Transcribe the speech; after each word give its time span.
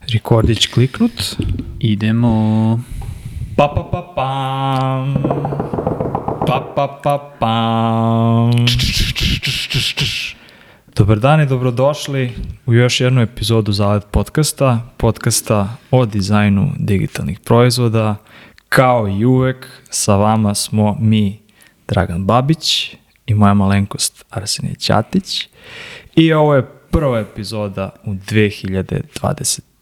Rekordić 0.00 0.66
kliknut. 0.66 1.36
Idemo. 1.80 2.80
Pa 3.56 3.72
pa 3.76 3.88
pa 3.92 4.12
pam. 4.16 5.14
Pa 6.46 6.72
pa 6.76 7.00
pa 7.02 7.36
pam. 7.40 8.66
Dobar 10.96 11.18
dan 11.18 11.40
i 11.40 11.46
dobrodošli 11.46 12.32
u 12.66 12.74
još 12.74 13.00
jednu 13.00 13.22
epizodu 13.22 13.72
Zalet 13.72 14.04
podcasta, 14.10 14.80
podcasta 14.96 15.76
o 15.90 16.06
dizajnu 16.06 16.70
digitalnih 16.78 17.40
proizvoda. 17.40 18.16
Kao 18.68 19.08
i 19.08 19.24
uvek, 19.24 19.66
sa 19.90 20.16
vama 20.16 20.54
smo 20.54 20.96
mi, 21.00 21.38
Dragan 21.88 22.24
Babić 22.24 22.96
i 23.26 23.34
moja 23.34 23.54
malenkost 23.54 24.24
Arsenije 24.30 24.74
Ćatić. 24.74 25.48
I 26.16 26.32
ovo 26.32 26.54
je 26.54 26.66
prva 26.90 27.18
epizoda 27.18 27.90
u 28.04 28.14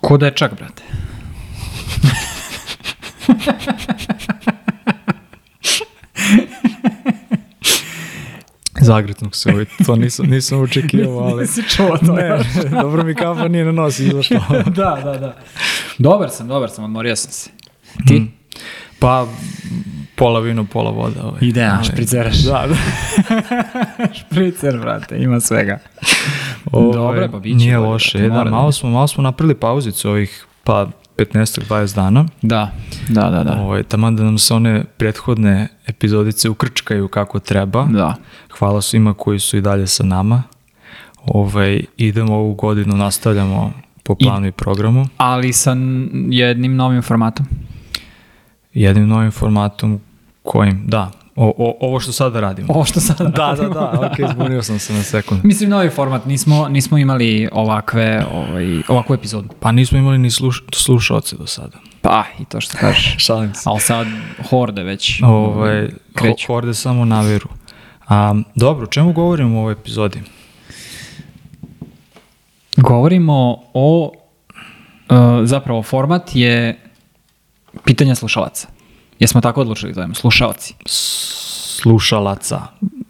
Ko 0.00 0.16
da 0.16 0.26
je 0.26 0.32
čak, 0.34 0.54
brate. 0.56 0.82
Zagretnog 8.80 9.36
se 9.36 9.50
ovaj, 9.50 9.64
to 9.86 9.96
nisam, 9.96 10.26
nisam 10.26 10.60
očekivao, 10.60 11.18
ali... 11.18 11.40
Nisi 11.40 11.62
čuo 11.62 11.96
to 12.06 12.12
Ne, 12.12 12.38
dobro 12.82 13.04
mi 13.04 13.14
kafa 13.14 13.48
nije 13.48 13.64
na 13.64 13.72
nos 13.72 13.98
izašla. 13.98 14.40
da, 14.76 15.00
da, 15.04 15.18
da. 15.18 15.36
Dobar 15.98 16.30
sam, 16.30 16.48
dobar 16.48 16.70
sam, 16.70 16.84
odmorio 16.84 17.16
sam 17.16 17.32
se. 17.32 17.50
Ti? 18.06 18.26
Pa, 19.00 19.26
pola 20.16 20.40
vino, 20.40 20.64
pola 20.64 20.90
voda. 20.90 21.22
Ovaj. 21.22 21.38
Ide, 21.40 21.64
a, 21.64 21.76
Ali- 21.76 21.84
špriceraš. 21.84 22.38
Da, 22.38 22.66
da. 22.68 22.76
Špricer, 24.20 24.78
brate, 24.78 25.22
ima 25.22 25.40
svega. 25.40 25.78
Ovaj, 26.72 26.92
Dobro 26.92 27.22
je, 27.22 27.30
pa 27.30 27.38
bit 27.38 27.52
će 27.52 27.64
Nije 27.64 27.78
bolje, 27.78 27.88
loše, 27.88 28.18
da, 28.18 28.44
da 28.44 28.44
malo 28.44 28.72
smo, 28.72 28.90
malo 28.90 29.06
smo 29.08 29.22
napravili 29.22 29.54
pauzicu 29.54 30.08
ovih 30.08 30.46
pa 30.64 30.86
15-20 31.16 31.94
dana. 31.94 32.24
Da, 32.42 32.70
da, 33.08 33.30
da, 33.30 33.44
da. 33.44 33.60
Ovaj, 33.60 33.82
taman 33.82 34.16
da 34.16 34.22
nam 34.22 34.38
se 34.38 34.54
one 34.54 34.84
prethodne 34.96 35.68
epizodice 35.86 36.48
ukrčkaju 36.48 37.08
kako 37.08 37.38
treba. 37.38 37.84
Da. 37.84 38.14
Hvala 38.58 38.82
svima 38.82 39.14
koji 39.14 39.38
su 39.38 39.56
i 39.56 39.60
dalje 39.60 39.86
sa 39.86 40.04
nama. 40.04 40.42
Ovaj, 41.24 41.84
idemo 41.96 42.34
ovu 42.34 42.54
godinu, 42.54 42.96
nastavljamo 42.96 43.72
po 44.02 44.14
planu 44.14 44.46
i 44.46 44.52
programu. 44.52 45.06
Ali 45.16 45.52
sa 45.52 45.76
jednim 46.28 46.76
novim 46.76 47.02
formatom. 47.02 47.46
Jednim 48.74 49.08
novim 49.08 49.30
formatom 49.30 50.00
kojim, 50.42 50.82
da, 50.86 51.10
o, 51.36 51.52
o, 51.58 51.76
ovo 51.80 52.00
što 52.00 52.12
sada 52.12 52.40
radimo. 52.40 52.68
Ovo 52.70 52.84
što 52.84 53.00
sada 53.00 53.24
Da, 53.36 53.54
da, 53.54 53.68
da, 53.68 53.90
ok, 54.02 54.30
zbunio 54.32 54.62
sam 54.62 54.78
se 54.78 54.92
na 54.92 55.02
sekund. 55.02 55.40
Mislim, 55.44 55.70
novi 55.70 55.90
format, 55.90 56.26
nismo, 56.26 56.68
nismo 56.68 56.98
imali 56.98 57.48
ovakve, 57.52 58.24
ovaj, 58.32 58.82
ovakvu 58.88 59.14
epizodu. 59.14 59.48
Pa 59.60 59.72
nismo 59.72 59.98
imali 59.98 60.18
ni 60.18 60.30
sluš, 60.30 60.64
slušalce 60.72 61.36
do 61.36 61.46
sada. 61.46 61.78
Pa, 62.00 62.24
i 62.40 62.44
to 62.44 62.60
što 62.60 62.76
kažeš. 62.78 63.14
Šalim 63.26 63.54
se. 63.54 63.62
Ali 63.64 63.80
sad 63.80 64.06
horde 64.50 64.82
već 64.82 65.22
Ovaj, 65.22 65.88
kreću. 66.14 66.44
ho- 66.44 66.54
horde 66.54 66.74
samo 66.74 67.04
naviru. 67.04 67.48
A, 68.08 68.34
dobro, 68.54 68.86
čemu 68.86 69.12
govorimo 69.12 69.56
u 69.56 69.60
ovoj 69.60 69.72
epizodi? 69.72 70.20
Govorimo 72.76 73.34
o, 73.74 74.12
uh, 75.10 75.16
zapravo 75.42 75.82
format 75.82 76.30
je 76.34 76.78
pitanja 77.84 78.14
slušalaca. 78.14 78.68
Jesmo 79.18 79.40
tako 79.40 79.60
odlučili 79.60 79.94
zovemo, 79.94 80.14
slušalci. 80.14 80.74
Slušalaca. 80.86 82.60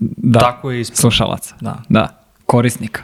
Da, 0.00 0.38
Tako 0.40 0.70
je 0.70 0.80
ispred. 0.80 0.96
slušalaca. 0.98 1.54
Da. 1.60 1.82
Da, 1.88 2.08
korisnika. 2.46 3.02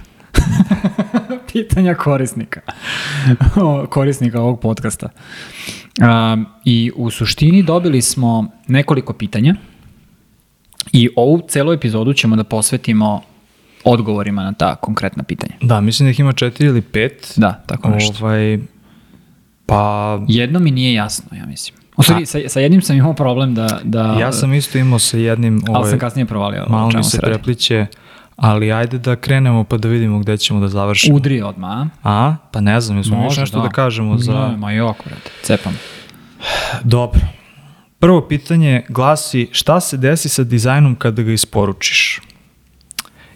pitanja 1.52 1.94
korisnika. 1.94 2.60
O, 3.56 3.86
korisnika 3.86 4.40
ovog 4.40 4.60
podcasta. 4.60 5.08
Um, 6.00 6.46
I 6.64 6.92
u 6.96 7.10
suštini 7.10 7.62
dobili 7.62 8.02
smo 8.02 8.46
nekoliko 8.68 9.12
pitanja 9.12 9.54
i 10.92 11.08
ovu 11.16 11.42
celu 11.48 11.72
epizodu 11.72 12.12
ćemo 12.12 12.36
da 12.36 12.44
posvetimo 12.44 13.22
odgovorima 13.84 14.42
na 14.42 14.52
ta 14.52 14.74
konkretna 14.76 15.22
pitanja. 15.22 15.52
Da, 15.60 15.80
mislim 15.80 16.06
da 16.06 16.10
ih 16.10 16.20
ima 16.20 16.32
četiri 16.32 16.66
ili 16.66 16.82
pet. 16.82 17.32
Da, 17.36 17.62
tako 17.66 17.88
nešto. 17.88 18.24
Ovaj, 18.24 18.58
pa, 19.66 20.18
Jedno 20.28 20.58
mi 20.58 20.70
nije 20.70 20.94
jasno, 20.94 21.36
ja 21.38 21.46
mislim. 21.46 21.78
U 21.96 22.02
stvari, 22.02 22.26
sa, 22.26 22.38
sa 22.48 22.60
jednim 22.60 22.82
sam 22.82 22.96
imao 22.96 23.14
problem 23.14 23.54
da... 23.54 23.80
da 23.84 24.16
ja 24.20 24.32
sam 24.32 24.54
isto 24.54 24.78
imao 24.78 24.98
sa 24.98 25.16
jednim... 25.16 25.62
Ali 25.68 25.76
Ovaj, 25.76 25.90
sam 25.90 25.98
kasnije 25.98 26.26
provalio 26.26 26.66
malo 26.68 26.90
mi 26.94 27.04
se 27.04 27.18
prepliće, 27.18 27.86
ali 28.36 28.72
ajde 28.72 28.98
da 28.98 29.16
krenemo 29.16 29.64
pa 29.64 29.76
da 29.76 29.88
vidimo 29.88 30.18
gde 30.18 30.36
ćemo 30.36 30.60
da 30.60 30.68
završimo. 30.68 31.16
Udri 31.16 31.42
odmah, 31.42 31.86
a? 32.02 32.36
Pa 32.52 32.60
ne 32.60 32.80
znam, 32.80 32.98
jesmo 32.98 33.24
još 33.24 33.36
nešto 33.36 33.60
da, 33.60 33.68
kažemo 33.68 34.18
za... 34.18 34.48
Ne, 34.48 34.56
ma 34.56 34.72
joko, 34.72 35.04
brate. 35.06 35.30
Cepam. 35.42 35.78
Dobro. 36.84 37.20
Prvo 37.98 38.28
pitanje 38.28 38.82
glasi 38.88 39.48
šta 39.52 39.80
se 39.80 39.96
desi 39.96 40.28
sa 40.28 40.44
dizajnom 40.44 40.94
kada 40.94 41.22
ga 41.22 41.32
isporučiš? 41.32 42.20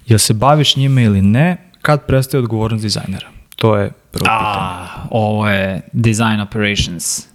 Jel 0.06 0.18
se 0.18 0.34
baviš 0.34 0.76
njime 0.76 1.02
ili 1.02 1.22
ne? 1.22 1.56
Kad 1.82 2.06
prestaje 2.06 2.42
odgovornost 2.42 2.82
dizajnera? 2.82 3.28
To 3.60 3.76
je 3.76 3.91
prvo 4.10 4.25
pitanje. 4.25 4.37
A, 4.41 4.87
ovo 5.10 5.48
je 5.48 5.81
design 5.93 6.41
operations. 6.41 7.26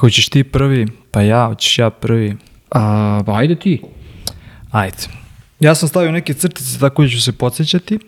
Hoćeš 0.00 0.28
ti 0.28 0.44
prvi? 0.44 0.86
Pa 1.10 1.22
ja, 1.22 1.46
hoćeš 1.46 1.78
ja 1.78 1.90
prvi? 1.90 2.36
A, 2.70 3.22
pa 3.26 3.36
ajde 3.36 3.56
ti. 3.56 3.82
Ajde. 4.70 4.96
Ja 5.60 5.74
sam 5.74 5.88
stavio 5.88 6.12
neke 6.12 6.34
crtice 6.34 6.78
tako 6.78 7.02
da 7.02 7.08
ću 7.08 7.22
se 7.22 7.32
podsjećati. 7.32 7.98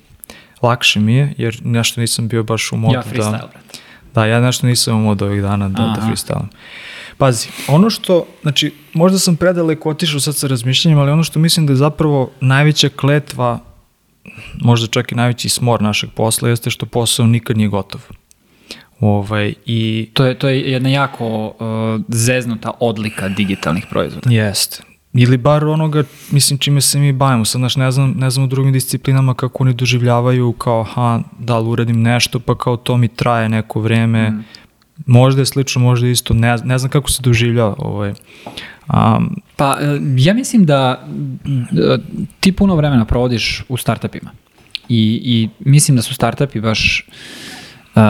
Lakše 0.62 1.00
mi 1.00 1.14
je, 1.14 1.34
jer 1.38 1.60
nešto 1.64 2.00
nisam 2.00 2.28
bio 2.28 2.42
baš 2.42 2.72
u 2.72 2.76
modu 2.76 2.94
Ja 2.94 3.02
freestyle, 3.02 3.30
da... 3.30 3.48
brate. 3.52 3.78
Da, 4.14 4.26
ja 4.26 4.40
nešto 4.40 4.66
nisam 4.66 4.96
u 4.96 5.02
modu 5.02 5.24
ovih 5.24 5.42
dana 5.42 5.68
da, 5.68 5.82
da 5.82 5.94
Aha. 5.98 6.08
freestylam. 6.08 6.46
Pazi, 7.18 7.48
ono 7.68 7.90
što, 7.90 8.26
znači, 8.42 8.74
možda 8.92 9.18
sam 9.18 9.36
predaleko 9.36 9.90
otišao 9.90 10.20
sad 10.20 10.36
sa 10.36 10.46
razmišljanjem, 10.46 10.98
ali 10.98 11.10
ono 11.10 11.22
što 11.22 11.38
mislim 11.38 11.66
da 11.66 11.72
je 11.72 11.76
zapravo 11.76 12.30
najveća 12.40 12.88
kletva, 12.88 13.58
možda 14.60 14.86
čak 14.86 15.12
i 15.12 15.14
najveći 15.14 15.48
smor 15.48 15.82
našeg 15.82 16.10
posla, 16.10 16.48
jeste 16.48 16.70
što 16.70 16.86
posao 16.86 17.26
nikad 17.26 17.56
nije 17.56 17.68
gotov. 17.68 18.00
Ovaj, 19.00 19.54
I 19.66 20.10
To 20.12 20.24
je, 20.24 20.38
to 20.38 20.48
je 20.48 20.60
jedna 20.60 20.88
jako 20.88 21.46
uh, 21.46 22.04
zeznuta 22.08 22.70
odlika 22.80 23.28
digitalnih 23.28 23.86
proizvoda. 23.90 24.30
Jeste. 24.30 24.82
Ili 25.12 25.36
bar 25.36 25.64
onoga, 25.64 26.04
mislim, 26.30 26.58
čime 26.58 26.80
se 26.80 26.98
mi 26.98 27.12
bavimo. 27.12 27.44
Sad, 27.44 27.58
znaš, 27.58 27.76
ne 27.76 27.90
znam, 27.90 28.14
ne 28.16 28.30
znam 28.30 28.44
u 28.44 28.48
drugim 28.48 28.72
disciplinama 28.72 29.34
kako 29.34 29.62
oni 29.64 29.74
doživljavaju 29.74 30.52
kao, 30.52 30.80
aha, 30.80 31.20
da 31.38 31.58
li 31.58 31.68
uradim 31.68 32.02
nešto, 32.02 32.40
pa 32.40 32.58
kao 32.58 32.76
to 32.76 32.96
mi 32.96 33.08
traje 33.08 33.48
neko 33.48 33.80
vreme. 33.80 34.30
Mm. 34.30 34.44
Možda 35.06 35.42
je 35.42 35.46
slično, 35.46 35.82
možda 35.82 36.06
je 36.06 36.12
isto. 36.12 36.34
Ne, 36.34 36.56
ne 36.64 36.78
znam 36.78 36.90
kako 36.90 37.10
se 37.10 37.22
doživljava. 37.22 37.74
Ovaj. 37.78 38.14
Um, 38.88 39.36
Pa, 39.60 39.78
e, 39.80 40.00
ja 40.16 40.34
mislim 40.34 40.64
da 40.64 41.06
e, 41.72 41.98
ti 42.40 42.52
puno 42.52 42.76
vremena 42.76 43.04
provodiš 43.04 43.64
u 43.68 43.76
startupima. 43.76 44.30
I, 44.88 45.20
i 45.24 45.48
mislim 45.58 45.96
da 45.96 46.02
su 46.02 46.14
startupi 46.14 46.60
baš 46.60 47.06
e, 47.94 48.00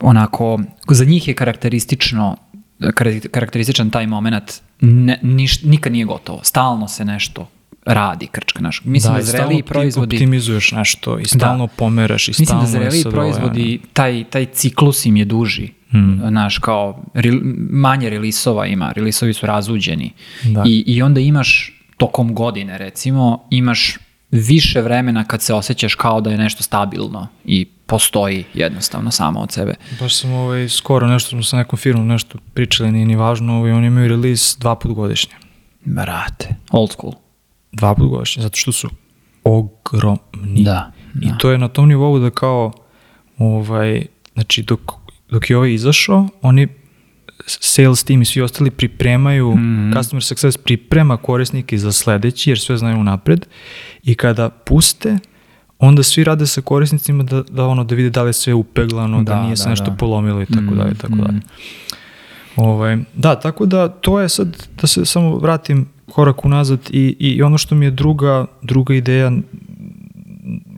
onako, 0.00 0.60
za 0.88 1.04
njih 1.04 1.28
je 1.28 1.34
karakteristično 1.34 2.36
kar- 2.80 3.28
karakterističan 3.28 3.90
taj 3.90 4.06
moment 4.06 4.52
ne, 4.80 5.18
niš, 5.22 5.62
nikad 5.62 5.92
nije 5.92 6.04
gotovo. 6.04 6.40
Stalno 6.42 6.88
se 6.88 7.04
nešto 7.04 7.48
radi, 7.84 8.26
krčka 8.26 8.62
naš. 8.62 8.82
Mislim 8.84 9.14
da, 9.14 9.20
i 9.20 9.22
zreliji 9.22 9.44
stalno 9.44 9.56
ti 9.56 9.62
proizvodi... 9.62 10.16
optimizuješ 10.16 10.72
nešto 10.72 11.18
i 11.18 11.24
stalno 11.24 11.66
pomeraš 11.66 12.28
i 12.28 12.30
Mislim 12.30 12.46
stalno 12.46 12.62
da 12.62 12.78
ovo, 12.78 13.10
proizvodi, 13.10 13.80
taj, 13.92 14.24
taj 14.24 14.46
ciklus 14.46 15.06
im 15.06 15.16
je 15.16 15.24
duži. 15.24 15.68
Hmm. 15.92 16.20
Znaš, 16.28 16.58
kao 16.58 17.02
rel, 17.14 17.40
manje 17.70 18.10
relisova 18.10 18.66
ima, 18.66 18.92
relisovi 18.92 19.32
su 19.34 19.46
razuđeni. 19.46 20.12
Da. 20.44 20.62
I, 20.66 20.84
I 20.86 21.02
onda 21.02 21.20
imaš, 21.20 21.72
tokom 21.96 22.34
godine 22.34 22.78
recimo, 22.78 23.44
imaš 23.50 23.98
više 24.30 24.80
vremena 24.80 25.24
kad 25.24 25.42
se 25.42 25.54
osjećaš 25.54 25.94
kao 25.94 26.20
da 26.20 26.30
je 26.30 26.38
nešto 26.38 26.62
stabilno 26.62 27.28
i 27.44 27.64
postoji 27.86 28.44
jednostavno 28.54 29.10
samo 29.10 29.40
od 29.40 29.52
sebe. 29.52 29.74
Baš 30.00 30.16
sam 30.16 30.32
ovaj, 30.32 30.68
skoro 30.68 31.06
nešto 31.06 31.28
smo 31.28 31.42
sa 31.42 31.56
nekom 31.56 31.76
firmom 31.76 32.06
nešto 32.06 32.38
pričali, 32.54 32.92
nije 32.92 33.06
ni 33.06 33.16
važno, 33.16 33.58
ovaj, 33.58 33.72
oni 33.72 33.86
imaju 33.86 34.08
release 34.08 34.56
dva 34.58 34.74
put 34.74 34.92
godišnje. 34.92 35.34
Brate, 35.84 36.54
old 36.70 36.92
school. 36.92 37.12
Dva 37.72 37.94
put 37.94 38.10
godišnje, 38.10 38.42
zato 38.42 38.56
što 38.56 38.72
su 38.72 38.88
ogromni. 39.44 40.62
Da, 40.62 40.92
I 41.20 41.28
to 41.38 41.50
je 41.50 41.58
na 41.58 41.68
tom 41.68 41.88
nivou 41.88 42.18
da 42.18 42.30
kao, 42.30 42.72
ovaj, 43.38 44.06
znači 44.34 44.62
dok 44.62 45.01
dok 45.32 45.50
je 45.50 45.56
ovaj 45.56 45.72
izašao, 45.72 46.28
oni 46.42 46.68
sales 47.46 48.04
team 48.04 48.22
i 48.22 48.24
svi 48.24 48.42
ostali 48.42 48.70
pripremaju, 48.70 49.54
Mhm. 49.54 49.92
customer 49.92 50.24
success 50.24 50.56
priprema 50.56 51.16
korisnike 51.16 51.78
za 51.78 51.92
sledeći, 51.92 52.50
jer 52.50 52.58
sve 52.58 52.76
znaju 52.76 53.04
napred 53.04 53.46
i 54.02 54.14
kada 54.14 54.48
puste, 54.50 55.18
onda 55.78 56.02
svi 56.02 56.24
rade 56.24 56.46
sa 56.46 56.60
korisnicima 56.60 57.24
da, 57.24 57.42
da 57.42 57.66
ono 57.66 57.84
da 57.84 57.94
vide 57.94 58.10
da 58.10 58.22
li 58.22 58.28
je 58.28 58.32
sve 58.32 58.54
upeglano, 58.54 59.22
da, 59.22 59.34
Da, 59.34 59.42
nije 59.42 59.56
se 59.56 59.64
da, 59.64 59.70
nešto 59.70 59.84
da. 59.86 59.96
polomilo 59.96 60.42
i 60.42 60.46
tako 60.46 60.60
Mm, 60.62 60.76
dalje, 60.76 60.94
tako 60.94 61.14
mm. 61.14 61.18
dalje. 61.18 61.40
Ovaj, 62.56 62.98
da, 63.14 63.40
tako 63.40 63.66
da 63.66 63.88
to 63.88 64.20
je 64.20 64.28
sad, 64.28 64.68
da 64.80 64.86
se 64.86 65.04
samo 65.04 65.36
vratim 65.36 65.86
korak 66.12 66.44
unazad 66.44 66.80
i, 66.90 67.16
i 67.18 67.42
ono 67.42 67.58
što 67.58 67.74
mi 67.74 67.84
je 67.86 67.90
druga, 67.90 68.46
druga 68.62 68.94
ideja 68.94 69.32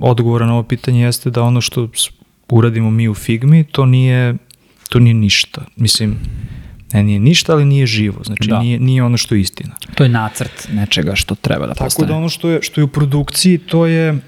odgovora 0.01 0.47
na 0.47 0.53
ovo 0.53 0.63
pitanje 0.63 1.03
jeste 1.03 1.31
da 1.31 1.43
ono 1.43 1.61
što 1.61 1.89
uradimo 2.49 2.91
mi 2.91 3.09
u 3.09 3.15
Figmi, 3.15 3.65
to 3.65 3.87
nije, 3.87 4.35
to 4.95 5.01
nije 5.01 5.15
ništa. 5.15 5.65
Mislim, 5.77 6.17
ne 6.93 7.03
nije 7.03 7.19
ništa, 7.19 7.53
ali 7.53 7.65
nije 7.65 7.87
živo. 7.87 8.25
Znači, 8.25 8.49
Da. 8.49 8.59
nije, 8.61 8.79
nije 8.81 9.03
ono 9.03 9.17
što 9.17 9.35
je 9.35 9.41
istina. 9.41 9.75
To 9.95 10.03
je 10.03 10.09
nacrt 10.09 10.69
nečega 10.73 11.15
što 11.15 11.35
treba 11.35 11.67
da 11.67 11.75
Tako 11.75 11.85
postane. 11.85 12.09
da 12.09 12.15
ono 12.15 12.29
što 12.29 12.49
je, 12.49 12.63
što 12.63 12.81
je 12.81 12.85
u 12.85 12.89
produkciji, 12.89 13.59
to 13.59 13.87
je 13.87 14.19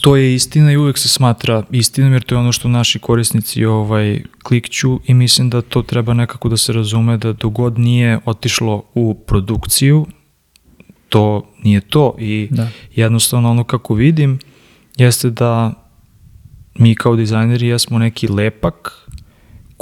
to 0.00 0.16
je 0.16 0.34
istina 0.34 0.72
i 0.72 0.76
uvek 0.76 0.98
se 0.98 1.08
smatra 1.08 1.62
istinom 1.70 2.12
jer 2.12 2.22
to 2.22 2.34
je 2.34 2.38
ono 2.38 2.52
što 2.52 2.68
naši 2.68 2.98
korisnici 2.98 3.64
ovaj, 3.64 4.22
klikću 4.42 5.00
i 5.06 5.14
mislim 5.14 5.50
da 5.50 5.62
to 5.62 5.82
treba 5.82 6.14
nekako 6.14 6.48
da 6.48 6.56
se 6.56 6.72
razume 6.72 7.16
da 7.16 7.32
dogod 7.32 7.78
nije 7.78 8.18
otišlo 8.24 8.84
u 8.94 9.14
produkciju, 9.16 10.06
to 11.08 11.52
nije 11.62 11.80
to 11.80 12.14
i 12.18 12.48
Da. 12.50 12.68
jednostavno 12.94 13.50
ono 13.50 13.64
kako 13.64 13.94
vidim 13.94 14.38
jeste 14.96 15.30
da 15.30 15.72
mi 16.74 16.94
kao 16.94 17.16
dizajneri 17.16 17.66
jesmo 17.66 17.98
neki 17.98 18.28
lepak 18.28 19.01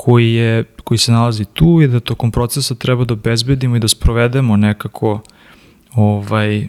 koji, 0.02 0.32
je, 0.32 0.64
koji 0.84 0.98
se 0.98 1.12
nalazi 1.12 1.44
tu 1.44 1.80
i 1.82 1.88
da 1.88 2.00
tokom 2.00 2.30
procesa 2.30 2.74
treba 2.74 3.04
da 3.04 3.14
obezbedimo 3.14 3.76
i 3.76 3.80
da 3.80 3.88
sprovedemo 3.88 4.56
nekako 4.56 5.20
ovaj, 5.94 6.68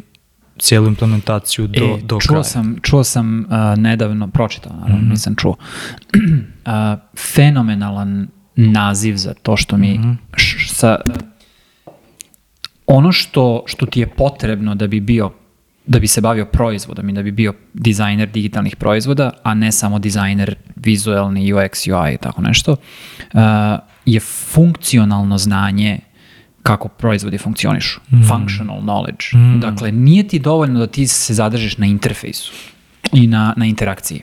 cijelu 0.59 0.87
implementaciju 0.87 1.67
do, 1.67 1.85
e, 1.85 2.01
do 2.01 2.19
čuo 2.19 2.29
kraja. 2.29 2.43
sam, 2.43 2.75
čuo 2.81 3.03
sam 3.03 3.39
uh, 3.39 3.47
nedavno, 3.77 4.27
pročitao, 4.27 4.73
naravno, 4.73 4.97
Mhm. 4.97 5.09
nisam 5.09 5.35
čuo, 5.35 5.51
uh, 5.55 6.71
fenomenalan 7.33 8.27
naziv 8.55 9.15
za 9.15 9.33
to 9.33 9.57
što 9.57 9.77
mi 9.77 9.97
Mhm. 9.99 10.11
š, 10.33 10.69
sa, 10.69 10.97
ono 12.87 13.11
što, 13.11 13.63
što 13.65 13.85
ti 13.85 13.99
je 13.99 14.07
potrebno 14.07 14.75
da 14.75 14.87
bi 14.87 14.99
bio 14.99 15.31
da 15.91 15.99
bi 15.99 16.07
se 16.07 16.21
bavio 16.21 16.45
proizvodom 16.45 17.09
i 17.09 17.13
da 17.13 17.23
bi 17.23 17.31
bio 17.31 17.53
dizajner 17.73 18.29
digitalnih 18.29 18.75
proizvoda, 18.75 19.31
a 19.43 19.53
ne 19.53 19.71
samo 19.71 19.99
dizajner 19.99 20.55
vizualni 20.75 21.53
UX, 21.53 21.87
UI 21.87 22.13
i 22.13 22.17
tako 22.17 22.41
nešto, 22.41 22.71
uh, 22.71 23.39
je 24.05 24.19
funkcionalno 24.19 25.37
znanje 25.37 25.99
kako 26.63 26.87
proizvodi 26.87 27.37
funkcionišu. 27.37 27.99
Functional 28.27 28.81
knowledge. 28.81 29.59
Dakle, 29.59 29.91
nije 29.91 30.27
ti 30.27 30.39
dovoljno 30.39 30.79
da 30.79 30.87
ti 30.87 31.07
se 31.07 31.33
zadržiš 31.33 31.77
na 31.77 31.85
interfejsu 31.85 32.53
i 33.13 33.27
na, 33.27 33.53
na 33.57 33.65
interakciji. 33.65 34.21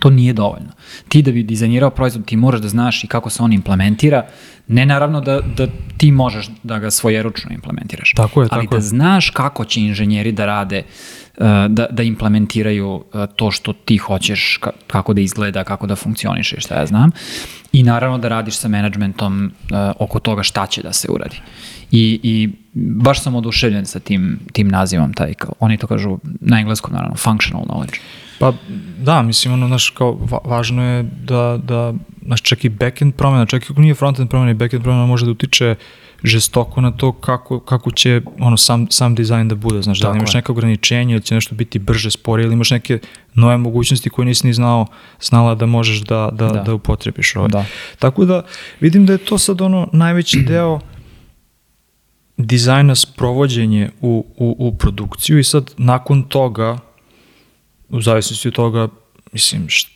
To 0.00 0.10
nije 0.10 0.32
dovoljno. 0.32 0.68
Ti 1.08 1.22
da 1.22 1.32
bi 1.32 1.42
dizajnirao 1.42 1.90
proizvod, 1.90 2.24
ti 2.24 2.36
moraš 2.36 2.60
da 2.60 2.68
znaš 2.68 3.04
i 3.04 3.06
kako 3.06 3.30
se 3.30 3.42
on 3.42 3.52
implementira. 3.52 4.26
Ne 4.68 4.86
naravno 4.86 5.20
da, 5.20 5.40
da 5.56 5.66
ti 5.96 6.10
možeš 6.10 6.48
da 6.62 6.78
ga 6.78 6.90
svojeručno 6.90 7.50
implementiraš. 7.54 8.12
Tako 8.16 8.42
je, 8.42 8.48
ali 8.50 8.64
tako 8.64 8.70
da 8.70 8.76
je. 8.76 8.82
znaš 8.82 9.30
kako 9.30 9.64
će 9.64 9.80
inženjeri 9.80 10.32
da 10.32 10.46
rade, 10.46 10.82
uh, 11.36 11.44
da, 11.68 11.86
da 11.90 12.02
implementiraju 12.02 12.94
uh, 12.94 13.02
to 13.36 13.50
što 13.50 13.72
ti 13.72 13.96
hoćeš, 13.96 14.58
ka- 14.62 14.70
kako 14.86 15.14
da 15.14 15.20
izgleda, 15.20 15.64
kako 15.64 15.86
da 15.86 15.96
funkcioniše, 15.96 16.60
šta 16.60 16.74
ja 16.74 16.86
znam. 16.86 17.10
I 17.72 17.82
naravno 17.82 18.18
da 18.18 18.28
radiš 18.28 18.56
sa 18.56 18.68
menadžmentom 18.68 19.44
uh, 19.44 19.78
oko 19.98 20.18
toga 20.18 20.42
šta 20.42 20.66
će 20.66 20.82
da 20.82 20.92
se 20.92 21.08
uradi. 21.10 21.36
I, 21.90 22.20
i 22.22 22.50
baš 22.74 23.22
sam 23.22 23.34
oduševljen 23.34 23.86
sa 23.86 23.98
tim, 23.98 24.40
tim 24.52 24.68
nazivom, 24.68 25.12
taj, 25.14 25.34
kao, 25.34 25.52
oni 25.60 25.76
to 25.76 25.86
kažu 25.86 26.18
na 26.40 26.60
engleskom, 26.60 26.92
naravno, 26.92 27.16
functional 27.16 27.66
knowledge. 27.66 27.98
Pa 28.42 28.52
da, 28.98 29.22
mislim, 29.22 29.54
ono, 29.54 29.66
znaš, 29.66 29.90
kao, 29.90 30.18
va, 30.30 30.38
važno 30.44 30.84
je 30.84 31.02
da, 31.02 31.60
da, 31.64 31.94
znaš, 32.26 32.42
čak 32.42 32.64
i 32.64 32.68
backend 32.68 33.14
promjena, 33.14 33.46
čak 33.46 33.62
i 33.62 33.66
ako 33.70 33.80
nije 33.80 33.94
frontend 33.94 34.30
promjena 34.30 34.50
i 34.50 34.54
backend 34.54 34.82
promjena 34.82 35.06
može 35.06 35.24
da 35.24 35.30
utiče 35.30 35.74
žestoko 36.22 36.80
na 36.80 36.90
to 36.90 37.12
kako, 37.12 37.60
kako 37.60 37.90
će 37.90 38.20
ono, 38.38 38.56
sam, 38.56 38.86
sam 38.90 39.14
dizajn 39.14 39.48
da 39.48 39.54
bude, 39.54 39.82
znaš, 39.82 40.00
da 40.00 40.08
li 40.08 40.12
Tako 40.12 40.18
imaš 40.18 40.34
neka 40.34 40.52
ograničenja 40.52 41.12
ili 41.12 41.22
će 41.22 41.34
nešto 41.34 41.54
biti 41.54 41.78
brže, 41.78 42.10
sporije 42.10 42.44
ili 42.44 42.54
imaš 42.54 42.70
neke 42.70 42.98
nove 43.34 43.56
mogućnosti 43.56 44.10
koje 44.10 44.26
nisi 44.26 44.46
ni 44.46 44.52
znao, 44.52 44.86
znala 45.20 45.54
da 45.54 45.66
možeš 45.66 46.00
da, 46.00 46.30
da, 46.32 46.48
da. 46.48 46.62
Da. 46.62 46.74
upotrebiš. 46.74 47.36
Ovaj. 47.36 47.48
Da. 47.48 47.64
Tako 47.98 48.24
da 48.24 48.42
vidim 48.80 49.06
da 49.06 49.12
je 49.12 49.18
to 49.18 49.38
sad 49.38 49.60
ono 49.60 49.88
najveći 49.92 50.42
deo 50.48 50.80
dizajna 52.36 52.94
sprovođenje 52.94 53.90
u, 54.00 54.26
u, 54.36 54.56
u 54.58 54.74
produkciju 54.78 55.38
i 55.38 55.44
sad 55.44 55.74
nakon 55.78 56.22
toga 56.22 56.78
u 57.92 58.00
zavisnosti 58.00 58.48
od 58.48 58.54
toga 58.54 58.88
mislim 59.32 59.68
št, 59.68 59.88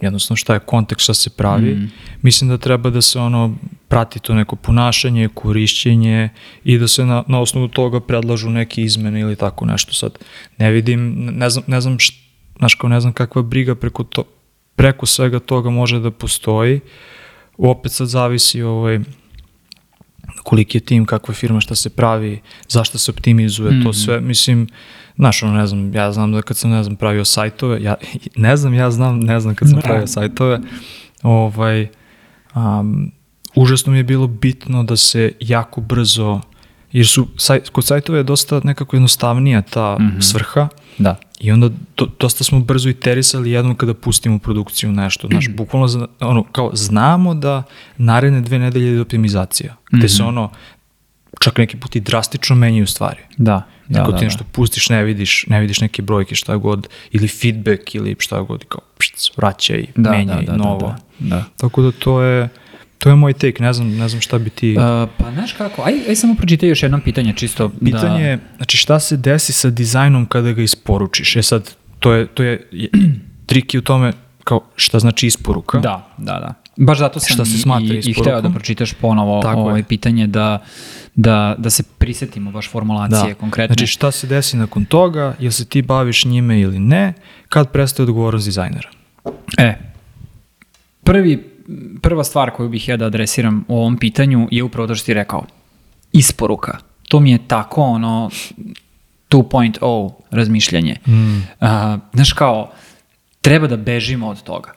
jednostavno 0.00 0.36
šta 0.36 0.54
je 0.54 0.60
kontekst 0.60 1.02
šta 1.04 1.14
se 1.14 1.30
pravi 1.30 1.74
Mm. 1.74 1.90
mislim 2.22 2.50
da 2.50 2.58
treba 2.58 2.90
da 2.90 3.02
se 3.02 3.18
ono 3.18 3.56
prati 3.88 4.18
to 4.20 4.34
neko 4.34 4.56
ponašanje, 4.56 5.28
korišćenje 5.34 6.28
i 6.64 6.78
da 6.78 6.88
se 6.88 7.04
na, 7.06 7.24
na 7.28 7.40
osnovu 7.40 7.68
toga 7.68 8.00
predlažu 8.00 8.50
neke 8.50 8.82
izmene 8.82 9.20
ili 9.20 9.36
tako 9.36 9.64
nešto 9.66 9.92
sad 9.92 10.18
ne 10.58 10.70
vidim, 10.70 11.14
ne 11.32 11.50
znam, 11.50 11.64
ne 11.66 11.80
znam 11.80 11.98
št, 11.98 12.14
znaš 12.58 12.74
kao 12.74 12.90
ne 12.90 13.00
znam 13.00 13.12
kakva 13.12 13.42
briga 13.42 13.74
preko 13.74 14.04
to, 14.04 14.24
preko 14.76 15.06
svega 15.06 15.38
toga 15.38 15.70
može 15.70 16.00
da 16.00 16.10
postoji 16.10 16.80
opet 17.58 17.92
sad 17.92 18.08
zavisi 18.08 18.62
ovaj, 18.62 18.98
koliki 20.42 20.76
je 20.76 20.82
tim, 20.82 21.04
kakva 21.06 21.32
je 21.32 21.36
firma, 21.36 21.60
šta 21.60 21.74
se 21.74 21.90
pravi, 21.90 22.40
zašto 22.68 22.98
se 22.98 23.10
optimizuje, 23.10 23.70
Mhm. 23.72 23.82
to 23.82 23.92
sve, 23.92 24.20
mislim, 24.20 24.68
znaš, 25.16 25.42
ono, 25.42 25.52
ne 25.52 25.66
znam, 25.66 25.94
ja 25.94 26.12
znam 26.12 26.32
da 26.32 26.42
kad 26.42 26.56
sam, 26.56 26.70
ne 26.70 26.82
znam, 26.82 26.96
pravio 26.96 27.24
sajtove, 27.24 27.82
ja 27.82 27.94
ne 28.36 28.56
znam, 28.56 28.74
ja 28.74 28.90
znam, 28.90 29.20
ne 29.20 29.40
znam 29.40 29.54
kad 29.54 29.68
sam 29.68 29.76
Da. 29.76 29.82
pravio 29.82 30.06
sajtove, 30.06 30.60
ovaj, 31.22 31.88
um, 32.54 33.12
užasno 33.54 33.92
mi 33.92 33.98
je 33.98 34.04
bilo 34.04 34.26
bitno 34.26 34.84
da 34.84 34.96
se 34.96 35.32
jako 35.40 35.80
brzo, 35.80 36.40
jer 36.92 37.06
su, 37.06 37.26
saj, 37.36 37.60
kod 37.62 37.84
sajtova 37.84 38.18
je 38.18 38.24
dosta 38.24 38.60
nekako 38.64 38.96
jednostavnija 38.96 39.62
ta 39.62 39.96
Mhm. 40.00 40.20
svrha, 40.20 40.68
Da. 40.98 41.16
I 41.40 41.52
onda 41.52 41.68
do, 41.96 42.08
dosta 42.20 42.44
smo 42.44 42.60
brzo 42.60 42.88
iterisali 42.88 43.50
jednom 43.50 43.74
kada 43.74 43.94
pustimo 43.94 44.38
produkciju 44.38 44.92
nešto. 44.92 45.28
Znaš, 45.28 45.48
bukvalno 45.50 45.88
zna- 45.88 46.06
ono, 46.20 46.42
kao 46.44 46.70
znamo 46.74 47.34
da 47.34 47.62
naredne 47.98 48.40
dve 48.40 48.58
nedelje 48.58 48.86
je 48.86 49.00
optimizacija. 49.00 49.76
Gde 49.92 50.08
se 50.08 50.22
ono, 50.22 50.50
čak 51.40 51.58
neki 51.58 51.76
put 51.76 51.96
i 51.96 52.00
drastično 52.00 52.56
menjaju 52.56 52.86
stvari. 52.86 53.20
Da. 53.36 53.62
Da, 53.88 53.98
Tako 53.98 54.12
da, 54.12 54.18
ti 54.18 54.22
da. 54.22 54.26
nešto 54.26 54.44
pustiš, 54.52 54.88
ne 54.88 55.04
vidiš, 55.04 55.46
ne 55.48 55.60
vidiš 55.60 55.80
neke 55.80 56.02
brojke, 56.02 56.34
šta 56.34 56.56
god, 56.56 56.88
ili 57.10 57.28
feedback, 57.28 57.94
ili 57.94 58.16
šta 58.18 58.40
god, 58.40 58.64
kao 58.64 58.80
pšc, 58.98 59.36
vraćaj, 59.36 59.86
Da, 59.96 60.10
menjaj, 60.10 60.44
da, 60.44 60.52
da, 60.52 60.56
novo. 60.56 60.86
Da, 60.88 60.96
da. 61.18 61.36
da. 61.36 61.44
Tako 61.56 61.82
da 61.82 61.92
to 61.92 62.22
je, 62.22 62.48
to 62.98 63.08
je 63.08 63.16
moj 63.16 63.32
take, 63.32 63.62
ne 63.62 63.72
znam, 63.72 63.96
ne 63.96 64.08
znam 64.08 64.20
šta 64.20 64.38
bi 64.38 64.50
ti... 64.50 64.76
Uh, 64.76 65.10
pa 65.18 65.32
znaš 65.32 65.52
kako, 65.52 65.82
aj, 65.82 65.94
aj 66.08 66.16
samo 66.16 66.34
pročitaj 66.34 66.68
još 66.68 66.82
jedno 66.82 67.00
pitanje 67.04 67.32
čisto. 67.36 67.68
Pitanje 67.84 68.22
da, 68.22 68.28
je, 68.28 68.38
znači 68.56 68.76
šta 68.76 69.00
se 69.00 69.16
desi 69.16 69.52
sa 69.52 69.70
dizajnom 69.70 70.26
kada 70.26 70.52
ga 70.52 70.62
isporučiš? 70.62 71.36
E 71.36 71.42
sad, 71.42 71.70
to 71.98 72.12
je, 72.12 72.26
to 72.26 72.42
je, 72.42 72.68
je 72.72 72.88
trik 73.46 73.74
je 73.74 73.78
u 73.78 73.82
tome 73.82 74.12
kao 74.44 74.60
šta 74.76 74.98
znači 74.98 75.26
isporuka. 75.26 75.78
Da, 75.78 76.08
da, 76.18 76.32
da. 76.32 76.61
Baš 76.76 76.98
zato 76.98 77.20
sam 77.20 77.34
Šta 77.34 77.44
se 77.44 77.54
i- 77.54 77.58
smatra 77.58 77.86
i, 77.86 77.96
i 77.96 77.98
isporukom? 77.98 78.22
hteo 78.22 78.40
da 78.40 78.50
pročitaš 78.50 78.92
ponovo 78.92 79.42
Tako 79.42 79.58
je. 79.58 79.62
ovaj 79.62 79.82
pitanje 79.82 80.26
da, 80.26 80.58
da, 81.14 81.54
da 81.58 81.70
se 81.70 81.82
prisetimo 81.98 82.50
baš 82.50 82.70
formulacije 82.70 83.34
konkretne. 83.34 83.74
Znači 83.74 83.86
šta 83.86 84.10
se 84.10 84.26
desi 84.26 84.56
nakon 84.56 84.84
toga, 84.84 85.34
jel 85.38 85.52
se 85.52 85.64
ti 85.64 85.82
baviš 85.82 86.24
njime 86.24 86.60
ili 86.60 86.78
ne, 86.78 87.12
kad 87.48 87.70
prestaje 87.70 88.04
odgovornost 88.04 88.44
dizajnera? 88.44 88.88
E, 89.58 89.74
prvi, 91.04 91.50
prva 92.02 92.24
stvar 92.24 92.50
koju 92.50 92.68
bih 92.68 92.88
ja 92.88 92.96
da 92.96 93.06
adresiram 93.06 93.64
u 93.68 93.76
ovom 93.76 93.96
pitanju 93.96 94.48
je 94.50 94.62
upravo 94.62 94.88
to 94.88 94.94
što 94.94 95.06
ti 95.06 95.14
rekao. 95.14 95.44
Isporuka. 96.12 96.78
To 97.08 97.20
mi 97.20 97.30
je 97.30 97.38
tako 97.48 97.82
ono 97.82 98.30
2.0 99.30 100.10
razmišljanje. 100.30 100.96
Mm. 101.06 101.36
Uh, 101.36 101.42
znaš 102.12 102.32
kao, 102.32 102.70
treba 103.40 103.66
da 103.66 103.76
bežimo 103.76 104.28
od 104.28 104.42
toga. 104.42 104.72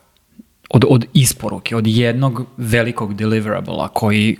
Od, 0.69 0.85
od 0.89 1.05
isporuke, 1.13 1.75
od 1.75 1.87
jednog 1.87 2.45
velikog 2.57 3.13
deliverable 3.13 3.87
koji, 3.93 4.37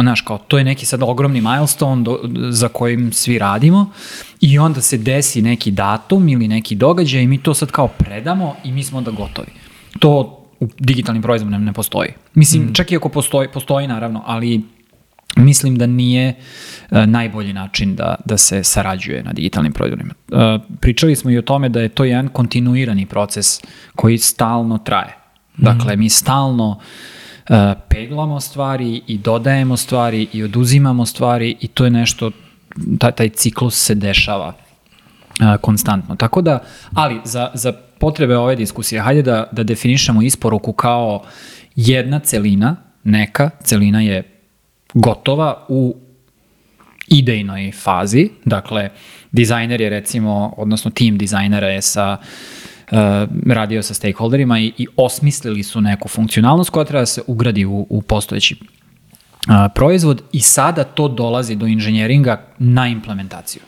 znaš 0.00 0.20
kao, 0.20 0.38
to 0.38 0.58
je 0.58 0.64
neki 0.64 0.86
sad 0.86 1.02
ogromni 1.02 1.40
milestone 1.40 2.02
do, 2.02 2.20
za 2.50 2.68
kojim 2.68 3.12
svi 3.12 3.38
radimo 3.38 3.90
i 4.40 4.58
onda 4.58 4.80
se 4.80 4.98
desi 4.98 5.42
neki 5.42 5.70
datum 5.70 6.28
ili 6.28 6.48
neki 6.48 6.74
događaj 6.74 7.22
i 7.22 7.26
mi 7.26 7.38
to 7.38 7.54
sad 7.54 7.70
kao 7.70 7.88
predamo 7.88 8.56
i 8.64 8.72
mi 8.72 8.84
smo 8.84 8.98
onda 8.98 9.10
gotovi. 9.10 9.48
To 9.98 10.40
u 10.60 10.68
digitalnim 10.78 11.22
proizvodima 11.22 11.58
ne 11.58 11.72
postoji. 11.72 12.10
Mislim, 12.34 12.74
čak 12.74 12.92
i 12.92 12.96
ako 12.96 13.08
postoji, 13.08 13.48
postoji 13.48 13.86
naravno, 13.86 14.22
ali 14.26 14.62
mislim 15.36 15.76
da 15.78 15.86
nije 15.86 16.34
e, 16.90 17.06
najbolji 17.06 17.52
način 17.52 17.94
da, 17.94 18.14
da 18.24 18.38
se 18.38 18.64
sarađuje 18.64 19.22
na 19.22 19.32
digitalnim 19.32 19.72
proizvodima. 19.72 20.14
E, 20.32 20.58
pričali 20.80 21.16
smo 21.16 21.30
i 21.30 21.38
o 21.38 21.42
tome 21.42 21.68
da 21.68 21.80
je 21.80 21.88
to 21.88 22.04
jedan 22.04 22.28
kontinuirani 22.28 23.06
proces 23.06 23.60
koji 23.94 24.18
stalno 24.18 24.78
traje. 24.78 25.23
Dakle, 25.56 25.96
mi 25.96 26.10
stalno 26.10 26.68
uh, 26.68 27.56
peglamo 27.88 28.40
stvari 28.40 29.02
i 29.06 29.18
dodajemo 29.18 29.76
stvari 29.76 30.28
i 30.32 30.42
oduzimamo 30.42 31.06
stvari 31.06 31.56
i 31.60 31.68
to 31.68 31.84
je 31.84 31.90
nešto, 31.90 32.30
taj, 32.98 33.12
taj 33.12 33.28
ciklus 33.28 33.74
se 33.74 33.94
dešava 33.94 34.48
uh, 34.48 35.60
konstantno. 35.60 36.16
Tako 36.16 36.42
da, 36.42 36.58
ali 36.94 37.20
za, 37.24 37.50
za 37.54 37.72
potrebe 37.98 38.36
ove 38.36 38.56
diskusije, 38.56 39.00
hajde 39.00 39.22
da, 39.22 39.48
da 39.52 39.62
definišemo 39.62 40.22
isporuku 40.22 40.72
kao 40.72 41.22
jedna 41.76 42.18
celina, 42.18 42.76
neka 43.04 43.50
celina 43.62 44.00
je 44.00 44.40
gotova 44.94 45.66
u 45.68 45.96
idejnoj 47.08 47.72
fazi, 47.72 48.30
dakle, 48.44 48.90
dizajner 49.32 49.80
je 49.80 49.90
recimo, 49.90 50.54
odnosno 50.56 50.90
tim 50.90 51.18
dizajnera 51.18 51.68
je 51.68 51.82
sa 51.82 52.16
uh, 52.20 52.26
radio 53.46 53.82
sa 53.82 53.94
stakeholderima 53.94 54.58
i, 54.58 54.72
i 54.78 54.86
osmislili 54.96 55.62
su 55.62 55.80
neku 55.80 56.08
funkcionalnost 56.08 56.70
koja 56.70 56.84
treba 56.84 57.02
da 57.02 57.06
se 57.06 57.22
ugradi 57.26 57.64
u, 57.64 57.86
u 57.90 58.02
postojeći 58.02 58.56
uh, 58.60 59.54
proizvod 59.74 60.22
i 60.32 60.40
sada 60.40 60.84
to 60.84 61.08
dolazi 61.08 61.56
do 61.56 61.66
inženjeringa 61.66 62.46
na 62.58 62.88
implementaciju. 62.88 63.62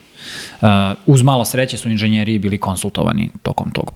Uh, 0.61 0.67
uz 1.05 1.21
malo 1.21 1.45
sreće 1.45 1.77
su 1.77 1.89
inženjeri 1.89 2.39
bili 2.39 2.57
konsultovani 2.57 3.29
tokom 3.43 3.71
tog 3.71 3.93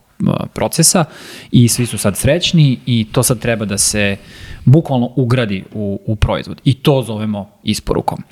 procesa 0.54 1.06
i 1.52 1.68
svi 1.68 1.86
su 1.86 1.98
sad 1.98 2.18
srećni 2.18 2.80
i 2.86 3.08
to 3.12 3.24
sad 3.24 3.40
treba 3.40 3.66
da 3.66 3.78
se 3.78 4.18
bukvalno 4.66 5.12
ugradi 5.16 5.64
u, 5.74 6.00
u 6.06 6.16
proizvod 6.16 6.62
i 6.64 6.74
to 6.74 7.04
zovemo 7.04 7.50
isporukom. 7.64 8.24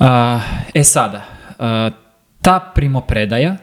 Uh, 0.00 0.06
e 0.74 0.84
sada, 0.84 1.24
ta 2.42 2.72
primopredaja 2.74 3.56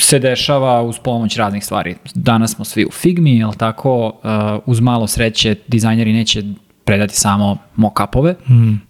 se 0.00 0.18
dešava 0.18 0.82
uz 0.82 0.98
pomoć 0.98 1.36
raznih 1.36 1.64
stvari. 1.64 1.94
Danas 2.14 2.54
smo 2.54 2.64
svi 2.64 2.84
u 2.84 2.90
Figmi, 2.90 3.38
jel 3.38 3.52
tako, 3.52 4.06
uh, 4.06 4.62
uz 4.66 4.80
malo 4.80 5.06
sreće 5.06 5.54
dizajneri 5.68 6.12
neće 6.12 6.42
predati 6.84 7.14
samo 7.14 7.58
mock-upove, 7.76 8.34
Mm. 8.48 8.80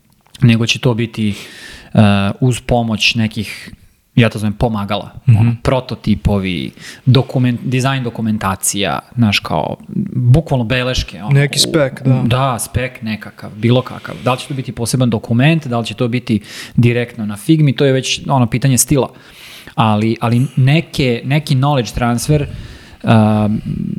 nego 0.42 0.66
će 0.66 0.78
to 0.78 0.94
biti 0.94 1.34
uh, 1.94 2.00
uz 2.40 2.60
pomoć 2.60 3.14
nekih 3.14 3.70
ja 4.14 4.28
to 4.28 4.38
zovem 4.38 4.52
pomagala, 4.52 5.10
mm 5.26 5.32
-hmm. 5.32 5.40
ono, 5.40 5.56
prototipovi, 5.62 6.70
dokument, 7.06 7.60
dizajn 7.64 8.04
dokumentacija, 8.04 8.98
znaš 9.16 9.38
kao, 9.38 9.76
bukvalno 10.16 10.64
beleške. 10.64 11.22
Ono, 11.22 11.40
Neki 11.40 11.58
spek, 11.58 12.02
da. 12.02 12.22
Da, 12.26 12.58
spek 12.58 13.02
nekakav, 13.02 13.50
bilo 13.56 13.82
kakav. 13.82 14.14
Da 14.24 14.32
li 14.32 14.38
će 14.38 14.48
to 14.48 14.54
biti 14.54 14.72
poseban 14.72 15.10
dokument, 15.10 15.66
da 15.66 15.78
li 15.78 15.86
će 15.86 15.94
to 15.94 16.08
biti 16.08 16.40
direktno 16.76 17.26
na 17.26 17.36
Figmi, 17.36 17.76
to 17.76 17.84
je 17.84 17.92
već 17.92 18.20
ono 18.28 18.46
pitanje 18.46 18.78
stila. 18.78 19.08
Ali, 19.74 20.16
ali 20.20 20.46
neke, 20.56 21.22
neki 21.24 21.54
knowledge 21.54 21.94
transfer 21.94 22.46
uh, 23.04 23.10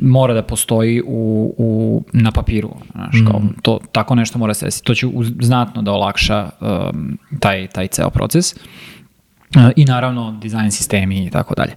mora 0.02 0.34
da 0.34 0.42
postoji 0.42 1.02
u, 1.06 1.54
u, 1.58 2.02
na 2.12 2.30
papiru. 2.30 2.70
Znaš, 2.92 3.16
kao, 3.26 3.42
to, 3.62 3.80
tako 3.92 4.14
nešto 4.14 4.38
mora 4.38 4.54
se 4.54 4.64
desiti. 4.64 4.86
To 4.86 4.94
će 4.94 5.06
uz, 5.06 5.32
znatno 5.40 5.82
da 5.82 5.92
olakša 5.92 6.50
um, 6.60 7.18
taj, 7.40 7.66
taj 7.66 7.86
ceo 7.86 8.10
proces. 8.10 8.54
Uh, 8.54 9.62
I 9.76 9.84
naravno 9.84 10.38
dizajn 10.40 10.70
sistemi 10.70 11.26
i 11.26 11.30
tako 11.30 11.54
dalje. 11.54 11.74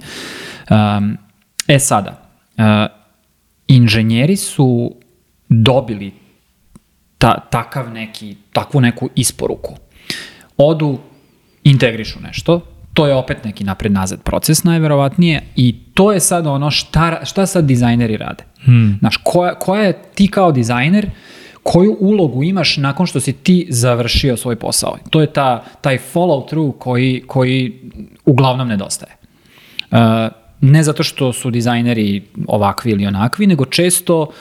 Um, 0.69 1.17
e 1.67 1.79
sada, 1.79 2.21
uh, 2.57 2.63
inženjeri 3.67 4.35
su 4.35 4.95
dobili 5.49 6.13
ta, 7.17 7.39
takav 7.51 7.93
neki, 7.93 8.35
takvu 8.53 8.81
neku 8.81 9.09
isporuku. 9.15 9.75
Odu, 10.57 10.99
integrišu 11.63 12.19
nešto, 12.19 12.61
to 12.99 13.07
je 13.07 13.15
opet 13.15 13.43
neki 13.43 13.63
napred-nazad 13.63 14.21
proces 14.21 14.63
najverovatnije 14.63 15.41
i 15.55 15.75
to 15.93 16.11
je 16.11 16.19
sad 16.19 16.47
ono 16.47 16.71
šta, 16.71 17.25
šta 17.25 17.45
sad 17.45 17.65
dizajneri 17.65 18.17
rade. 18.17 18.43
Hmm. 18.63 18.97
Znaš, 18.99 19.17
koja, 19.23 19.55
koja 19.55 19.83
je 19.83 20.01
ti 20.15 20.27
kao 20.27 20.51
dizajner, 20.51 21.09
koju 21.63 21.97
ulogu 21.99 22.43
imaš 22.43 22.77
nakon 22.77 23.05
što 23.05 23.19
si 23.19 23.33
ti 23.33 23.67
završio 23.69 24.37
svoj 24.37 24.55
posao. 24.55 24.97
To 25.09 25.21
je 25.21 25.27
ta, 25.27 25.63
taj 25.81 25.99
follow 26.13 26.47
through 26.47 26.75
koji, 26.79 27.23
koji 27.27 27.81
uglavnom 28.25 28.67
nedostaje. 28.67 29.15
Uh, 29.91 29.97
ne 30.61 30.83
zato 30.83 31.03
što 31.03 31.33
su 31.33 31.51
dizajneri 31.51 32.23
ovakvi 32.47 32.91
ili 32.91 33.07
onakvi, 33.07 33.47
nego 33.47 33.65
često 33.65 34.31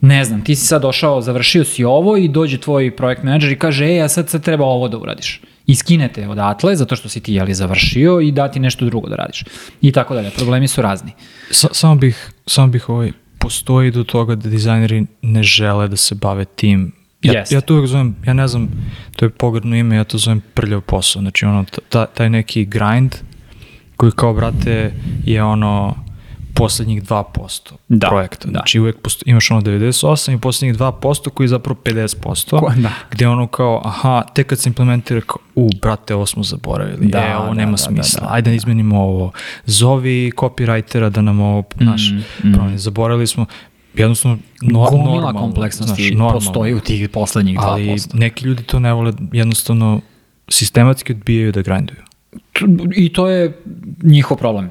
ne 0.00 0.24
znam, 0.24 0.44
ti 0.44 0.54
si 0.54 0.66
sad 0.66 0.82
došao, 0.82 1.20
završio 1.20 1.64
si 1.64 1.84
ovo 1.84 2.16
i 2.16 2.28
dođe 2.28 2.58
tvoj 2.58 2.96
projekt 2.96 3.22
menadžer 3.22 3.52
i 3.52 3.58
kaže, 3.58 3.86
ej, 3.86 4.02
a 4.02 4.08
sad, 4.08 4.28
sad 4.28 4.42
treba 4.42 4.64
ovo 4.64 4.88
da 4.88 4.98
uradiš. 4.98 5.40
I 5.66 5.74
skinete 5.74 6.28
odatle, 6.28 6.76
zato 6.76 6.96
što 6.96 7.08
si 7.08 7.20
ti 7.20 7.34
jeli 7.34 7.54
završio 7.54 8.20
i 8.20 8.32
dati 8.32 8.60
nešto 8.60 8.84
drugo 8.84 9.08
da 9.08 9.16
radiš. 9.16 9.44
I 9.80 9.92
tako 9.92 10.14
dalje. 10.14 10.30
Problemi 10.30 10.68
su 10.68 10.82
razni. 10.82 11.12
Sa, 11.50 11.68
samo 11.72 11.94
bih, 11.94 12.30
samo 12.46 12.66
bih 12.66 12.88
ovaj, 12.88 13.12
postoji 13.38 13.90
do 13.90 14.04
toga 14.04 14.34
da 14.34 14.48
dizajneri 14.48 15.06
ne 15.22 15.42
žele 15.42 15.88
da 15.88 15.96
se 15.96 16.14
bave 16.14 16.44
tim. 16.44 16.92
Ja, 17.22 17.32
Jeste. 17.32 17.54
ja 17.54 17.60
to 17.60 17.74
uvek 17.74 17.86
zovem, 17.86 18.16
ja 18.26 18.32
ne 18.32 18.48
znam, 18.48 18.68
to 19.16 19.24
je 19.24 19.30
pogrdno 19.30 19.76
ime, 19.76 19.96
ja 19.96 20.04
to 20.04 20.18
zovem 20.18 20.42
prljav 20.54 20.80
posao. 20.80 21.22
Znači 21.22 21.44
ono, 21.44 21.64
ta, 21.88 22.06
taj 22.06 22.30
neki 22.30 22.64
grind 22.64 23.14
koji 23.96 24.12
kao, 24.12 24.34
brate, 24.34 24.92
je 25.24 25.42
ono 25.42 25.94
poslednjih 26.54 27.02
2% 27.02 27.72
Da, 27.88 28.08
projekta. 28.08 28.46
da. 28.46 28.50
Znači 28.50 28.80
uvek 28.80 29.00
posto, 29.00 29.22
imaš 29.26 29.50
ono 29.50 29.60
98 29.60 30.34
i 30.34 30.40
poslednjih 30.40 30.76
2% 30.76 31.30
koji 31.30 31.44
je 31.44 31.48
zapravo 31.48 31.80
50%. 31.84 32.58
Ko- 32.58 32.72
da. 32.76 32.90
Gde 33.10 33.28
ono 33.28 33.46
kao, 33.46 33.82
aha, 33.84 34.22
tek 34.34 34.46
kad 34.46 34.58
se 34.58 34.68
implementira 34.68 35.20
kao, 35.20 35.36
u, 35.54 35.70
brate, 35.82 36.14
ovo 36.14 36.26
smo 36.26 36.42
zaboravili, 36.42 37.06
Da, 37.06 37.18
e, 37.20 37.36
ovo 37.36 37.46
da, 37.46 37.54
nema 37.54 37.70
da, 37.70 37.76
smisla, 37.76 38.20
da, 38.20 38.26
da. 38.26 38.32
ajde 38.34 38.50
da 38.50 38.56
izmenimo 38.56 38.96
ovo, 38.98 39.32
zovi 39.64 40.32
copywritera 40.36 41.10
da 41.10 41.22
nam 41.22 41.40
ovo, 41.40 41.62
znaš, 41.78 42.10
mm. 42.44 42.52
promeni. 42.52 42.78
zaboravili 42.78 43.26
smo, 43.26 43.46
jednostavno, 43.94 44.38
no, 44.62 44.78
Gomila 44.80 45.04
normalno, 45.06 45.40
kompleksnosti 45.40 46.02
znaš, 46.02 46.10
normalno. 46.10 46.32
postoji 46.34 46.74
u 46.74 46.80
tih 46.80 47.08
poslednjih 47.08 47.58
2%. 47.58 47.62
Ali 47.62 47.96
neki 48.14 48.44
ljudi 48.44 48.62
to 48.62 48.78
ne 48.78 48.92
vole, 48.92 49.12
jednostavno, 49.32 50.00
sistematski 50.48 51.12
odbijaju 51.12 51.52
da 51.52 51.62
grinduju. 51.62 51.98
I 52.96 53.12
to 53.12 53.28
je 53.28 53.62
njihov 54.02 54.36
problem. 54.36 54.70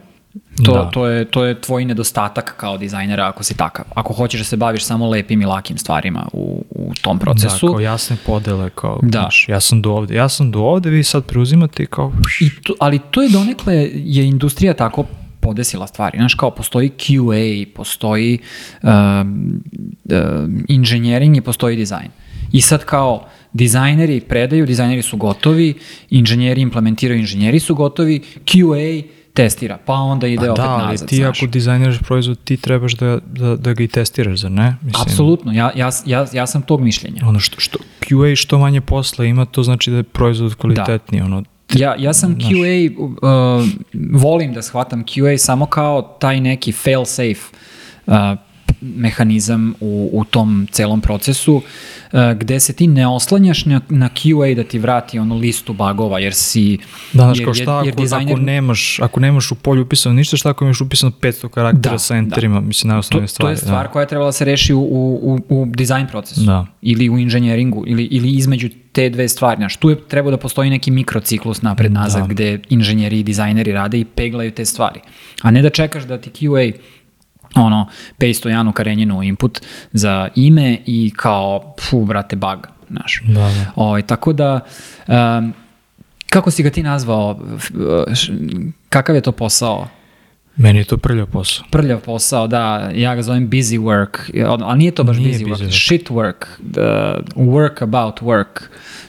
To, 0.66 0.74
Da. 0.74 0.90
to, 0.90 1.08
je, 1.08 1.26
to 1.26 1.46
je 1.46 1.62
tvoj 1.62 1.86
nedostatak 1.86 2.54
kao 2.58 2.78
dizajnera 2.78 3.28
ako 3.28 3.44
si 3.44 3.58
takav. 3.58 3.86
Ako 3.96 4.14
hoćeš 4.14 4.40
da 4.40 4.46
se 4.46 4.58
baviš 4.58 4.86
samo 4.86 5.10
lepim 5.10 5.42
i 5.42 5.46
lakim 5.46 5.78
stvarima 5.78 6.28
u, 6.34 6.66
u 6.70 6.92
tom 7.02 7.20
procesu. 7.20 7.68
Da, 7.68 7.74
kao 7.74 7.80
jasne 7.80 8.18
podele, 8.26 8.70
kao, 8.70 9.00
Da. 9.02 9.20
znaš, 9.20 9.46
ja 9.50 9.60
sam 9.60 9.82
do 9.82 9.92
ovde, 9.92 10.16
ja 10.16 10.30
sam 10.30 10.52
do 10.52 10.60
ovde, 10.60 10.90
vi 10.90 11.04
sad 11.04 11.26
preuzimate 11.26 11.86
kao, 11.86 12.12
I 12.42 12.50
to, 12.64 12.74
ali 12.80 13.00
to 13.12 13.22
je 13.22 13.30
donekle, 13.30 13.76
je 13.94 14.26
industrija 14.26 14.74
tako 14.74 15.06
podesila 15.40 15.88
stvari. 15.88 16.18
Znaš, 16.18 16.34
kao 16.34 16.52
postoji 16.52 16.90
QA, 16.90 17.66
postoji 17.76 18.40
um, 18.84 18.90
um, 18.92 20.66
inženjering 20.68 21.38
i 21.38 21.42
postoji 21.42 21.76
dizajn. 21.76 22.10
I 22.52 22.62
sad 22.62 22.86
kao 22.86 23.28
dizajneri 23.54 24.20
predaju, 24.22 24.66
dizajneri 24.66 25.02
su 25.02 25.18
gotovi, 25.18 25.74
inženjeri 26.10 26.62
implementiraju, 26.62 27.20
inženjeri 27.20 27.60
su 27.60 27.76
gotovi, 27.76 28.22
QA 28.46 29.04
testira, 29.34 29.78
pa 29.86 29.94
onda 29.94 30.28
ide 30.28 30.46
Pa 30.46 30.52
opet 30.52 30.64
da, 30.64 30.70
ali 30.70 30.92
nazad. 30.92 31.08
ti 31.08 31.16
znaš. 31.16 31.38
ako 31.44 31.52
dizajniraš 31.52 32.00
proizvod, 32.00 32.40
ti 32.44 32.58
trebaš 32.58 32.94
da, 32.94 33.20
da, 33.26 33.56
da 33.56 33.74
ga 33.74 33.84
i 33.84 33.88
testiraš, 33.88 34.40
zar 34.40 34.52
ne? 34.52 34.76
Mislim, 34.82 35.02
Apsolutno, 35.02 35.52
ja, 35.52 35.72
ja, 35.76 35.90
ja, 36.06 36.26
ja 36.34 36.48
sam 36.48 36.62
tog 36.62 36.82
mišljenja. 36.82 37.22
Ono 37.28 37.40
što, 37.40 37.60
što 37.60 37.80
QA 38.00 38.36
što 38.36 38.60
manje 38.60 38.82
posla 38.82 39.26
ima, 39.26 39.46
to 39.46 39.64
znači 39.64 39.92
da 39.92 39.98
je 39.98 40.04
proizvod 40.04 40.56
kvalitetniji. 40.56 41.22
Ono, 41.22 41.44
Ja, 41.74 41.96
ja 41.98 42.14
sam 42.14 42.36
QA, 42.36 42.92
uh, 42.98 43.68
volim 44.12 44.54
da 44.54 44.62
shvatam 44.62 45.04
QA 45.06 45.38
samo 45.38 45.66
kao 45.66 46.02
taj 46.02 46.42
neki 46.42 46.72
fail 46.72 47.06
safe 47.06 47.42
uh, 48.06 48.14
mehanizam 48.86 49.74
u, 49.80 50.10
u 50.14 50.24
tom 50.24 50.68
celom 50.72 51.02
procesu 51.02 51.56
uh, 51.56 51.62
gde 52.34 52.60
se 52.60 52.74
ti 52.74 52.88
ne 52.88 53.08
oslanjaš 53.08 53.66
na, 53.66 53.82
na 53.90 54.10
QA 54.12 54.56
da 54.56 54.64
ti 54.64 54.80
vrati 54.80 55.20
onu 55.20 55.36
listu 55.36 55.74
bagova 55.74 56.20
jer 56.20 56.34
si 56.34 56.78
Danas 57.14 57.38
jer, 57.38 57.46
kao 57.46 57.54
šta 57.54 57.78
ako, 57.80 57.86
dizajner- 57.92 58.32
ako, 58.32 58.42
nemaš, 58.42 59.00
ako 59.00 59.20
nemaš 59.20 59.52
u 59.52 59.56
polju 59.56 59.82
upisano 59.82 60.16
ništa, 60.16 60.38
šta 60.38 60.50
ako 60.50 60.66
imaš 60.66 60.82
upisano 60.82 61.12
500 61.14 61.48
karaktera 61.50 61.94
Da, 61.94 62.00
sa 62.00 62.16
enterima, 62.16 62.62
mislim, 62.62 62.90
najosnovnije 62.90 63.28
to, 63.28 63.30
to 63.30 63.36
stvari. 63.36 63.54
je 63.54 63.58
stvar 63.58 63.86
da. 63.86 63.92
koja 63.92 64.02
je 64.02 64.08
trebala 64.08 64.28
da 64.28 64.32
se 64.32 64.46
reši 64.46 64.74
u, 64.74 64.82
u, 64.82 65.40
u 65.50 65.66
dizajn 65.68 66.08
procesu 66.08 66.42
Da. 66.42 66.66
ili 66.82 67.10
u 67.10 67.18
inženjeringu 67.18 67.84
ili, 67.88 68.04
ili 68.04 68.30
između 68.30 68.70
te 68.92 69.10
dve 69.10 69.30
stvari. 69.30 69.58
Znaš, 69.58 69.78
tu 69.78 69.90
je 69.90 70.02
trebao 70.02 70.32
da 70.32 70.38
postoji 70.38 70.70
neki 70.70 70.92
mikrociklus 70.92 71.62
napred-nazad 71.62 72.22
Da. 72.22 72.28
gde 72.28 72.60
inženjeri 72.70 73.20
i 73.20 73.24
dizajneri 73.24 73.72
rade 73.72 74.00
i 74.00 74.06
peglaju 74.06 74.52
te 74.52 74.66
stvari. 74.66 75.00
A 75.42 75.52
ne 75.52 75.62
da 75.62 75.70
čekaš 75.70 76.04
da 76.04 76.18
ti 76.18 76.30
QA 76.32 76.72
ono, 77.56 77.88
paste 78.12 78.50
Janu 78.50 78.72
Karenjinu 78.72 79.24
input 79.24 79.62
za 79.94 80.30
ime 80.36 80.78
i 80.86 81.12
kao, 81.16 81.76
fu, 81.82 82.06
brate, 82.06 82.36
bug, 82.36 82.68
znaš. 82.90 83.22
Da, 83.26 83.34
da. 83.34 83.72
Ovaj, 83.76 84.02
tako 84.02 84.34
da, 84.34 84.60
um, 85.08 85.54
kako 86.28 86.52
si 86.52 86.64
ga 86.64 86.70
ti 86.70 86.84
nazvao, 86.84 87.40
š- 88.10 88.32
kakav 88.90 89.16
je 89.16 89.22
to 89.22 89.32
posao? 89.32 89.88
Meni 90.58 90.80
je 90.80 90.86
to 90.86 90.98
prljav 90.98 91.28
posao. 91.28 91.66
prljav 91.72 92.00
posao, 92.00 92.48
da, 92.48 92.62
ja 92.96 93.16
ga 93.16 93.22
zovem 93.22 93.50
busy 93.50 93.80
work, 93.80 94.18
ali 94.62 94.78
nije 94.78 94.92
to 94.92 95.04
baš 95.04 95.18
Nije 95.18 95.30
busy, 95.30 95.44
busy 95.44 95.48
work, 95.48 95.58
work. 95.60 95.86
shit 95.86 96.10
work, 96.10 96.46
the 96.72 96.82
work 97.36 97.84
about 97.84 98.22
work. 98.22 98.62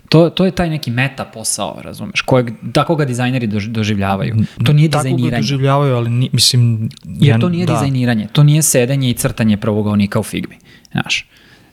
To, 0.08 0.30
to 0.30 0.44
je 0.44 0.50
taj 0.50 0.70
neki 0.70 0.90
meta 0.90 1.24
posao, 1.24 1.78
razumeš, 1.82 2.20
kojeg, 2.20 2.50
tako 2.72 2.96
ga 2.96 3.04
dizajneri 3.04 3.48
dož- 3.48 3.68
doživljavaju. 3.68 4.34
To 4.64 4.72
nije 4.72 4.90
Tako 4.90 5.02
ga 5.02 5.08
dizajniranje. 5.08 5.40
doživljavaju, 5.40 5.96
ali 5.96 6.10
ni, 6.10 6.30
mislim... 6.32 6.88
Jer 7.04 7.28
ja- 7.28 7.38
to 7.38 7.48
nije 7.48 7.66
da. 7.66 7.72
dizajniranje, 7.72 8.28
to 8.32 8.42
nije 8.42 8.62
sedenje 8.62 9.10
i 9.10 9.14
crtanje 9.14 9.56
prvogonika 9.56 10.20
u 10.20 10.22
Figmi, 10.22 10.56
znaš. 10.92 11.26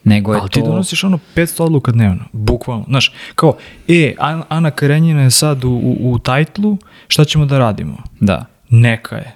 Nego 0.04 0.34
je 0.34 0.40
Ali 0.40 0.50
to... 0.50 0.54
ti 0.54 0.62
donosiš 0.62 1.04
ono 1.04 1.20
500 1.36 1.64
odluka 1.64 1.92
dnevno, 1.92 2.24
bukvalno. 2.32 2.86
Znaš, 2.88 3.12
kao, 3.36 3.58
e, 3.88 4.14
An- 4.20 4.44
Ana 4.50 4.72
Karenjina 4.72 5.22
je 5.22 5.32
sad 5.32 5.64
u, 5.64 5.70
u, 5.70 6.12
u 6.12 6.20
tajtlu, 6.20 6.78
šta 7.08 7.26
ćemo 7.26 7.46
da 7.46 7.58
radimo? 7.60 7.98
Da, 8.20 8.46
Neka 8.70 9.16
je. 9.16 9.36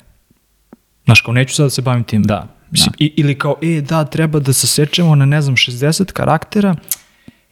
Znaš, 1.05 1.21
kao, 1.21 1.33
neću 1.33 1.55
sad 1.55 1.65
da 1.65 1.69
se 1.69 1.81
bavim 1.81 2.03
tim. 2.03 2.23
Da, 2.23 2.47
Mislim, 2.71 2.93
i, 2.99 3.13
ili 3.17 3.37
kao, 3.39 3.55
e, 3.61 3.81
da, 3.81 4.05
treba 4.05 4.39
da 4.39 4.53
se 4.53 4.67
sečemo 4.67 5.15
na, 5.15 5.25
ne 5.25 5.41
znam, 5.41 5.55
60 5.55 6.11
karaktera, 6.11 6.75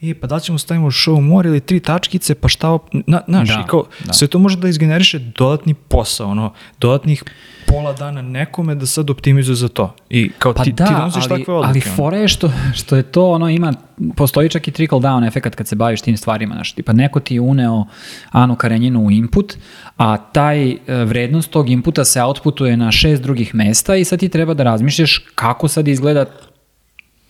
e, 0.04 0.14
pa 0.14 0.28
da 0.28 0.40
ćemo 0.40 0.58
stavimo 0.58 0.92
show 0.92 1.22
more 1.22 1.50
ili 1.50 1.60
tri 1.60 1.80
tačkice, 1.80 2.36
pa 2.36 2.48
šta, 2.48 2.78
na, 3.08 3.22
znaš, 3.28 3.50
Da, 3.50 3.64
i 3.66 3.68
kao, 3.68 3.86
da. 4.06 4.14
sve 4.14 4.28
to 4.28 4.40
može 4.40 4.58
da 4.58 4.68
izgeneriše 4.68 5.20
dodatni 5.20 5.74
posao, 5.74 6.30
ono, 6.30 6.54
dodatnih 6.80 7.24
pola 7.68 7.94
dana 7.94 8.22
nekome 8.22 8.76
da 8.76 8.86
sad 8.86 9.10
optimizuje 9.10 9.56
za 9.56 9.68
to. 9.68 9.96
I 10.10 10.32
kao, 10.38 10.54
Pa 10.54 10.64
ti, 10.64 10.72
da, 10.72 10.86
ti 10.86 10.94
donosiš 10.94 11.24
ali, 11.30 11.40
takve 11.40 11.54
odluke. 11.54 11.68
ali 11.70 11.82
fora 11.82 12.18
je 12.18 12.28
što, 12.28 12.52
što 12.74 12.96
je 12.96 13.04
to, 13.04 13.30
ono, 13.30 13.50
ima, 13.50 13.74
postoji 14.16 14.50
čak 14.50 14.68
i 14.68 14.72
trickle 14.72 15.00
down 15.00 15.28
efekat 15.28 15.56
kad 15.56 15.68
se 15.68 15.76
baviš 15.76 16.02
tim 16.02 16.18
stvarima, 16.18 16.56
znaš, 16.56 16.72
tipa 16.74 16.94
neko 16.94 17.20
ti 17.20 17.36
je 17.36 17.42
uneo 17.42 17.86
Anu 18.32 18.56
Karenjinu 18.56 19.06
u 19.06 19.12
input, 19.12 19.54
a 19.98 20.18
taj 20.18 20.72
e, 20.72 20.78
vrednost 21.06 21.50
tog 21.50 21.70
inputa 21.70 22.06
se 22.06 22.22
outputuje 22.24 22.78
na 22.78 22.92
šest 22.92 23.24
drugih 23.24 23.56
mesta 23.56 23.96
i 23.96 24.06
sad 24.06 24.20
ti 24.20 24.30
treba 24.30 24.54
da 24.54 24.64
razmišljaš 24.64 25.26
kako 25.36 25.68
sad 25.68 25.88
izgleda 25.88 26.26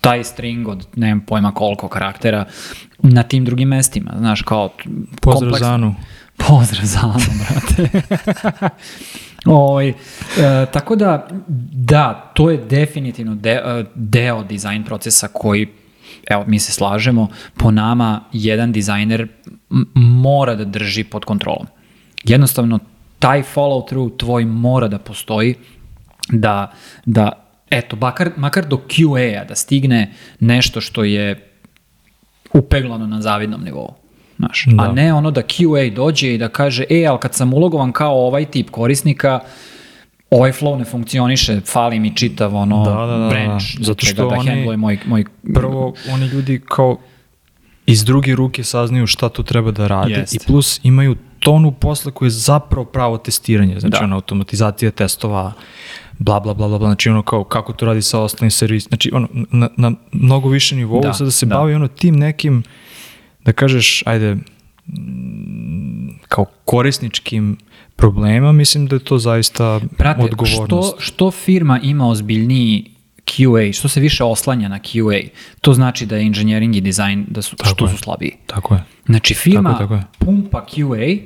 taj 0.04 0.24
string 0.24 0.68
od 0.68 0.88
nemam 0.96 1.26
pojma 1.26 1.52
koliko 1.52 1.88
karaktera 1.88 2.46
na 3.00 3.24
tim 3.24 3.46
drugim 3.46 3.68
mestima, 3.70 4.12
znaš, 4.18 4.42
kao 4.42 4.70
Pozdrav 5.22 5.52
kompleks- 5.52 5.60
za 5.60 5.74
Anu. 5.74 5.96
Pozdrav 6.38 6.86
za 6.86 7.00
Anu, 7.00 7.26
brate. 7.40 8.02
Ovaj, 9.46 9.90
e, 9.90 9.94
tako 10.74 10.96
da, 10.96 11.28
da, 11.72 12.32
to 12.34 12.50
je 12.50 12.58
definitivno 12.58 13.36
de, 13.36 13.52
e, 13.52 13.86
deo 13.96 14.44
dizajn 14.44 14.84
procesa 14.84 15.28
koji, 15.28 15.68
evo, 16.30 16.44
mi 16.48 16.60
se 16.60 16.72
slažemo, 16.72 17.28
po 17.58 17.72
nama 17.72 18.22
jedan 18.34 18.72
dizajner 18.72 19.28
mora 19.96 20.56
da 20.56 20.66
drži 20.66 21.04
pod 21.04 21.26
kontrolom. 21.26 21.68
Jednostavno, 22.24 22.80
taj 23.20 23.44
follow 23.56 23.88
through 23.90 24.18
tvoj 24.18 24.46
mora 24.46 24.88
da 24.88 25.00
postoji, 25.00 25.56
da, 26.30 26.72
da 27.06 27.43
eto, 27.74 27.96
makar, 27.96 28.32
makar 28.38 28.66
do 28.66 28.78
QA-a 28.80 29.44
da 29.44 29.56
stigne 29.56 30.12
nešto 30.40 30.82
što 30.82 31.04
je 31.04 31.50
upeglano 32.54 33.08
na 33.08 33.22
zavidnom 33.22 33.64
nivou. 33.64 33.94
Znaš, 34.38 34.66
Da. 34.68 34.84
A 34.84 34.92
ne 34.92 35.14
ono 35.14 35.32
da 35.32 35.42
QA 35.44 35.90
dođe 35.90 36.34
i 36.34 36.38
da 36.38 36.50
kaže, 36.50 36.84
e, 36.90 37.06
ali 37.06 37.20
kad 37.20 37.34
sam 37.34 37.54
ulogovan 37.54 37.92
kao 37.92 38.16
ovaj 38.18 38.46
tip 38.46 38.70
korisnika, 38.70 39.40
ovaj 40.30 40.52
flow 40.52 40.78
ne 40.78 40.86
funkcioniše, 40.86 41.62
fali 41.62 42.00
mi 42.00 42.16
čitav 42.16 42.56
ono 42.56 42.84
Da, 42.86 42.92
da, 42.92 43.18
da, 43.18 43.30
branch, 43.30 43.52
da. 43.70 43.84
zato 43.84 43.84
Zato 43.84 44.06
što 44.06 44.30
da 44.30 44.36
oni- 44.36 44.66
moj, 44.78 45.00
moj... 45.06 45.26
Prvo, 45.54 45.94
oni 46.10 46.26
ljudi 46.26 46.62
kao 46.68 46.98
iz 47.86 48.04
druge 48.04 48.36
ruke 48.36 48.64
saznaju 48.64 49.08
šta 49.08 49.30
tu 49.30 49.44
treba 49.44 49.72
da 49.72 49.88
rade 49.88 50.12
Jeste. 50.12 50.36
i 50.36 50.48
plus 50.48 50.80
imaju 50.84 51.16
tonu 51.40 51.72
posla 51.72 52.12
koji 52.12 52.28
je 52.28 52.32
zapravo 52.32 52.86
pravo 52.86 53.18
testiranje, 53.18 53.80
znači 53.80 53.98
Da. 54.00 54.04
ono 54.04 54.16
automatizacija 54.16 54.92
testova, 54.92 55.54
bla, 56.20 56.40
bla, 56.40 56.54
bla, 56.54 56.68
bla, 56.68 56.78
bla, 56.80 56.88
znači 56.88 57.10
ono 57.10 57.22
kao 57.22 57.44
kako 57.44 57.74
to 57.74 57.86
radi 57.86 58.02
sa 58.02 58.20
ostalim 58.20 58.52
servis, 58.52 58.88
znači 58.88 59.12
ono 59.14 59.28
na, 59.52 59.70
na 59.78 59.92
mnogo 60.12 60.50
više 60.50 60.76
nivou 60.76 61.02
Da, 61.02 61.14
sada 61.14 61.32
se 61.32 61.46
da. 61.46 61.56
bavi 61.56 61.74
ono 61.74 61.88
tim 61.88 62.16
nekim, 62.16 62.64
da 63.46 63.52
kažeš, 63.54 64.04
ajde, 64.06 64.38
kao 66.28 66.46
korisničkim 66.66 67.58
problema, 67.96 68.52
mislim 68.52 68.88
da 68.88 68.96
je 68.96 69.00
to 69.00 69.18
zaista 69.18 69.80
Brate, 69.98 70.22
odgovornost. 70.24 70.90
što, 70.90 71.02
što 71.02 71.32
firma 71.32 71.80
ima 71.84 72.08
ozbiljniji 72.08 72.90
QA, 73.26 73.74
što 73.74 73.88
se 73.88 74.00
više 74.00 74.24
oslanja 74.24 74.68
na 74.68 74.80
QA, 74.80 75.28
to 75.62 75.74
znači 75.74 76.06
da 76.06 76.16
je 76.16 76.22
engineering 76.26 76.76
i 76.76 76.82
dizajn, 76.82 77.26
da 77.30 77.42
su, 77.42 77.56
što 77.64 77.86
je. 77.86 77.92
su 77.92 77.98
slabiji. 77.98 78.32
Tako 78.48 78.74
je. 78.74 78.84
Znači 79.06 79.34
firma 79.34 79.70
Tako 79.70 79.84
tako 79.84 79.94
je. 79.94 80.04
pumpa 80.18 80.66
QA 80.66 81.20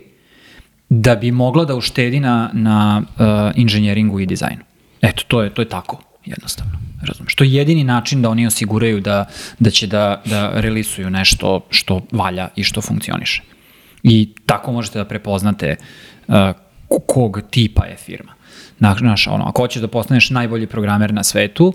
da 0.89 1.15
bi 1.15 1.31
mogla 1.31 1.65
da 1.65 1.75
uštedi 1.75 2.19
na, 2.19 2.49
na 2.53 3.03
uh, 3.19 3.25
inženjeringu 3.55 4.19
i 4.19 4.25
dizajnu. 4.25 4.61
Eto, 5.01 5.23
to 5.27 5.41
je, 5.41 5.49
to 5.53 5.61
je 5.61 5.69
tako, 5.69 6.01
jednostavno. 6.25 6.71
Razumeš? 7.01 7.35
To 7.35 7.43
je 7.43 7.53
jedini 7.53 7.83
način 7.83 8.21
da 8.21 8.29
oni 8.29 8.47
osiguraju 8.47 8.99
da, 9.01 9.25
da 9.59 9.69
će 9.69 9.87
da, 9.87 10.21
da 10.25 10.51
relisuju 10.53 11.09
nešto 11.09 11.61
što 11.69 12.01
valja 12.11 12.47
i 12.55 12.63
što 12.63 12.81
funkcioniše. 12.81 13.41
I 14.03 14.29
tako 14.45 14.71
možete 14.71 14.99
da 14.99 15.05
prepoznate 15.05 15.75
uh, 16.27 16.35
ko- 16.87 16.99
kog 17.07 17.41
tipa 17.49 17.85
je 17.85 17.95
firma. 17.97 18.31
Znaš, 18.99 19.27
ono, 19.27 19.45
ako 19.45 19.61
hoćeš 19.61 19.81
da 19.81 19.87
postaneš 19.87 20.29
najbolji 20.29 20.67
programer 20.67 21.13
na 21.13 21.23
svetu, 21.23 21.73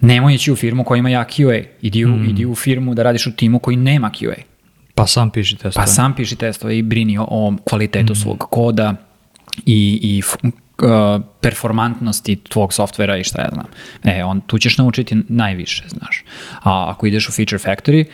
nemoj 0.00 0.34
ići 0.34 0.52
u 0.52 0.56
firmu 0.56 0.84
koja 0.84 0.98
ima 0.98 1.10
jak 1.10 1.30
QA. 1.30 1.64
Idi 1.82 2.04
u, 2.04 2.08
Mm. 2.08 2.30
idi 2.30 2.46
u 2.46 2.54
firmu 2.54 2.94
da 2.94 3.02
radiš 3.02 3.26
u 3.26 3.32
timu 3.32 3.58
koji 3.58 3.76
nema 3.76 4.10
QA. 4.10 4.34
Pa 4.94 5.06
sam 5.06 5.30
piši 5.30 5.56
testove. 5.56 5.72
Pa 5.74 5.86
sam 5.86 6.14
piši 6.14 6.36
testove 6.36 6.78
i 6.78 6.82
brini 6.82 7.18
o, 7.18 7.26
o 7.28 7.52
kvalitetu 7.64 8.14
svog 8.14 8.38
koda 8.50 8.94
i, 9.66 10.00
i 10.02 10.22
uh, 10.78 11.22
performantnosti 11.40 12.36
tvog 12.36 12.72
softvera 12.72 13.16
i 13.16 13.24
šta 13.24 13.42
ja 13.42 13.48
znam. 13.52 13.66
E, 14.04 14.24
on, 14.24 14.40
tu 14.40 14.58
ćeš 14.58 14.78
naučiti 14.78 15.22
najviše, 15.28 15.84
znaš. 15.88 16.24
A 16.62 16.90
ako 16.90 17.06
ideš 17.06 17.28
u 17.28 17.32
Feature 17.32 17.58
Factory, 17.58 18.04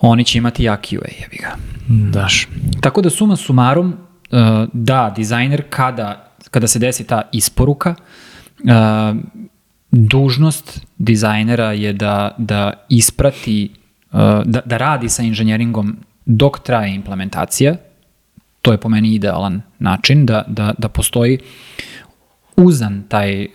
oni 0.00 0.24
će 0.24 0.38
imati 0.38 0.64
jak 0.64 0.80
QA, 0.80 1.08
jebi 1.20 1.36
ga. 1.36 1.56
Daš. 1.88 2.48
Tako 2.80 3.02
da 3.02 3.10
suma 3.10 3.36
sumarum, 3.36 3.88
uh, 3.88 4.68
da, 4.72 5.12
dizajner 5.16 5.62
kada, 5.70 6.32
kada 6.50 6.66
se 6.66 6.78
desi 6.78 7.06
ta 7.06 7.22
isporuka, 7.32 7.94
uh, 7.94 9.16
dužnost 9.90 10.80
dizajnera 10.98 11.72
je 11.72 11.92
da, 11.92 12.34
da 12.38 12.72
isprati, 12.88 13.70
uh, 14.12 14.20
da, 14.44 14.60
da 14.64 14.76
radi 14.76 15.08
sa 15.08 15.22
inženjeringom 15.22 15.96
dok 16.26 16.58
traje 16.58 16.94
implementacija, 16.94 17.76
to 18.64 18.72
je 18.72 18.78
po 18.78 18.88
meni 18.88 19.14
idealan 19.14 19.62
način 19.78 20.26
da, 20.26 20.44
da, 20.48 20.72
da 20.78 20.88
postoji 20.88 21.38
uzan 22.56 23.02
taj 23.08 23.44
uh, 23.44 23.50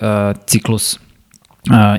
ciklus 0.45 0.93
uh, 0.95 1.01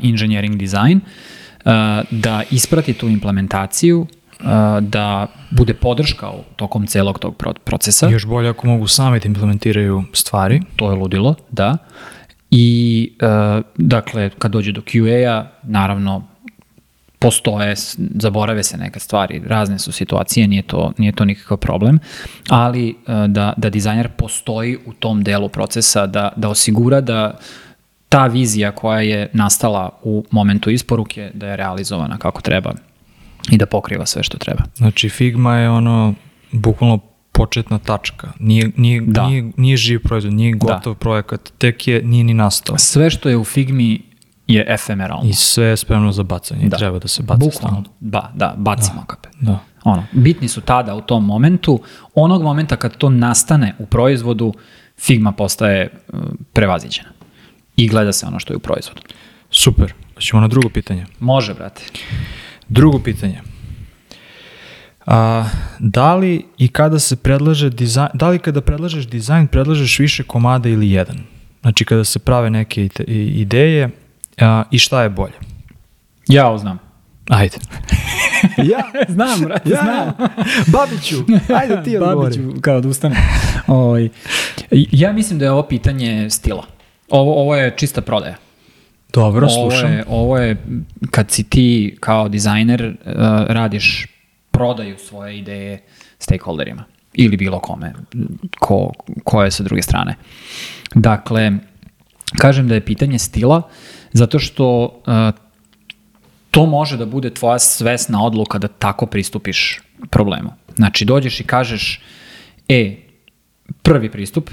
engineering 0.03 0.57
design, 0.57 1.01
uh, 1.01 1.73
da 2.11 2.43
isprati 2.51 2.93
tu 2.93 3.09
implementaciju, 3.09 4.01
uh, 4.01 4.47
da 4.81 5.27
bude 5.51 5.75
podrška 5.75 6.31
u 6.31 6.43
tokom 6.57 6.87
celog 6.87 7.19
tog 7.19 7.37
pro- 7.37 7.55
procesa. 7.65 8.09
Još 8.09 8.27
bolje 8.27 8.49
ako 8.49 8.67
mogu 8.67 8.87
sami 8.87 9.21
da 9.21 9.27
implementiraju 9.27 10.05
stvari. 10.13 10.63
To 10.77 10.91
je 10.91 10.97
ludilo, 10.97 11.35
da. 11.51 11.77
I, 12.51 13.13
uh, 13.23 13.65
dakle, 13.77 14.31
kad 14.39 14.53
dođe 14.53 14.73
do 14.73 14.81
QA-a, 14.81 15.47
naravno, 15.63 16.30
postoje, 17.21 17.75
zaborave 18.15 18.63
se 18.63 18.77
neke 18.77 19.01
stvari, 19.01 19.43
razne 19.47 19.79
su 19.79 19.93
situacije, 19.93 20.49
nije 20.49 20.63
to, 20.63 20.93
nije 20.99 21.13
to 21.13 21.25
nikakav 21.25 21.57
problem, 21.57 21.99
ali 22.49 22.91
uh, 22.91 23.27
da, 23.27 23.53
da 23.57 23.71
dizajner 23.71 24.09
postoji 24.09 24.79
u 24.87 24.93
tom 24.93 25.23
delu 25.23 25.49
procesa, 25.49 26.07
da, 26.07 26.33
da 26.37 26.49
osigura 26.49 27.01
da 27.01 27.39
ta 28.09 28.27
vizija 28.27 28.73
koja 28.73 29.01
je 29.01 29.31
nastala 29.33 29.99
u 30.03 30.25
momentu 30.31 30.71
isporuke, 30.71 31.31
da 31.35 31.49
je 31.49 31.57
realizovana 31.57 32.19
kako 32.19 32.43
treba 32.43 32.73
i 33.51 33.57
da 33.57 33.67
pokriva 33.67 34.07
sve 34.07 34.23
što 34.23 34.39
treba. 34.39 34.63
Znači 34.75 35.09
Figma 35.09 35.57
je 35.57 35.71
ono 35.71 36.15
bukvalno 36.53 36.99
početna 37.33 37.79
tačka. 37.79 38.33
Nije, 38.39 38.71
nije, 38.77 39.01
Da. 39.01 39.27
nije, 39.27 39.53
nije 39.57 39.77
živ 39.77 40.03
proizvod, 40.03 40.35
nije 40.35 40.53
gotov 40.53 40.95
projekat, 40.95 41.53
tek 41.59 41.89
je, 41.89 42.03
nije 42.03 42.25
ni 42.25 42.35
nastao. 42.35 42.79
Sve 42.79 43.11
što 43.11 43.29
je 43.29 43.37
u 43.37 43.45
Figmi 43.45 44.10
je 44.55 44.65
efemeralno. 44.69 45.29
I 45.29 45.33
sve 45.33 45.67
je 45.67 45.77
spremno 45.77 46.13
za 46.13 46.23
bacanje. 46.23 46.69
Da. 46.69 46.77
Treba 46.77 46.99
da 46.99 47.09
se 47.09 47.23
baci 47.23 47.39
Bukvalno, 47.39 47.83
stalno. 47.83 47.85
ba, 48.01 48.31
da, 48.35 48.55
bacimo 48.57 49.05
kape. 49.07 49.29
Da. 49.41 49.59
Ono, 49.85 50.05
bitni 50.13 50.49
su 50.49 50.61
tada 50.61 50.95
u 50.95 51.01
tom 51.01 51.25
momentu. 51.25 51.81
Onog 52.15 52.43
momenta 52.43 52.77
kad 52.77 52.97
to 52.97 53.11
nastane 53.11 53.75
u 53.79 53.87
proizvodu, 53.87 54.55
Figma 54.99 55.33
postaje 55.33 55.89
uh, 56.13 56.21
prevaziđena. 56.53 57.09
I 57.77 57.89
gleda 57.89 58.13
se 58.13 58.27
ono 58.27 58.39
što 58.39 58.53
je 58.53 58.57
u 58.57 58.61
proizvodu. 58.61 59.01
Super. 59.51 59.93
Ćemo 60.19 60.41
na 60.41 60.49
drugo 60.49 60.69
pitanje. 60.69 61.07
Može, 61.21 61.55
brate. 61.55 61.83
Drugo 62.69 62.99
pitanje. 62.99 63.41
A, 65.07 65.45
da 65.79 66.15
li 66.15 66.47
i 66.59 66.69
kada 66.69 66.99
se 66.99 67.17
predlaže 67.17 67.71
dizajn, 67.71 68.09
da 68.15 68.29
li 68.29 68.39
kada 68.39 68.61
predlažeš 68.61 69.07
dizajn, 69.07 69.47
predlažeš 69.47 69.99
više 69.99 70.23
komada 70.23 70.69
ili 70.69 70.91
jedan? 70.91 71.17
Znači 71.61 71.85
kada 71.85 72.05
se 72.05 72.19
prave 72.19 72.51
neke 72.51 72.89
ideje 73.09 73.91
a, 74.41 74.65
i 74.71 74.79
šta 74.79 75.03
je 75.03 75.09
bolje? 75.09 75.35
Ja 76.29 76.49
ovo 76.49 76.59
znam. 76.59 76.79
Ajde. 77.29 77.57
ja, 78.57 78.83
znam, 79.15 79.41
brate, 79.41 79.71
ja, 79.71 80.13
Babiću, 80.67 81.17
ajde 81.57 81.83
ti 81.85 81.97
odgovori. 81.99 82.39
Babiću, 82.39 82.61
kao 82.61 82.81
da 82.81 82.89
ustane. 82.89 83.17
Ovaj, 83.67 84.09
ja 84.71 85.13
mislim 85.13 85.39
da 85.39 85.45
je 85.45 85.51
ovo 85.51 85.63
pitanje 85.63 86.31
stila. 86.31 86.67
Ovo, 87.11 87.43
ovo 87.43 87.57
je 87.57 87.75
čista 87.77 88.01
prodaja. 88.01 88.37
Dobro, 89.13 89.47
ovo 89.47 89.71
slušam. 89.71 89.93
je, 89.93 90.05
ovo 90.09 90.39
je, 90.39 90.57
kad 91.11 91.31
si 91.31 91.45
ti 91.45 91.97
kao 92.01 92.29
dizajner, 92.29 92.87
uh, 92.87 93.13
radiš 93.49 94.07
prodaju 94.51 94.97
svoje 94.99 95.39
ideje 95.39 95.83
stakeholderima 96.19 96.85
ili 97.15 97.37
bilo 97.37 97.59
kome, 97.59 97.93
ko, 98.59 98.93
ko 99.25 99.43
je 99.43 99.51
sa 99.51 99.63
druge 99.63 99.83
strane. 99.83 100.15
Dakle, 100.95 101.53
kažem 102.39 102.69
da 102.69 102.75
je 102.75 102.85
pitanje 102.85 103.19
stila, 103.19 103.63
zato 104.13 104.39
što 104.39 104.85
uh, 104.85 105.41
to 106.51 106.67
može 106.67 106.97
da 106.97 107.07
bude 107.07 107.31
tvoja 107.31 107.59
svesna 107.59 108.25
odluka 108.25 108.59
da 108.59 108.69
tako 108.69 109.07
pristupiš 109.07 109.81
problemu. 110.11 110.53
Znači, 110.77 111.05
dođeš 111.05 111.41
i 111.41 111.45
kažeš, 111.45 112.01
e, 112.69 112.97
prvi 113.83 114.11
pristup, 114.11 114.51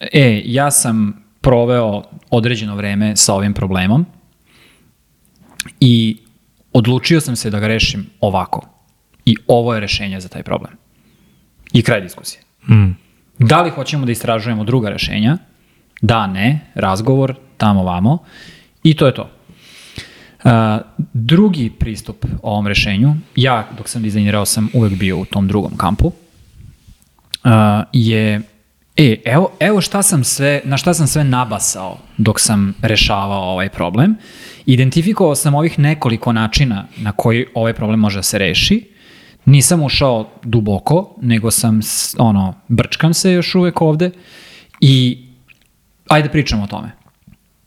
e, 0.00 0.42
ja 0.44 0.70
sam 0.70 1.24
proveo 1.40 2.02
određeno 2.30 2.76
vreme 2.76 3.16
sa 3.16 3.34
ovim 3.34 3.54
problemom 3.54 4.06
i 5.80 6.18
odlučio 6.72 7.20
sam 7.20 7.36
se 7.36 7.50
da 7.50 7.60
ga 7.60 7.66
rešim 7.66 8.06
ovako. 8.20 8.68
I 9.24 9.36
ovo 9.46 9.74
je 9.74 9.80
rešenje 9.80 10.20
za 10.20 10.28
taj 10.28 10.42
problem. 10.42 10.72
I 11.72 11.82
kraj 11.82 12.00
diskusije. 12.00 12.42
Mm. 12.68 12.90
Da 13.38 13.62
li 13.62 13.70
hoćemo 13.70 14.06
da 14.06 14.12
istražujemo 14.12 14.64
druga 14.64 14.88
rešenja? 14.88 15.38
Da, 16.00 16.26
ne, 16.26 16.60
razgovor, 16.74 17.34
tamo, 17.56 17.82
vamo. 17.82 18.18
I 18.84 18.94
to 18.94 19.06
je 19.06 19.14
to. 19.14 19.30
Uh, 20.44 20.50
drugi 21.12 21.70
pristup 21.70 22.26
ovom 22.42 22.66
rešenju, 22.66 23.14
ja 23.36 23.68
dok 23.76 23.88
sam 23.88 24.02
dizajnirao 24.02 24.44
sam 24.44 24.68
uvek 24.72 24.92
bio 24.98 25.18
u 25.18 25.24
tom 25.24 25.48
drugom 25.48 25.76
kampu, 25.76 26.06
uh, 26.06 27.50
je 27.92 28.42
E, 28.96 29.16
evo, 29.24 29.50
evo 29.60 29.80
šta 29.80 30.02
sam 30.02 30.24
sve, 30.24 30.60
na 30.64 30.76
šta 30.76 30.94
sam 30.94 31.06
sve 31.06 31.24
nabasao 31.24 31.98
dok 32.16 32.40
sam 32.40 32.74
rešavao 32.82 33.42
ovaj 33.42 33.68
problem. 33.68 34.16
Identifikovao 34.66 35.34
sam 35.34 35.54
ovih 35.54 35.78
nekoliko 35.78 36.32
načina 36.32 36.86
na 36.96 37.12
koji 37.12 37.46
ovaj 37.54 37.72
problem 37.72 38.00
može 38.00 38.18
da 38.18 38.22
se 38.22 38.38
reši. 38.38 38.88
Nisam 39.44 39.82
ušao 39.82 40.30
duboko, 40.42 41.16
nego 41.22 41.50
sam, 41.50 41.80
ono, 42.18 42.54
brčkam 42.68 43.14
se 43.14 43.32
još 43.32 43.54
uvek 43.54 43.82
ovde 43.82 44.10
i 44.80 45.24
ajde 46.08 46.28
pričamo 46.28 46.62
o 46.62 46.66
tome. 46.66 46.90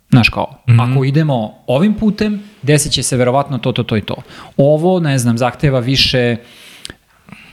Znaš 0.09 0.29
kao, 0.29 0.61
mm 0.67 0.71
-hmm. 0.71 0.91
ako 0.91 1.03
idemo 1.03 1.53
ovim 1.67 1.93
putem, 1.93 2.43
desit 2.61 2.91
će 2.91 3.03
se 3.03 3.17
verovatno 3.17 3.57
to, 3.57 3.71
to, 3.71 3.83
to 3.83 3.97
i 3.97 4.01
to. 4.01 4.15
Ovo, 4.57 4.99
ne 4.99 5.17
znam, 5.17 5.37
zahteva 5.37 5.79
više 5.79 6.35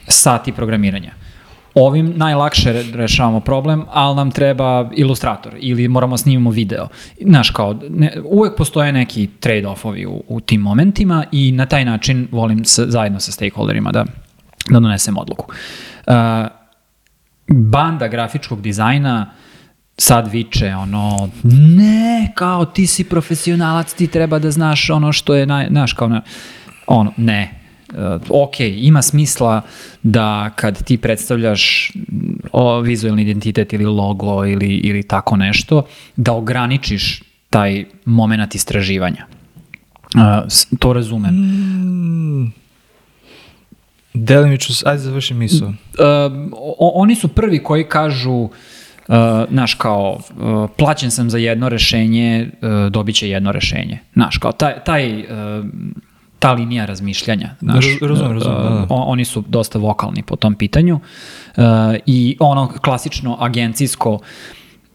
sati 0.08 0.52
programiranja 0.52 1.12
ovim 1.74 2.12
najlakše 2.16 2.82
rešavamo 2.94 3.40
problem, 3.40 3.84
ali 3.92 4.16
nam 4.16 4.30
treba 4.30 4.90
ilustrator 4.96 5.54
ili 5.58 5.88
moramo 5.88 6.16
snimamo 6.16 6.50
video. 6.50 6.88
Znaš, 7.20 7.50
kao, 7.50 7.78
ne, 7.88 8.12
uvek 8.24 8.56
postoje 8.56 8.92
neki 8.92 9.28
trade-offovi 9.40 10.06
u, 10.06 10.22
u 10.28 10.40
tim 10.40 10.60
momentima 10.60 11.24
i 11.32 11.52
na 11.52 11.66
taj 11.66 11.84
način 11.84 12.28
volim 12.30 12.64
sa, 12.64 12.84
zajedno 12.86 13.20
sa 13.20 13.32
stakeholderima 13.32 13.92
da, 13.92 14.04
da 14.70 14.80
donesem 14.80 15.18
odluku. 15.18 15.46
Uh, 16.06 16.14
banda 17.48 18.08
grafičkog 18.08 18.60
dizajna 18.60 19.30
sad 19.98 20.32
viče 20.32 20.74
ono, 20.74 21.30
ne, 21.76 22.32
kao 22.34 22.64
ti 22.64 22.86
si 22.86 23.04
profesionalac, 23.04 23.94
ti 23.94 24.06
treba 24.06 24.38
da 24.38 24.50
znaš 24.50 24.90
ono 24.90 25.12
što 25.12 25.34
je, 25.34 25.46
naj, 25.46 25.66
znaš, 25.70 25.92
kao, 25.92 26.20
ono, 26.86 27.12
ne, 27.16 27.60
uh, 27.92 27.98
ok, 28.28 28.60
ima 28.60 29.02
smisla 29.02 29.62
da 30.02 30.50
kad 30.56 30.84
ti 30.84 30.98
predstavljaš 30.98 31.92
o, 32.52 32.80
vizualni 32.80 33.22
identitet 33.22 33.72
ili 33.72 33.84
logo 33.84 34.46
ili, 34.46 34.68
ili 34.68 35.02
tako 35.02 35.36
nešto, 35.36 35.86
da 36.16 36.32
ograničiš 36.32 37.22
taj 37.50 37.84
moment 38.04 38.54
istraživanja. 38.54 39.26
Uh, 40.14 40.78
to 40.78 40.92
razumem. 40.92 41.34
Mm. 41.34 42.52
Delimično, 44.14 44.74
ajde 44.90 44.98
završi 44.98 45.34
misao. 45.34 45.68
Uh, 45.68 45.74
oni 46.78 47.14
su 47.14 47.28
prvi 47.28 47.62
koji 47.62 47.84
kažu 47.84 48.32
uh, 48.32 48.50
naš 49.48 49.74
kao, 49.74 50.18
uh, 50.18 50.70
plaćen 50.78 51.10
sam 51.10 51.30
za 51.30 51.38
jedno 51.38 51.68
rešenje, 51.68 52.50
uh, 52.62 52.92
dobit 52.92 53.16
će 53.16 53.28
jedno 53.28 53.52
rešenje. 53.52 53.98
Naš 54.14 54.38
kao, 54.38 54.52
taj, 54.52 54.84
taj 54.84 55.20
uh, 55.20 55.26
ta 56.38 56.52
linija 56.52 56.84
razmišljanja. 56.84 57.50
Znaš, 57.60 57.84
razumem, 58.00 58.32
razumem, 58.32 58.62
da, 58.62 58.68
da. 58.68 58.86
Oni 58.88 59.24
su 59.24 59.44
dosta 59.48 59.78
vokalni 59.78 60.22
po 60.22 60.36
tom 60.36 60.54
pitanju 60.54 60.94
uh, 60.94 61.64
i 62.06 62.36
ono 62.40 62.72
klasično 62.82 63.36
agencijsko 63.40 64.18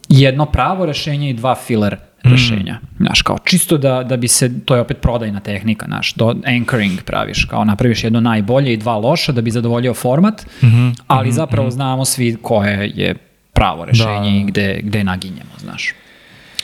jedno 0.10 0.46
pravo 0.46 0.86
rešenje 0.86 1.30
i 1.30 1.34
dva 1.34 1.56
filler 1.56 1.98
mm. 2.26 2.30
rešenja. 2.30 2.80
Znaš, 2.98 3.22
kao 3.22 3.38
čisto 3.46 3.78
da, 3.78 4.04
da 4.04 4.18
bi 4.18 4.28
se, 4.28 4.66
to 4.66 4.76
je 4.76 4.82
opet 4.82 5.02
prodajna 5.02 5.40
tehnika, 5.40 5.86
znaš, 5.86 6.14
do 6.14 6.36
anchoring 6.46 7.02
praviš, 7.06 7.46
kao 7.46 7.66
napraviš 7.66 8.04
jedno 8.04 8.22
najbolje 8.22 8.74
i 8.74 8.78
dva 8.78 8.98
loša 8.98 9.32
da 9.32 9.42
bi 9.42 9.52
zadovoljio 9.52 9.94
format, 9.94 10.46
mm 10.62 10.68
-hmm, 10.68 10.96
ali 11.08 11.28
mm 11.28 11.32
-hmm, 11.32 11.36
zapravo 11.36 11.68
mm 11.68 11.72
-hmm. 11.72 11.74
znamo 11.74 12.06
svi 12.06 12.38
koje 12.42 12.92
je 12.96 13.16
pravo 13.60 13.86
rešenje 13.86 14.32
da. 14.32 14.38
i 14.38 14.44
gde, 14.44 14.80
gde 14.84 15.04
naginjemo, 15.04 15.52
znaš. 15.60 15.94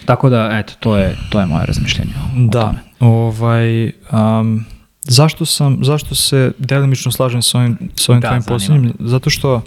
Tako 0.05 0.29
da, 0.29 0.49
eto, 0.53 0.73
to 0.79 0.97
je, 0.97 1.17
to 1.29 1.39
je 1.39 1.45
moje 1.45 1.65
razmišljenje. 1.65 2.13
Da, 2.35 2.61
tome. 2.61 2.79
ovaj, 2.99 3.91
um, 4.11 4.65
zašto 5.01 5.45
sam, 5.45 5.79
zašto 5.83 6.15
se 6.15 6.51
delimično 6.57 7.11
slažem 7.11 7.41
sa 7.41 7.57
ovim, 7.57 7.77
sa 7.95 8.11
ovim 8.11 8.21
da, 8.21 8.27
tvojim 8.27 8.43
posljednjim? 8.43 8.93
Zato 8.99 9.29
što 9.29 9.61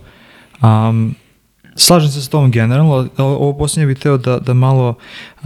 um, 0.62 1.14
slažem 1.76 2.10
se 2.10 2.22
sa 2.22 2.30
tom 2.30 2.50
generalno, 2.50 3.08
ovo 3.18 3.58
posljednje 3.58 3.86
bih 3.86 3.98
teo 3.98 4.16
da, 4.18 4.38
da 4.38 4.54
malo 4.54 4.94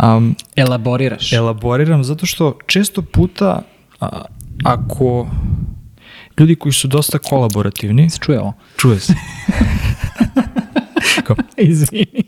um, 0.03 0.37
elaboriraš. 0.57 1.33
Elaboriram, 1.33 2.05
zato 2.05 2.27
što 2.27 2.59
često 2.66 3.03
puta 3.03 3.62
a, 4.01 4.23
ako 4.64 5.27
ljudi 6.38 6.57
koji 6.57 6.73
su 6.73 6.88
dosta 6.88 7.18
kolaborativni... 7.18 8.11
Se 8.11 8.18
čuje 8.18 8.40
ovo? 8.40 8.53
Čuje 8.77 9.01
se. 9.01 9.14
Izvini. 11.57 12.07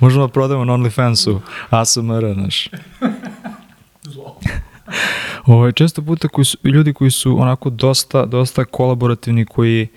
Možemo 0.00 0.26
da 0.26 0.32
prodamo 0.32 0.64
na 0.64 0.72
OnlyFansu 0.72 1.40
ASMR, 1.70 2.34
znaš. 2.34 2.68
Zlo. 4.02 4.40
Ovo, 5.46 5.58
ovaj, 5.58 5.72
često 5.72 6.02
puta 6.02 6.28
koji 6.28 6.44
su, 6.44 6.58
ljudi 6.64 6.92
koji 6.92 7.10
su 7.10 7.40
onako 7.40 7.70
dosta, 7.70 8.26
dosta 8.26 8.64
kolaborativni, 8.64 9.46
koji 9.46 9.88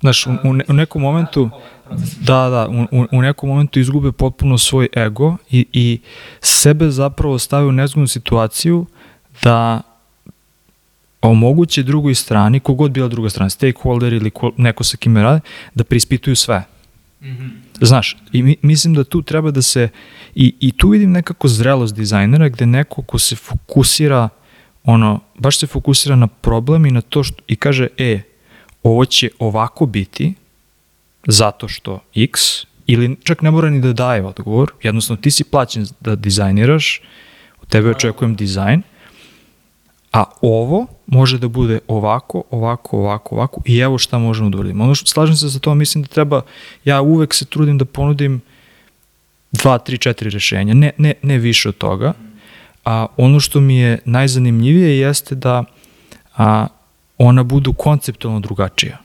znaš, 0.00 0.26
u, 0.26 0.30
u 0.68 0.72
nekom 0.72 1.02
momentu 1.02 1.50
da, 2.20 2.48
da, 2.48 2.68
u, 2.90 3.06
u 3.12 3.22
nekom 3.22 3.48
momentu 3.48 3.80
izgube 3.80 4.12
potpuno 4.12 4.58
svoj 4.58 4.88
ego 4.96 5.36
i, 5.50 5.66
i 5.72 6.00
sebe 6.40 6.90
zapravo 6.90 7.38
stave 7.38 7.66
u 7.66 7.72
nezgodnu 7.72 8.06
situaciju 8.06 8.86
da 9.42 9.82
omoguće 11.22 11.82
drugoj 11.82 12.14
strani, 12.14 12.60
kogod 12.60 12.90
bila 12.90 13.08
druga 13.08 13.30
strana, 13.30 13.50
stakeholder 13.50 14.12
ili 14.12 14.30
ko, 14.30 14.52
neko 14.56 14.84
sa 14.84 14.96
kime 14.96 15.22
rade, 15.22 15.40
da 15.74 15.84
prispituju 15.84 16.36
sve. 16.36 16.64
Mm 17.20 17.26
-hmm. 17.26 17.50
Znaš, 17.80 18.16
i 18.32 18.42
mi, 18.42 18.56
mislim 18.62 18.94
da 18.94 19.04
tu 19.04 19.22
treba 19.22 19.50
da 19.50 19.62
se, 19.62 19.88
i, 20.34 20.54
i 20.60 20.72
tu 20.72 20.88
vidim 20.88 21.10
nekako 21.10 21.48
zrelost 21.48 21.94
dizajnera 21.94 22.48
gde 22.48 22.66
neko 22.66 23.02
ko 23.02 23.18
se 23.18 23.36
fokusira, 23.36 24.28
ono, 24.84 25.20
baš 25.38 25.58
se 25.58 25.66
fokusira 25.66 26.16
na 26.16 26.26
problem 26.26 26.86
i 26.86 26.90
na 26.90 27.00
to 27.00 27.24
što, 27.24 27.42
i 27.48 27.56
kaže, 27.56 27.88
e, 27.98 28.20
ovo 28.82 29.04
će 29.04 29.30
ovako 29.38 29.86
biti, 29.86 30.34
zato 31.26 31.68
što 31.68 32.00
x, 32.14 32.40
ili 32.86 33.16
čak 33.24 33.42
ne 33.42 33.50
mora 33.50 33.70
ni 33.70 33.80
da 33.80 33.92
daje 33.92 34.24
odgovor, 34.24 34.72
jednostavno 34.82 35.22
ti 35.22 35.30
si 35.30 35.44
plaćen 35.44 35.86
da 36.00 36.16
dizajniraš, 36.16 37.00
od 37.62 37.68
tebe 37.68 37.90
očekujem 37.90 38.36
dizajn, 38.36 38.82
a 40.16 40.24
ovo 40.40 40.86
može 41.06 41.38
da 41.38 41.48
bude 41.48 41.78
ovako, 41.88 42.42
ovako, 42.50 42.98
ovako, 42.98 43.34
ovako 43.34 43.60
i 43.64 43.78
evo 43.78 43.98
šta 43.98 44.18
možemo 44.18 44.50
da 44.50 44.58
uradimo. 44.58 44.84
Ono 44.84 44.94
što 44.94 45.10
slažem 45.10 45.36
se 45.36 45.50
sa 45.50 45.58
to, 45.58 45.74
mislim 45.74 46.02
da 46.02 46.08
treba, 46.08 46.42
ja 46.84 47.00
uvek 47.00 47.34
se 47.34 47.44
trudim 47.44 47.78
da 47.78 47.84
ponudim 47.84 48.40
dva, 49.52 49.78
tri, 49.78 49.98
četiri 49.98 50.30
rešenja, 50.30 50.74
ne, 50.74 50.90
ne, 50.98 51.14
ne 51.22 51.38
više 51.38 51.68
od 51.68 51.78
toga. 51.78 52.12
A 52.84 53.06
ono 53.16 53.40
što 53.40 53.60
mi 53.60 53.76
je 53.76 53.98
najzanimljivije 54.04 54.98
jeste 54.98 55.34
da 55.34 55.64
a, 56.36 56.66
ona 57.18 57.42
budu 57.42 57.72
konceptualno 57.72 58.40
drugačija. 58.40 58.98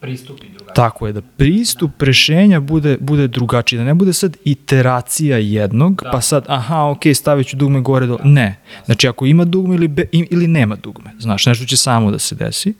Pristupi 0.00 0.46
drugačiji. 0.46 0.57
Tako 0.74 1.06
je, 1.06 1.12
da 1.12 1.22
pristup 1.22 2.02
rešenja 2.02 2.60
bude, 2.60 2.96
bude 3.00 3.28
drugačiji, 3.28 3.78
da 3.78 3.84
ne 3.84 3.94
bude 3.94 4.12
sad 4.12 4.36
iteracija 4.44 5.38
jednog, 5.38 6.00
da. 6.02 6.10
pa 6.10 6.20
sad, 6.20 6.44
aha, 6.48 6.84
ok, 6.84 7.02
stavit 7.14 7.46
ću 7.46 7.56
dugme 7.56 7.80
gore, 7.80 8.06
do... 8.06 8.16
Da. 8.16 8.24
ne. 8.24 8.60
Znači, 8.86 9.08
ako 9.08 9.26
ima 9.26 9.44
dugme 9.44 9.74
ili, 9.74 9.88
be, 9.88 10.04
ili 10.12 10.46
nema 10.46 10.76
dugme, 10.76 11.10
znaš, 11.18 11.46
nešto 11.46 11.64
će 11.64 11.76
samo 11.76 12.10
da 12.10 12.18
se 12.18 12.34
desi. 12.34 12.74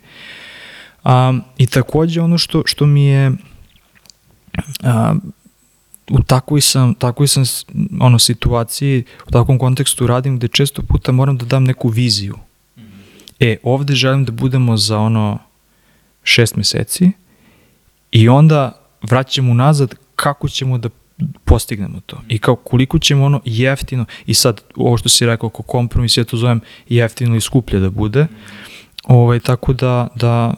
Um, 1.05 1.43
I 1.59 1.67
takođe 1.67 2.21
ono 2.21 2.39
što, 2.39 2.63
što 2.67 2.87
mi 2.87 3.05
je 3.05 3.29
um, 3.29 3.39
u 6.11 6.23
takvoj 6.23 6.61
sam, 6.61 6.95
takvoj 6.95 7.29
sam 7.29 7.45
ono, 8.01 8.19
situaciji, 8.19 9.05
u 9.29 9.31
takvom 9.31 9.59
kontekstu 9.59 10.07
radim 10.07 10.37
gde 10.37 10.49
često 10.49 10.83
puta 10.83 11.13
moram 11.13 11.39
da 11.39 11.45
dam 11.45 11.65
neku 11.65 11.89
viziju. 11.89 12.37
Mm 12.77 12.81
-hmm. 12.81 13.33
E, 13.41 13.57
ovde 13.63 13.95
želim 13.95 14.25
da 14.25 14.33
budemo 14.33 14.77
za 14.77 14.99
ono 14.99 15.39
šest 16.23 16.57
meseci 16.57 17.11
i 18.11 18.29
onda 18.29 18.73
vraćamo 19.03 19.55
nazad 19.55 19.95
kako 20.17 20.49
ćemo 20.49 20.79
da 20.79 20.89
postignemo 21.45 22.01
to. 22.07 22.21
I 22.29 22.39
kao 22.39 22.57
koliko 22.57 22.99
ćemo 22.99 23.25
ono 23.25 23.41
jeftino, 23.45 24.05
i 24.27 24.35
sad 24.35 24.63
ovo 24.77 24.97
što 24.97 25.09
si 25.09 25.27
rekao 25.27 25.47
oko 25.47 25.63
kompromis, 25.63 26.17
ja 26.17 26.25
to 26.25 26.37
zovem 26.37 26.61
jeftino 26.89 27.37
i 27.37 27.41
skuplje 27.41 27.81
da 27.81 27.91
bude, 27.91 28.27
ovaj, 29.05 29.41
tako 29.41 29.73
da, 29.73 30.09
da 30.15 30.55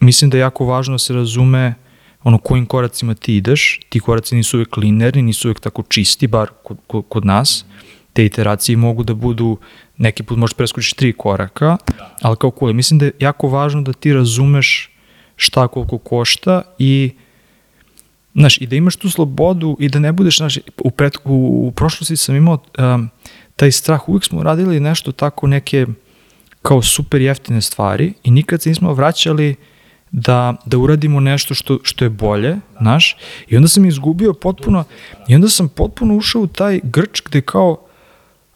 mislim 0.00 0.30
da 0.30 0.36
je 0.36 0.40
jako 0.40 0.64
važno 0.64 0.94
da 0.94 0.98
se 0.98 1.14
razume 1.14 1.74
ono 2.22 2.38
kojim 2.38 2.66
koracima 2.66 3.14
ti 3.14 3.36
ideš, 3.36 3.80
ti 3.88 4.00
koraci 4.00 4.34
nisu 4.34 4.56
uvek 4.56 4.76
linerni, 4.76 5.22
nisu 5.22 5.48
uvek 5.48 5.60
tako 5.60 5.82
čisti, 5.88 6.26
bar 6.26 6.48
kod, 6.62 6.78
kod, 6.86 7.04
kod 7.08 7.24
nas, 7.24 7.64
te 8.12 8.24
iteracije 8.24 8.76
mogu 8.76 9.04
da 9.04 9.14
budu, 9.14 9.56
neki 9.96 10.22
put 10.22 10.38
možeš 10.38 10.56
preskočiš 10.56 10.92
tri 10.92 11.12
koraka, 11.12 11.76
ali 12.20 12.36
kao 12.36 12.50
kule, 12.50 12.72
mislim 12.72 12.98
da 12.98 13.04
je 13.04 13.12
jako 13.20 13.48
važno 13.48 13.82
da 13.82 13.92
ti 13.92 14.12
razumeš 14.12 14.91
šta 15.36 15.68
koliko 15.68 15.98
košta 15.98 16.62
i 16.78 17.10
Znaš, 18.34 18.60
i 18.60 18.66
da 18.66 18.76
imaš 18.76 18.96
tu 18.96 19.10
slobodu 19.10 19.76
i 19.80 19.88
da 19.88 19.98
ne 19.98 20.12
budeš, 20.12 20.36
znaš, 20.36 20.58
u, 20.78 20.90
pred, 20.90 21.12
u, 21.24 21.66
u 21.68 21.72
prošlosti 21.72 22.16
sam 22.16 22.36
imao 22.36 22.58
um, 22.78 23.10
taj 23.56 23.72
strah, 23.72 24.08
uvijek 24.08 24.24
smo 24.24 24.42
radili 24.42 24.80
nešto 24.80 25.12
tako 25.12 25.46
neke 25.46 25.86
kao 26.62 26.82
super 26.82 27.20
jeftine 27.20 27.60
stvari 27.60 28.12
i 28.24 28.30
nikad 28.30 28.62
se 28.62 28.68
nismo 28.68 28.92
vraćali 28.92 29.54
da, 30.10 30.54
da 30.66 30.78
uradimo 30.78 31.20
nešto 31.20 31.54
što, 31.54 31.78
što 31.82 32.04
je 32.04 32.10
bolje, 32.10 32.56
znaš, 32.80 33.16
i 33.48 33.56
onda 33.56 33.68
sam 33.68 33.84
izgubio 33.84 34.34
potpuno, 34.34 34.84
i 35.28 35.34
onda 35.34 35.48
sam 35.48 35.68
potpuno 35.68 36.16
ušao 36.16 36.42
u 36.42 36.46
taj 36.46 36.80
grč 36.82 37.22
gde 37.24 37.40
kao, 37.40 37.76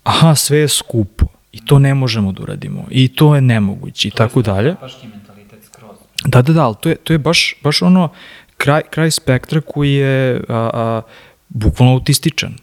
aha, 0.03 0.35
sve 0.35 0.59
je 0.59 0.69
skupo 0.69 1.27
i 1.53 1.65
to 1.65 1.79
ne 1.79 1.95
možemo 1.95 2.33
da 2.33 2.43
uradimo 2.43 2.85
i 2.91 3.09
to 3.09 3.35
je 3.35 3.41
nemoguće 3.41 4.09
i 4.09 4.11
tako 4.11 4.43
dalje. 4.43 4.75
Da, 6.27 6.43
da, 6.43 6.53
da, 6.53 6.65
ali 6.65 6.75
to 6.81 6.89
je, 6.89 6.97
to 6.97 7.12
je 7.12 7.19
baš, 7.19 7.55
baš 7.62 7.83
ono, 7.83 8.09
kraj, 8.57 8.83
kraj 8.91 9.11
spektra 9.11 9.61
koji 9.61 9.95
je 9.95 10.45
a, 10.49 10.71
a, 10.75 11.03
bukvalno 11.49 11.95
autističan. 11.95 12.55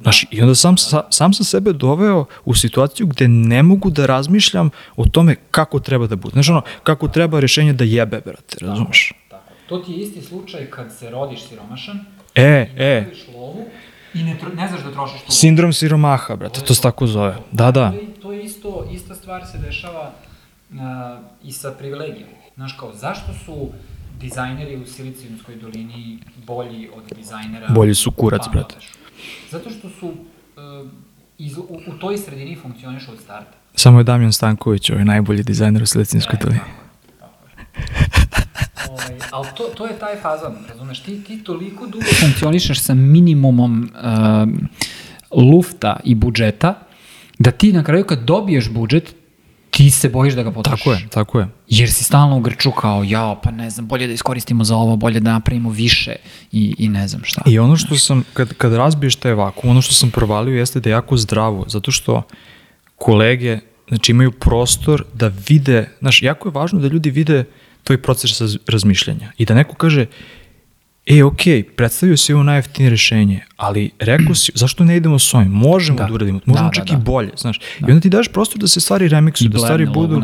Znaš, 0.00 0.26
i 0.30 0.42
onda 0.42 0.54
sam, 0.54 0.76
sa, 0.76 1.02
sam 1.10 1.32
sam 1.32 1.44
sebe 1.44 1.72
doveo 1.72 2.24
u 2.44 2.54
situaciju 2.54 3.06
gde 3.06 3.28
ne 3.28 3.62
mogu 3.62 3.90
da 3.90 4.06
razmišljam 4.06 4.70
o 4.96 5.04
tome 5.04 5.36
kako 5.50 5.80
treba 5.80 6.06
da 6.06 6.16
bude. 6.16 6.32
Znaš, 6.32 6.48
ono, 6.48 6.62
kako 6.82 7.08
treba 7.08 7.40
rešenje 7.40 7.72
da 7.72 7.84
jebe, 7.84 8.20
brate, 8.20 8.56
razumeš? 8.60 9.12
Tako. 9.28 9.52
To 9.68 9.78
ti 9.78 9.92
je 9.92 9.98
isti 9.98 10.22
slučaj 10.22 10.66
kad 10.70 10.92
se 10.98 11.10
rodiš 11.10 11.48
siromašan, 11.48 12.00
E, 12.34 12.70
e, 12.76 13.06
lovu 13.34 13.64
i 14.14 14.22
ne, 14.22 14.36
ne 14.56 14.68
znaš 14.68 14.82
da 14.82 14.92
trošiš 14.92 15.22
tu 15.22 15.32
sindrom 15.32 15.72
siromaha, 15.72 16.36
brate, 16.36 16.60
to 16.60 16.74
se 16.74 16.82
tako 16.82 17.06
zove. 17.06 17.36
Da, 17.52 17.70
da. 17.70 17.90
To 17.90 17.96
je, 17.96 18.14
to 18.22 18.32
je 18.32 18.44
isto, 18.44 18.86
ista 18.92 19.14
stvar 19.14 19.46
se 19.46 19.58
dešava 19.58 20.12
uh, 20.70 20.78
i 21.42 21.52
sa 21.52 21.70
privilegijom. 21.78 22.28
Znaš 22.60 22.72
kao, 22.72 22.92
zašto 22.94 23.32
su 23.44 23.68
dizajneri 24.20 24.76
u 24.76 24.86
Silicijumskoj 24.86 25.56
dolini 25.56 26.18
bolji 26.46 26.88
od 26.96 27.16
dizajnera... 27.16 27.66
Bolji 27.68 27.94
su 27.94 28.10
kurac, 28.10 28.42
brate. 28.52 28.74
Zato 29.50 29.70
što 29.70 29.88
su 29.88 30.06
uh, 30.06 30.14
iz, 31.38 31.58
u, 31.58 31.80
u 31.86 31.98
toj 32.00 32.18
sredini 32.18 32.56
funkcioniš 32.62 33.08
od 33.08 33.18
starta. 33.24 33.52
Samo 33.74 33.98
je 33.98 34.04
Damjan 34.04 34.32
Stanković, 34.32 34.90
ovaj 34.90 35.04
najbolji 35.04 35.42
dizajner 35.42 35.82
u 35.82 35.86
Silicinskoj 35.86 36.36
E, 36.40 36.44
dolini. 36.44 36.60
Ovaj, 38.90 39.18
ali 39.32 39.46
to, 39.56 39.64
to 39.76 39.86
je 39.86 39.98
taj 39.98 40.16
fazon, 40.16 40.56
razumeš, 40.68 41.00
ti, 41.00 41.24
ti 41.24 41.44
toliko 41.44 41.86
dugo 41.86 42.06
funkcionišeš 42.20 42.80
sa 42.80 42.94
minimumom 42.94 43.90
um, 44.02 44.68
lufta 45.30 46.00
i 46.04 46.14
budžeta, 46.14 46.74
da 47.38 47.50
ti 47.50 47.72
na 47.72 47.84
kraju 47.84 48.04
kad 48.04 48.24
dobiješ 48.24 48.70
budžet, 48.70 49.14
ti 49.80 49.90
se 49.90 50.08
bojiš 50.08 50.34
da 50.34 50.42
ga 50.42 50.50
potrošiš. 50.50 50.84
Tako 50.84 50.92
je, 50.92 51.08
tako 51.10 51.40
je. 51.40 51.48
Jer 51.68 51.92
si 51.92 52.04
stalno 52.04 52.36
u 52.36 52.40
grču 52.40 52.70
kao, 52.70 53.04
jao, 53.04 53.40
pa 53.42 53.50
ne 53.50 53.70
znam, 53.70 53.86
bolje 53.86 54.06
da 54.06 54.12
iskoristimo 54.12 54.64
za 54.64 54.76
ovo, 54.76 54.96
bolje 54.96 55.20
da 55.20 55.32
napravimo 55.32 55.70
više 55.70 56.16
i, 56.52 56.74
i 56.78 56.88
ne 56.88 57.08
znam 57.08 57.22
šta. 57.24 57.42
I 57.46 57.58
ono 57.58 57.76
što 57.76 57.98
sam, 57.98 58.24
kad, 58.32 58.54
kad 58.54 58.72
razbiješ 58.72 59.16
taj 59.16 59.34
vakum, 59.34 59.70
ono 59.70 59.82
što 59.82 59.94
sam 59.94 60.10
provalio 60.10 60.58
jeste 60.58 60.80
da 60.80 60.90
je 60.90 60.92
jako 60.92 61.16
zdravo, 61.16 61.64
zato 61.68 61.90
što 61.90 62.22
kolege, 62.96 63.58
znači 63.88 64.12
imaju 64.12 64.32
prostor 64.32 65.04
da 65.14 65.32
vide, 65.48 65.88
znaš, 66.00 66.22
jako 66.22 66.48
je 66.48 66.52
važno 66.52 66.80
da 66.80 66.88
ljudi 66.88 67.10
vide 67.10 67.44
tvoj 67.84 68.02
proces 68.02 68.30
raz- 68.40 68.58
razmišljanja 68.68 69.32
i 69.38 69.44
da 69.44 69.54
neko 69.54 69.74
kaže, 69.74 70.06
e, 71.06 71.22
ok, 71.22 71.40
predstavio 71.76 72.16
si 72.16 72.32
ovo 72.32 72.42
najjeftinije 72.42 72.90
rešenje, 72.90 73.40
ali 73.56 73.90
rekao 74.00 74.34
si, 74.34 74.52
zašto 74.54 74.84
ne 74.84 74.96
idemo 74.96 75.18
s 75.18 75.34
ovim? 75.34 75.48
Možemo 75.48 75.98
da, 75.98 76.04
Da. 76.04 76.08
da 76.08 76.14
uradimo, 76.14 76.40
možemo 76.46 76.64
Da, 76.64 76.70
da, 76.70 76.74
čak 76.74 76.86
da. 76.86 76.94
i 76.94 76.98
bolje, 76.98 77.30
znaš. 77.36 77.58
I 77.80 77.84
onda 77.84 78.00
ti 78.00 78.08
daš 78.08 78.28
prostor 78.28 78.58
da 78.58 78.68
se 78.68 78.80
stvari 78.80 79.08
remiksuju, 79.08 79.48
da 79.48 79.58
stvari 79.58 79.86
budu... 79.86 80.22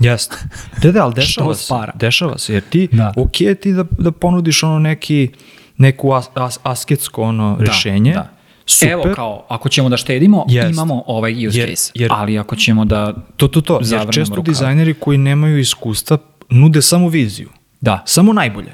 Jeste. 0.00 0.36
Da, 0.82 0.92
da, 0.92 1.04
ali 1.04 1.14
dešava 1.16 1.54
se. 1.54 1.74
Dešava 1.94 2.38
se, 2.38 2.54
jer 2.54 2.62
ti, 2.62 2.88
Da. 2.92 3.12
ok 3.16 3.32
ti 3.60 3.72
da, 3.72 3.84
da 3.90 4.12
ponudiš 4.12 4.62
ono 4.62 4.78
neki, 4.78 5.28
neku 5.76 6.12
as, 6.12 6.26
as, 6.34 6.58
asketsko 6.62 7.22
ono 7.22 7.56
rešenje, 7.60 8.12
Da. 8.12 8.28
super, 8.66 8.90
Evo 8.90 9.04
kao, 9.14 9.46
ako 9.48 9.68
ćemo 9.68 9.88
da 9.88 9.96
štedimo, 9.96 10.44
Jest. 10.48 10.72
imamo 10.72 11.02
ovaj 11.06 11.46
use 11.46 11.58
Jer- 11.58 11.68
case. 11.70 11.92
jer- 11.94 12.10
ali 12.12 12.38
ako 12.38 12.56
ćemo 12.56 12.84
da... 12.84 13.14
to, 13.36 13.48
to, 13.48 13.60
to, 13.60 13.80
jer 13.82 14.06
često 14.10 14.34
rukave. 14.34 14.50
dizajneri 14.50 14.94
koji 14.94 15.18
nemaju 15.18 15.58
iskustva 15.58 16.18
nude 16.50 16.82
samo 16.82 17.08
viziju, 17.08 17.48
Da. 17.80 18.02
samo 18.06 18.32
najbolje. 18.32 18.72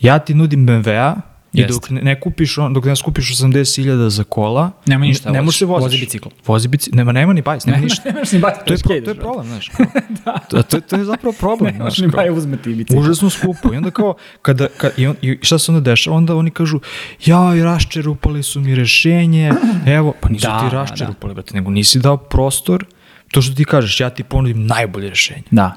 Ja 0.00 0.18
ti 0.18 0.34
nudim 0.34 0.66
BMW-a 0.66 1.16
i 1.52 1.64
dok 1.64 1.90
ne, 1.92 2.20
kupiš, 2.20 2.58
on, 2.58 2.74
dok 2.74 2.84
ne 2.84 2.96
skupiš 2.96 3.28
80.000 3.32 4.08
za 4.08 4.24
kola, 4.24 4.70
Nema 4.86 5.04
ništa, 5.04 5.30
ne, 5.30 5.42
možeš 5.42 5.58
se 5.58 5.64
voziš. 5.64 5.84
vozi 5.84 5.98
bicikl. 5.98 6.28
Vozi 6.46 6.68
bicikl, 6.68 6.96
nema, 6.96 7.12
nema 7.12 7.32
ni 7.32 7.42
bajs, 7.42 7.66
nema 7.66 7.78
ništa. 7.78 8.02
Nemaš 8.08 8.32
ni 8.32 8.38
bajs, 8.38 8.54
To 8.58 8.72
je, 8.72 8.78
pro, 8.78 8.94
to 8.96 9.10
je 9.10 9.14
problem, 9.16 9.46
znaš. 9.46 9.70
da. 10.24 10.38
to, 10.40 10.62
to, 10.62 10.80
to 10.80 10.96
je 10.96 11.04
zapravo 11.04 11.34
problem. 11.34 11.74
Znaš, 11.76 11.98
ni 11.98 12.10
kao. 12.10 12.16
baj 12.16 12.30
uzme 12.30 12.56
ti 12.56 12.68
bicikl. 12.70 13.00
Užasno 13.00 13.30
skupo. 13.30 13.74
I 13.74 13.76
onda 13.76 13.90
kao, 13.90 14.14
kada, 14.42 14.68
kad, 14.68 14.92
i, 14.96 15.06
on, 15.06 15.16
i 15.22 15.38
šta 15.42 15.58
se 15.58 15.72
onda 15.72 15.80
dešava? 15.82 16.16
Onda 16.16 16.36
oni 16.36 16.50
kažu, 16.50 16.80
ja, 17.24 17.54
i 17.56 17.62
raščerupali 17.62 18.42
su 18.42 18.60
mi 18.60 18.74
rešenje, 18.74 19.52
evo, 19.86 20.14
pa 20.20 20.28
nisu 20.28 20.42
Da, 20.42 20.58
ti 20.60 20.66
da, 20.66 20.70
raščerupali, 20.72 21.34
brate, 21.34 21.54
nego 21.54 21.70
nisi 21.70 21.98
dao 21.98 22.16
prostor, 22.16 22.84
to 23.28 23.42
što 23.42 23.54
ti 23.54 23.64
kažeš, 23.64 24.00
ja 24.00 24.10
ti 24.10 24.24
ponudim 24.24 24.66
najbolje 24.66 25.08
rešenje. 25.08 25.42
Da. 25.50 25.74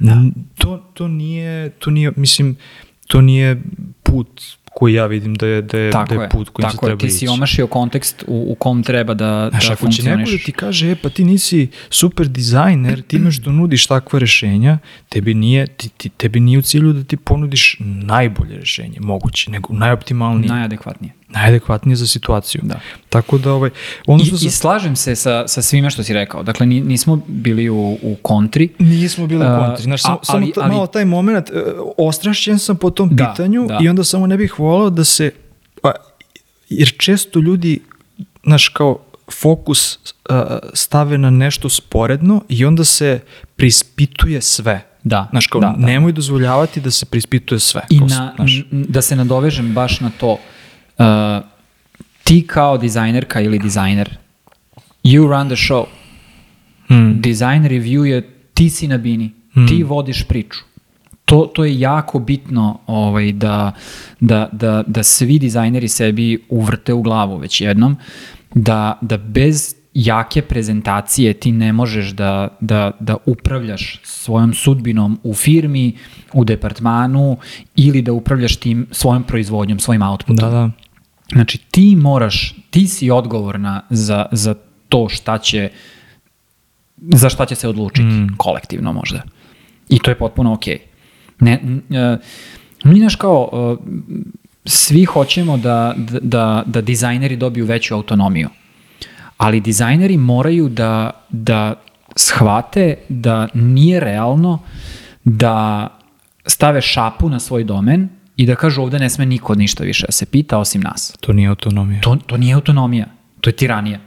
N- 0.00 0.32
To, 0.54 0.76
to 0.94 1.08
nije, 1.08 1.70
to 1.70 1.90
nije, 1.90 2.12
mislim, 2.16 2.56
to 3.10 3.20
nije 3.20 3.62
put 4.02 4.42
koji 4.72 4.94
ja 4.94 5.06
vidim 5.06 5.34
da 5.34 5.46
je, 5.46 5.62
da 5.62 5.78
je, 5.78 5.90
Tako 5.90 6.14
da 6.14 6.22
je 6.22 6.28
put 6.28 6.48
kojim 6.48 6.70
se 6.70 6.76
tako 6.76 6.86
je. 6.86 6.88
treba 6.88 7.00
Ti 7.00 7.06
ići. 7.06 7.16
si 7.16 7.28
omašio 7.28 7.66
kontekst 7.66 8.24
u, 8.26 8.46
u 8.48 8.54
kom 8.54 8.82
treba 8.82 9.14
da, 9.14 9.48
Znaš, 9.50 9.66
da 9.66 9.72
ako 9.72 9.88
će 9.88 10.02
neko 10.02 10.10
da 10.10 10.16
funkcioniš. 10.16 10.44
ti 10.44 10.52
kaže, 10.52 10.90
e, 10.90 10.94
pa 10.94 11.08
ti 11.08 11.24
nisi 11.24 11.68
super 11.90 12.28
dizajner, 12.28 13.02
time 13.02 13.32
što 13.32 13.52
nudiš 13.52 13.86
takva 13.86 14.18
rešenja, 14.18 14.78
tebi 15.08 15.34
nije, 15.34 15.66
ti, 15.66 15.88
ti, 15.88 16.08
tebi 16.08 16.40
nije 16.40 16.58
u 16.58 16.62
cilju 16.62 16.92
da 16.92 17.04
ti 17.04 17.16
ponudiš 17.16 17.76
najbolje 17.80 18.56
rešenje, 18.56 18.96
moguće, 19.00 19.50
nego 19.50 19.74
najoptimalnije, 19.74 20.48
Naj... 20.48 20.58
Najadekvatnije. 20.58 21.12
Najadekvatnije 21.30 21.96
za 21.96 22.06
situaciju. 22.06 22.60
Da. 22.64 22.80
Tako 23.08 23.38
da, 23.38 23.52
ovaj, 23.52 23.70
ono 24.06 24.22
I, 24.22 24.26
što 24.26 24.36
sam... 24.36 24.48
I 24.48 24.50
slažem 24.50 24.96
se 24.96 25.16
sa, 25.16 25.48
sa 25.48 25.62
svime 25.62 25.90
što 25.90 26.02
si 26.02 26.12
rekao. 26.12 26.42
Dakle, 26.42 26.66
ni- 26.66 26.80
nismo 26.80 27.20
bili 27.26 27.68
u, 27.70 27.98
u 28.02 28.16
kontri. 28.22 28.68
Nismo 28.78 29.26
bili 29.26 29.44
u 29.44 29.48
A, 29.48 29.58
kontri. 29.58 29.82
Znaš, 29.82 30.02
samo, 30.02 30.18
samo 30.22 30.38
ali- 30.38 30.52
ta, 30.52 30.60
ali- 30.60 30.70
malo 30.70 30.86
taj 30.86 31.04
moment, 31.04 31.50
e, 31.50 31.52
ostrašćen 31.98 32.58
sam 32.58 32.76
po 32.76 32.90
tom 32.90 33.08
Da, 33.12 33.30
pitanju 33.30 33.66
da. 33.66 33.78
i 33.82 33.88
onda 33.88 34.04
samo 34.04 34.26
ne 34.26 34.36
bih 34.36 34.58
volao 34.58 34.90
da 34.90 35.04
se, 35.04 35.30
a, 35.82 35.90
jer 36.68 36.92
često 36.98 37.38
ljudi, 37.38 37.80
znaš, 38.44 38.68
kao 38.68 38.98
fokus 39.32 39.98
a, 40.28 40.58
stave 40.74 41.18
na 41.18 41.30
nešto 41.30 41.68
sporedno 41.68 42.42
i 42.48 42.64
onda 42.64 42.84
se 42.84 43.20
prispituje 43.56 44.42
sve. 44.42 44.86
Da, 45.02 45.26
Znaš, 45.30 45.46
kao, 45.46 45.60
da, 45.60 45.66
da. 45.68 45.86
nemoj 45.86 46.12
dozvoljavati 46.12 46.80
da 46.80 46.90
se 46.90 47.06
prispituje 47.06 47.58
sve. 47.60 47.80
I 47.90 47.98
Kao, 47.98 48.06
na, 48.08 48.32
znaš, 48.36 48.64
da 48.70 49.02
se 49.02 49.16
nadovežem 49.16 49.74
baš 49.74 50.00
na 50.00 50.10
to. 50.10 50.32
Uh, 50.32 50.38
ti 52.24 52.46
kao 52.46 52.78
dizajnerka 52.78 53.40
ili 53.40 53.58
dizajner, 53.58 54.16
you 55.04 55.28
run 55.28 55.48
the 55.48 55.56
show. 55.56 55.84
Hmm. 56.86 57.20
Design 57.20 57.64
review 57.64 58.04
je 58.04 58.30
ti 58.54 58.70
si 58.70 58.88
na 58.88 58.98
bini, 58.98 59.30
ti 59.68 59.82
vodiš 59.82 60.24
priču. 60.24 60.58
To, 61.24 61.50
to 61.54 61.64
je 61.64 61.80
jako 61.80 62.18
bitno 62.18 62.78
ovaj, 62.86 63.32
da, 63.32 63.72
da, 64.20 64.48
da, 64.52 64.82
da 64.86 65.02
svi 65.02 65.38
dizajneri 65.38 65.88
sebi 65.88 66.38
uvrte 66.48 66.92
u 66.92 67.02
glavu 67.02 67.36
već 67.36 67.60
jednom, 67.60 67.96
da, 68.54 68.98
da 69.00 69.18
bez 69.18 69.74
jake 69.94 70.42
prezentacije 70.42 71.32
ti 71.32 71.52
ne 71.52 71.72
možeš 71.72 72.10
da, 72.10 72.48
da, 72.60 72.90
da 73.00 73.16
upravljaš 73.26 74.00
svojom 74.02 74.54
sudbinom 74.54 75.18
u 75.22 75.34
firmi, 75.34 75.96
u 76.32 76.44
departmanu 76.44 77.36
ili 77.76 78.02
da 78.02 78.12
upravljaš 78.12 78.56
tim 78.56 78.86
svojom 78.90 79.22
proizvodnjom, 79.22 79.78
svojim 79.78 80.02
outputom. 80.02 80.36
Da, 80.36 80.50
da. 80.50 80.70
Znači 81.32 81.58
ti 81.60 81.96
moraš, 81.96 82.54
ti 82.70 82.86
si 82.86 83.10
odgovorna 83.10 83.82
za, 83.90 84.26
za 84.32 84.54
to 84.88 85.08
šta 85.08 85.38
će, 85.38 85.70
za 86.96 87.28
šta 87.28 87.46
će 87.46 87.54
se 87.54 87.68
odlučiti, 87.68 88.02
Mm. 88.04 88.34
kolektivno 88.36 88.92
možda. 88.92 89.22
I 89.88 89.98
to 89.98 90.10
je 90.10 90.18
potpuno 90.18 90.52
okej. 90.52 90.78
Ne, 91.40 91.60
n- 91.62 91.96
e, 91.96 92.18
mi 92.84 92.98
naš 92.98 93.16
kao, 93.16 93.48
e, 93.52 93.76
svi 94.64 95.04
hoćemo 95.04 95.56
da, 95.56 95.94
da, 96.22 96.62
da 96.66 96.80
dizajneri 96.80 97.36
dobiju 97.36 97.66
veću 97.66 97.94
autonomiju, 97.94 98.48
ali 99.36 99.60
dizajneri 99.60 100.16
moraju 100.16 100.68
da, 100.68 101.10
da 101.28 101.74
shvate 102.16 102.94
da 103.08 103.48
nije 103.54 104.00
realno 104.00 104.58
da 105.24 105.88
stave 106.46 106.80
šapu 106.80 107.28
na 107.28 107.40
svoj 107.40 107.64
domen 107.64 108.08
i 108.40 108.46
da 108.46 108.54
kažu 108.54 108.82
ovde 108.82 108.98
ne 108.98 109.10
sme 109.10 109.26
niko 109.26 109.54
ništa 109.54 109.84
više 109.84 110.06
da 110.06 110.12
se 110.12 110.26
pita 110.26 110.58
osim 110.58 110.80
nas. 110.80 111.12
To 111.20 111.32
nije 111.32 111.48
autonomija. 111.48 112.00
To, 112.00 112.16
to 112.16 112.36
nije 112.36 112.54
autonomija, 112.54 113.06
to 113.40 113.50
je 113.50 113.56
tiranija. 113.56 113.98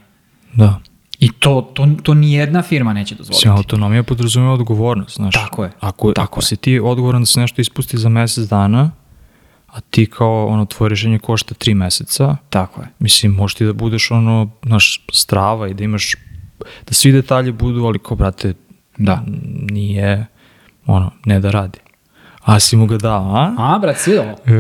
Da. 0.54 0.80
I 1.20 1.30
to, 1.32 1.72
to, 1.74 1.88
to 2.04 2.14
nijedna 2.14 2.62
firma 2.62 2.94
neće 2.94 3.16
dozvoliti. 3.16 3.38
Mislim, 3.38 3.54
autonomija 3.54 4.04
podrazumeva 4.04 4.54
odgovornost, 4.54 5.16
znaš. 5.16 5.34
Tako 5.36 5.64
je, 5.64 5.72
Ako, 5.80 6.12
tako 6.12 6.24
ako 6.24 6.40
je. 6.40 6.44
si 6.44 6.56
ti 6.56 6.80
odgovoran 6.80 7.22
da 7.22 7.26
se 7.26 7.40
nešto 7.40 7.62
ispusti 7.62 7.98
za 7.98 8.10
mesec 8.10 8.50
dana, 8.50 8.92
a 9.68 9.80
ti 9.82 10.06
kao, 10.06 10.48
ono, 10.48 10.66
tvoje 10.66 10.90
rešenje 10.90 11.20
košta 11.20 11.54
tri 11.54 11.74
meseca, 11.74 12.36
Tako 12.50 12.82
je. 12.82 12.88
mislim, 13.00 13.32
možeš 13.32 13.56
ti 13.56 13.66
da 13.66 13.74
budeš, 13.74 14.12
ono, 14.12 14.50
naš 14.64 15.06
strava 15.12 15.68
i 15.68 15.74
da 15.74 15.84
imaš, 15.84 16.16
da 16.60 16.94
svi 16.94 17.12
detalji 17.12 17.52
budu, 17.52 17.86
ali 17.86 18.00
kao, 18.00 18.18
brate, 18.18 18.54
Da. 18.98 19.24
nije, 19.72 20.26
ono, 20.86 21.12
ne 21.26 21.40
da 21.40 21.52
radi. 21.52 21.80
A 22.44 22.60
si 22.60 22.76
mu 22.76 22.86
ga 22.86 22.98
dao, 22.98 23.36
a? 23.36 23.56
A, 23.58 23.80
brat, 23.80 23.98
svi 23.98 24.18
ovo? 24.18 24.30
E, 24.30 24.54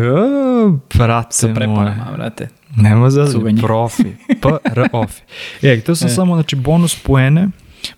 brate 0.95 1.27
Sa 1.31 1.47
moje. 1.47 1.55
preponama, 1.55 2.07
brate. 2.13 2.47
Nema 2.77 3.09
za 3.09 3.27
Cuganje. 3.27 3.61
profi. 3.61 4.03
P-R 4.41 4.89
ofi. 4.93 5.21
E, 5.61 5.77
htio 5.77 5.95
sam 5.95 6.07
E. 6.07 6.11
samo, 6.11 6.35
znači, 6.35 6.55
bonus 6.55 6.95
poene. 6.95 7.47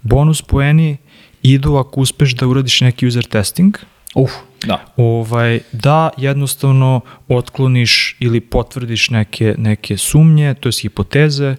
Bonus 0.01 0.41
poeni 0.41 0.97
idu 1.41 1.75
ako 1.75 1.99
uspeš 2.01 2.35
da 2.35 2.47
uradiš 2.47 2.81
neki 2.81 3.07
user 3.07 3.23
testing, 3.25 3.77
Uf, 4.15 4.31
da. 4.65 4.85
ovaj, 4.97 5.59
da 5.71 6.09
jednostavno 6.17 7.01
otkloniš 7.29 8.15
ili 8.19 8.39
potvrdiš 8.41 9.09
neke, 9.09 9.55
neke 9.57 9.97
sumnje, 9.97 10.53
to 10.53 10.69
je 10.69 10.73
hipoteze. 10.81 11.55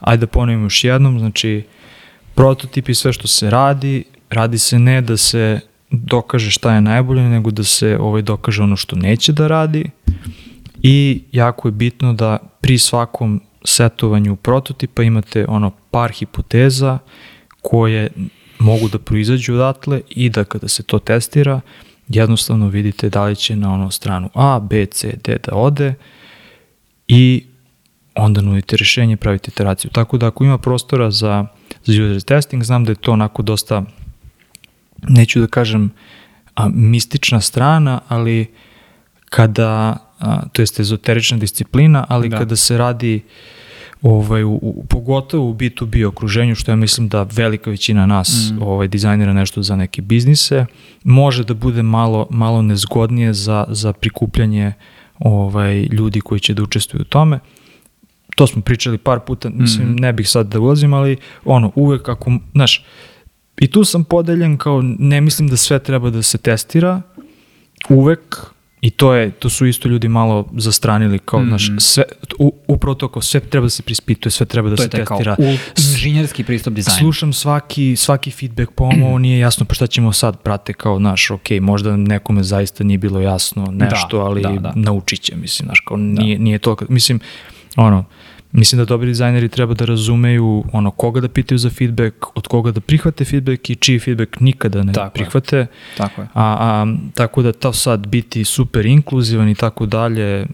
Ajde 0.00 0.20
da 0.20 0.26
ponovim 0.26 0.62
još 0.62 0.84
jednom, 0.84 1.18
znači, 1.18 1.64
prototip 2.34 2.88
i 2.88 2.94
sve 2.94 3.12
što 3.12 3.28
se 3.28 3.50
radi, 3.50 4.04
radi 4.30 4.58
se 4.58 4.78
ne 4.78 5.00
da 5.00 5.16
se 5.16 5.60
dokaže 5.90 6.50
šta 6.50 6.74
je 6.74 6.80
najbolje, 6.80 7.22
nego 7.22 7.50
da 7.50 7.64
se 7.64 7.98
ovaj, 8.00 8.22
dokaže 8.22 8.62
ono 8.62 8.76
što 8.76 8.96
neće 8.96 9.32
da 9.32 9.46
radi 9.46 9.90
i 10.82 11.22
jako 11.32 11.68
je 11.68 11.72
bitno 11.72 12.12
da 12.12 12.38
pri 12.60 12.78
svakom 12.78 13.40
setovanju 13.64 14.36
prototipa 14.36 15.02
imate 15.02 15.46
ono 15.48 15.70
par 15.90 16.12
hipoteza 16.12 16.98
koje 17.62 18.10
mogu 18.58 18.88
da 18.88 18.98
proizađu 18.98 19.54
odatle 19.54 20.00
i 20.08 20.30
da 20.30 20.44
kada 20.44 20.68
se 20.68 20.82
to 20.82 20.98
testira 20.98 21.60
jednostavno 22.08 22.68
vidite 22.68 23.08
da 23.08 23.24
li 23.24 23.36
će 23.36 23.56
na 23.56 23.72
ono 23.72 23.90
stranu 23.90 24.30
A, 24.34 24.60
B, 24.60 24.86
C, 24.86 25.14
D 25.24 25.38
da 25.46 25.54
ode 25.54 25.94
i 27.08 27.44
onda 28.14 28.40
nudite 28.40 28.76
rešenje, 28.76 29.16
pravite 29.16 29.50
iteraciju. 29.52 29.90
Tako 29.90 30.18
da 30.18 30.26
ako 30.26 30.44
ima 30.44 30.58
prostora 30.58 31.10
za, 31.10 31.46
za 31.84 31.92
user 31.92 32.22
testing, 32.22 32.62
znam 32.64 32.84
da 32.84 32.92
je 32.92 32.96
to 32.96 33.12
onako 33.12 33.42
dosta, 33.42 33.82
neću 35.02 35.40
da 35.40 35.46
kažem 35.46 35.90
a, 36.54 36.68
mistična 36.68 37.40
strana, 37.40 38.00
ali 38.08 38.46
kada, 39.30 39.96
a, 40.18 40.48
to 40.52 40.62
jest 40.62 40.80
ezoterična 40.80 41.36
disciplina, 41.36 42.04
ali 42.08 42.28
Da. 42.28 42.38
kada 42.38 42.56
se 42.56 42.78
radi 42.78 43.20
ovaj, 44.02 44.44
u, 44.44 44.52
u, 44.62 44.84
pogotovo 44.88 45.50
u 45.50 45.54
B2B 45.54 46.06
okruženju, 46.06 46.54
što 46.54 46.72
ja 46.72 46.76
mislim 46.76 47.08
da 47.08 47.22
velika 47.22 47.70
većina 47.70 48.06
nas 48.06 48.50
mm. 48.52 48.62
ovaj, 48.62 48.88
dizajnira 48.88 49.32
nešto 49.32 49.62
za 49.62 49.76
neke 49.76 50.02
biznise, 50.02 50.66
može 51.04 51.44
da 51.44 51.54
bude 51.54 51.82
malo, 51.82 52.26
malo 52.30 52.62
nezgodnije 52.62 53.34
za, 53.34 53.64
za 53.68 53.92
prikupljanje 53.92 54.72
ovaj, 55.18 55.82
ljudi 55.82 56.20
koji 56.20 56.40
će 56.40 56.54
da 56.54 56.62
učestvuju 56.62 57.00
u 57.00 57.04
tome. 57.04 57.40
To 58.36 58.46
smo 58.46 58.62
pričali 58.62 58.98
par 58.98 59.20
puta, 59.20 59.50
mislim, 59.50 59.96
ne 59.96 60.12
bih 60.12 60.28
sad 60.28 60.46
da 60.46 60.60
ulazim, 60.60 60.94
ali 60.94 61.16
ono, 61.44 61.72
uvek 61.74 62.08
ako, 62.08 62.32
znaš, 62.52 62.84
i 63.60 63.66
tu 63.70 63.84
sam 63.84 64.04
podeljen 64.04 64.56
kao, 64.56 64.82
ne 64.82 65.20
mislim 65.20 65.48
da 65.48 65.56
sve 65.56 65.78
treba 65.78 66.10
da 66.10 66.22
se 66.22 66.38
testira, 66.38 67.02
uvek, 67.88 68.36
i 68.80 68.90
to 68.90 69.14
je, 69.14 69.30
to 69.30 69.48
su 69.48 69.66
isto 69.66 69.88
ljudi 69.88 70.08
malo 70.08 70.48
zastranili, 70.56 71.18
kao, 71.18 71.44
znaš, 71.44 71.70
sve, 71.78 72.04
u, 72.38 72.54
upravo 72.68 72.94
to 72.94 73.08
kao, 73.08 73.22
sve 73.22 73.40
treba 73.40 73.66
da 73.66 73.70
se 73.70 73.82
prispituje, 73.82 74.30
sve 74.30 74.46
treba 74.46 74.70
da 74.70 74.76
To 74.76 74.82
se 74.82 74.88
testira. 74.88 75.36
u, 75.38 75.56
inženjerski 75.78 76.44
pristup 76.44 76.74
dizajnu. 76.74 76.98
Slušam 76.98 77.32
svaki, 77.32 77.96
svaki 77.96 78.30
feedback, 78.30 78.72
pa 78.74 78.84
ovo 78.84 79.18
nije 79.18 79.38
jasno, 79.38 79.66
pa 79.66 79.74
šta 79.74 79.86
ćemo 79.86 80.12
sad, 80.12 80.36
brate, 80.44 80.72
kao, 80.72 80.98
znaš, 80.98 81.30
ok, 81.30 81.50
možda 81.60 81.96
nekome 81.96 82.42
zaista 82.42 82.84
nije 82.84 82.98
bilo 82.98 83.20
jasno 83.20 83.66
nešto, 83.72 84.18
Da, 84.18 84.24
ali 84.24 84.42
da, 84.42 84.48
da. 84.48 84.72
naučit 84.76 85.20
će, 85.20 85.36
mislim, 85.36 85.66
znaš, 85.66 85.80
kao, 85.80 85.96
nije, 85.96 86.38
nije 86.38 86.58
to, 86.58 86.76
mislim, 86.88 87.20
ono, 87.76 88.04
mislim 88.52 88.78
da 88.78 88.84
dobri 88.84 89.08
dizajneri 89.08 89.48
treba 89.48 89.74
da 89.74 89.84
razumeju 89.84 90.64
ono 90.72 90.90
koga 90.90 91.20
da 91.20 91.28
pitaju 91.28 91.58
za 91.58 91.70
feedback, 91.70 92.14
od 92.34 92.46
koga 92.46 92.70
da 92.70 92.80
prihvate 92.80 93.24
feedback 93.24 93.70
i 93.70 93.74
čiji 93.74 93.98
feedback 93.98 94.40
nikada 94.40 94.82
ne 94.82 94.92
Tako 94.92 95.06
je. 95.06 95.10
prihvate. 95.10 95.66
Tako 95.96 96.20
je. 96.22 96.28
A, 96.34 96.56
a, 96.60 96.86
tako 97.14 97.42
da 97.42 97.52
to 97.52 97.72
sad 97.72 98.06
biti 98.06 98.44
super 98.44 98.86
inkluzivan 98.86 99.48
i 99.48 99.54
tako 99.54 99.86
dalje, 99.86 100.46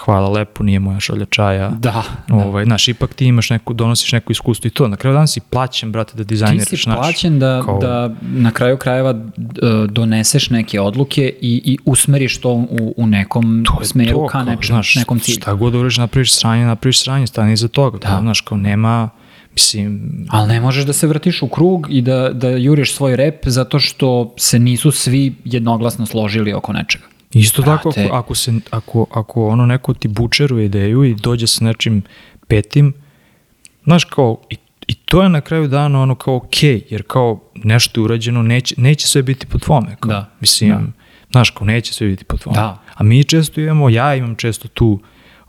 hvala 0.00 0.28
lepo, 0.28 0.62
nije 0.64 0.78
moja 0.78 1.00
šolja 1.00 1.24
čaja. 1.24 1.68
Da, 1.68 2.02
da. 2.28 2.34
Ovaj, 2.34 2.64
znaš, 2.64 2.88
ipak 2.88 3.14
ti 3.14 3.26
imaš 3.26 3.50
neku, 3.50 3.72
donosiš 3.74 4.12
neko 4.12 4.32
iskustvo 4.32 4.68
i 4.68 4.70
to. 4.70 4.88
Na 4.88 4.96
kraju 4.96 5.14
dana 5.14 5.26
si 5.26 5.40
plaćen, 5.40 5.92
brate, 5.92 6.12
da 6.14 6.24
Ti 6.24 6.28
dizajniraš. 6.28 6.68
si 6.68 6.76
znaš. 6.76 6.96
plaćen 6.96 7.38
da, 7.38 7.62
kao- 7.64 7.78
da 7.78 8.14
na 8.22 8.50
kraju 8.50 8.76
krajeva 8.76 9.14
doneseš 9.86 10.50
neke 10.50 10.80
odluke 10.80 11.32
i, 11.40 11.62
i 11.64 11.78
usmeriš 11.84 12.40
to 12.40 12.50
u, 12.50 12.94
u 12.96 13.06
nekom 13.06 13.64
To 13.66 13.84
smeru 13.84 14.10
to, 14.12 14.26
ka 14.26 14.32
kao, 14.32 14.44
nečem, 14.44 14.66
znaš, 14.66 14.94
nekom 14.94 15.18
cilju. 15.20 15.36
Šta 15.36 15.54
god 15.54 15.74
ureš, 15.74 15.96
napraviš 15.96 16.34
sranje, 16.34 16.64
napraviš 16.64 17.00
sranje, 17.00 17.26
stani 17.26 17.52
iza 17.52 17.68
toga. 17.68 17.98
Da. 17.98 18.08
Da. 18.08 18.20
Znaš, 18.20 18.40
kao 18.40 18.58
nema, 18.58 19.08
mislim, 19.54 20.00
Ali 20.30 20.48
ne 20.48 20.60
možeš 20.60 20.84
da 20.84 20.92
se 20.92 21.06
vrtiš 21.06 21.42
u 21.42 21.48
krug 21.48 21.86
i 21.90 22.02
da, 22.02 22.28
da 22.28 22.48
juriš 22.48 22.94
svoj 22.94 23.16
rep 23.16 23.46
zato 23.46 23.78
što 23.78 24.34
se 24.36 24.58
nisu 24.58 24.90
svi 24.90 25.34
jednoglasno 25.44 26.06
složili 26.06 26.52
oko 26.52 26.72
nečega. 26.72 27.04
Isto 27.34 27.62
tako, 27.62 27.88
Brate. 27.88 28.04
ako, 28.06 28.16
ako, 28.16 28.34
se, 28.34 28.52
ako, 28.70 29.06
ako 29.10 29.46
ono 29.48 29.66
neko 29.66 29.94
ti 29.94 30.08
bučeruje 30.08 30.64
ideju 30.66 31.04
i 31.04 31.14
dođe 31.14 31.46
sa 31.46 31.64
nečim 31.64 32.02
petim, 32.48 32.92
znaš 33.84 34.04
kao, 34.04 34.40
i, 34.50 34.56
i 34.86 34.94
to 34.94 35.22
je 35.22 35.28
na 35.28 35.40
kraju 35.40 35.68
dana 35.68 36.02
ono 36.02 36.14
kao 36.14 36.36
okej, 36.36 36.82
jer 36.90 37.02
kao 37.06 37.40
nešto 37.54 38.00
je 38.00 38.04
urađeno, 38.04 38.42
neće, 38.42 38.74
neće 38.78 39.06
sve 39.06 39.22
biti 39.22 39.46
po 39.46 39.58
tvome. 39.58 39.96
Kao, 40.00 40.08
Da, 40.08 40.30
Mislim, 40.40 40.70
da. 40.70 40.82
znaš, 41.30 41.50
kao 41.50 41.66
neće 41.66 41.92
sve 41.92 42.06
biti 42.06 42.24
po 42.24 42.36
tvome. 42.36 42.58
Da. 42.58 42.82
A 42.94 43.02
mi 43.04 43.24
često 43.24 43.60
imamo, 43.60 43.88
ja 43.88 44.14
imam 44.14 44.34
često 44.34 44.68
tu, 44.68 45.00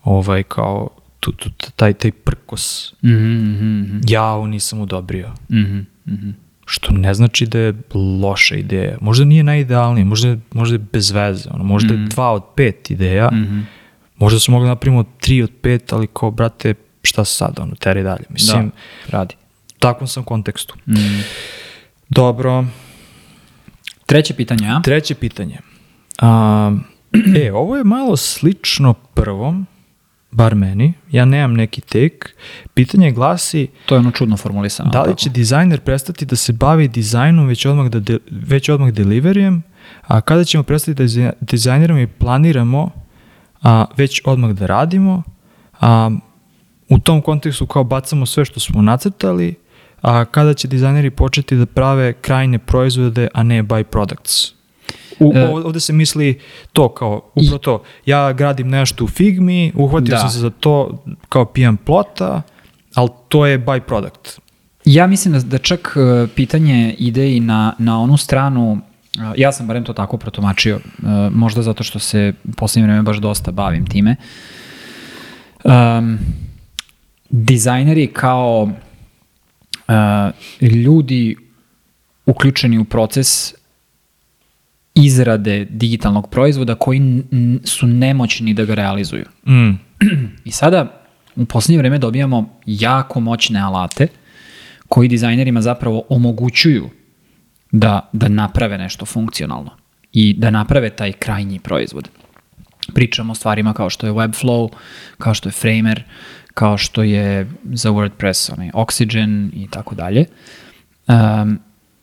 ovaj, 0.04 0.44
kao, 0.44 0.89
tu, 1.20 1.32
tu, 1.32 1.50
taj, 1.76 1.94
taj 1.94 2.12
prkos. 2.12 2.94
Mhm, 3.04 3.13
mhm, 3.13 3.82
mhm, 3.82 4.00
Ja 4.08 4.24
ovo 4.26 4.48
nisam 4.48 4.82
odobrio. 4.82 5.32
mhm, 5.52 5.80
mhm. 6.08 6.30
Što 6.71 6.93
ne 6.93 7.13
znači 7.13 7.45
da 7.45 7.60
je 7.60 7.73
loša 8.21 8.55
ideja. 8.55 8.97
Možda 9.01 9.25
nije 9.25 9.43
najidealnije, 9.43 10.05
možda, 10.05 10.27
je- 10.27 10.39
možda 10.51 10.75
je 10.75 10.86
bez 10.91 11.12
veze. 11.12 11.49
Ono, 11.49 11.63
možda 11.63 11.93
je 11.93 12.05
dva 12.05 12.31
od 12.31 12.43
pet 12.55 12.91
ideja. 12.91 13.29
Mhm. 13.34 13.60
Možda 14.17 14.39
su 14.39 14.51
mogli 14.51 14.67
napravimo 14.67 15.03
tri 15.19 15.43
od 15.43 15.51
pet, 15.62 15.93
ali 15.93 16.07
kao, 16.10 16.31
brate, 16.31 16.73
šta 17.03 17.25
sad, 17.25 17.60
ono, 17.60 17.75
teri 17.75 18.03
dalje. 18.03 18.23
Mislim, 18.29 18.71
Da, 19.05 19.17
radi. 19.17 19.36
u 19.69 19.79
takvom 19.79 20.07
sam 20.07 20.23
kontekstu. 20.23 20.75
Mhm. 20.88 21.19
Dobro, 22.10 22.65
Treće 24.05 24.34
pitanje, 24.34 24.67
a? 24.67 24.81
treće 24.81 25.15
pitanje. 25.15 25.57
A, 26.19 26.71
e, 27.38 27.51
ovo 27.53 27.77
je 27.77 27.84
malo 27.84 28.17
slično 28.17 28.93
prvom, 28.93 29.65
bar 30.32 30.56
meni. 30.56 30.94
Ja 31.12 31.26
nemam 31.26 31.54
neki 31.54 31.82
tek. 31.82 32.36
Pitanje 32.74 33.12
glasi, 33.12 33.67
To 33.86 33.96
je 33.96 34.00
ono 34.00 34.12
čudno 34.12 34.38
formulisano. 34.38 34.89
Da 34.89 35.02
li 35.02 35.06
tako? 35.06 35.17
će 35.17 35.30
dizajner 35.30 35.80
prestati 35.80 36.26
da 36.26 36.36
se 36.36 36.54
bavi 36.54 36.88
dizajnom 36.88 37.48
već 37.48 37.65
odmah, 37.65 37.89
da 37.89 38.00
de, 38.00 38.17
već 38.32 38.70
odmah 38.70 38.91
deliverijem, 38.91 39.63
a 40.08 40.22
kada 40.22 40.44
ćemo 40.44 40.63
prestati 40.63 40.96
da 40.96 41.04
diza- 41.04 41.34
dizajniramo 41.41 42.00
i 42.00 42.08
planiramo 42.08 42.91
a, 43.62 43.86
već 43.98 44.22
odmah 44.26 44.52
da 44.52 44.65
radimo, 44.65 45.24
a, 45.80 46.12
u 46.89 47.00
tom 47.00 47.22
kontekstu 47.22 47.65
kao 47.65 47.84
bacamo 47.84 48.26
sve 48.26 48.46
što 48.46 48.60
smo 48.60 48.82
nacrtali, 48.82 49.56
a 50.02 50.26
kada 50.26 50.54
će 50.54 50.67
dizajneri 50.67 51.10
početi 51.10 51.56
da 51.56 51.65
prave 51.65 52.13
krajne 52.13 52.60
proizvode, 52.60 53.28
a 53.34 53.44
ne 53.44 53.63
by 53.63 53.84
products? 53.84 54.61
U, 55.21 55.31
E, 55.36 55.47
ovde 55.47 55.79
se 55.79 55.93
misli 55.93 56.39
to 56.73 56.89
kao, 56.89 57.21
upravo 57.36 57.57
to, 57.57 57.84
ja 58.05 58.34
gradim 58.34 58.69
nešto 58.69 59.03
u 59.03 59.07
Figmi, 59.07 59.71
uhvatio 59.75 60.12
Da. 60.15 60.17
sam 60.17 60.29
se 60.29 60.39
za 60.39 60.49
to 60.49 61.03
kao 61.29 61.45
pijan 61.45 61.77
plota, 61.77 62.41
ali 62.93 63.10
to 63.27 63.45
je 63.45 63.60
by 63.60 63.79
product. 63.79 64.39
Ja 64.86 65.07
mislim 65.07 65.34
da, 65.34 65.39
da 65.39 65.57
čak 65.57 65.95
e, 65.95 66.27
pitanje 66.36 66.95
ide 66.99 67.36
i 67.36 67.39
na, 67.39 67.75
na 67.79 67.99
onu 67.99 68.17
stranu, 68.17 68.79
e, 69.15 69.19
ja 69.38 69.51
sam 69.51 69.67
barem 69.67 69.84
to 69.84 69.93
tako 69.93 70.17
protumačio, 70.17 70.79
možda 71.31 71.62
zato 71.62 71.83
što 71.83 72.00
se 72.00 72.33
u 72.43 72.52
posljednje 72.52 72.87
vreme 72.87 73.02
baš 73.02 73.17
dosta 73.17 73.52
bavim 73.52 73.85
time. 73.85 74.15
Um, 75.63 76.19
dizajneri 77.29 78.08
kao 78.08 78.69
e, 79.87 79.91
ljudi 80.65 81.35
uključeni 82.25 82.77
u 82.77 82.83
proces 82.83 83.54
izrade 84.96 85.65
digitalnog 85.65 86.29
proizvoda 86.29 86.75
koji 86.75 87.23
su 87.63 87.87
nemoćni 87.87 88.54
da 88.54 88.65
ga 88.65 88.73
realizuju. 88.73 89.25
Mm. 89.48 89.71
I 90.46 90.52
sada 90.52 91.02
u 91.35 91.46
posljednje 91.46 91.77
vreme 91.77 91.98
dobijamo 91.98 92.60
jako 92.65 93.19
moćne 93.19 93.60
alate 93.60 94.08
koji 94.89 95.08
dizajnerima 95.08 95.62
zapravo 95.62 96.04
omogućuju 96.10 96.89
da, 97.71 98.10
da 98.13 98.27
naprave 98.27 98.77
nešto 98.77 99.06
funkcionalno 99.06 99.71
i 100.13 100.33
da 100.33 100.50
naprave 100.50 100.89
taj 100.89 101.12
krajnji 101.12 101.60
proizvod. 101.60 102.10
pričamo 102.94 103.31
o 103.31 103.35
stvarima 103.35 103.73
kao 103.73 103.89
što 103.89 104.08
je 104.08 104.13
Webflow, 104.13 104.69
kao 105.17 105.33
što 105.33 105.50
je 105.50 105.54
Framer, 105.54 106.04
kao 106.54 106.77
što 106.77 107.04
je 107.04 107.52
za 107.63 107.89
WordPress 107.89 108.54
onaj 108.54 108.69
Oxygen 108.73 109.50
i 109.54 109.67
tako 109.67 109.96
dalje. 109.96 110.25
Um, 111.08 111.60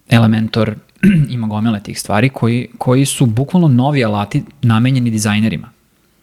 Elementor 0.09 0.75
ima 1.35 1.47
gomele 1.47 1.81
tih 1.81 2.01
stvari 2.01 2.29
koji, 2.29 2.69
koji 2.79 3.05
su 3.07 3.27
bukvalno 3.27 3.69
novi 3.69 4.05
alati 4.05 4.45
namenjeni 4.63 5.11
dizajnerima. 5.11 5.71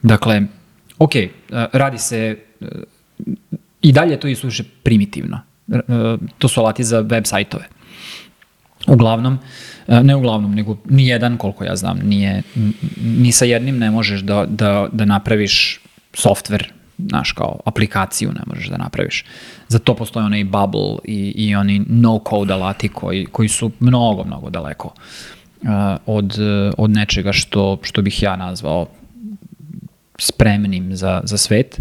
Dakle, 0.01 0.41
ok, 0.97 1.11
uh, 1.15 1.57
radi 1.73 1.97
se 1.97 2.38
uh, 2.59 2.67
i 3.82 3.91
dalje 3.91 4.19
to 4.19 4.28
je 4.28 4.36
suše 4.36 4.63
primitivno. 4.84 5.39
Uh, 5.67 5.78
to 6.38 6.47
su 6.47 6.59
alati 6.59 6.84
za 6.84 6.99
web 6.99 7.26
sajtove. 7.26 7.67
Uglavnom, 8.88 9.39
ne 9.88 10.15
uglavnom, 10.15 10.55
nego 10.55 10.78
ni 10.86 11.07
jedan, 11.07 11.38
koliko 11.38 11.63
ja 11.63 11.76
znam, 11.76 11.99
nije, 12.03 12.43
ni 13.01 13.32
sa 13.32 13.45
jednim 13.45 13.78
ne 13.78 13.91
možeš 13.91 14.21
da, 14.21 14.45
da, 14.45 14.88
da 14.91 15.05
napraviš 15.05 15.82
softver, 16.13 16.73
znaš, 16.98 17.32
kao 17.32 17.60
aplikaciju 17.66 18.32
ne 18.32 18.41
možeš 18.46 18.68
da 18.68 18.78
napraviš. 18.78 19.26
Za 19.68 19.80
to 19.80 19.96
postoje 19.96 20.26
onaj 20.26 20.43
Bubble 20.43 20.98
i, 21.04 21.34
i 21.36 21.56
oni 21.56 21.86
no-code 21.89 22.54
alati 22.54 22.89
koji, 22.89 23.26
koji 23.26 23.50
su 23.50 23.72
mnogo, 23.80 24.24
mnogo 24.24 24.50
daleko 24.50 24.93
uh, 25.62 25.70
od, 26.06 26.38
uh, 26.39 26.74
od 26.78 26.89
nečega 26.89 27.34
što, 27.34 27.78
što 27.82 28.02
bih 28.02 28.24
ja 28.24 28.36
nazvao 28.36 28.88
spremnim 30.20 30.96
za, 30.96 31.22
za 31.24 31.38
svet. 31.38 31.80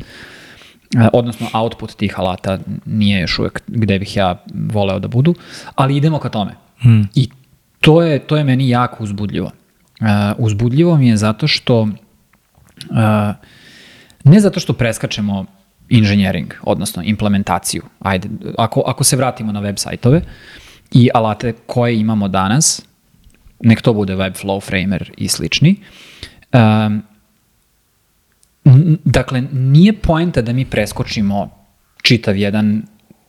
Uh, 0.96 1.06
odnosno 1.12 1.46
output 1.52 1.96
tih 1.96 2.18
alata 2.18 2.58
nije 2.86 3.20
još 3.20 3.38
uvek 3.38 3.62
gde 3.66 3.98
bih 3.98 4.16
ja 4.16 4.42
voleo 4.54 4.98
da 4.98 5.08
budu, 5.08 5.34
ali 5.74 5.96
idemo 5.96 6.18
ka 6.18 6.28
tome. 6.28 6.54
Hmm. 6.78 7.08
I 7.14 7.28
to 7.80 8.02
je, 8.02 8.18
to 8.18 8.36
je 8.36 8.44
meni 8.44 8.68
jako 8.68 9.04
uzbudljivo. 9.04 9.50
Uh, 10.00 10.06
uzbudljivo 10.38 10.96
mi 10.96 11.08
je 11.08 11.16
zato 11.16 11.46
što 11.46 11.80
uh, 11.80 11.88
ne 14.24 14.40
zato 14.40 14.60
što 14.60 14.72
preskačemo 14.72 15.44
inženjering, 15.88 16.54
odnosno 16.62 17.02
implementaciju. 17.02 17.82
Ajde, 18.00 18.28
ako, 18.58 18.82
ako 18.86 19.04
se 19.04 19.16
vratimo 19.16 19.52
na 19.52 19.60
web 19.60 19.76
sajtove 19.78 20.22
i 20.92 21.08
alate 21.14 21.52
koje 21.66 22.00
imamo 22.00 22.28
danas, 22.28 22.82
nek 23.60 23.82
to 23.82 23.92
bude 23.92 24.16
Webflow, 24.16 24.60
Framer 24.62 25.12
i 25.16 25.28
slični, 25.28 25.76
um, 26.52 27.02
dakle, 29.04 29.42
nije 29.52 29.92
poenta 29.92 30.42
da 30.42 30.52
mi 30.52 30.64
preskočimo 30.64 31.50
čitav 32.02 32.36
jedan 32.36 32.82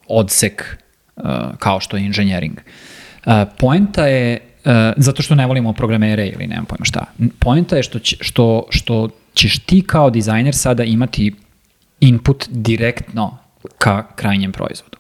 odsek 0.07 0.77
uh, 1.15 1.23
kao 1.59 1.79
što 1.79 1.97
je 1.97 2.05
inženjering. 2.05 2.57
Uh, 3.25 3.33
poenta 3.57 4.07
je, 4.07 4.39
uh, 4.65 4.71
zato 4.97 5.21
što 5.21 5.35
ne 5.35 5.45
volimo 5.45 5.73
programere 5.73 6.27
ili 6.27 6.47
nemam 6.47 6.65
pojma 6.65 6.85
šta, 6.85 7.05
poenta 7.39 7.75
je 7.75 7.83
što, 7.83 7.99
će, 7.99 8.17
što, 8.21 8.67
što 8.69 9.09
ćeš 9.35 9.59
ti 9.59 9.83
kao 9.87 10.09
dizajner 10.09 10.55
sada 10.55 10.83
imati 10.83 11.33
input 11.99 12.45
direktno 12.49 13.37
ka 13.77 14.07
krajnjem 14.15 14.51
proizvodu. 14.51 14.97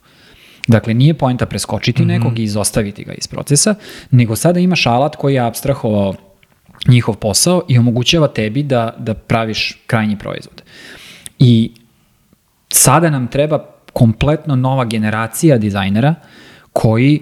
Dakle, 0.67 0.93
nije 0.93 1.13
poenta 1.13 1.45
preskočiti 1.45 2.01
mm 2.01 2.05
-hmm. 2.05 2.07
nekog 2.07 2.39
i 2.39 2.43
izostaviti 2.43 3.03
ga 3.03 3.13
iz 3.13 3.27
procesa, 3.27 3.75
nego 4.11 4.35
sada 4.35 4.59
imaš 4.59 4.85
alat 4.85 5.15
koji 5.15 5.33
je 5.33 5.39
abstrahovao 5.39 6.13
njihov 6.87 7.15
posao 7.15 7.61
i 7.67 7.77
omogućava 7.77 8.27
tebi 8.27 8.63
da, 8.63 8.95
da 8.97 9.13
praviš 9.13 9.83
krajnji 9.87 10.17
proizvod. 10.17 10.61
I 11.39 11.71
sada 12.73 13.09
nam 13.09 13.27
treba 13.27 13.65
kompletno 13.93 14.55
nova 14.55 14.85
generacija 14.85 15.57
dizajnera 15.57 16.15
koji 16.73 17.21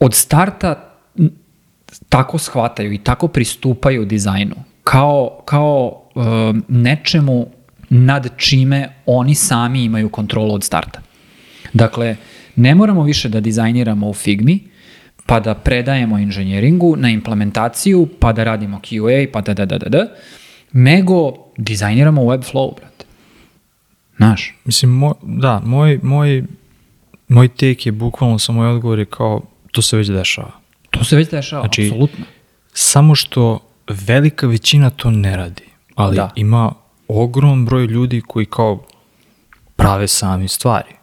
od 0.00 0.14
starta 0.14 0.94
tako 2.08 2.38
shvataju 2.38 2.92
i 2.92 2.98
tako 2.98 3.28
pristupaju 3.28 4.04
dizajnu 4.04 4.54
kao, 4.90 5.40
kao 5.44 6.02
uh, 6.14 6.24
nečemu 6.68 7.46
nad 7.88 8.28
čime 8.36 8.88
oni 9.06 9.34
sami 9.34 9.84
imaju 9.84 10.08
kontrolu 10.08 10.54
od 10.54 10.64
starta. 10.64 11.00
Dakle, 11.72 12.16
ne 12.56 12.74
moramo 12.74 13.02
više 13.02 13.28
da 13.28 13.40
dizajniramo 13.40 14.08
u 14.08 14.14
Figmi, 14.14 14.60
pa 15.26 15.40
da 15.40 15.54
predajemo 15.54 16.18
inženjeringu 16.18 16.96
na 16.96 17.10
implementaciju, 17.10 18.08
pa 18.20 18.32
da 18.32 18.44
radimo 18.44 18.80
QA, 18.80 19.28
pa 19.32 19.40
da 19.40 19.54
da 19.54 19.66
da 19.66 19.78
da 19.78 19.88
da, 19.88 20.06
nego 20.72 21.32
dizajniramo 21.56 22.22
Webflow, 22.22 22.74
brate. 22.76 23.04
Znaš? 24.16 24.54
Mislim, 24.64 24.90
moj, 24.90 25.14
da, 25.22 25.60
moj, 25.64 26.00
moj, 26.02 26.44
moj 27.28 27.48
take 27.48 27.84
je 27.84 27.92
bukvalno 27.92 28.38
sa 28.38 28.52
moj 28.52 28.68
odgovor 28.68 28.98
je 28.98 29.04
kao, 29.04 29.42
to 29.72 29.82
se 29.82 29.96
već 29.96 30.08
dešava. 30.08 30.52
To 30.90 31.04
se 31.04 31.16
već 31.16 31.30
dešava, 31.30 31.62
Znači, 31.62 31.82
apsolutno. 31.82 32.24
Samo 32.72 33.14
što 33.14 33.67
velika 33.88 34.46
većina 34.46 34.90
to 34.90 35.10
ne 35.10 35.36
radi, 35.36 35.64
ali 35.94 36.16
Da. 36.16 36.22
da. 36.22 36.32
ima 36.36 36.72
ogrom 37.08 37.64
broj 37.64 37.86
ljudi 37.86 38.22
koji 38.26 38.46
kao 38.46 38.84
prave 39.76 40.08
sami 40.08 40.48
stvari. 40.48 40.94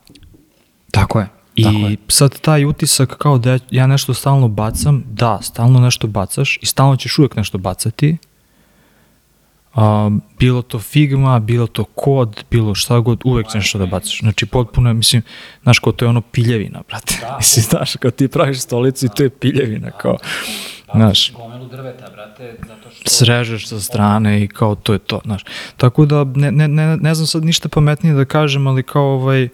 Tako 0.92 1.20
je. 1.20 1.28
I 1.56 1.64
tako 1.64 1.78
je. 1.78 1.98
sad 2.08 2.40
taj 2.40 2.66
utisak 2.66 3.18
kao 3.18 3.38
da 3.38 3.60
ja 3.72 3.88
nešto 3.88 4.14
stalno 4.14 4.48
bacam, 4.48 5.04
da, 5.08 5.40
stalno 5.42 5.80
nešto 5.80 6.08
bacaš 6.08 6.58
i 6.62 6.66
stalno 6.66 6.96
ćeš 6.96 7.20
uvek 7.20 7.36
nešto 7.36 7.58
bacati, 7.58 8.18
a, 9.76 10.10
bilo 10.40 10.62
to 10.62 10.80
Figma, 10.80 11.40
bilo 11.40 11.68
to 11.68 11.84
kod, 11.84 12.44
bilo 12.52 12.76
šta 12.76 13.00
god, 13.00 13.22
uvek 13.26 13.48
ćeš 13.48 13.54
nešto 13.54 13.78
da 13.78 13.86
bacaš. 13.86 14.20
Znači, 14.20 14.46
potpuno 14.46 14.94
mislim, 14.94 15.22
znaš, 15.64 15.80
kao 15.80 15.94
to 15.94 16.06
je 16.06 16.10
ono 16.10 16.22
piljevina, 16.22 16.82
brate. 16.88 17.18
Da, 17.22 17.36
mislim, 17.40 17.64
znaš, 17.64 17.96
kao 17.96 18.12
ti 18.12 18.28
praviš 18.28 18.60
stolicu 18.60 19.06
i 19.06 19.10
to 19.16 19.24
je 19.24 19.30
piljevina, 19.30 19.92
kao, 19.92 20.18
znaš, 20.96 21.34
drveta, 21.72 22.10
brate, 22.12 22.56
zato 22.68 22.90
što... 22.90 23.10
srežeš 23.10 23.68
sa 23.68 23.80
strane 23.80 24.44
i 24.44 24.48
kao 24.48 24.76
to 24.76 24.94
je 24.94 25.00
to, 25.00 25.22
znaš. 25.26 25.44
Tako 25.78 26.06
da 26.06 26.24
ne, 26.24 26.52
ne, 26.52 26.68
ne, 26.68 26.98
ne 26.98 27.16
znam 27.16 27.28
sad 27.28 27.46
ništa 27.46 27.70
pametnije 27.70 28.16
da 28.16 28.26
kažem, 28.26 28.68
ali 28.68 28.84
kao 28.84 29.14
ovaj, 29.14 29.50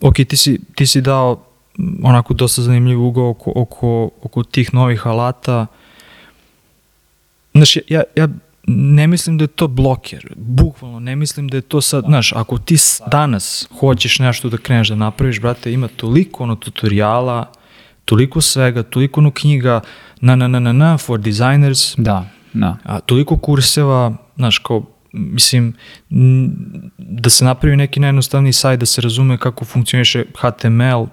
ok, 0.00 0.14
ti 0.14 0.36
si, 0.36 0.60
ti 0.74 0.86
si 0.86 1.00
dao 1.00 1.44
onako 2.02 2.34
dosta 2.34 2.62
zanimljiv 2.62 3.02
ugao 3.02 3.30
oko, 3.30 3.52
oko, 3.54 4.10
oko 4.22 4.42
tih 4.42 4.74
novih 4.74 5.06
alata. 5.06 5.66
Znaš, 7.54 7.76
ja, 7.76 7.82
ja, 7.88 8.02
ja 8.16 8.28
ne 8.66 9.06
mislim 9.06 9.38
da 9.38 9.44
je 9.44 9.48
to 9.48 9.68
bloker, 9.68 10.34
bukvalno 10.36 11.00
ne 11.00 11.16
mislim 11.16 11.48
da 11.48 11.56
je 11.56 11.60
to 11.60 11.80
sad, 11.80 12.04
znaš, 12.04 12.32
ako 12.32 12.58
ti 12.58 12.76
danas 13.10 13.68
hoćeš 13.80 14.18
nešto 14.18 14.48
da 14.48 14.56
kreneš 14.56 14.88
da 14.88 14.94
napraviš, 14.94 15.40
brate, 15.40 15.72
ima 15.72 15.88
toliko 15.88 16.42
ono 16.42 16.56
tutoriala, 16.56 17.52
toliko 18.04 18.40
svega, 18.40 18.82
toliko 18.82 19.20
ono 19.20 19.30
knjiga, 19.30 19.80
na 20.20 20.36
na 20.36 20.48
na 20.48 20.60
na 20.60 20.72
na 20.72 20.98
for 20.98 21.20
designers, 21.20 21.94
Da, 21.96 22.26
da. 22.52 22.76
a, 22.84 23.00
toliko 23.00 23.36
kurseva, 23.36 24.12
znaš, 24.36 24.58
kao, 24.58 24.84
mislim, 25.12 25.74
da 26.98 27.30
se 27.30 27.44
napravi 27.44 27.76
neki 27.76 28.00
najjednostavniji 28.00 28.52
sajt, 28.52 28.80
da 28.80 28.86
se 28.86 29.00
razume 29.00 29.38
kako 29.38 29.64
funkcioniše 29.64 30.24
HTML, 30.38 31.06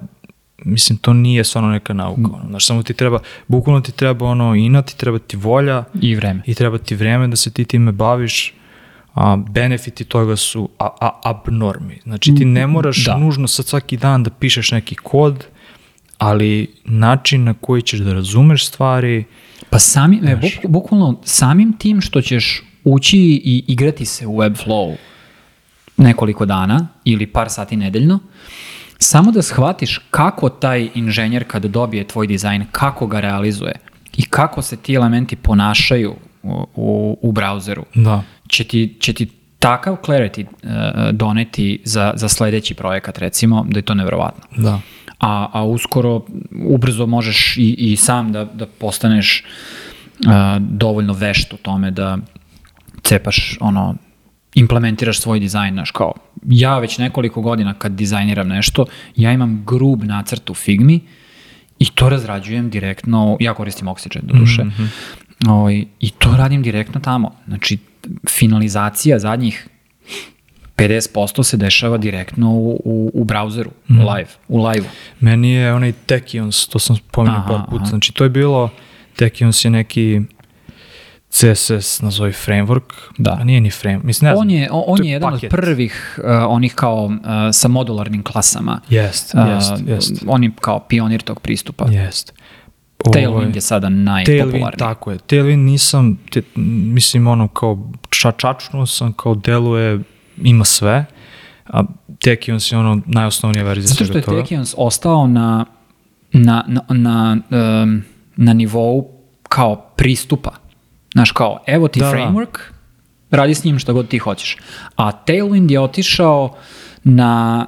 mislim, 0.65 0.97
to 0.97 1.13
nije 1.13 1.43
stvarno 1.43 1.69
neka 1.69 1.93
nauka. 1.93 2.21
Ono, 2.33 2.43
znaš, 2.49 2.65
samo 2.67 2.83
ti 2.83 2.93
treba, 2.93 3.19
bukvalno 3.47 3.81
ti 3.81 3.91
treba 3.91 4.25
ono 4.25 4.55
inat, 4.55 4.85
ti 4.85 4.97
treba 4.97 5.19
ti 5.19 5.37
volja 5.37 5.83
I 6.01 6.15
vreme. 6.15 6.41
i 6.45 6.55
treba 6.55 6.77
ti 6.77 6.95
vreme 6.95 7.27
da 7.27 7.35
se 7.35 7.51
ti 7.51 7.65
time 7.65 7.91
baviš, 7.91 8.53
a 9.13 9.35
benefiti 9.49 10.03
toga 10.03 10.35
su 10.35 10.69
a, 10.79 10.89
a, 11.01 11.19
abnormi. 11.23 11.99
Znači 12.03 12.35
ti 12.35 12.45
ne 12.45 12.67
moraš 12.67 13.05
Da. 13.05 13.11
da. 13.11 13.17
nužno 13.17 13.47
sad 13.47 13.65
svaki 13.65 13.97
dan 13.97 14.23
da 14.23 14.29
pišeš 14.29 14.71
neki 14.71 14.95
kod, 14.95 15.45
ali 16.21 16.67
način 16.85 17.43
na 17.43 17.53
koji 17.53 17.81
ćeš 17.81 17.99
da 17.99 18.13
razumeš 18.13 18.67
stvari, 18.67 19.23
Pa 19.69 19.79
sami, 19.79 20.21
e, 20.25 20.35
buk, 20.35 20.51
bukvalno 20.67 21.21
samim 21.23 21.73
tim 21.77 22.01
što 22.01 22.21
ćeš 22.21 22.63
ući 22.83 23.17
i 23.17 23.63
igrati 23.67 24.05
se 24.05 24.27
u 24.27 24.31
Webflow 24.31 24.95
nekoliko 25.97 26.45
dana 26.45 26.87
ili 27.05 27.27
par 27.27 27.49
sati 27.49 27.75
nedeljno, 27.75 28.19
samo 28.99 29.31
da 29.31 29.41
shvatiš 29.41 29.99
kako 30.11 30.49
taj 30.49 30.89
inženjer 30.95 31.43
kada 31.47 31.67
dobije 31.67 32.07
tvoj 32.07 32.27
dizajn, 32.27 32.65
kako 32.71 33.07
ga 33.07 33.19
realizuje 33.19 33.73
i 34.17 34.23
kako 34.23 34.61
se 34.61 34.77
ti 34.77 34.93
elementi 34.93 35.35
ponašaju 35.35 36.15
u, 36.43 36.67
u, 36.75 37.17
u 37.21 37.31
brauzeru, 37.31 37.85
da. 37.95 38.23
će 38.47 38.63
ti, 38.63 38.97
će 38.99 39.13
ti 39.13 39.29
takav 39.59 39.97
clarity 40.05 40.45
uh, 40.45 40.69
doneti 41.11 41.81
za, 41.85 42.13
za 42.15 42.29
sledeći 42.29 42.73
projekat, 42.73 43.17
recimo, 43.17 43.65
da 43.69 43.79
je 43.79 43.83
to 43.83 43.93
nevrovatno. 43.93 44.43
Da. 44.63 44.79
A, 45.21 45.49
a 45.53 45.63
uskoro, 45.63 46.21
ubrzo 46.65 47.05
možeš 47.05 47.57
i, 47.57 47.75
i 47.77 47.95
sam 47.95 48.31
da, 48.31 48.45
da 48.45 48.65
postaneš 48.65 49.43
a, 50.27 50.57
dovoljno 50.59 51.13
vešt 51.13 51.53
u 51.53 51.57
tome 51.57 51.91
da 51.91 52.17
cepaš, 53.03 53.57
ono, 53.59 53.95
implementiraš 54.55 55.19
svoj 55.19 55.39
dizajn, 55.39 55.73
znaš, 55.73 55.91
kao, 55.91 56.13
ja 56.47 56.79
već 56.79 56.97
nekoliko 56.97 57.41
godina 57.41 57.73
kad 57.73 57.91
dizajniram 57.91 58.47
nešto, 58.47 58.85
ja 59.15 59.31
imam 59.31 59.63
grub 59.65 60.03
nacrt 60.03 60.49
u 60.49 60.53
Figmi 60.53 60.99
i 61.79 61.85
to 61.85 62.09
razrađujem 62.09 62.69
direktno, 62.69 63.37
ja 63.39 63.53
koristim 63.53 63.87
Oxygen 63.87 64.21
do 64.21 64.37
duše, 64.37 64.63
mm 64.63 64.73
-hmm. 65.47 65.87
i 65.99 66.09
to 66.09 66.37
radim 66.37 66.63
direktno 66.63 67.01
tamo. 67.01 67.35
Znači, 67.47 67.77
finalizacija 68.29 69.19
zadnjih 69.19 69.67
50% 70.81 71.43
se 71.43 71.57
dešava 71.57 71.97
direktno 71.97 72.51
u, 72.51 72.81
u, 72.85 73.11
u 73.13 73.23
brauzeru, 73.23 73.71
mm. 73.89 73.99
live, 73.99 74.29
u 74.47 74.65
live-u. 74.65 74.89
Meni 75.19 75.51
je 75.51 75.73
onaj 75.73 75.91
Techions, 76.05 76.67
to 76.67 76.79
sam 76.79 76.95
spomenuo 76.95 77.43
par 77.47 77.61
puta, 77.69 77.85
znači 77.85 78.13
to 78.13 78.23
je 78.23 78.29
bilo, 78.29 78.69
Techions 79.15 79.65
je 79.65 79.71
neki 79.71 80.21
CSS 81.29 82.01
nazovi 82.01 82.31
framework, 82.31 82.93
Da. 83.17 83.37
a 83.41 83.43
nije 83.43 83.61
ni 83.61 83.69
framework, 83.69 84.03
mislim 84.03 84.29
ne 84.29 84.35
znam. 84.35 84.41
On 84.41 84.49
je, 84.49 84.71
on, 84.71 84.83
on 84.87 84.97
to 84.97 85.03
je 85.03 85.09
jedan 85.11 85.31
paket. 85.33 85.53
od 85.53 85.59
prvih 85.59 86.19
uh, 86.19 86.25
onih 86.47 86.73
kao 86.75 87.05
uh, 87.05 87.13
sa 87.51 87.67
modularnim 87.67 88.23
klasama. 88.23 88.81
Jest, 88.89 89.33
Uh, 89.35 89.41
jest, 89.49 89.87
jest, 89.87 90.23
On 90.27 90.43
je 90.43 90.51
kao 90.61 90.79
pionir 90.79 91.21
tog 91.21 91.39
pristupa. 91.39 91.85
jest. 91.91 92.33
Tailwind 93.05 93.27
Ovaj, 93.27 93.51
je 93.55 93.61
sada 93.61 93.87
Tailwind, 93.87 94.03
najpopularniji. 94.03 94.77
tako 94.77 95.11
je. 95.11 95.17
Tailwind 95.19 95.55
nisam, 95.57 96.19
te, 96.31 96.41
mislim, 96.55 97.27
ono, 97.27 97.47
kao 97.47 97.77
ča, 98.09 98.31
čačnuo 98.31 98.85
sam, 98.85 99.13
kao 99.13 99.35
deluje, 99.35 99.99
ima 100.37 100.65
sve, 100.65 101.05
a 101.65 101.83
Tekions 102.23 102.71
je 102.71 102.77
ono 102.77 103.01
najosnovnija 103.05 103.63
verzija 103.63 103.87
Zato 103.87 103.95
što 103.95 104.05
svega 104.05 104.19
je 104.19 104.23
toga. 104.23 104.41
Tekions 104.41 104.75
ostao 104.77 105.27
na, 105.27 105.65
na, 106.31 106.65
na, 106.67 106.81
na, 106.89 107.37
um, 107.83 108.03
na 108.35 108.53
nivou 108.53 109.11
kao 109.49 109.75
pristupa. 109.75 110.51
Znaš, 111.13 111.31
kao, 111.31 111.59
evo 111.67 111.87
ti 111.87 111.99
Da, 111.99 112.05
da. 112.05 112.11
framework, 112.11 112.59
radi 113.31 113.55
s 113.55 113.63
njim 113.63 113.79
šta 113.79 113.93
god 113.93 114.07
ti 114.07 114.17
hoćeš. 114.17 114.57
A 114.95 115.11
Tailwind 115.25 115.71
je 115.71 115.79
otišao 115.79 116.55
na, 117.03 117.65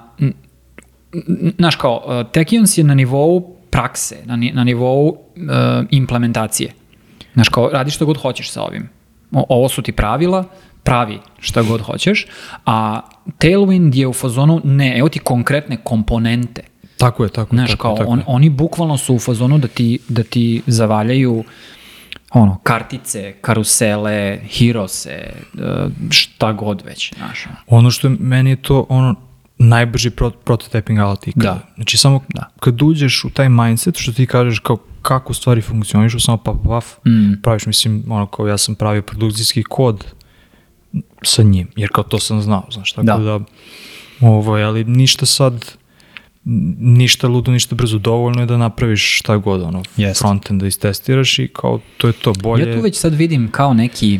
znaš 1.57 1.75
kao, 1.75 2.03
uh, 2.05 2.31
Tekions 2.31 2.77
je 2.77 2.83
na 2.83 2.93
nivou 2.93 3.55
prakse, 3.69 4.17
na, 4.25 4.37
na 4.53 4.63
nivou 4.63 5.07
uh, 5.07 5.15
implementacije. 5.89 6.73
Znaš 7.33 7.49
kao, 7.49 7.69
radi 7.69 7.91
šta 7.91 8.05
god 8.05 8.21
hoćeš 8.21 8.51
sa 8.51 8.63
ovim. 8.63 8.89
O, 9.31 9.45
ovo 9.49 9.69
su 9.69 9.81
ti 9.81 9.91
pravila, 9.91 10.43
pravi 10.83 11.19
šta 11.39 11.61
god 11.61 11.81
hoćeš, 11.81 12.25
a 12.65 13.01
Tailwind 13.39 13.95
je 13.95 14.07
u 14.07 14.13
fazonu, 14.13 14.61
ne, 14.63 14.97
evo 14.97 15.09
ti 15.09 15.19
konkretne 15.19 15.77
komponente. 15.83 16.61
Tako 16.97 17.23
je, 17.23 17.29
tako 17.29 17.55
je. 17.55 17.57
Znaš, 17.57 17.69
tako, 17.71 17.81
kao, 17.81 17.97
tako 17.97 18.11
on, 18.11 18.19
je. 18.19 18.25
oni 18.27 18.49
bukvalno 18.49 18.97
su 18.97 19.15
u 19.15 19.19
fazonu 19.19 19.57
da 19.57 19.67
ti, 19.67 19.99
da 20.09 20.23
ti 20.23 20.61
zavaljaju 20.67 21.43
ono, 22.31 22.57
kartice, 22.63 23.33
karusele, 23.41 24.39
hirose, 24.47 25.09
e, 25.09 25.33
šta 26.09 26.51
god 26.53 26.81
već, 26.85 27.13
znaš. 27.17 27.45
ono. 27.67 27.91
Što 27.91 28.09
meni 28.09 28.49
je 28.49 28.55
to 28.55 28.85
ono 28.89 29.15
najbrži 29.57 30.09
pro, 30.09 30.31
prototyping 30.45 31.01
alat 31.01 31.27
ikada. 31.27 31.45
Da. 31.45 31.59
Znači 31.75 31.97
samo 31.97 32.21
Da. 32.33 32.49
kad 32.59 32.81
uđeš 32.81 33.23
u 33.25 33.29
taj 33.29 33.49
mindset 33.49 33.97
što 33.97 34.11
ti 34.13 34.25
kažeš 34.25 34.59
kao 34.59 34.77
kako 35.01 35.33
stvari 35.33 35.61
funkcionišu, 35.61 36.19
samo 36.19 36.37
pa 36.37 36.51
pa 36.53 36.69
paf, 36.69 36.85
Mm. 37.07 37.41
praviš, 37.43 37.65
mislim, 37.65 38.03
ono 38.09 38.25
kao 38.25 38.47
ja 38.47 38.57
sam 38.57 38.75
pravio 38.75 39.01
produkcijski 39.01 39.63
kod 39.63 40.05
sa 41.23 41.43
njim, 41.43 41.67
jer 41.75 41.89
kao 41.89 42.03
to 42.03 42.19
sam 42.19 42.41
znao, 42.41 42.63
znaš, 42.71 42.91
tako 42.91 43.05
Da. 43.05 43.17
da, 43.17 43.39
ovaj, 44.21 44.63
ali 44.63 44.83
ništa 44.83 45.25
sad, 45.25 45.65
ništa 46.79 47.27
ludo, 47.27 47.51
ništa 47.51 47.75
brzo, 47.75 47.97
dovoljno 47.97 48.39
je 48.39 48.45
da 48.45 48.57
napraviš 48.57 49.19
šta 49.19 49.37
god, 49.37 49.61
ono, 49.61 49.83
Jest. 49.97 50.19
frontend 50.19 50.61
da 50.61 50.67
istestiraš 50.67 51.39
i 51.39 51.47
kao 51.47 51.79
to 51.97 52.07
je 52.07 52.13
to, 52.13 52.33
bolje. 52.33 52.69
Ja 52.69 52.75
tu 52.75 52.81
već 52.81 52.97
sad 52.97 53.13
vidim 53.13 53.51
kao 53.51 53.73
neki 53.73 54.19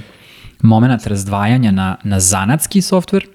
moment 0.62 1.08
razdvajanja 1.08 1.72
na, 1.72 1.96
na 2.04 2.20
zanatski 2.20 2.82
softver, 2.82 3.26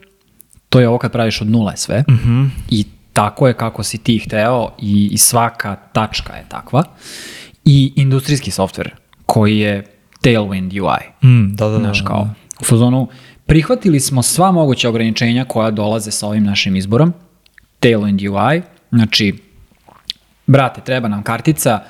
to 0.68 0.80
je 0.80 0.88
ovo 0.88 0.98
kad 0.98 1.12
praviš 1.12 1.40
od 1.40 1.50
nule 1.50 1.76
sve, 1.76 2.04
Mhm. 2.10 2.44
i 2.70 2.84
tako 3.12 3.48
je 3.48 3.54
kako 3.54 3.82
si 3.82 3.98
ti 3.98 4.18
hteo 4.18 4.70
i, 4.78 5.08
i 5.12 5.18
svaka 5.18 5.76
tačka 5.92 6.32
je 6.32 6.44
takva, 6.48 6.84
i 7.64 7.92
industrijski 7.96 8.50
softver 8.50 8.90
koji 9.26 9.58
je 9.58 9.86
Tailwind 10.22 10.80
UI. 10.82 11.28
Mm, 11.30 11.54
da, 11.56 11.64
da, 11.66 11.72
da. 11.72 11.78
Znaš, 11.78 12.00
da, 12.00 12.04
kao, 12.06 12.24
da. 12.24 12.34
u 12.60 12.64
fazonu, 12.64 13.08
prihvatili 13.48 14.00
smo 14.00 14.22
sva 14.22 14.52
moguća 14.52 14.88
ograničenja 14.88 15.44
koja 15.44 15.70
dolaze 15.70 16.10
sa 16.10 16.26
ovim 16.26 16.44
našim 16.44 16.76
izborom, 16.76 17.12
Tailwind 17.80 18.30
UI, 18.30 18.62
znači, 18.90 19.34
brate, 20.46 20.80
treba 20.80 21.08
nam 21.08 21.22
kartica, 21.22 21.80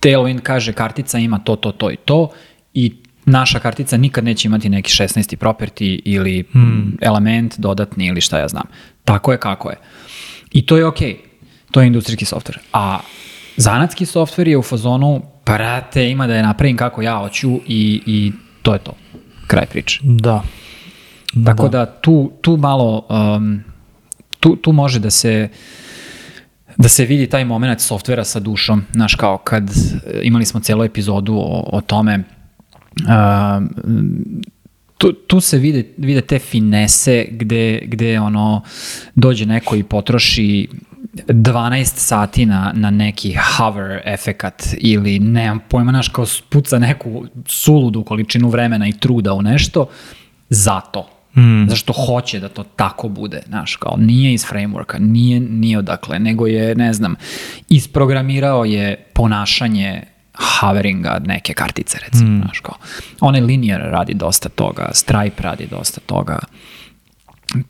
Tailwind 0.00 0.40
kaže 0.40 0.72
kartica 0.72 1.18
ima 1.18 1.38
to, 1.38 1.56
to, 1.56 1.72
to 1.72 1.90
i 1.90 1.96
to 1.96 2.30
i 2.74 2.92
naša 3.26 3.58
kartica 3.58 3.96
nikad 3.96 4.24
neće 4.24 4.48
imati 4.48 4.68
neki 4.68 4.92
16. 4.92 5.36
property 5.36 6.00
ili 6.04 6.44
element 7.00 7.58
dodatni 7.58 8.06
ili 8.06 8.20
šta 8.20 8.38
ja 8.38 8.48
znam. 8.48 8.64
Tako 9.04 9.32
je 9.32 9.38
kako 9.38 9.70
je. 9.70 9.76
I 10.52 10.66
to 10.66 10.76
je 10.76 10.86
okej. 10.86 11.16
To 11.70 11.80
je 11.80 11.86
industrijski 11.86 12.24
softver. 12.24 12.58
A 12.72 12.98
zanatski 13.56 14.06
softver 14.06 14.48
je 14.48 14.58
u 14.58 14.62
fazonu, 14.62 15.22
brate, 15.46 16.10
ima 16.10 16.26
da 16.26 16.34
je 16.34 16.42
napravim 16.42 16.76
kako 16.76 17.02
ja 17.02 17.18
hoću 17.18 17.60
i, 17.66 18.02
i 18.06 18.32
to 18.62 18.72
je 18.72 18.78
to. 18.78 18.92
Kraj 19.46 19.66
priče. 19.66 20.00
Da. 20.02 20.42
Tako 21.44 21.68
da 21.68 21.86
tu, 21.86 22.32
tu 22.40 22.56
malo, 22.56 23.06
um, 23.08 23.60
tu, 24.40 24.56
tu 24.56 24.72
može 24.72 25.00
da 25.00 25.10
se 25.10 25.48
da 26.76 26.88
se 26.88 27.04
vidi 27.04 27.26
taj 27.26 27.44
moment 27.44 27.80
softvera 27.80 28.24
sa 28.24 28.40
dušom, 28.40 28.84
znaš 28.92 29.14
kao 29.14 29.38
kad 29.38 29.70
e, 29.70 30.20
imali 30.22 30.44
smo 30.44 30.60
celu 30.60 30.84
epizodu 30.84 31.34
o, 31.34 31.70
o 31.72 31.80
tome 31.80 32.24
um, 33.00 33.70
tu, 34.98 35.12
tu 35.12 35.40
se 35.40 35.58
vide, 35.58 35.84
vide 35.96 36.20
te 36.20 36.38
finese 36.38 37.26
gde, 37.30 37.80
gde 37.84 38.20
ono 38.20 38.62
dođe 39.14 39.46
neko 39.46 39.76
i 39.76 39.82
potroši 39.82 40.68
12 41.14 41.84
sati 41.84 42.46
na, 42.46 42.72
na 42.74 42.90
neki 42.90 43.34
hover 43.56 44.00
efekat 44.04 44.62
ili 44.78 45.18
nemam 45.18 45.60
pojma, 45.68 45.92
znaš, 45.92 46.08
kao 46.08 46.26
spuca 46.26 46.78
neku 46.78 47.24
suludu 47.46 48.04
količinu 48.04 48.48
vremena 48.48 48.88
i 48.88 48.92
truda 48.92 49.32
u 49.32 49.42
nešto, 49.42 49.86
zato. 50.48 51.13
Mm. 51.36 51.68
Zašto 51.68 51.92
hoće 51.92 52.40
da 52.40 52.48
to 52.48 52.62
tako 52.62 53.08
bude, 53.08 53.42
znaš, 53.46 53.76
kao 53.76 53.96
nije 53.98 54.34
iz 54.34 54.44
frameworka, 54.44 54.98
nije, 54.98 55.40
nije 55.40 55.78
odakle, 55.78 56.18
nego 56.18 56.46
je, 56.46 56.74
ne 56.74 56.92
znam, 56.92 57.16
isprogramirao 57.68 58.64
je 58.64 59.04
ponašanje 59.12 60.02
hoveringa 60.34 61.20
neke 61.24 61.54
kartice, 61.54 61.98
recimo, 62.06 62.30
mm. 62.30 62.40
znaš, 62.42 62.60
kao. 62.60 62.74
Onaj 63.20 63.40
linear 63.40 63.80
radi 63.80 64.14
dosta 64.14 64.48
toga, 64.48 64.90
Stripe 64.92 65.42
radi 65.42 65.66
dosta 65.70 66.00
toga. 66.06 66.38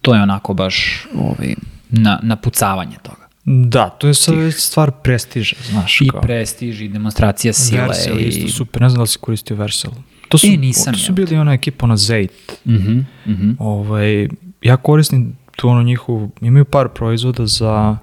To 0.02 0.14
je 0.14 0.22
onako 0.22 0.54
baš 0.54 1.06
ovaj, 1.14 1.54
na, 1.90 2.20
napucavanje 2.22 2.96
toga. 3.02 3.28
Da, 3.44 3.88
to 3.88 4.06
je 4.06 4.14
sad 4.14 4.34
već 4.34 4.54
stvar 4.54 4.90
prestiža, 4.90 5.56
znaš. 5.70 6.00
I 6.00 6.08
kao. 6.08 6.20
prestiž 6.20 6.80
i 6.80 6.88
demonstracija 6.88 7.52
sile. 7.52 7.80
Vercel 7.80 8.20
i... 8.20 8.22
isto 8.22 8.48
super, 8.48 8.82
ne 8.82 8.88
znam 8.88 8.96
da 8.96 9.02
li 9.02 9.08
si 9.08 9.18
koristio 9.18 9.56
Vercel. 9.56 9.90
To 10.28 10.38
su, 10.38 10.46
E, 10.46 10.56
nisam, 10.56 10.92
to 10.92 10.98
su 10.98 11.12
bili 11.12 11.36
ona 11.36 11.52
ekipa 11.52 11.86
na 11.86 11.96
Zeit. 11.96 12.32
Mhm, 12.66 12.98
mhm. 13.26 13.50
Ovaj, 13.58 14.28
ja 14.62 14.76
koristim 14.76 15.36
tu 15.56 15.68
ono 15.68 15.82
njihovu, 15.82 16.30
imaju 16.40 16.64
par 16.64 16.88
proizvoda 16.88 17.46
za, 17.46 17.96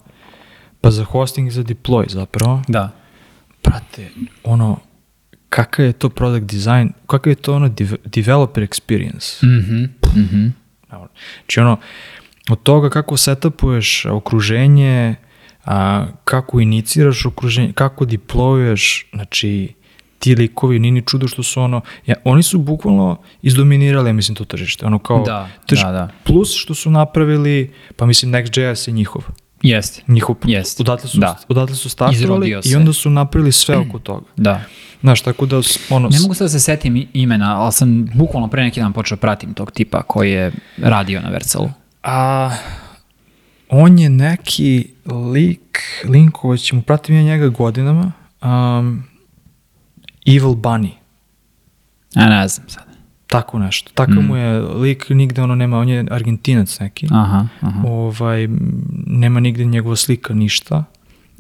pa 0.82 0.92
za 0.92 1.04
hosting 1.04 1.48
i 1.48 1.52
za 1.52 1.64
deploy 1.64 2.10
zapravo. 2.10 2.62
Da. 2.68 2.92
Prate, 3.62 4.10
ono, 4.44 4.80
kakav 5.50 5.86
je 5.86 5.94
to 5.94 6.10
product 6.10 6.46
design, 6.46 6.90
kakav 7.08 7.32
je 7.32 7.36
to 7.36 7.56
ono 7.56 7.70
deve- 7.70 7.98
developer 8.06 8.64
experience. 8.64 9.46
Mhm, 9.46 9.84
mhm. 10.18 10.48
Evo, 10.92 11.08
Znači 11.40 11.60
ono, 11.60 11.78
od 12.50 12.64
toga 12.64 12.90
kako 12.90 13.18
setupuješ 13.18 14.06
okruženje, 14.06 15.16
a, 15.66 16.06
kako 16.26 16.60
iniciraš 16.60 17.26
okruženje, 17.26 17.74
kako 17.74 18.06
deployuješ, 18.06 19.06
znači 19.14 19.74
ti 20.22 20.36
likovi, 20.36 20.80
nije 20.80 20.92
ni 20.92 21.02
čudo 21.06 21.28
što 21.28 21.44
su 21.44 21.62
ono, 21.62 21.82
ja, 22.06 22.16
oni 22.24 22.44
su 22.44 22.60
bukvalno 22.60 23.18
izdominirali, 23.42 24.10
ja 24.10 24.14
mislim, 24.14 24.36
to 24.36 24.46
tržište. 24.46 24.86
Ono 24.86 25.00
kao, 25.00 25.24
Da, 25.26 25.50
trž- 25.68 25.84
da, 25.86 25.92
da. 25.92 26.10
Plus 26.24 26.56
što 26.56 26.74
su 26.74 26.92
napravili, 26.92 27.74
pa 27.96 28.06
mislim, 28.06 28.32
Next.js 28.32 28.88
je 28.88 28.94
njihov. 28.94 29.24
Jeste. 29.62 30.04
njihov 30.08 30.36
Jest, 30.46 30.80
odatle 30.80 31.10
su, 31.10 31.18
da. 31.20 31.38
odatle 31.48 31.76
su 31.76 31.90
startovali 31.90 32.56
i 32.64 32.76
onda 32.76 32.94
su 32.94 33.10
napravili 33.10 33.52
sve 33.52 33.78
oko 33.78 34.00
toga. 34.10 34.26
Da. 34.36 34.64
Znaš, 35.02 35.22
tako 35.22 35.46
da, 35.46 35.62
ono, 35.90 36.10
Ne 36.10 36.20
mogu 36.20 36.34
sad 36.34 36.46
da 36.46 36.50
se 36.50 36.60
setim 36.60 37.08
imena, 37.14 37.62
ali 37.62 37.72
sam 37.72 38.06
bukvalno 38.14 38.48
pre 38.48 38.64
neki 38.64 38.80
dan 38.80 38.94
počeo 38.94 39.18
pratim 39.18 39.54
tog 39.54 39.72
tipa 39.72 40.02
koji 40.02 40.32
je 40.32 40.52
radio 40.78 41.22
na 41.22 41.30
Vercelu. 41.30 41.70
A, 42.04 42.52
on 43.70 44.00
je 44.00 44.10
neki 44.10 44.88
lik, 45.34 45.80
linkovat 46.06 46.60
ćemo, 46.60 46.82
pratim 46.82 47.16
ja 47.16 47.24
njega 47.24 47.48
godinama, 47.48 48.12
um, 48.42 49.04
Evil 50.28 50.50
Bunny, 50.52 50.90
A 52.16 52.26
ne 52.26 52.48
znam 52.48 52.70
sad. 52.70 52.84
tako 53.28 53.60
nešto. 53.60 53.92
Takav 53.94 54.16
Mm. 54.16 54.28
mu 54.28 54.36
je 54.36 54.60
lik, 54.60 55.10
nigde 55.10 55.42
ono 55.42 55.56
nema, 55.56 55.78
on 55.80 55.90
je 55.90 56.06
argentinac 56.12 56.80
neki. 56.80 57.08
Aha, 57.12 57.48
aha. 57.62 57.82
Ovaj, 57.86 58.48
nema 59.08 59.40
nigde 59.40 59.66
njegova 59.66 59.96
slika, 59.96 60.34
ništa. 60.34 60.84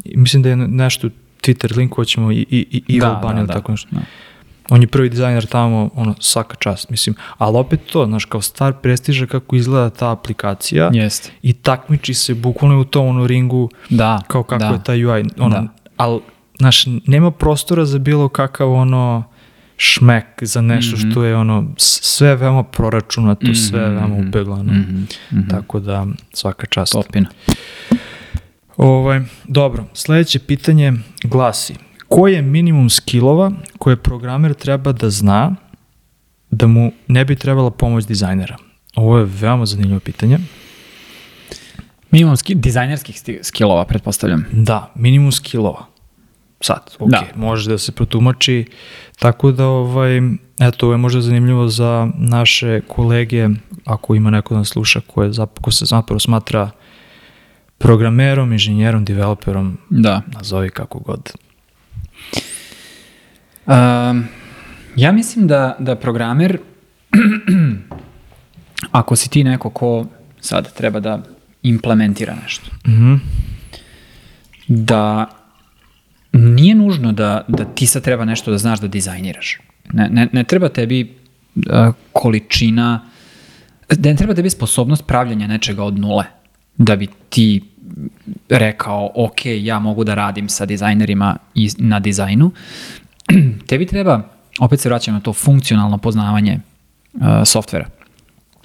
Mislim 0.05 0.43
da 0.43 0.49
je 0.49 0.55
nešto 0.57 1.09
Twitter 1.41 1.77
linkovat 1.77 2.07
ćemo 2.07 2.31
i, 2.31 2.45
i, 2.49 2.67
i 2.71 2.83
Evil 2.89 3.01
Da, 3.01 3.21
Bunny 3.23 3.33
da, 3.33 3.37
ili 3.37 3.47
da. 3.47 3.53
tako 3.53 3.71
nešto. 3.71 3.87
Da. 3.91 4.01
On 4.69 4.81
je 4.81 4.87
prvi 4.87 5.09
dizajner 5.09 5.45
tamo, 5.45 5.89
ono, 5.95 6.15
svaka 6.19 6.55
čast, 6.55 6.89
mislim. 6.89 7.15
Ali 7.37 7.57
opet 7.57 7.79
to, 7.85 8.05
znaš, 8.05 8.25
kao 8.25 8.41
star 8.41 8.73
prestiža 8.73 9.25
kako 9.25 9.55
izgleda 9.55 9.89
ta 9.89 10.11
aplikacija 10.11 10.89
Jeste. 10.93 11.31
i 11.41 11.53
takmiči 11.53 12.13
se 12.13 12.33
bukvalno 12.33 12.79
u 12.79 12.85
tom 12.85 13.07
ono 13.07 13.27
ringu 13.27 13.69
Da. 13.89 14.21
kao 14.27 14.43
kako 14.43 14.59
da. 14.59 14.67
je 14.67 14.83
taj 14.83 15.05
UI. 15.05 15.25
Ono, 15.39 15.49
Da. 15.51 15.67
Ali, 15.97 16.19
znaš, 16.61 16.85
nema 17.07 17.31
prostora 17.31 17.85
za 17.85 17.97
bilo 17.99 18.29
kakav 18.29 18.71
ono 18.73 19.23
šmek 19.77 20.25
za 20.41 20.61
nešto 20.61 20.97
Mhm. 20.97 21.11
što 21.11 21.23
je 21.23 21.35
ono 21.35 21.71
sve 21.77 22.35
veoma 22.35 22.63
proračunato, 22.63 23.53
sve 23.53 23.81
Mhm, 23.81 23.95
veoma 23.95 24.17
mhm, 24.17 24.27
upeglano. 24.29 24.73
Mhm, 24.73 25.03
mhm. 25.33 25.49
Tako 25.49 25.79
da, 25.79 26.07
svaka 26.33 26.67
čast. 26.67 26.91
Topina. 26.93 27.29
Ovaj, 28.77 29.21
dobro, 29.43 29.85
sledeće 29.93 30.39
pitanje 30.39 30.93
glasi, 31.23 31.75
koji 32.07 32.33
je 32.33 32.41
minimum 32.41 32.89
skillova 32.89 33.51
koje 33.77 33.95
programer 33.95 34.53
treba 34.53 34.91
da 34.91 35.09
zna 35.09 35.55
da 36.51 36.67
mu 36.67 36.91
ne 37.07 37.25
bi 37.25 37.35
trebala 37.35 37.71
pomoć 37.71 38.05
dizajnera? 38.05 38.57
Ovo 38.95 39.17
je 39.17 39.25
veoma 39.25 39.65
zanimljivo 39.65 39.99
pitanje. 39.99 40.37
Minimum 42.11 42.37
ski, 42.37 42.55
dizajnerskih 42.55 43.21
skillova, 43.41 43.85
pretpostavljam. 43.85 44.45
Da, 44.51 44.91
minimum 44.95 45.31
skillova. 45.31 45.90
Sad, 46.61 46.95
ok, 46.99 47.09
Da. 47.09 47.23
može 47.35 47.69
da 47.69 47.77
se 47.77 47.91
protumači, 47.91 48.65
tako 49.19 49.51
da, 49.51 49.65
ovaj, 49.65 50.17
eto, 50.59 50.85
ovo 50.85 50.93
je 50.93 50.97
možda 50.97 51.21
zanimljivo 51.21 51.67
za 51.67 52.07
naše 52.15 52.81
kolege, 52.81 53.47
ako 53.85 54.15
ima 54.15 54.29
neko 54.29 54.55
da 54.55 54.63
sluša 54.63 55.01
ko, 55.01 55.23
je, 55.23 55.31
ko 55.61 55.71
se 55.71 55.85
zapravo 55.85 56.19
smatra 56.19 56.69
programerom, 57.77 58.51
inženjerom, 58.51 59.05
developerom, 59.05 59.77
Da. 59.89 60.21
nazovi 60.27 60.69
kako 60.69 60.99
god. 60.99 61.31
Um, 63.65 64.25
ja 64.95 65.11
mislim 65.11 65.47
da, 65.47 65.75
da 65.79 65.95
programer, 65.95 66.57
ako 68.91 69.15
si 69.15 69.29
ti 69.29 69.43
neko 69.43 69.69
ko 69.69 70.05
sad 70.39 70.73
treba 70.73 70.99
da 70.99 71.23
implementira 71.63 72.35
nešto, 72.43 72.65
Mhm. 72.87 73.15
da 74.67 75.25
nije 76.33 76.75
nužno 76.75 77.11
da, 77.11 77.45
da 77.47 77.65
ti 77.65 77.87
sad 77.87 78.03
treba 78.03 78.25
nešto 78.25 78.51
da 78.51 78.57
znaš 78.57 78.79
da 78.79 78.87
dizajniraš. 78.87 79.59
Ne, 79.93 80.09
ne, 80.09 80.27
ne 80.31 80.43
treba 80.43 80.69
tebi 80.69 81.15
uh, 81.55 81.63
količina, 82.11 83.09
da 83.89 84.09
ne 84.09 84.15
treba 84.15 84.33
tebi 84.33 84.49
sposobnost 84.49 85.07
pravljanja 85.07 85.47
nečega 85.47 85.83
od 85.83 85.99
nule, 85.99 86.25
da 86.77 86.95
bi 86.95 87.07
ti 87.29 87.63
rekao, 88.49 89.11
ok, 89.15 89.45
ja 89.45 89.79
mogu 89.79 90.03
da 90.03 90.15
radim 90.15 90.49
sa 90.49 90.65
dizajnerima 90.65 91.37
i 91.55 91.69
na 91.77 91.99
dizajnu. 91.99 92.51
tebi 93.67 93.85
treba, 93.85 94.21
opet 94.59 94.79
se 94.79 94.89
vraćam 94.89 95.13
na 95.13 95.19
to, 95.19 95.33
funkcionalno 95.33 95.97
poznavanje 95.97 96.59
uh, 97.13 97.21
softvera. 97.45 97.85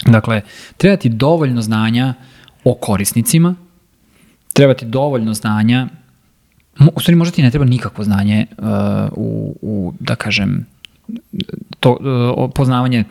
Dakle, 0.07 0.43
treba 0.77 0.97
ti 0.97 1.09
dovoljno 1.09 1.63
znanja 1.63 2.15
o 2.65 2.75
korisnicima, 2.75 3.55
treba 4.53 4.75
ti 4.75 4.87
dovoljno 4.87 5.35
znanja, 5.35 5.89
u 6.95 7.01
stvari 7.01 7.17
možda 7.17 7.35
ti 7.35 7.43
ne 7.43 7.51
treba 7.51 7.65
nikakvo 7.65 8.05
znanje 8.05 8.47
uh, 8.59 8.67
u, 9.13 9.57
u, 9.63 9.95
da 10.01 10.15
kažem, 10.15 10.67
to, 11.81 11.91
uh, 12.37 12.51
poznavanje, 12.55 13.05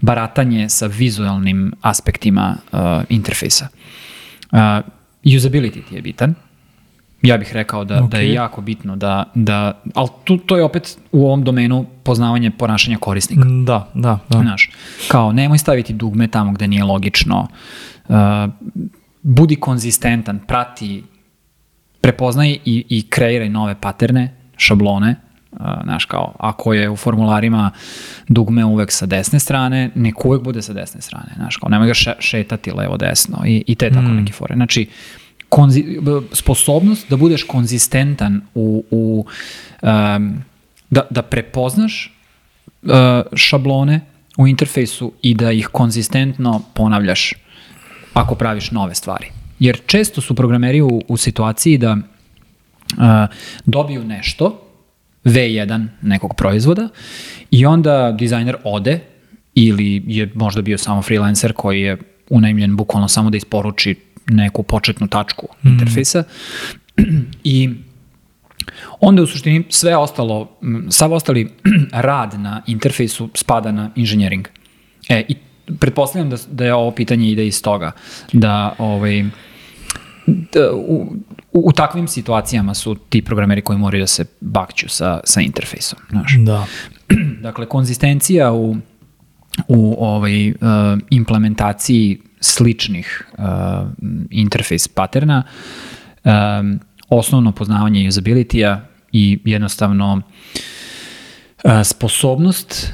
baratanje 0.00 0.68
sa 0.68 0.86
vizualnim 0.86 1.72
aspektima 1.80 2.56
uh, 2.72 2.78
interfejsa. 3.08 3.68
Uh, 4.52 4.58
usability 5.24 5.82
ti 5.88 5.94
je 5.94 6.02
bitan. 6.02 6.34
Ja 7.22 7.36
bih 7.36 7.52
rekao 7.52 7.84
da, 7.84 8.00
da 8.00 8.18
je 8.18 8.32
jako 8.32 8.60
bitno 8.60 8.96
da, 8.96 9.24
da 9.34 9.82
ali 9.94 10.08
tu, 10.24 10.38
to 10.38 10.56
je 10.56 10.64
opet 10.64 10.98
u 11.12 11.26
ovom 11.26 11.44
domenu 11.44 11.86
poznavanje 12.02 12.50
ponašanja 12.50 12.98
korisnika. 12.98 13.44
Da, 13.66 13.90
da, 13.94 14.18
da. 14.28 14.38
Znaš, 14.38 14.70
kao 15.08 15.32
nemoj 15.32 15.58
staviti 15.58 15.92
dugme 15.92 16.28
tamo 16.28 16.52
gde 16.52 16.68
nije 16.68 16.84
logično, 16.84 17.48
uh, 18.08 18.16
budi 19.22 19.56
konzistentan, 19.56 20.38
prati, 20.46 21.02
prepoznaj 22.00 22.50
i, 22.64 22.84
i 22.88 23.02
kreiraj 23.10 23.48
nove 23.48 23.74
paterne, 23.80 24.30
šablone, 24.56 25.16
znaš 25.84 26.04
kao, 26.04 26.34
ako 26.38 26.72
je 26.72 26.90
u 26.90 26.96
formularima 26.96 27.70
dugme 28.28 28.64
uvek 28.64 28.92
sa 28.92 29.06
desne 29.06 29.40
strane, 29.40 29.90
nek 29.94 30.24
uvek 30.24 30.42
bude 30.42 30.62
sa 30.62 30.72
desne 30.72 31.00
strane, 31.00 31.32
znaš 31.36 31.56
kao, 31.56 31.68
nemoj 31.68 31.90
ga 31.90 31.94
še, 31.94 32.14
šetati 32.18 32.72
levo-desno 32.72 33.42
i, 33.46 33.64
i 33.66 33.74
te 33.74 33.90
tako 33.90 34.08
neke 34.08 34.32
fore. 34.32 34.54
Znači, 34.54 34.86
konzi, 35.48 35.84
sposobnost 36.32 37.10
da 37.10 37.16
budeš 37.16 37.42
konzistentan 37.42 38.40
u, 38.54 38.84
u 38.90 39.26
um, 39.82 40.42
da, 40.90 41.06
da 41.10 41.22
prepoznaš 41.22 42.12
uh, 42.82 42.90
šablone 43.34 44.00
u 44.38 44.46
interfejsu 44.46 45.12
i 45.22 45.34
da 45.34 45.52
ih 45.52 45.68
konzistentno 45.68 46.62
ponavljaš 46.74 47.34
ako 48.14 48.34
praviš 48.34 48.70
nove 48.70 48.94
stvari. 48.94 49.30
Jer 49.60 49.80
često 49.86 50.20
su 50.20 50.34
programeri 50.34 50.80
u, 50.80 51.00
u 51.08 51.16
situaciji 51.16 51.78
da 51.78 51.92
uh, 51.92 51.98
dobiju 53.64 54.04
nešto, 54.04 54.66
V1 55.24 55.86
nekog 56.02 56.34
proizvoda 56.34 56.88
i 57.50 57.66
onda 57.66 58.12
dizajner 58.12 58.56
ode 58.64 59.00
ili 59.54 60.02
je 60.06 60.30
možda 60.34 60.62
bio 60.62 60.78
samo 60.78 61.02
freelancer 61.02 61.52
koji 61.52 61.80
je 61.80 61.96
unajmljen 62.30 62.76
bukvalno 62.76 63.08
samo 63.08 63.30
da 63.30 63.36
isporuči 63.36 63.94
neku 64.26 64.62
početnu 64.62 65.08
tačku 65.08 65.48
interfejsa 65.64 66.24
i 67.44 67.70
onda 69.00 69.22
u 69.22 69.26
suštini 69.26 69.64
sve 69.68 69.96
ostalo, 69.96 70.58
sav 70.90 71.12
ostali 71.12 71.50
rad 71.92 72.40
na 72.40 72.62
interfejsu 72.66 73.30
spada 73.34 73.72
na 73.72 73.90
inženjering. 73.96 74.48
E, 75.08 75.24
i 75.28 75.36
pretpostavljam 75.78 76.30
da, 76.30 76.36
da 76.50 76.64
je 76.64 76.74
ovo 76.74 76.90
pitanje 76.90 77.30
ide 77.30 77.46
iz 77.46 77.62
toga, 77.62 77.92
da 78.32 78.74
ovaj, 78.78 79.24
u, 80.26 81.16
u, 81.52 81.68
u 81.68 81.72
takvim 81.72 82.08
situacijama 82.08 82.74
su 82.74 82.94
ti 82.94 83.22
programeri 83.22 83.62
koji 83.62 83.78
moraju 83.78 84.02
da 84.02 84.06
se 84.06 84.24
bakću 84.40 84.88
sa, 84.88 85.20
sa 85.24 85.40
interfejsom. 85.40 85.98
Znaš. 86.10 86.36
Da. 86.38 86.66
Dakle, 87.46 87.66
konzistencija 87.66 88.52
u, 88.52 88.76
u 89.68 90.04
ovaj, 90.04 90.50
uh, 90.50 90.56
implementaciji 91.10 92.20
sličnih 92.40 93.28
uh, 93.38 93.44
interfejs 94.30 94.88
paterna, 94.88 95.42
um, 96.24 96.80
osnovno 97.08 97.52
poznavanje 97.52 98.08
usability-a 98.08 98.80
i 99.12 99.38
jednostavno 99.44 100.22
uh, 101.64 101.70
sposobnost 101.84 102.92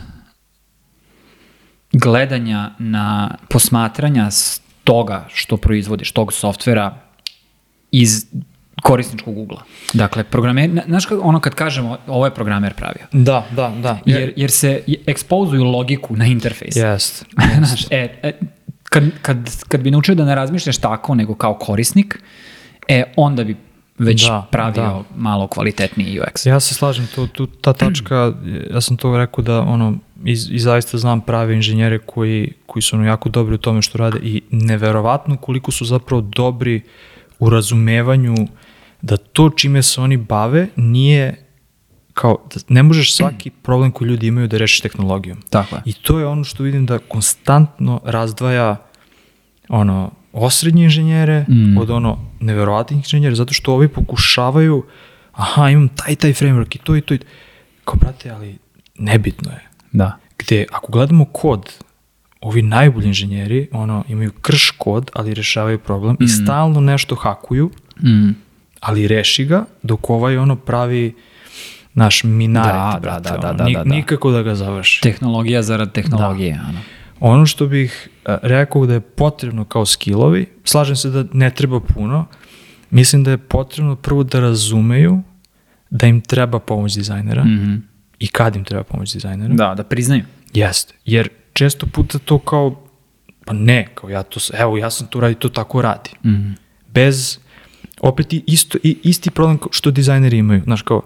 gledanja 1.93 2.71
na 2.79 3.37
posmatranja 3.51 4.29
toga 4.85 5.29
što 5.33 5.57
proizvodiš, 5.57 6.13
tog 6.13 6.33
softvera 6.33 7.06
iz 7.97 8.27
korisničkog 8.83 9.39
ugla. 9.39 9.63
Dakle, 9.95 10.25
programer, 10.25 10.71
na- 10.71 10.83
znaš 10.87 11.07
kako 11.07 11.23
ono 11.23 11.41
kad 11.41 11.55
kažemo 11.55 11.97
ovo 12.07 12.25
je 12.25 12.35
programer 12.35 12.75
pravio, 12.75 13.07
Da, 13.13 13.47
da, 13.51 13.73
da. 13.73 13.99
jer, 14.07 14.33
jer 14.37 14.51
se 14.51 14.81
ekspozuju 15.07 15.65
logiku 15.65 16.17
na 16.17 16.27
interfejs. 16.27 16.77
Jest. 16.87 17.25
Znaš, 17.57 17.85
e, 17.91 18.09
e, 18.23 18.33
kad, 18.83 19.05
kad, 19.23 19.37
kad 19.69 19.81
bi 19.81 19.91
naučio 19.91 20.15
da 20.15 20.25
ne 20.25 20.35
razmišljaš 20.35 20.79
tako 20.79 21.15
nego 21.15 21.35
kao 21.35 21.55
korisnik, 21.55 22.19
e, 22.89 23.03
onda 23.17 23.45
bi 23.45 23.57
već 23.99 24.27
Da, 24.27 24.47
pravio 24.51 24.83
da. 24.83 25.03
malo 25.17 25.47
kvalitetniji 25.47 26.21
UX. 26.21 26.49
Ja 26.49 26.61
se 26.61 26.75
slažem, 26.75 27.09
to, 27.15 27.27
tu, 27.27 27.47
ta 27.47 27.73
tačka, 27.73 28.33
ja 28.71 28.81
sam 28.81 28.97
to 28.97 29.19
rekao 29.19 29.45
da 29.45 29.61
ono, 29.61 29.95
i, 30.25 30.37
i 30.51 30.59
zaista 30.59 30.99
znam 30.99 31.21
prave 31.21 31.55
inženjere 31.55 31.99
koji, 31.99 32.53
koji 32.67 32.83
su 32.83 32.97
ono 32.97 33.07
jako 33.07 33.29
dobri 33.29 33.55
u 33.55 33.59
tome 33.59 33.83
što 33.83 33.99
rade 33.99 34.19
i 34.23 34.43
neverovatno 34.51 35.37
koliko 35.37 35.71
su 35.73 35.85
zapravo 35.85 36.21
dobri 36.23 36.81
u 37.39 37.51
razumevanju 37.51 38.35
da 39.03 39.17
to 39.17 39.51
čime 39.51 39.83
se 39.83 40.01
oni 40.01 40.17
bave 40.17 40.69
nije 40.77 41.47
kao, 42.15 42.39
da 42.55 42.61
ne 42.69 42.83
možeš 42.83 43.15
svaki 43.15 43.51
problem 43.51 43.93
koji 43.93 44.09
ljudi 44.09 44.27
imaju 44.27 44.49
da 44.49 44.57
rešiš 44.57 44.81
tehnologijom. 44.81 45.43
Tako 45.51 45.77
je. 45.77 45.83
I 45.85 45.93
to 45.93 46.19
je 46.19 46.27
ono 46.27 46.45
što 46.45 46.63
vidim 46.63 46.87
da 46.87 46.99
konstantno 46.99 48.01
razdvaja 48.05 48.77
ono, 49.69 50.11
osrednje 50.33 50.85
inženjere 50.85 51.45
mm. 51.49 51.79
od 51.79 51.91
ono 51.91 52.19
neverovatnih 52.41 52.99
inženjera, 52.99 53.35
zato 53.35 53.55
što 53.55 53.73
ovi 53.73 53.89
pokušavaju 53.89 54.85
aha, 55.33 55.71
imam 55.71 55.89
taj 55.89 56.17
taj 56.17 56.33
framework 56.33 56.77
i 56.77 56.79
to 56.79 56.97
i 56.97 57.01
to 57.01 57.15
i 57.15 57.19
to. 57.19 57.27
Kao, 57.85 57.95
brate, 57.95 58.31
ali 58.31 58.59
nebitno 58.99 59.51
je. 59.51 59.69
Da. 59.93 60.17
Gde, 60.39 60.67
ako 60.73 60.93
gledamo 60.93 61.25
kod, 61.25 61.73
ovi 62.47 62.63
najbolji 62.63 63.07
inženjeri, 63.07 63.69
ono, 63.73 64.05
imaju 64.09 64.33
krš 64.33 64.71
kod, 64.71 65.11
ali 65.13 65.35
rešavaju 65.35 65.79
problem 65.79 66.17
i 66.21 66.29
stalno 66.29 66.81
nešto 66.81 67.15
hakuju, 67.15 67.71
Mm. 68.03 68.31
ali 68.81 69.09
reši 69.09 69.45
ga, 69.45 69.65
dok 69.83 70.11
ovaj 70.11 70.39
ono 70.39 70.57
pravi 70.57 71.15
naš 71.95 72.25
minaret, 72.25 72.73
Da, 72.73 72.91
da, 72.93 72.99
brate, 73.01 73.31
da, 73.31 73.37
da, 73.37 73.49
ono, 73.49 73.59
da, 73.59 73.65
da, 73.65 73.71
da. 73.75 73.85
nikako 73.85 74.31
da 74.31 74.43
ga 74.43 74.55
završi. 74.55 75.03
Tehnologija 75.03 75.63
zarad 75.63 75.93
tehnologije. 75.93 76.61
Ono. 76.69 76.79
Ono 77.23 77.47
što 77.47 77.67
bih 77.67 78.09
e, 78.25 78.37
rekao 78.43 78.87
da 78.87 78.95
je 78.95 79.01
potrebno 79.01 79.65
kao 79.65 79.87
skillovi, 79.87 80.47
slažem 80.65 80.97
se 80.97 81.11
da 81.11 81.25
ne 81.33 81.51
treba 81.51 81.81
puno, 81.81 82.27
mislim 82.91 83.25
da 83.25 83.31
je 83.31 83.39
potrebno 83.39 83.97
prvo 83.97 84.23
da 84.23 84.41
razumeju 84.41 85.23
da 85.91 86.07
im 86.07 86.21
treba 86.21 86.59
pomoć 86.59 86.95
dizajnera 86.95 87.45
Mhm. 87.45 87.75
i 88.19 88.29
kad 88.29 88.57
im 88.57 88.65
treba 88.65 88.83
pomoć 88.85 89.13
dizajnera. 89.13 89.55
Da, 89.55 89.75
da 89.75 89.85
priznaju. 89.85 90.25
Jeste, 90.55 90.95
jer 91.05 91.29
često 91.57 91.87
puta 91.87 92.19
to 92.19 92.39
kao, 92.39 92.83
pa 93.45 93.53
ne, 93.53 93.89
kao 93.95 94.11
ja 94.11 94.23
to, 94.23 94.41
evo 94.55 94.77
ja 94.77 94.91
sam 94.91 95.07
to 95.07 95.21
radi, 95.21 95.35
to 95.35 95.49
tako 95.49 95.83
radi. 95.83 96.11
Mhm. 96.27 96.51
Bez, 96.95 97.39
opet 98.01 98.27
isto, 98.31 98.79
isti 98.83 99.31
problem 99.31 99.59
što 99.71 99.91
dizajneri 99.91 100.39
imaju, 100.39 100.63
znaš 100.65 100.83
kao, 100.83 101.03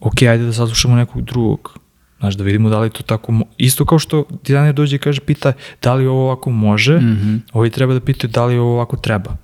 ok, 0.00 0.22
ajde 0.22 0.44
da 0.44 0.52
saslušamo 0.52 0.96
nekog 0.96 1.22
drugog, 1.22 1.78
znaš, 2.18 2.34
da 2.34 2.44
vidimo 2.44 2.68
da 2.68 2.78
li 2.80 2.90
to 2.90 3.02
tako, 3.02 3.32
isto 3.58 3.84
kao 3.84 3.98
što 3.98 4.24
dizajner 4.44 4.74
dođe 4.74 4.96
i 4.96 4.98
kaže, 4.98 5.20
pita 5.20 5.52
da 5.82 5.94
li 5.94 6.06
ovo 6.06 6.24
ovako 6.24 6.50
može, 6.50 6.96
Mhm. 6.98 7.36
ovi 7.52 7.70
treba 7.70 7.94
da 7.94 8.00
pitaju 8.00 8.30
da 8.30 8.44
li 8.44 8.58
ovo 8.58 8.72
ovako 8.72 8.96
treba 8.96 9.36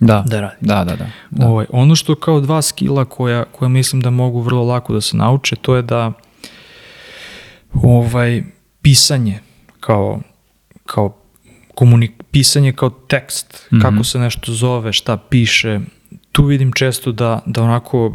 Da. 0.00 0.24
da 0.26 0.40
radi. 0.40 0.56
Da, 0.60 0.84
da, 0.84 0.96
da. 0.96 1.06
da. 1.30 1.46
Ovaj, 1.46 1.66
ono 1.70 1.96
što 1.96 2.14
kao 2.14 2.40
dva 2.40 2.62
skila 2.62 3.04
koja, 3.04 3.44
koja 3.44 3.68
mislim 3.68 4.00
da 4.02 4.10
mogu 4.10 4.40
vrlo 4.40 4.64
lako 4.64 4.92
da 4.92 5.00
se 5.00 5.16
nauče, 5.16 5.56
to 5.56 5.76
je 5.76 5.82
da 5.82 6.12
ovaj, 7.74 8.42
pisanje 8.82 9.38
kao, 9.80 10.20
kao 10.86 11.16
komunik, 11.74 12.12
pisanje 12.30 12.72
kao 12.72 12.90
tekst, 12.90 13.68
Mhm. 13.72 13.82
kako 13.82 14.04
se 14.04 14.18
nešto 14.18 14.52
zove, 14.52 14.92
šta 14.92 15.16
piše, 15.16 15.80
tu 16.32 16.44
vidim 16.44 16.72
često 16.72 17.12
da, 17.12 17.40
da 17.46 17.62
onako 17.62 18.14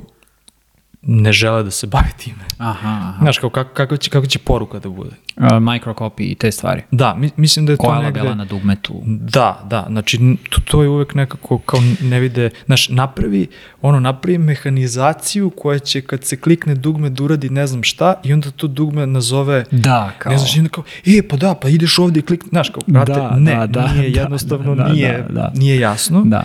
ne 1.10 1.34
žele 1.34 1.64
da 1.64 1.72
se 1.72 1.88
bave 1.88 2.10
time. 2.18 2.44
Aha, 2.58 2.90
aha. 2.90 3.18
Znaš, 3.22 3.38
kao, 3.38 3.50
kako, 3.50 3.74
kako, 3.74 3.98
će, 3.98 4.10
kako 4.10 4.28
će 4.28 4.40
poruka 4.40 4.80
da 4.80 4.90
bude? 4.90 5.10
Uh, 5.36 5.44
microcopy 5.44 6.32
i 6.32 6.36
te 6.36 6.52
stvari. 6.52 6.82
Da, 6.92 7.16
mi, 7.16 7.30
mislim 7.38 7.66
da 7.66 7.72
je 7.72 7.78
Koja 7.78 7.98
to 7.98 8.04
negde... 8.04 8.20
labela 8.20 8.36
na 8.36 8.46
dugmetu. 8.46 9.02
Da, 9.06 9.64
da, 9.70 9.86
znači 9.90 10.38
to, 10.50 10.62
to 10.62 10.84
je 10.84 10.90
uvek 10.90 11.16
nekako 11.16 11.58
kao 11.58 11.80
ne 12.02 12.20
vide, 12.20 12.50
znaš, 12.66 12.90
napravi, 12.90 13.48
ono, 13.82 14.00
napravi 14.00 14.38
mehanizaciju 14.38 15.50
koja 15.50 15.80
će 15.80 16.02
kad 16.02 16.24
se 16.24 16.38
klikne 16.38 16.76
dugme 16.76 17.10
da 17.10 17.24
uradi 17.24 17.50
ne 17.50 17.68
znam 17.68 17.84
šta 17.84 18.14
i 18.24 18.34
onda 18.34 18.52
to 18.52 18.68
dugme 18.68 19.08
nazove 19.08 19.66
Da, 19.72 20.12
kao. 20.20 20.32
Ne 20.32 20.38
znaš, 20.38 20.56
i 20.56 20.60
onda 20.60 20.70
kao, 20.70 20.84
e, 21.06 21.28
pa 21.30 21.38
da, 21.38 21.56
pa 21.56 21.70
ideš 21.70 22.00
ovdje 22.00 22.20
i 22.20 22.24
klik, 22.24 22.44
znaš, 22.50 22.70
kao, 22.70 22.82
brate, 22.88 23.14
Da, 23.14 23.36
ne, 23.40 23.56
da, 23.56 23.68
da, 23.68 23.94
nije, 23.94 24.10
da, 24.10 24.22
jednostavno 24.22 24.76
da, 24.76 24.84
da, 24.84 24.94
nije, 24.94 25.26
da, 25.30 25.34
da. 25.34 25.52
nije 25.56 25.80
jasno. 25.80 26.24
Da. 26.26 26.44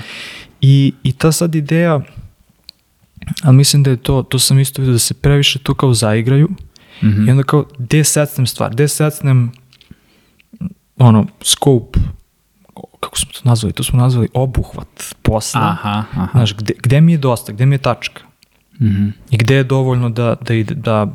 I, 0.60 0.92
I 1.02 1.12
ta 1.12 1.32
sad 1.32 1.54
ideja, 1.54 2.00
ali 3.42 3.56
mislim 3.56 3.82
da 3.82 3.90
je 3.90 3.96
to, 3.96 4.22
to 4.22 4.38
sam 4.38 4.58
isto 4.58 4.82
vidio 4.82 4.92
da 4.92 4.98
se 4.98 5.14
previše 5.14 5.58
to 5.58 5.74
kao 5.74 5.94
zaigraju 5.94 6.48
Mhm. 7.02 7.28
i 7.28 7.30
onda 7.30 7.42
kao, 7.42 7.64
gde 7.78 8.04
secnem 8.04 8.46
stvar, 8.46 8.70
gde 8.70 8.88
secnem 8.88 9.52
ono, 10.98 11.26
scope, 11.42 11.98
kako 13.00 13.18
smo 13.18 13.32
to 13.32 13.40
nazvali, 13.42 13.72
to 13.72 13.82
smo 13.82 13.98
nazvali 13.98 14.28
obuhvat 14.34 14.88
posla. 15.22 15.60
Aha, 15.62 16.04
aha. 16.12 16.28
Znaš, 16.32 16.56
gde, 16.56 16.74
gde 16.78 17.00
mi 17.00 17.12
je 17.12 17.18
dosta, 17.18 17.52
gde 17.52 17.66
mi 17.66 17.74
je 17.74 17.78
tačka 17.80 18.22
Mhm. 18.74 19.08
i 19.30 19.36
gde 19.36 19.54
je 19.54 19.64
dovoljno 19.64 20.10
da, 20.10 20.34
da, 20.40 20.54
ide, 20.54 20.74
da 20.74 21.06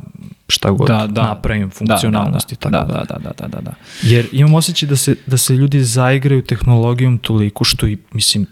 šta 0.47 0.71
god 0.71 0.87
Da, 0.87 1.07
da. 1.07 1.23
napravim 1.23 1.69
funkcionalnosti 1.69 2.53
i 2.53 2.57
tako 2.57 2.71
da, 2.71 2.83
da, 2.83 3.17
da, 3.19 3.31
da, 3.31 3.47
da, 3.47 3.61
da. 3.61 3.73
Jer 4.03 4.27
imam 4.31 4.53
osjećaj 4.53 4.89
da 4.89 4.95
se, 4.95 5.15
da 5.25 5.37
se 5.37 5.53
ljudi 5.53 5.81
zaigraju 5.81 6.41
tehnologijom 6.41 7.17
toliko 7.17 7.63
što 7.63 7.87
i, 7.87 7.97
mislim, 8.11 8.45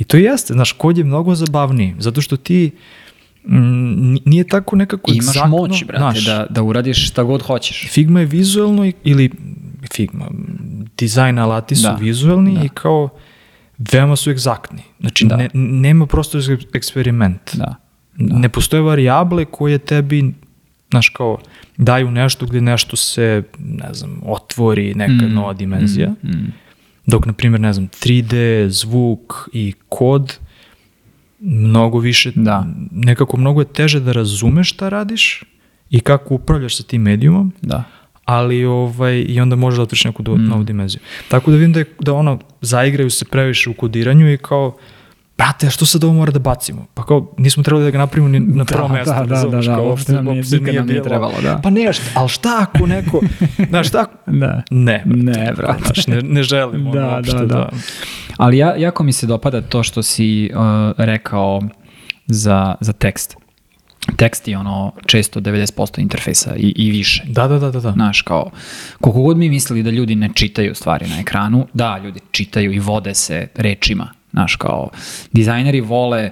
i 0.00 0.04
to 0.04 0.16
jeste, 0.16 0.52
znaš, 0.52 0.72
kod 0.72 0.98
je 0.98 1.04
mnogo 1.04 1.34
zabavniji, 1.34 1.94
zato 1.98 2.20
što 2.20 2.36
ti 2.36 2.70
mm, 3.44 3.58
ni- 4.04 4.22
nije 4.24 4.44
tako 4.44 4.76
nekako 4.76 5.10
Imaš 5.10 5.26
egzaktno, 5.26 5.48
moć, 5.48 5.84
brate, 5.84 5.98
znaš, 6.00 6.26
da, 6.26 6.46
da 6.50 6.62
uradiš 6.62 7.08
šta 7.08 7.22
god 7.22 7.42
hoćeš. 7.42 7.88
Figma 7.88 8.20
je 8.20 8.26
vizuelno 8.26 8.92
ili 9.04 9.30
Figma, 9.94 10.26
dizajn 10.98 11.38
alati 11.38 11.76
su 11.76 11.82
Da, 11.82 11.92
vizuelni 11.92 12.54
da. 12.54 12.64
i 12.64 12.68
kao 12.68 13.08
veoma 13.92 14.16
su 14.16 14.30
egzaktni. 14.30 14.82
Znači, 15.00 15.26
Da. 15.26 15.36
ne, 15.36 15.48
nema 15.54 16.06
prostor 16.06 16.40
za 16.40 16.56
eksperiment. 16.74 17.56
Da. 17.56 17.74
Ne 18.16 18.48
postoje 18.48 18.82
varijable 18.82 19.44
koje 19.44 19.78
tebi, 19.78 20.34
znaš, 20.90 21.08
kao, 21.08 21.38
daju 21.76 22.10
nešto 22.10 22.46
gdje 22.46 22.60
nešto 22.60 22.96
se, 22.96 23.42
ne 23.58 23.94
znam, 23.94 24.20
otvori 24.24 24.94
neka 24.94 25.12
Mm, 25.24 25.34
nova 25.34 25.52
dimenzija. 25.52 26.10
Mm. 26.10 26.52
Dok, 27.10 27.26
na 27.26 27.32
primjer, 27.32 27.60
ne 27.60 27.72
znam, 27.72 27.88
3D, 27.88 28.34
zvuk 28.68 29.48
i 29.52 29.72
kod 29.88 30.38
mnogo 31.40 31.98
više, 31.98 32.32
Da. 32.34 32.66
nekako 32.90 33.36
mnogo 33.36 33.60
je 33.60 33.72
teže 33.72 34.00
da 34.00 34.12
razumeš 34.12 34.70
šta 34.70 34.88
radiš 34.88 35.42
i 35.90 36.00
kako 36.00 36.34
upravljaš 36.34 36.76
sa 36.76 36.82
tim 36.82 37.02
medijumom, 37.02 37.52
Da. 37.62 37.84
ali 38.24 38.64
ovaj, 38.64 39.24
i 39.28 39.40
onda 39.40 39.56
možeš 39.56 39.76
da 39.76 39.82
otvoriš 39.82 40.04
neku 40.04 40.22
do, 40.22 40.36
Mm. 40.36 40.44
novu 40.44 40.64
dimenziju. 40.64 41.00
Tako 41.28 41.50
da 41.50 41.56
vidim 41.56 41.72
da, 41.72 41.78
je, 41.78 41.84
da 42.00 42.12
ono, 42.14 42.38
zaigraju 42.60 43.10
se 43.10 43.24
previše 43.24 43.70
u 43.70 43.74
kodiranju 43.74 44.32
i 44.32 44.38
kao, 44.38 44.76
brate, 45.40 45.66
a 45.66 45.70
što 45.70 45.86
sad 45.86 46.04
ovo 46.04 46.12
mora 46.12 46.32
da 46.32 46.38
bacimo? 46.40 46.86
Pa 46.94 47.04
kao, 47.04 47.34
nismo 47.38 47.62
trebali 47.62 47.84
da 47.84 47.90
ga 47.90 47.98
napravimo 47.98 48.28
ni 48.28 48.40
na 48.40 48.64
prvo 48.64 48.88
Da, 48.88 48.94
mesto. 48.94 49.14
da, 49.14 49.24
da, 49.24 49.44
da, 49.46 49.60
da, 49.62 49.80
uopšte 49.80 50.12
nam 50.12 50.24
nije- 50.24 50.42
nikad 50.50 50.74
nam 50.74 50.86
nije 50.86 51.02
trebalo, 51.02 51.32
da. 51.42 51.58
Pa 51.58 51.70
ne, 51.70 51.80
ali 52.14 52.28
šta 52.28 52.56
ako 52.60 52.86
neko, 52.86 53.20
znaš, 53.70 53.88
šta 53.88 54.00
ako- 54.00 54.30
Da. 54.30 54.62
Ne, 54.70 55.02
brate, 55.06 55.22
Ne, 55.40 55.52
brate. 55.52 55.82
Znaš, 55.84 56.06
ne, 56.06 56.22
ne 56.22 56.42
želim 56.42 56.86
ono, 56.86 57.00
Da, 57.00 57.06
uopšte 57.08 57.36
da, 57.36 57.44
da. 57.46 57.68
Ali 58.36 58.58
ja, 58.58 58.74
jako 58.76 59.02
mi 59.02 59.12
se 59.12 59.26
dopada 59.26 59.60
to 59.62 59.82
što 59.82 60.02
si 60.02 60.50
uh, 60.52 60.60
rekao 60.98 61.62
za, 62.26 62.74
za 62.80 62.92
tekst. 62.92 63.36
Tekst 64.16 64.48
je 64.48 64.58
ono 64.58 64.92
često 65.06 65.40
90% 65.40 66.00
interfejsa 66.00 66.56
i, 66.56 66.72
i 66.76 66.90
više. 66.90 67.22
Da, 67.26 67.48
da, 67.48 67.58
da, 67.58 67.70
da. 67.70 67.80
da. 67.80 67.92
Znaš, 67.92 68.22
kao, 68.22 68.50
koliko 69.00 69.20
god 69.20 69.36
mi 69.36 69.48
mislili 69.48 69.82
da 69.82 69.90
ljudi 69.90 70.14
ne 70.14 70.30
čitaju 70.34 70.74
stvari 70.74 71.08
na 71.08 71.20
ekranu, 71.20 71.66
da, 71.74 71.98
ljudi 71.98 72.20
čitaju 72.30 72.72
i 72.72 72.78
vode 72.78 73.14
se 73.14 73.48
rečima. 73.54 74.08
Znaš, 74.30 74.56
kao, 74.56 74.90
dizajneri 75.32 75.80
vole 75.80 76.30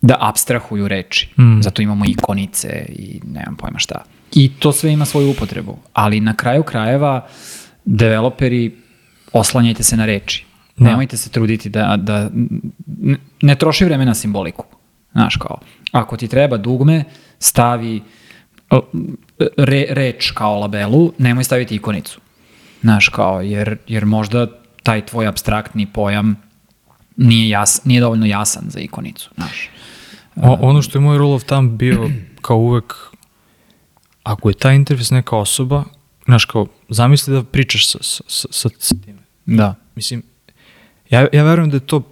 da 0.00 0.16
abstrahuju 0.20 0.88
reči. 0.88 1.28
Mm. 1.38 1.60
Zato 1.62 1.82
imamo 1.82 2.04
ikonice 2.08 2.86
i 2.88 3.20
nemam 3.24 3.56
pojma 3.56 3.78
šta. 3.78 4.04
I 4.34 4.52
to 4.58 4.72
sve 4.72 4.92
ima 4.92 5.04
svoju 5.04 5.30
upotrebu. 5.30 5.78
Ali 5.92 6.20
na 6.20 6.34
kraju 6.36 6.62
krajeva, 6.62 7.26
developeri, 7.84 8.76
oslanjajte 9.32 9.82
se 9.82 9.96
na 9.96 10.06
reči. 10.06 10.44
Da. 10.76 10.84
Nemojte 10.84 11.16
se 11.16 11.30
truditi 11.30 11.68
da, 11.68 11.96
da 11.98 12.30
ne 13.42 13.54
troši 13.54 13.84
vreme 13.84 14.04
na 14.04 14.14
simboliku. 14.14 14.64
Znaš, 15.12 15.36
kao, 15.36 15.58
ako 15.92 16.16
ti 16.16 16.28
treba 16.28 16.56
dugme, 16.56 17.04
stavi 17.38 18.02
re, 19.56 19.86
reč 19.90 20.30
kao 20.30 20.60
labelu, 20.60 21.12
nemoj 21.18 21.44
staviti 21.44 21.74
ikonicu. 21.74 22.20
Znaš, 22.80 23.08
kao, 23.08 23.40
jer, 23.40 23.76
jer 23.86 24.04
možda 24.06 24.46
taj 24.82 25.06
tvoj 25.06 25.26
abstraktni 25.26 25.86
pojam 25.86 26.36
nije, 27.16 27.48
jas, 27.48 27.84
nije 27.84 28.00
dovoljno 28.00 28.26
jasan 28.26 28.64
za 28.68 28.80
ikonicu, 28.80 29.30
znaš. 29.34 29.68
O, 30.36 30.56
ono 30.60 30.82
što 30.82 30.98
je 30.98 31.02
moj 31.02 31.18
rule 31.18 31.34
of 31.34 31.44
thumb 31.44 31.70
bio 31.72 32.10
kao 32.40 32.56
uvek, 32.56 32.94
ako 34.22 34.48
je 34.48 34.54
taj 34.54 34.74
interfejs 34.74 35.10
neka 35.10 35.36
osoba, 35.36 35.84
znaš 36.24 36.44
kao, 36.44 36.66
zamisli 36.88 37.34
da 37.34 37.42
pričaš 37.44 37.88
sa, 37.88 37.98
sa, 38.00 38.22
sa, 38.50 38.68
sa, 38.78 38.94
time. 38.96 39.18
Da. 39.46 39.74
Mislim, 39.94 40.22
ja, 41.10 41.26
ja 41.32 41.42
verujem 41.44 41.70
da 41.70 41.76
je 41.76 41.80
to 41.82 42.02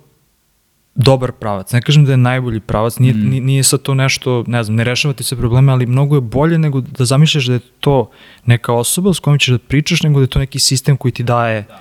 dobar 0.95 1.33
pravac. 1.33 1.73
Ne 1.73 1.83
kažem 1.83 2.05
da 2.05 2.11
je 2.11 2.17
najbolji 2.17 2.61
pravac, 2.61 2.99
nije, 2.99 3.15
Mm. 3.15 3.29
ni- 3.31 3.41
nije 3.41 3.63
sad 3.63 3.83
to 3.83 3.95
nešto, 3.95 4.45
ne 4.47 4.65
znam, 4.65 4.77
ne 4.77 4.85
rešava 4.85 5.15
ti 5.15 5.25
se 5.25 5.37
probleme, 5.37 5.73
ali 5.73 5.87
mnogo 5.87 6.15
je 6.15 6.21
bolje 6.21 6.59
nego 6.59 6.81
da 6.81 7.05
zamišljaš 7.05 7.45
da 7.45 7.53
je 7.53 7.61
to 7.81 8.11
neka 8.47 8.73
osoba 8.73 9.15
s 9.15 9.19
kojom 9.19 9.39
ćeš 9.39 9.49
da 9.49 9.59
pričaš, 9.59 10.03
nego 10.03 10.19
da 10.19 10.25
je 10.25 10.29
to 10.29 10.39
neki 10.39 10.59
sistem 10.59 10.97
koji 10.97 11.13
ti 11.13 11.23
daje, 11.23 11.63
da, 11.63 11.81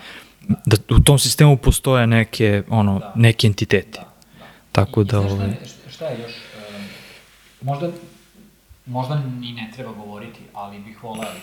u 0.89 0.99
tom 0.99 1.19
sistemu 1.19 1.57
postoje 1.57 2.07
neke, 2.07 2.63
ono, 2.69 3.01
neki 3.15 3.47
entiteti. 3.47 3.99
Tako 4.71 5.03
da, 5.03 5.19
ovaj, 5.19 5.55
šta 5.89 6.05
je 6.05 6.21
još, 6.21 6.33
možda, 7.61 7.89
možda 8.85 9.15
ni 9.15 9.53
ne 9.53 9.71
treba 9.75 9.91
govoriti, 9.91 10.39
ali 10.53 10.79
bih 10.79 11.03
volao 11.03 11.25
da, 11.25 11.33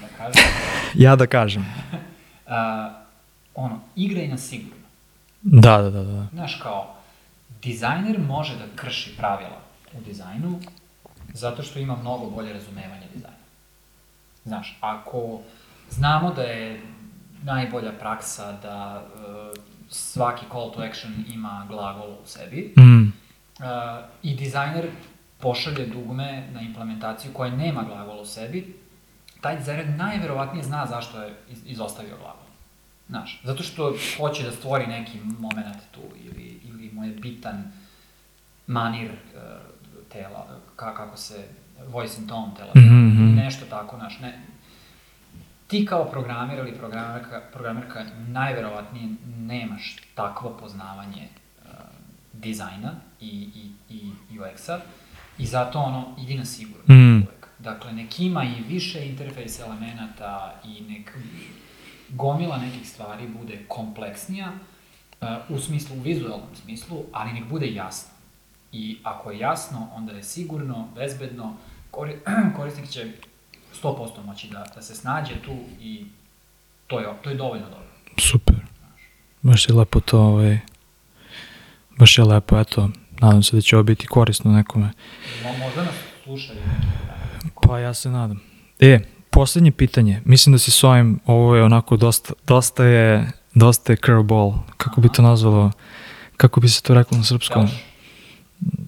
da 0.00 0.16
kažem, 0.16 0.42
ja 1.04 1.16
da 1.16 1.26
kažem. 1.26 1.66
ono, 3.64 3.80
igraj 3.96 4.28
na 4.28 4.38
sigurno. 4.38 4.86
Da, 5.42 5.78
da, 5.82 5.90
da, 5.90 6.02
da. 6.02 6.26
Znaš, 6.32 6.60
kao, 6.62 6.94
dizajner 7.62 8.18
može 8.18 8.56
da 8.56 8.64
krši 8.76 9.16
pravila 9.16 9.60
u 9.92 10.00
dizajnu 10.00 10.60
zato 11.36 11.62
što 11.62 11.78
ima 11.78 11.96
mnogo 11.96 12.30
bolje 12.30 12.52
razumevanje 12.52 13.06
dizajna. 13.14 13.36
Znaš, 14.44 14.78
ako 14.80 15.40
znamo 15.90 16.34
da 16.34 16.42
je 16.42 16.80
najbolja 17.42 17.92
praksa 17.92 18.52
da 18.52 19.02
uh, 19.06 19.56
svaki 19.88 20.44
call 20.46 20.72
to 20.72 20.80
action 20.80 21.12
ima 21.28 21.66
glagol 21.68 22.10
u 22.12 22.26
sebi 22.26 22.74
Mm, 22.78 23.02
uh, 23.02 23.64
i 24.22 24.34
dizajner 24.34 24.90
pošalje 25.38 25.86
dugme 25.86 26.48
na 26.50 26.60
implementaciju 26.60 27.32
koja 27.32 27.50
nema 27.52 27.82
glagol 27.84 28.20
u 28.20 28.26
sebi, 28.26 28.76
taj 29.40 29.56
dizajner 29.56 29.88
najverovatnije 29.88 30.64
zna 30.64 30.86
zašto 30.86 31.22
je 31.22 31.34
iz- 31.48 31.62
izostavio 31.66 32.16
glagol. 32.16 32.42
Znaš, 33.08 33.40
zato 33.44 33.62
što 33.62 33.82
hoće 34.16 34.42
da 34.42 34.52
stvori 34.52 34.86
neki 34.86 35.18
moment 35.38 35.76
tu 35.90 36.00
ili, 36.16 36.60
ili 36.64 36.90
mu 36.92 37.04
je 37.04 37.10
bitan 37.12 37.72
manir 38.66 39.10
uh, 39.10 39.40
tela, 40.08 40.46
ka, 40.76 40.94
kako 40.94 41.16
se, 41.16 41.48
voice 41.84 42.18
and 42.18 42.28
tone 42.28 42.52
tela, 42.56 42.70
Mhm, 42.76 43.06
mhm. 43.06 43.34
nešto 43.34 43.66
tako, 43.66 43.96
znaš, 43.96 44.20
ne, 44.20 44.40
ti 45.66 45.86
kao 45.86 46.04
programer 46.04 46.58
ili 46.58 46.72
programerka, 46.78 47.40
programerka 47.52 48.04
najverovatnije 48.28 49.08
nemaš 49.38 49.96
takvo 50.14 50.56
poznavanje 50.60 51.28
uh, 51.28 51.70
dizajna 52.32 52.92
i, 53.20 53.48
i, 53.88 53.94
i 54.30 54.38
UX-a 54.38 54.80
i 55.38 55.46
zato 55.46 55.78
ono, 55.78 56.14
idi 56.18 56.34
na 56.34 56.44
sigurno 56.44 56.94
Mm. 56.94 57.16
uvek. 57.22 57.46
Dakle, 57.58 57.92
nek 57.92 58.20
ima 58.20 58.44
i 58.44 58.62
više 58.68 59.06
interfejs 59.08 59.60
elemenata 59.60 60.60
i 60.64 60.80
nek 60.80 61.18
gomila 62.08 62.58
nekih 62.58 62.88
stvari 62.88 63.28
bude 63.28 63.64
kompleksnija 63.68 64.52
uh, 65.20 65.28
u 65.48 65.58
smislu, 65.58 65.96
u 65.96 66.00
vizualnom 66.00 66.48
smislu, 66.62 67.04
ali 67.12 67.32
nek 67.32 67.44
bude 67.48 67.72
jasno. 67.72 68.10
I 68.72 68.98
ako 69.02 69.30
je 69.30 69.38
jasno, 69.38 69.88
onda 69.94 70.12
je 70.12 70.22
sigurno, 70.22 70.88
bezbedno, 70.94 71.56
kori, 71.90 72.16
korisnik 72.56 72.88
će 72.88 73.12
100% 73.86 74.26
moći 74.26 74.48
da, 74.48 74.66
da 74.74 74.82
se 74.82 74.94
snađe 74.94 75.34
tu 75.44 75.56
i 75.80 76.06
to 76.86 77.00
je, 77.00 77.06
to 77.22 77.30
je 77.30 77.36
dovoljno 77.36 77.64
dobro. 77.64 77.86
super. 78.18 78.54
Baš 79.42 79.68
je 79.68 79.74
lepo 79.74 80.00
to, 80.00 80.20
ovaj, 80.20 80.58
baš 81.98 82.18
je 82.18 82.24
lepo, 82.24 82.60
eto, 82.60 82.90
nadam 83.20 83.42
se 83.42 83.56
da 83.56 83.62
će 83.62 83.76
ovo 83.76 83.82
biti 83.82 84.06
korisno 84.06 84.52
nekome. 84.52 84.90
Mo, 85.42 85.52
možda 85.58 85.84
nas 85.84 85.94
slušaju. 86.24 86.58
Pa 87.62 87.78
ja 87.78 87.94
se 87.94 88.10
nadam. 88.10 88.40
E, 88.80 89.00
posljednje 89.30 89.72
pitanje. 89.72 90.22
Mislim 90.24 90.52
da 90.52 90.58
si 90.58 90.70
s 90.70 90.84
ovim, 90.84 91.20
ovo 91.26 91.56
je 91.56 91.62
onako 91.62 91.96
dosta, 91.96 92.32
dosta 92.46 92.84
je, 92.84 93.32
dosta 93.54 93.92
je 93.92 93.96
curveball. 93.96 94.54
Kako 94.76 95.00
bi 95.00 95.08
to 95.08 95.22
nazvalo? 95.22 95.72
Kako 96.36 96.60
bi 96.60 96.68
se 96.68 96.82
to 96.82 96.94
reklo 96.94 97.18
na 97.18 97.24
srpskom? 97.24 97.68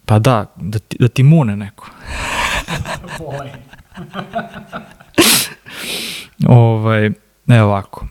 Pa 0.07 0.19
da, 0.19 0.47
da 0.57 0.79
ti, 0.79 0.97
da 1.01 1.09
ti 1.09 1.23
mune 1.23 1.57
neko. 1.57 1.91
ovaj, 6.49 7.11
ne 7.47 7.63
ovako. 7.63 8.07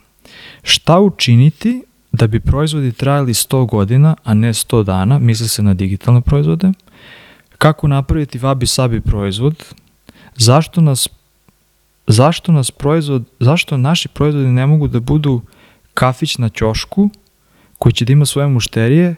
Šta 0.63 0.99
učiniti 0.99 1.83
da 2.11 2.27
bi 2.27 2.39
proizvodi 2.39 2.91
trajali 2.91 3.33
100 3.33 3.69
godina, 3.69 4.15
a 4.23 4.33
ne 4.33 4.53
100 4.53 4.83
dana, 4.83 5.19
misli 5.19 5.47
se 5.47 5.63
na 5.63 5.73
digitalne 5.73 6.21
proizvode? 6.21 6.71
Kako 7.57 7.88
napraviti 7.88 8.39
wabi 8.39 8.65
sabi 8.65 9.01
proizvod? 9.01 9.65
Zašto 10.35 10.81
nas 10.81 11.07
zašto 12.07 12.51
nas 12.51 12.71
proizvod, 12.71 13.23
zašto 13.39 13.77
naši 13.77 14.07
proizvodi 14.07 14.47
ne 14.47 14.65
mogu 14.65 14.88
da 14.88 14.99
budu 14.99 15.41
kafić 15.93 16.38
na 16.38 16.49
ćošku 16.49 17.09
koji 17.77 17.93
će 17.93 18.05
da 18.05 18.13
ima 18.13 18.25
svoje 18.25 18.47
mušterije, 18.47 19.15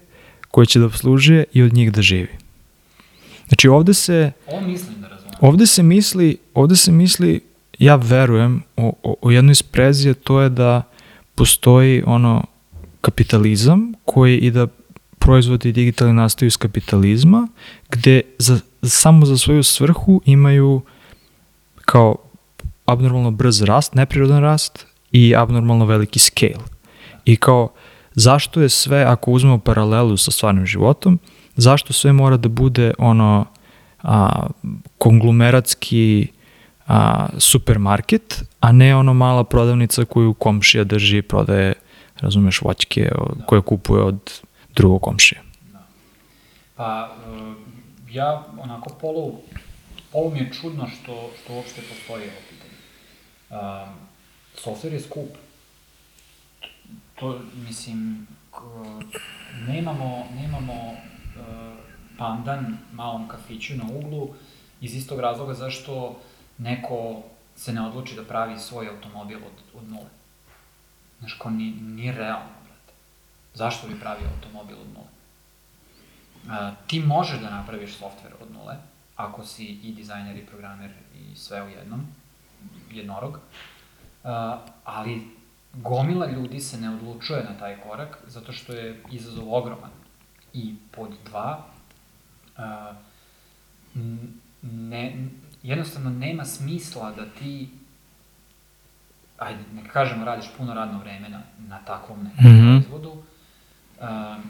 koji 0.51 0.67
će 0.67 0.79
da 0.79 0.85
obslužuje 0.85 1.43
i 1.53 1.63
od 1.63 1.73
njih 1.73 1.91
da 1.91 2.01
živi. 2.01 2.29
Znači 3.47 3.67
ovde 3.67 3.93
se 3.93 4.31
Ovo 4.47 4.61
mislim 4.61 5.01
da 5.01 5.07
razumem. 5.07 5.33
ovde 5.41 5.65
se 5.65 5.83
misli, 5.83 6.37
ovde 6.59 6.75
se 6.75 6.91
misli 6.91 7.41
ja 7.79 7.95
verujem 7.95 8.63
o, 8.77 8.93
o, 9.03 9.15
o 9.21 9.31
jednoj 9.31 9.55
sprezi, 9.55 10.13
to 10.13 10.41
je 10.41 10.49
da 10.49 10.83
postoji 11.35 12.03
ono 12.05 12.43
kapitalizam 13.01 13.93
koji 14.05 14.37
i 14.37 14.51
da 14.51 14.67
proizvodi 15.19 15.71
digitalni 15.71 16.13
nastaju 16.13 16.47
iz 16.47 16.57
kapitalizma, 16.57 17.47
gde 17.89 18.21
za, 18.37 18.59
samo 18.83 19.25
za 19.25 19.37
svoju 19.37 19.63
svrhu 19.63 20.21
imaju 20.25 20.81
kao 21.85 22.15
abnormalno 22.85 23.31
brz 23.31 23.61
rast, 23.61 23.95
neprirodan 23.95 24.41
rast 24.41 24.85
i 25.11 25.35
abnormalno 25.35 25.85
veliki 25.85 26.19
scale. 26.19 26.65
I 27.25 27.35
kao, 27.35 27.69
zašto 28.15 28.61
je 28.61 28.69
sve, 28.69 29.03
ako 29.03 29.31
uzmemo 29.31 29.59
paralelu 29.59 30.17
sa 30.17 30.31
stvarnim 30.31 30.65
životom, 30.65 31.19
zašto 31.55 31.93
sve 31.93 32.13
mora 32.13 32.37
da 32.37 32.49
bude 32.49 32.93
ono 32.97 33.45
a, 34.03 34.47
konglomeratski 34.97 36.27
a, 36.89 37.29
supermarket, 37.37 38.43
a 38.59 38.71
ne 38.71 38.95
ono 38.95 39.13
mala 39.13 39.43
prodavnica 39.43 40.05
koju 40.05 40.33
komšija 40.33 40.83
drži 40.83 41.17
i 41.17 41.21
prodaje, 41.21 41.73
razumeš, 42.19 42.61
voćke 42.61 43.11
koje 43.45 43.61
kupuje 43.61 44.03
od 44.03 44.41
drugog 44.75 45.01
komšija. 45.01 45.41
Pa, 46.75 47.09
uh, 47.09 47.53
ja 48.11 48.45
onako 48.59 48.89
polu, 49.01 49.33
polu 50.11 50.31
mi 50.31 50.39
je 50.39 50.51
čudno 50.61 50.87
što, 50.87 51.29
što 51.43 51.53
uopšte 51.53 51.81
postoji 51.81 52.23
ovo 52.23 52.41
pitanje. 52.49 52.77
Um, 53.49 53.93
software 54.65 54.93
je 54.93 54.99
skup. 54.99 55.29
To, 57.19 57.39
mislim, 57.67 58.27
nemamo, 59.67 60.25
nemamo 60.35 60.73
uh, 60.73 60.95
pandan 62.17 62.77
malom 62.93 63.27
kafiću 63.27 63.75
na 63.75 63.83
uglu 63.93 64.29
iz 64.81 64.95
istog 64.95 65.19
razloga 65.19 65.53
zašto 65.53 66.19
neko 66.59 67.23
se 67.55 67.73
ne 67.73 67.87
odluči 67.87 68.15
da 68.15 68.23
pravi 68.23 68.59
svoj 68.59 68.89
automobil 68.89 69.37
od, 69.37 69.81
od 69.81 69.89
nule. 69.89 70.09
Znaš, 71.19 71.33
kao 71.33 71.51
ni, 71.51 71.71
nije 71.71 72.13
realno, 72.13 72.49
brate. 72.63 72.93
Zašto 73.53 73.87
bi 73.87 73.99
pravio 73.99 74.27
automobil 74.35 74.77
od 74.81 74.87
nule? 74.93 75.09
Uh, 76.45 76.77
ti 76.87 76.99
možeš 76.99 77.39
da 77.39 77.49
napraviš 77.49 77.97
softver 77.97 78.33
od 78.41 78.51
nule, 78.51 78.75
ako 79.15 79.45
si 79.45 79.65
i 79.65 79.91
dizajner 79.91 80.37
i 80.37 80.45
programer 80.45 80.91
i 81.15 81.35
sve 81.35 81.63
u 81.63 81.69
jednom, 81.69 82.07
jednorog, 82.91 83.33
uh, 83.33 84.29
ali 84.83 85.27
gomila 85.73 86.25
ljudi 86.25 86.59
se 86.59 86.77
ne 86.77 86.89
odlučuje 86.89 87.43
na 87.43 87.57
taj 87.59 87.77
korak, 87.81 88.17
zato 88.27 88.51
što 88.51 88.73
je 88.73 89.03
izazov 89.11 89.53
ogroman. 89.53 89.91
I 90.53 90.75
pod 90.91 91.09
dva, 91.25 91.65
uh, 92.57 92.63
ne, 94.61 95.27
jednostavno 95.63 96.09
nema 96.09 96.45
smisla 96.45 97.11
da 97.11 97.25
ti 97.25 97.69
ajde, 99.39 99.59
ne 99.73 99.89
kažemo 99.93 100.25
radiš 100.25 100.45
puno 100.57 100.73
radno 100.73 100.99
vreme 100.99 101.29
na, 101.29 101.41
na 101.57 101.79
takvom 101.79 102.23
nekom 102.23 102.45
mm 102.45 102.55
-hmm. 102.55 102.81
proizvodu, 102.81 103.11
um, 103.11 104.43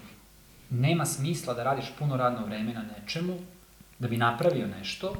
nema 0.69 1.05
smisla 1.05 1.53
da 1.53 1.63
radiš 1.63 1.85
puno 1.99 2.17
radno 2.17 2.45
vreme 2.45 2.73
na 2.73 2.83
nečemu 2.97 3.37
da 3.99 4.07
bi 4.07 4.17
napravio 4.17 4.67
nešto 4.67 5.15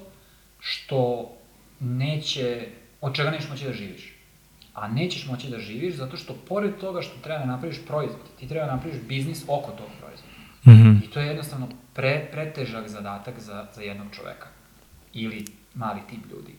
što 0.60 1.32
neće, 1.80 2.68
od 3.02 3.16
čega 3.16 3.32
nećeš 3.32 3.50
moći 3.50 3.66
da 3.66 3.74
živiš. 3.74 4.16
A 4.74 4.88
nećeš 4.88 5.28
moći 5.28 5.50
da 5.50 5.60
živiš 5.60 5.96
zato 5.96 6.18
što 6.18 6.34
pored 6.34 6.78
toga 6.78 7.02
što 7.02 7.20
treba 7.22 7.40
da 7.40 7.46
napraviš 7.46 7.78
proizvod, 7.88 8.22
ti 8.40 8.48
treba 8.48 8.66
da 8.66 8.76
napraviš 8.76 9.00
biznis 9.08 9.44
oko 9.48 9.72
tog 9.72 9.88
proizvoda. 10.00 10.34
Mm 10.66 10.72
-hmm. 10.72 11.06
I 11.06 11.08
to 11.08 11.20
je 11.20 11.28
jednostavno 11.28 11.70
pre, 11.94 12.30
pretežak 12.32 12.88
zadatak 12.88 13.40
za, 13.40 13.68
za 13.76 13.82
jednog 13.82 14.08
čoveka. 14.12 14.48
Ili 15.14 15.46
mali 15.74 16.01
tim 16.09 16.24
ljudi. 16.32 16.55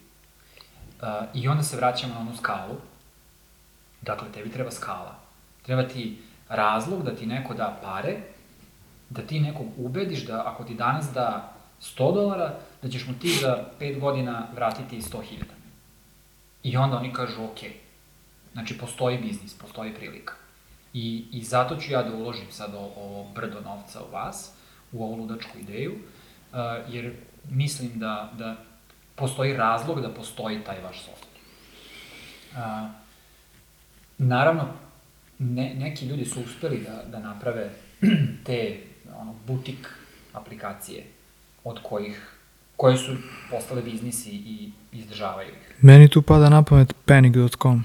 Uh, 1.03 1.09
I 1.35 1.49
onda 1.49 1.63
se 1.63 1.77
vraćamo 1.77 2.15
na 2.15 2.21
onu 2.21 2.37
skalu. 2.37 2.77
Dakle, 4.03 4.33
tebi 4.33 4.51
treba 4.51 4.71
skala. 4.71 5.19
Treba 5.63 5.89
ti 5.89 6.19
razlog 6.49 7.03
da 7.03 7.15
ti 7.15 7.27
neko 7.27 7.55
da 7.55 7.79
pare, 7.83 8.17
da 9.11 9.23
ti 9.23 9.41
nekog 9.41 9.67
ubediš 9.77 10.27
da 10.27 10.43
ako 10.47 10.65
ti 10.65 10.75
danas 10.75 11.13
da 11.15 11.53
100 11.81 12.15
dolara, 12.15 12.59
da 12.83 12.89
ćeš 12.89 13.07
mu 13.07 13.15
ti 13.15 13.39
za 13.41 13.65
5 13.81 14.01
godina 14.01 14.47
vratiti 14.55 15.01
100.000. 15.01 15.23
I 16.63 16.77
onda 16.77 16.97
oni 16.97 17.13
kažu, 17.13 17.45
ok, 17.45 17.59
znači 18.53 18.79
postoji 18.79 19.19
biznis, 19.19 19.59
postoji 19.59 19.95
prilika. 19.95 20.35
I, 20.93 21.27
I 21.33 21.43
zato 21.43 21.77
ću 21.77 21.93
ja 21.93 22.03
da 22.03 22.15
uložim 22.15 22.51
sad 22.51 22.75
ovo 22.75 23.27
brdo 23.35 23.61
novca 23.61 24.01
u 24.03 24.13
vas, 24.13 24.53
u 24.93 25.05
ovu 25.05 25.17
ludačku 25.17 25.59
ideju, 25.59 25.93
uh, 25.93 26.59
jer 26.89 27.15
mislim 27.51 27.99
da, 27.99 28.33
da 28.39 28.57
postoji 29.21 29.57
razlog 29.57 30.01
da 30.01 30.09
postoji 30.15 30.65
taj 30.65 30.81
vaš 30.83 30.97
software. 30.97 31.41
Uh, 32.53 32.91
naravno, 34.19 34.69
ne, 35.39 35.75
neki 35.75 36.07
ljudi 36.07 36.25
su 36.25 36.41
uspeli 36.41 36.87
da, 36.89 37.03
da 37.11 37.19
naprave 37.19 37.71
te 38.47 38.81
ono, 39.21 39.35
butik 39.47 39.89
aplikacije 40.33 41.05
od 41.65 41.79
kojih 41.83 42.37
koje 42.77 42.97
su 42.97 43.17
postale 43.51 43.83
biznisi 43.83 44.31
i 44.31 44.71
izdržavaju 44.93 45.49
ih. 45.49 45.75
Meni 45.81 46.09
tu 46.09 46.23
pada 46.23 46.49
na 46.49 46.63
pamet 46.63 46.95
panic.com. 47.05 47.85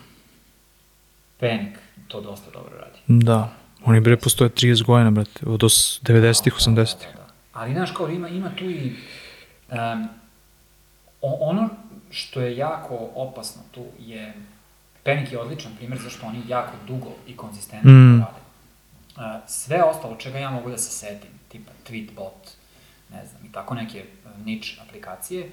Panic 1.40 1.76
to 2.08 2.22
dosta 2.22 2.52
dobro 2.52 2.78
radi. 2.78 3.00
Da. 3.08 3.54
Oni 3.86 4.00
bre 4.00 4.18
postoje 4.18 4.50
30 4.50 4.84
godina, 4.84 5.12
brate, 5.12 5.46
od 5.46 5.60
90-ih, 5.60 6.54
80-ih. 6.54 6.76
Da, 6.76 7.12
da, 7.12 7.18
da. 7.18 7.28
Ali, 7.54 7.74
znaš, 7.74 7.92
kao 7.92 8.10
ima, 8.10 8.30
ima 8.30 8.52
tu 8.56 8.70
i... 8.70 8.96
Um, 9.72 10.08
ono 11.40 11.70
što 12.12 12.42
je 12.42 12.58
jako 12.58 13.10
opasno 13.16 13.62
tu 13.72 13.86
je... 14.00 14.34
Panic 15.04 15.32
je 15.32 15.40
odličan 15.40 15.72
primjer 15.78 16.02
zašto 16.02 16.26
oni 16.26 16.42
jako 16.48 16.72
dugo 16.88 17.12
i 17.28 17.38
konzistentno 17.38 17.92
mm. 17.92 18.20
rade. 18.20 18.46
Uh, 19.16 19.22
sve 19.48 19.84
ostalo 19.84 20.16
čega 20.16 20.40
ja 20.40 20.52
mogu 20.52 20.70
da 20.70 20.78
se 20.78 20.92
setim, 20.92 21.30
tipa 21.50 21.72
Tweetbot, 21.88 22.56
ne 23.12 23.26
znam, 23.26 23.46
i 23.46 23.52
tako 23.52 23.76
neke 23.76 24.06
uh, 24.26 24.46
niche 24.46 24.82
aplikacije, 24.88 25.50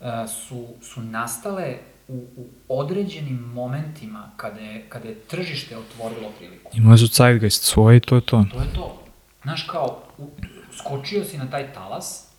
uh, 0.00 0.06
su, 0.30 0.66
su 0.82 1.02
nastale 1.02 1.76
u, 2.08 2.14
u 2.36 2.46
određenim 2.68 3.36
momentima 3.54 4.30
kada 4.36 4.60
je, 4.60 4.86
kada 4.88 5.08
je 5.08 5.14
tržište 5.14 5.76
otvorilo 5.76 6.30
priliku. 6.38 6.70
Imali 6.74 6.98
su 6.98 7.06
Zeitgeist 7.06 7.62
svoje 7.62 7.96
i 7.96 8.00
to 8.00 8.14
je 8.14 8.20
to. 8.20 8.44
To 8.52 8.58
je 8.58 8.72
to. 8.74 9.02
Znaš, 9.42 9.62
kao, 9.62 10.02
u, 10.18 10.30
skočio 10.78 11.24
si 11.24 11.38
na 11.38 11.50
taj 11.50 11.72
talas, 11.72 12.31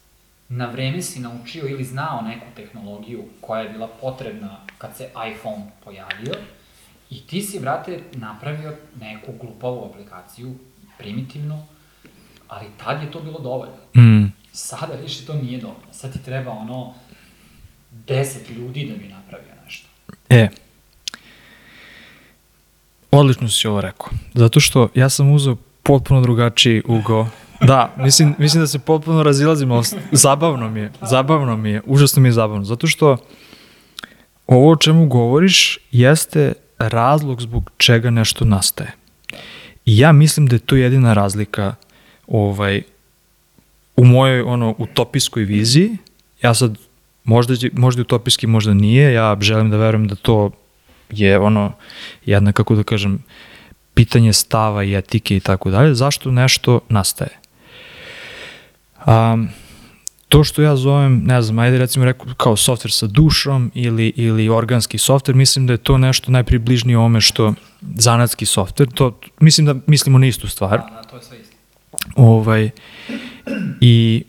na 0.55 0.65
vreme 0.69 1.01
si 1.01 1.19
naučio 1.19 1.67
ili 1.67 1.83
znao 1.83 2.21
neku 2.21 2.45
tehnologiju 2.55 3.23
koja 3.41 3.61
je 3.61 3.69
bila 3.69 3.87
potrebna 4.01 4.57
kad 4.77 4.97
se 4.97 5.09
iPhone 5.31 5.65
pojavio 5.83 6.33
i 7.09 7.21
ti 7.21 7.41
si, 7.41 7.59
brate, 7.59 7.99
napravio 8.13 8.73
neku 8.99 9.31
glupavu 9.41 9.85
aplikaciju, 9.85 10.55
primitivnu, 10.97 11.63
ali 12.47 12.65
tad 12.83 13.03
je 13.03 13.11
to 13.11 13.19
bilo 13.19 13.39
dovoljno. 13.39 13.75
Mm. 13.95 14.31
Sada 14.51 14.93
više 14.93 15.25
to 15.25 15.33
nije 15.33 15.61
dovoljno. 15.61 15.93
Sad 15.93 16.13
ti 16.13 16.23
treba 16.25 16.51
ono 16.51 16.93
10 18.07 18.51
ljudi 18.55 18.85
da 18.91 18.95
bi 18.95 19.07
napravio 19.07 19.53
nešto. 19.65 19.87
E, 20.29 20.49
odlično 23.11 23.49
si 23.49 23.67
ovo 23.67 23.81
rekao. 23.81 24.09
Zato 24.33 24.59
što 24.59 24.89
ja 24.95 25.09
sam 25.09 25.31
uzeo 25.31 25.55
potpuno 25.83 26.21
drugačiji 26.21 26.81
ugo. 26.85 27.27
Da, 27.67 27.93
mislim, 27.97 28.35
mislim 28.37 28.63
da 28.63 28.67
se 28.67 28.79
potpuno 28.79 29.23
razilazimo, 29.23 29.75
ali 29.75 29.85
zabavno 30.11 30.69
mi 30.69 30.79
je, 30.79 30.91
zabavno 31.01 31.57
mi 31.57 31.69
je, 31.69 31.81
užasno 31.85 32.21
mi 32.21 32.27
je 32.27 32.31
zabavno, 32.31 32.63
zato 32.63 32.87
što 32.87 33.17
ovo 34.47 34.71
o 34.71 34.75
čemu 34.75 35.07
govoriš 35.07 35.79
jeste 35.91 36.53
razlog 36.79 37.41
zbog 37.41 37.71
čega 37.77 38.09
nešto 38.09 38.45
nastaje. 38.45 38.91
I 39.85 39.97
ja 39.97 40.11
mislim 40.11 40.47
da 40.47 40.55
je 40.55 40.59
to 40.59 40.75
jedina 40.75 41.13
razlika 41.13 41.75
ovaj, 42.27 42.81
u 43.95 44.05
mojoj 44.05 44.41
ono, 44.41 44.75
utopijskoj 44.77 45.43
viziji, 45.43 45.97
ja 46.41 46.53
sad 46.53 46.77
možda, 47.23 47.53
možda 47.73 48.01
utopijski, 48.01 48.47
možda 48.47 48.73
nije, 48.73 49.13
ja 49.13 49.37
želim 49.41 49.69
da 49.69 49.77
verujem 49.77 50.07
da 50.07 50.15
to 50.15 50.51
je 51.09 51.39
ono, 51.39 51.71
jedna, 52.25 52.51
kako 52.51 52.75
da 52.75 52.83
kažem, 52.83 53.23
pitanje 53.93 54.33
stava 54.33 54.83
i 54.83 54.95
etike 54.95 55.35
i 55.35 55.39
tako 55.39 55.69
dalje, 55.69 55.95
zašto 55.95 56.31
nešto 56.31 56.79
nastaje. 56.89 57.42
Um, 59.07 59.49
to 60.29 60.43
što 60.43 60.61
ja 60.61 60.75
zovem, 60.75 61.21
ne 61.25 61.41
znam, 61.41 61.59
ajde 61.59 61.77
recimo 61.77 62.05
reku, 62.05 62.27
kao 62.37 62.55
softver 62.55 62.91
sa 62.91 63.07
dušom 63.07 63.71
ili, 63.73 64.13
ili 64.15 64.49
organski 64.49 64.97
softver, 64.97 65.35
mislim 65.35 65.67
da 65.67 65.73
je 65.73 65.77
to 65.77 65.97
nešto 65.97 66.31
najpribližnije 66.31 66.97
ome 66.97 67.21
što 67.21 67.53
zanatski 67.95 68.45
softver, 68.45 68.87
to 68.93 69.19
mislim 69.39 69.65
da 69.65 69.75
mislimo 69.87 70.17
na 70.17 70.27
istu 70.27 70.47
stvar. 70.47 70.79
Da, 70.79 70.85
da, 70.95 71.03
to 71.03 71.15
je 71.15 71.23
sve 71.23 71.39
isto. 71.39 71.55
Ovaj, 72.15 72.69
I 73.81 74.23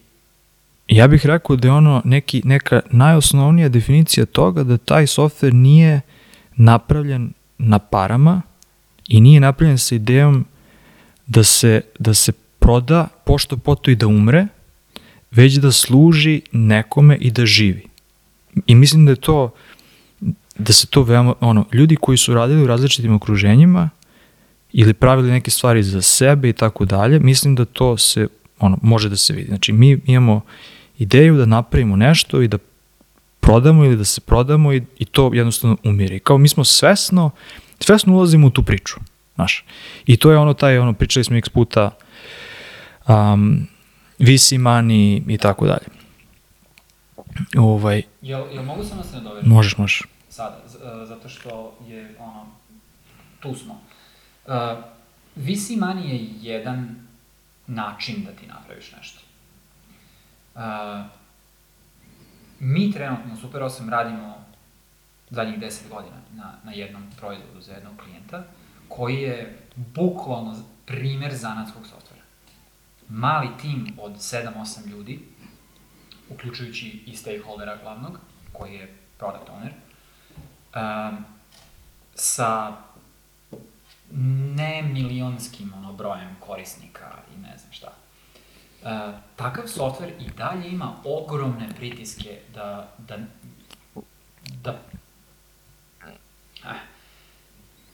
ja 0.89 1.09
bih 1.09 1.27
rekao 1.27 1.57
da 1.57 1.69
je 1.69 1.73
ono 1.73 2.03
neki, 2.05 2.43
neka 2.45 2.81
najosnovnija 2.91 3.69
definicija 3.69 4.27
toga 4.27 4.63
da 4.63 4.77
taj 4.77 5.07
softver 5.07 5.55
nije 5.55 6.01
napravljen 6.57 7.33
na 7.59 7.79
parama 7.79 8.43
i 9.09 9.21
nije 9.21 9.41
napravljen 9.41 9.79
sa 9.79 9.95
idejom 9.95 10.45
da 11.27 11.45
se, 11.45 11.81
da 11.99 12.15
se 12.15 12.33
proda 12.59 13.09
pošto 13.25 13.57
poto 13.57 13.91
i 13.91 13.97
da 13.97 14.07
umre, 14.07 14.47
već 15.35 15.55
da 15.55 15.73
služi 15.73 16.41
nekome 16.53 17.17
i 17.17 17.31
da 17.31 17.47
živi. 17.47 17.87
I 18.67 18.75
mislim 18.75 19.05
da 19.05 19.13
je 19.13 19.17
to, 19.17 19.51
da 20.59 20.73
se 20.73 20.87
to 20.87 21.03
veoma, 21.03 21.35
ono, 21.41 21.65
ljudi 21.73 21.97
koji 21.97 22.19
su 22.19 22.35
radili 22.35 22.63
u 22.63 22.67
različitim 22.67 23.15
okruženjima 23.15 23.91
ili 24.73 24.95
pravili 24.95 25.31
neke 25.31 25.51
stvari 25.51 25.83
za 25.83 26.03
sebe 26.03 26.49
i 26.49 26.53
tako 26.53 26.85
dalje, 26.85 27.21
mislim 27.21 27.55
da 27.55 27.65
to 27.65 27.97
se, 27.99 28.29
ono, 28.59 28.79
može 28.83 29.09
da 29.09 29.17
se 29.17 29.33
vidi. 29.33 29.49
Znači, 29.49 29.73
mi 29.73 30.01
imamo 30.07 30.41
ideju 30.99 31.37
da 31.37 31.47
napravimo 31.47 31.97
nešto 31.97 32.43
i 32.43 32.49
da 32.49 32.59
prodamo 33.41 33.85
ili 33.85 33.97
da 33.97 34.05
se 34.05 34.21
prodamo 34.21 34.73
i, 34.73 34.83
i 34.99 35.05
to 35.05 35.31
jednostavno 35.35 35.77
umire. 35.85 36.17
I 36.17 36.21
kao 36.21 36.39
mi 36.39 36.49
smo 36.49 36.65
svesno, 36.65 37.31
svesno 37.81 38.15
ulazimo 38.15 38.47
u 38.47 38.51
tu 38.51 38.63
priču, 38.63 38.97
znaš. 39.35 39.65
I 40.07 40.17
to 40.17 40.31
je 40.31 40.39
ono 40.39 40.55
taj, 40.55 40.79
ono, 40.79 40.93
pričali 40.93 41.25
smo 41.25 41.37
x 41.37 41.49
puta, 41.49 41.91
um, 43.09 43.67
VC 44.19 44.53
money 44.53 45.23
i 45.29 45.39
tako 45.39 45.67
dalje. 45.67 45.87
Ovaj, 47.59 48.03
Jel, 48.23 48.47
jel 48.53 48.65
mogu 48.65 48.85
samo 48.85 49.03
da 49.03 49.09
se 49.09 49.17
nadovežem? 49.17 49.51
možeš, 49.51 49.79
možeš. 49.79 50.03
Sada, 50.29 50.63
e, 50.65 51.07
zato 51.07 51.29
što 51.29 51.75
je, 51.87 52.15
ono, 52.19 52.47
tu 53.41 53.55
smo. 53.55 53.81
Uh, 54.47 54.53
VC 55.37 55.71
money 55.71 56.05
je 56.05 56.29
jedan 56.41 57.07
način 57.67 58.25
da 58.25 58.33
ti 58.33 58.47
napraviš 58.47 58.93
nešto. 58.93 59.21
Uh, 60.55 60.61
mi 62.61 62.93
trenutno 62.93 63.35
u 63.35 63.37
Super 63.37 63.63
8 63.63 63.89
radimo 63.89 64.45
zadnjih 65.31 65.59
10 65.59 65.89
godina 65.91 66.17
na, 66.35 66.53
na 66.65 66.73
jednom 66.73 67.03
proizvodu 67.21 67.61
za 67.61 67.73
jednog 67.73 67.93
klijenta, 67.97 68.45
koji 68.89 69.17
je 69.17 69.59
bukvalno 69.77 70.57
primer 70.87 71.35
zanatskog 71.35 71.87
softvera. 71.87 72.14
Mali 73.09 73.49
tim 73.61 73.99
od 74.01 74.13
7-8 74.13 74.87
ljudi, 74.87 75.21
uključujući 76.29 77.03
i 77.07 77.17
stakeholdera 77.17 77.77
glavnog, 77.83 78.19
koji 78.53 78.75
je 78.75 78.97
product 79.19 79.49
owner, 79.49 79.73
um, 81.11 81.25
sa 82.15 82.77
ne 84.57 84.83
milionskim 84.83 85.73
ono, 85.77 85.93
brojem 85.93 86.37
korisnika 86.41 87.13
i 87.37 87.41
ne 87.41 87.59
znam 87.59 87.73
šta. 87.73 87.93
Uh, 88.83 88.91
takav 89.37 89.67
softver 89.67 90.13
i 90.21 90.31
dalje 90.37 90.69
ima 90.69 90.95
ogromne 91.05 91.69
pritiske 91.77 92.41
da, 92.55 92.95
da, 92.99 93.19
da 94.63 94.79
eh, 96.65 96.81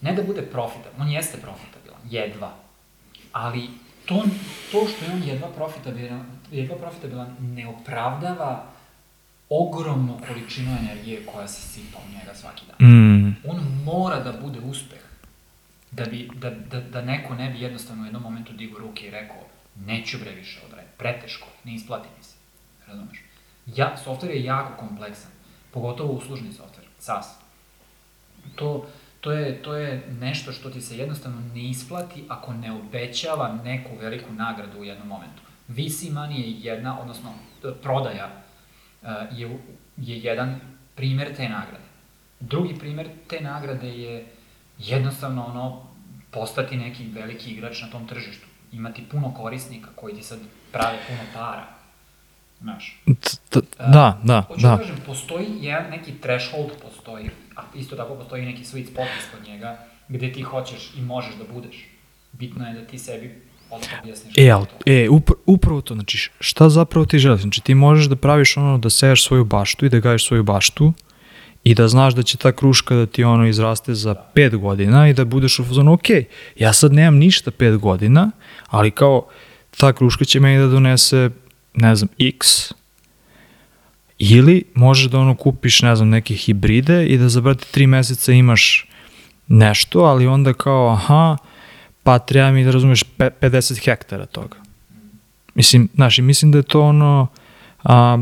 ne 0.01 0.15
da 0.15 0.23
bude 0.23 0.43
profitabilan, 0.43 1.07
on 1.07 1.13
jeste 1.13 1.41
profitabilan, 1.41 2.01
jedva, 2.11 2.55
ali 3.33 3.69
to, 4.11 4.25
to 4.73 4.87
što 4.89 5.05
je 5.05 5.13
on 5.13 5.23
jedva 5.23 5.49
profitabilan, 5.49 6.27
jedva 6.51 6.77
profitabilan 6.77 7.37
ne 7.41 7.69
opravdava 7.69 8.67
ogromnu 9.49 10.19
količinu 10.29 10.77
energije 10.81 11.27
koja 11.27 11.49
se 11.49 11.69
sipa 11.69 11.99
u 11.99 12.13
njega 12.19 12.35
svaki 12.35 12.63
dan. 12.67 12.89
Mm, 12.89 13.37
On 13.47 13.83
mora 13.85 14.21
da 14.21 14.33
bude 14.33 14.61
uspeh. 14.61 14.99
Da, 15.91 16.05
bi, 16.05 16.31
da, 16.35 16.51
da, 16.51 16.81
da 16.81 17.03
neko 17.03 17.35
ne 17.35 17.51
bi 17.51 17.61
jednostavno 17.61 18.03
u 18.03 18.07
jednom 18.07 18.23
momentu 18.23 18.53
digo 18.53 18.79
ruke 18.79 19.07
i 19.07 19.11
rekao 19.11 19.47
neću 19.87 20.19
bre 20.19 20.31
više 20.31 20.61
ovo 20.65 20.77
radim, 20.77 20.91
preteško, 20.99 21.49
ne 21.65 21.75
isplati 21.75 22.09
mi 22.19 22.25
se. 22.25 22.35
Razumeš? 22.87 23.23
Ja, 23.67 23.97
softver 24.05 24.31
je 24.31 24.45
jako 24.45 24.87
kompleksan, 24.87 25.31
pogotovo 25.71 26.13
uslužni 26.13 26.53
softver, 26.53 26.87
SaaS. 26.99 27.27
To, 28.57 28.87
to, 29.21 29.33
je, 29.33 29.63
to 29.63 29.75
je 29.75 30.03
nešto 30.21 30.53
što 30.53 30.71
ti 30.71 30.81
se 30.81 30.99
jednostavno 30.99 31.41
ne 31.55 31.63
isplati 31.63 32.25
ako 32.29 32.53
ne 32.53 32.73
obećava 32.73 33.59
neku 33.65 33.91
veliku 34.01 34.33
nagradu 34.33 34.79
u 34.79 34.85
jednom 34.85 35.09
momentu. 35.09 35.43
VC 35.69 36.03
money 36.03 36.39
je 36.39 36.61
jedna, 36.61 37.01
odnosno 37.01 37.33
prodaja 37.83 38.43
e, 39.03 39.09
je, 39.33 39.59
je 39.97 40.19
jedan 40.19 40.61
primer 40.95 41.37
te 41.37 41.49
nagrade. 41.49 41.85
Drugi 42.41 42.75
primer 42.79 43.09
te 43.29 43.41
nagrade 43.41 43.89
je 43.89 44.27
jednostavno 44.79 45.45
ono 45.45 45.87
postati 46.31 46.77
neki 46.77 47.07
veliki 47.07 47.51
igrač 47.51 47.83
na 47.83 47.89
tom 47.91 48.09
tržištu. 48.09 48.47
Imati 48.73 49.05
puno 49.11 49.35
korisnika 49.35 49.89
koji 49.95 50.15
ti 50.15 50.23
sad 50.23 50.39
prave 50.73 50.99
puno 51.09 51.21
para. 51.35 51.80
Znaš. 52.61 53.03
t- 53.51 53.61
da, 53.79 54.21
da, 54.25 54.43
Hoću 54.49 54.63
da 54.63 54.69
da. 54.69 54.77
kažem, 54.77 54.97
postoji 55.07 55.47
jedan 55.61 55.91
neki 55.91 56.13
threshold, 56.21 56.71
postoji, 56.83 57.31
a 57.57 57.63
isto 57.75 57.97
tako 57.97 58.15
postoji 58.15 58.47
neki 58.47 58.65
sweet 58.65 58.87
spot 58.93 59.07
ispod 59.21 59.49
njega, 59.49 59.79
gde 60.09 60.33
ti 60.33 60.43
hoćeš 60.43 60.91
i 60.97 61.01
možeš 61.03 61.35
da 61.35 61.55
budeš. 61.55 61.87
Bitno 62.33 62.67
je 62.67 62.75
da 62.75 62.87
ti 62.87 62.99
sebi 62.99 63.43
objasniš. 63.71 64.39
E, 64.39 64.51
ali, 64.51 64.67
e, 64.87 65.09
upr 65.09 65.33
upravo 65.47 65.81
to, 65.81 65.95
znači, 65.95 66.31
šta 66.41 66.69
zapravo 66.69 67.07
ti 67.07 67.19
želiš? 67.19 67.41
Znači, 67.41 67.61
ti 67.61 67.75
možeš 67.75 68.07
da 68.07 68.17
praviš 68.17 68.57
ono, 68.57 68.79
da 68.79 68.91
seješ 68.91 69.25
svoju 69.25 69.45
baštu 69.45 69.87
i 69.87 69.89
da 69.89 69.99
gajiš 69.99 70.27
svoju 70.27 70.43
baštu 70.43 70.93
i 71.65 71.75
da 71.75 71.89
znaš 71.89 72.15
da 72.15 72.23
će 72.23 72.37
ta 72.37 72.53
kruška 72.53 72.95
da 72.95 73.07
ti 73.07 73.25
ono 73.25 73.47
izraste 73.49 73.95
za 73.95 74.15
pet 74.15 74.57
godina 74.57 75.09
i 75.09 75.15
da 75.15 75.25
budeš 75.25 75.59
u 75.59 75.65
fazonu, 75.65 75.93
ok, 75.93 76.09
ja 76.57 76.73
sad 76.73 76.93
nemam 76.93 77.17
ništa 77.17 77.51
pet 77.51 77.77
godina, 77.77 78.31
ali 78.67 78.91
kao, 78.91 79.27
ta 79.77 79.93
kruška 79.93 80.25
će 80.25 80.41
meni 80.41 80.59
da 80.59 80.67
donese, 80.67 81.31
ne 81.75 81.97
znam, 81.97 82.09
x, 82.19 82.73
ili 84.19 84.65
možeš 84.75 85.07
da 85.11 85.19
ono 85.19 85.35
kupiš, 85.35 85.83
ne 85.83 85.97
znam, 85.97 86.09
neke 86.09 86.35
hibride 86.35 87.07
i 87.07 87.19
da 87.19 87.29
za, 87.29 87.41
brate, 87.41 87.65
tri 87.71 87.87
meseca 87.87 88.33
imaš 88.33 88.87
nešto, 89.49 90.01
ali 90.01 90.27
onda 90.27 90.53
kao, 90.53 90.89
aha, 90.89 91.37
pa 92.03 92.19
treba 92.19 92.51
mi 92.51 92.65
da 92.65 92.71
razumeš 92.71 93.03
pe- 93.03 93.31
50 93.41 93.85
hektara 93.85 94.27
toga. 94.27 94.57
Mislim, 95.55 95.89
znaš, 95.95 96.19
i 96.19 96.23
mislim 96.23 96.53
da 96.53 96.59
je 96.59 96.63
to 96.63 96.83
ono 96.83 97.27
a, 97.85 98.19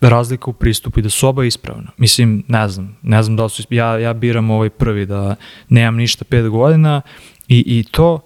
razlika 0.00 0.50
u 0.50 0.52
pristupu 0.52 1.00
i 1.00 1.02
da 1.02 1.10
su 1.10 1.28
oba 1.28 1.44
ispravna. 1.44 1.90
Mislim, 1.96 2.42
ne 2.48 2.68
znam, 2.68 2.96
ne 3.02 3.22
znam 3.22 3.36
da 3.36 3.44
li 3.44 3.50
su, 3.50 3.62
ja, 3.70 3.98
ja 3.98 4.12
biram 4.12 4.50
ovaj 4.50 4.70
prvi 4.70 5.06
da 5.06 5.36
nemam 5.68 5.96
ništa 5.96 6.24
pet 6.24 6.48
godina 6.48 7.00
i, 7.48 7.78
i 7.78 7.84
to, 7.90 8.20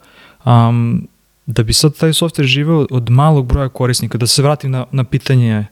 um, 0.44 1.08
da 1.46 1.62
bi 1.62 1.72
sad 1.72 1.96
taj 1.96 2.12
softver 2.12 2.46
živeo 2.46 2.86
od 2.90 3.10
malog 3.10 3.46
broja 3.46 3.68
korisnika, 3.68 4.18
da 4.18 4.26
se 4.26 4.42
vratim 4.42 4.70
na, 4.70 4.86
na 4.92 5.04
pitanje 5.04 5.66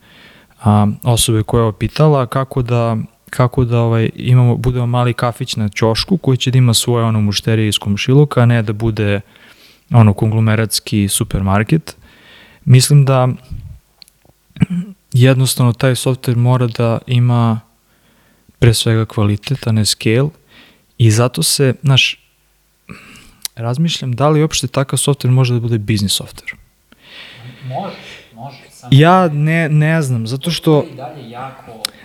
um, 0.64 0.96
osobe 1.02 1.42
koja 1.42 1.58
je 1.58 1.62
ovo 1.62 1.72
pitala, 1.72 2.26
kako 2.26 2.62
da 2.62 2.96
kako 3.30 3.64
da 3.64 3.80
ovaj, 3.80 4.10
imamo, 4.14 4.56
budemo 4.56 4.86
mali 4.86 5.14
kafić 5.14 5.56
na 5.56 5.68
ćošku 5.68 6.16
koji 6.16 6.36
će 6.36 6.50
da 6.50 6.58
ima 6.58 6.74
svoje 6.74 7.04
ono 7.04 7.20
mušterije 7.20 7.68
iz 7.68 7.78
komšiluka, 7.78 8.42
a 8.42 8.46
ne 8.46 8.62
da 8.62 8.72
bude 8.72 9.20
ono 9.90 10.12
konglomeratski 10.12 11.08
supermarket. 11.08 11.96
Mislim 12.64 13.04
da 13.04 13.28
jednostavno 15.12 15.72
taj 15.72 15.94
software 15.94 16.36
mora 16.36 16.66
da 16.66 16.98
ima 17.06 17.60
pre 18.58 18.74
svega 18.74 19.04
kvalitet, 19.04 19.66
a 19.66 19.72
ne 19.72 19.84
scale 19.86 20.28
i 20.98 21.10
zato 21.10 21.42
se, 21.42 21.74
znaš, 21.82 22.19
razmišljam 23.60 24.12
da 24.12 24.28
li 24.28 24.42
uopšte 24.42 24.66
takav 24.66 24.98
software 24.98 25.30
može 25.30 25.54
da 25.54 25.60
bude 25.60 25.78
biznis 25.78 26.20
software. 26.20 26.54
Može, 27.64 27.96
može. 28.34 28.56
Samo 28.70 28.90
Ja 28.92 29.28
ne, 29.28 29.68
ne 29.68 30.02
znam, 30.02 30.26
zato 30.26 30.50
što... 30.50 30.84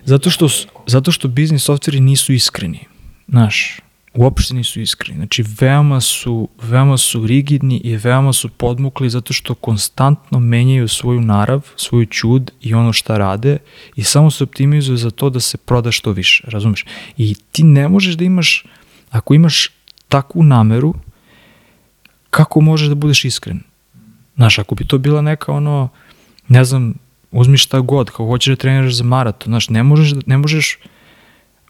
Zato 0.06 0.30
što, 0.30 0.48
zato 0.88 1.12
što 1.12 1.28
biznis 1.28 1.64
softveri 1.64 2.00
nisu 2.00 2.34
iskreni. 2.34 2.80
Znaš, 3.28 3.80
uopšte 4.16 4.54
nisu 4.54 4.82
iskreni. 4.82 5.18
Znači, 5.18 5.44
veoma 5.60 6.02
su, 6.02 6.50
veoma 6.62 6.98
su 6.98 7.28
rigidni 7.28 7.78
i 7.78 7.96
veoma 7.96 8.34
su 8.34 8.50
podmukli 8.50 9.10
zato 9.10 9.34
što 9.34 9.56
konstantno 9.56 10.40
menjaju 10.40 10.88
svoju 10.88 11.22
narav, 11.22 11.68
svoju 11.76 12.06
čud 12.06 12.52
i 12.62 12.74
ono 12.74 12.94
šta 12.94 13.18
rade 13.18 13.58
i 13.96 14.04
samo 14.04 14.32
se 14.32 14.44
optimizuju 14.44 14.98
za 14.98 15.12
to 15.12 15.30
da 15.30 15.40
se 15.40 15.58
proda 15.58 15.92
što 15.92 16.12
više, 16.12 16.44
razumeš? 16.48 16.86
I 17.18 17.36
ti 17.52 17.64
ne 17.64 17.88
možeš 17.88 18.16
da 18.16 18.24
imaš, 18.24 18.66
ako 19.10 19.34
imaš 19.34 19.70
takvu 20.10 20.44
nameru, 20.44 20.94
kako 22.36 22.62
možeš 22.62 22.88
da 22.88 22.96
budeš 22.96 23.26
iskren? 23.26 23.60
Znaš, 24.36 24.60
ako 24.60 24.76
bi 24.76 24.88
to 24.88 24.98
bila 24.98 25.22
neka 25.22 25.52
ono, 25.52 25.90
ne 26.48 26.66
znam, 26.66 26.94
uzmi 27.32 27.58
šta 27.58 27.80
god, 27.80 28.10
kao 28.12 28.28
hoćeš 28.28 28.52
da 28.52 28.56
treniraš 28.56 28.94
za 28.94 29.04
maraton, 29.04 29.52
znaš, 29.52 29.70
ne 29.70 29.84
možeš, 29.84 30.12
da- 30.12 30.22
ne 30.26 30.38
možeš 30.38 30.80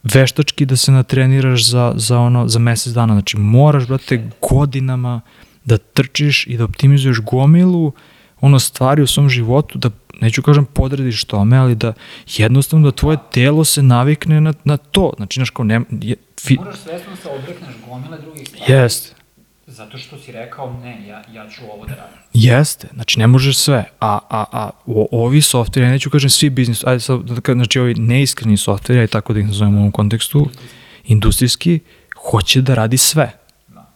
veštački 0.04 0.66
da 0.66 0.76
se 0.76 0.92
natreniraš 0.92 1.68
za, 1.70 1.94
za, 1.96 2.20
ono, 2.20 2.48
za 2.48 2.60
mesec 2.60 2.94
dana, 2.94 3.14
znači 3.14 3.38
moraš, 3.38 3.88
brate, 3.88 4.30
godinama 4.42 5.22
da 5.66 5.78
trčiš 5.78 6.48
i 6.48 6.58
da 6.58 6.64
optimizuješ 6.64 7.20
gomilu 7.22 7.92
ono 8.42 8.60
stvari 8.60 9.02
u 9.02 9.08
svom 9.08 9.30
životu, 9.30 9.78
da 9.78 9.90
neću 10.22 10.42
kažem 10.42 10.66
podrediš 10.66 11.24
tome, 11.24 11.58
ali 11.58 11.76
da 11.76 11.94
jednostavno 12.38 12.92
da 12.92 12.96
tvoje 12.96 13.18
telo 13.32 13.64
se 13.64 13.82
navikne 13.84 14.42
na, 14.42 14.54
na 14.64 14.78
to, 14.78 15.14
znači, 15.18 15.40
znaš, 15.40 15.50
kao 15.50 15.66
ne, 15.66 15.82
je, 16.02 16.16
fi, 16.42 16.56
Moraš 16.58 16.76
svesno 16.80 17.12
da 17.12 17.16
se 17.16 17.30
odrekneš 17.30 17.76
gomile 17.88 18.18
drugih 18.22 18.48
stvari. 18.48 18.74
jest, 18.74 19.15
Zato 19.76 19.98
što 19.98 20.18
si 20.18 20.32
rekao, 20.32 20.74
ne, 20.84 21.08
ja, 21.08 21.24
ja 21.34 21.50
ću 21.50 21.62
ovo 21.74 21.86
da 21.86 21.96
radim. 21.96 22.20
Jeste, 22.34 22.88
znači 22.94 23.20
ne 23.20 23.28
možeš 23.28 23.58
sve, 23.58 23.84
a, 24.00 24.20
a, 24.30 24.46
a 24.52 24.70
o, 24.86 25.08
ovi 25.12 25.42
softveri, 25.42 25.88
ja 25.88 25.92
neću 25.92 26.10
kažem 26.10 26.30
svi 26.30 26.50
biznis, 26.50 26.84
ajde 26.84 27.00
sad, 27.00 27.22
da 27.22 27.54
znači 27.54 27.80
ovi 27.80 27.94
neiskreni 27.94 28.58
softveri, 28.58 29.00
ajde 29.00 29.12
tako 29.12 29.34
da 29.34 29.40
ih 29.40 29.46
nazovemo 29.46 29.78
u 29.78 29.80
ovom 29.80 29.92
kontekstu, 29.92 30.50
industrijski, 31.06 31.80
hoće 32.32 32.62
da 32.62 32.76
radi 32.76 32.98
sve. 32.98 33.32
Da. 33.68 33.92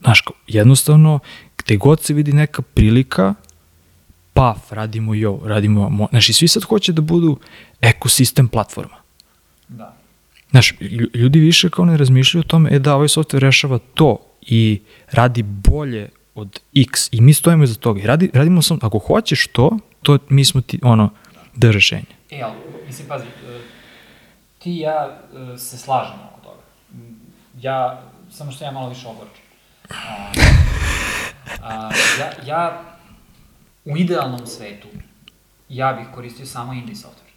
Znaš, 0.00 0.22
jednostavno, 0.46 1.18
gde 1.58 1.76
god 1.76 2.02
se 2.02 2.14
vidi 2.14 2.32
neka 2.32 2.62
prilika, 2.62 3.34
paf, 4.32 4.72
radimo 4.72 5.14
i 5.14 5.24
ovo, 5.24 5.48
radimo, 5.48 5.88
mo, 5.88 6.08
znači 6.10 6.32
svi 6.32 6.48
sad 6.48 6.62
hoće 6.62 6.92
da 6.92 7.02
budu 7.02 7.38
ekosistem 7.80 8.48
platforma. 8.48 8.96
Da. 9.68 9.96
Znaš, 10.50 10.72
lju- 10.80 11.10
ljudi 11.14 11.38
više 11.38 11.70
kao 11.70 11.84
ne 11.84 11.96
razmišljaju 11.96 12.40
o 12.40 12.48
tome, 12.48 12.70
e 12.72 12.78
da, 12.78 12.94
ovaj 12.94 13.08
softver 13.08 13.42
rešava 13.42 13.78
to 13.94 14.18
i 14.46 14.80
radi 15.10 15.42
bolje 15.42 16.08
od 16.34 16.60
X 16.76 17.08
i 17.12 17.20
mi 17.20 17.34
stojimo 17.34 17.64
iza 17.64 17.74
toga 17.74 18.00
i 18.00 18.06
radi, 18.06 18.30
radimo 18.34 18.62
samo, 18.62 18.80
ako 18.82 18.98
hoćeš 18.98 19.46
to, 19.46 19.78
to 20.02 20.18
mi 20.28 20.44
smo 20.44 20.60
ti, 20.60 20.80
ono, 20.82 21.10
da 21.54 21.70
rešenje. 21.70 22.14
E, 22.30 22.42
ali, 22.42 22.54
mislim, 22.86 23.08
pazi, 23.08 23.24
e, 23.24 23.60
ti 24.58 24.72
i 24.72 24.78
ja 24.78 25.18
e, 25.54 25.58
se 25.58 25.78
slažemo 25.78 26.30
oko 26.32 26.40
toga. 26.40 26.62
Ja, 27.60 28.02
samo 28.30 28.52
što 28.52 28.64
ja 28.64 28.70
malo 28.70 28.88
više 28.88 29.08
ogorčen. 29.08 29.44
A, 29.90 30.32
a, 31.62 31.90
ja, 32.20 32.32
ja, 32.46 32.82
u 33.84 33.96
idealnom 33.96 34.46
svetu, 34.46 34.88
ja 35.68 35.92
bih 35.92 36.06
koristio 36.14 36.46
samo 36.46 36.72
indie 36.72 36.94
software. 36.94 37.34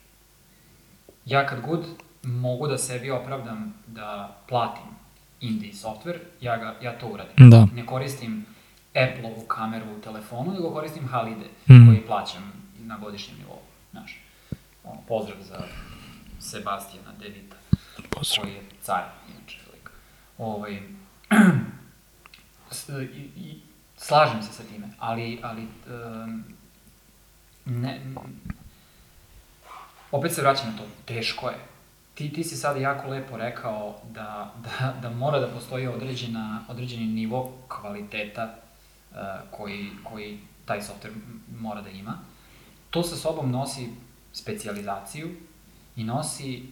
Ja 1.26 1.48
kad 1.48 1.62
god 1.62 1.86
mogu 2.24 2.68
da 2.68 2.78
sebi 2.78 3.12
opravdam 3.12 3.74
da 3.88 4.38
platim 4.50 4.97
indie 5.42 5.74
software, 5.74 6.20
ja, 6.42 6.58
ga, 6.58 6.76
ja 6.82 6.92
to 6.94 7.08
uradim. 7.08 7.50
Da. 7.50 7.68
Ne 7.74 7.86
koristim 7.86 8.46
Apple-ovu 8.90 9.42
kameru 9.42 9.86
u 9.88 10.02
telefonu, 10.02 10.52
nego 10.52 10.72
koristim 10.72 11.08
Halide, 11.08 11.46
Mhm. 11.68 11.88
koji 11.88 12.02
plaćam 12.02 12.52
na 12.78 12.98
godišnjem 12.98 13.38
nivou. 13.38 13.60
Znaš, 13.92 14.20
ono, 14.84 15.02
pozdrav 15.02 15.38
za 15.42 15.64
Sebastijana 16.42 17.12
Devita, 17.20 17.56
Pozdrav. 18.10 18.44
koji 18.44 18.54
je 18.54 18.62
car, 18.82 19.04
inače, 19.30 19.60
lik. 19.74 19.90
Ovaj, 20.38 20.82
s- 22.72 22.90
i, 22.90 23.30
i, 23.38 23.60
slažem 23.98 24.44
se 24.44 24.54
sa 24.54 24.64
time, 24.66 24.88
ali, 25.00 25.40
ali 25.44 25.62
um, 25.62 26.44
ne, 27.66 28.02
opet 30.12 30.34
se 30.34 30.42
vraćam 30.42 30.68
na 30.68 30.78
to, 30.78 30.84
teško 31.06 31.50
je. 31.50 31.58
Ti, 32.18 32.34
ti 32.34 32.44
si 32.44 32.56
sad 32.56 32.82
jako 32.82 33.08
lepo 33.08 33.38
rekao 33.38 33.96
da, 34.10 34.54
da, 34.64 34.94
da 35.02 35.10
mora 35.10 35.40
da 35.40 35.48
postoji 35.48 35.88
određena, 35.88 36.64
određeni 36.68 37.06
nivo 37.06 37.54
kvaliteta 37.68 38.56
uh, 39.12 39.18
koji, 39.52 39.90
koji 40.04 40.40
taj 40.66 40.82
software 40.82 41.14
mora 41.60 41.82
da 41.82 41.90
ima. 41.90 42.18
To 42.90 43.04
sa 43.04 43.16
sobom 43.16 43.52
nosi 43.52 43.90
specijalizaciju 44.34 45.30
i 45.96 46.04
nosi 46.04 46.64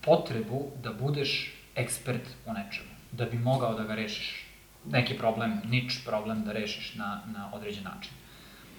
potrebu 0.00 0.70
da 0.82 0.92
budeš 0.92 1.52
ekspert 1.74 2.28
u 2.46 2.52
nečemu, 2.52 2.90
da 3.12 3.24
bi 3.24 3.38
mogao 3.38 3.74
da 3.74 3.84
ga 3.84 3.94
rešiš. 3.94 4.46
Neki 4.86 5.18
problem, 5.18 5.60
nič 5.64 6.04
problem 6.04 6.44
da 6.44 6.52
rešiš 6.52 6.94
na, 6.94 7.20
na 7.26 7.50
određen 7.54 7.84
način. 7.84 8.12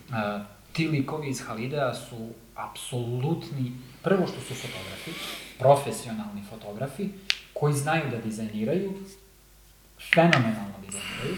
Uh, 0.10 0.46
ti 0.74 0.88
likovi 0.88 1.30
iz 1.30 1.42
Halidea 1.48 1.94
su 1.94 2.30
apsolutni, 2.56 3.72
prvo 4.04 4.28
što 4.28 4.42
su 4.42 4.56
fotografi, 4.56 5.12
profesionalni 5.62 6.44
fotografi, 6.50 7.10
koji 7.54 7.74
znaju 7.74 8.04
da 8.12 8.18
dizajniraju, 8.18 8.94
fenomenalno 10.14 10.78
dizajniraju, 10.86 11.38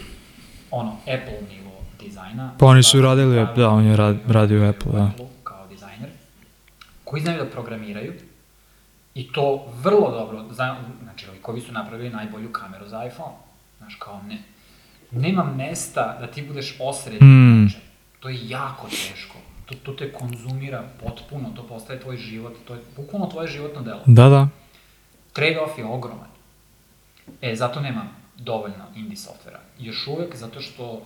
ono, 0.70 0.96
Apple 1.00 1.40
nivo 1.50 1.72
dizajna. 2.00 2.54
Pa 2.58 2.66
oni 2.66 2.82
su 2.82 3.00
radili, 3.00 3.46
da, 3.56 3.68
on 3.68 3.84
je 3.86 3.96
rad- 3.96 4.18
radio 4.28 4.62
u 4.62 4.68
Apple, 4.68 4.92
da. 4.92 5.04
Apple 5.04 5.26
kao 5.44 5.66
dizajner, 5.66 6.08
koji 7.04 7.22
znaju 7.22 7.44
da 7.44 7.50
programiraju, 7.50 8.12
i 9.14 9.32
to 9.32 9.66
vrlo 9.82 10.10
dobro, 10.10 10.44
znaju, 10.54 10.74
znači, 11.02 11.26
likovi 11.30 11.60
su 11.60 11.72
napravili 11.72 12.10
najbolju 12.10 12.52
kameru 12.52 12.88
za 12.88 13.04
iPhone, 13.06 13.36
znaš, 13.78 13.94
kao 13.94 14.20
ne, 14.28 14.38
nema 15.10 15.44
mesta 15.44 16.16
da 16.20 16.26
ti 16.26 16.42
budeš 16.42 16.76
osrednji 16.80 17.28
mm. 17.28 17.68
to 18.20 18.28
je 18.28 18.48
jako 18.48 18.88
teško, 18.88 19.38
to, 19.66 19.74
to 19.74 19.92
te 19.92 20.12
konzumira 20.12 20.84
potpuno, 21.02 21.50
to 21.56 21.62
postaje 21.66 22.00
tvoj 22.00 22.16
život, 22.16 22.52
to 22.64 22.74
je 22.74 22.80
bukvalno 22.96 23.26
tvoje 23.26 23.48
životno 23.48 23.82
delo. 23.82 24.00
Da, 24.06 24.28
da. 24.28 24.48
Trade-off 25.32 25.78
je 25.78 25.84
ogroman. 25.84 26.28
E, 27.42 27.56
zato 27.56 27.80
nema 27.80 28.06
dovoljno 28.36 28.84
indie 28.96 29.16
softvera. 29.16 29.60
Još 29.78 30.06
uvek 30.06 30.36
zato 30.36 30.60
što 30.60 31.02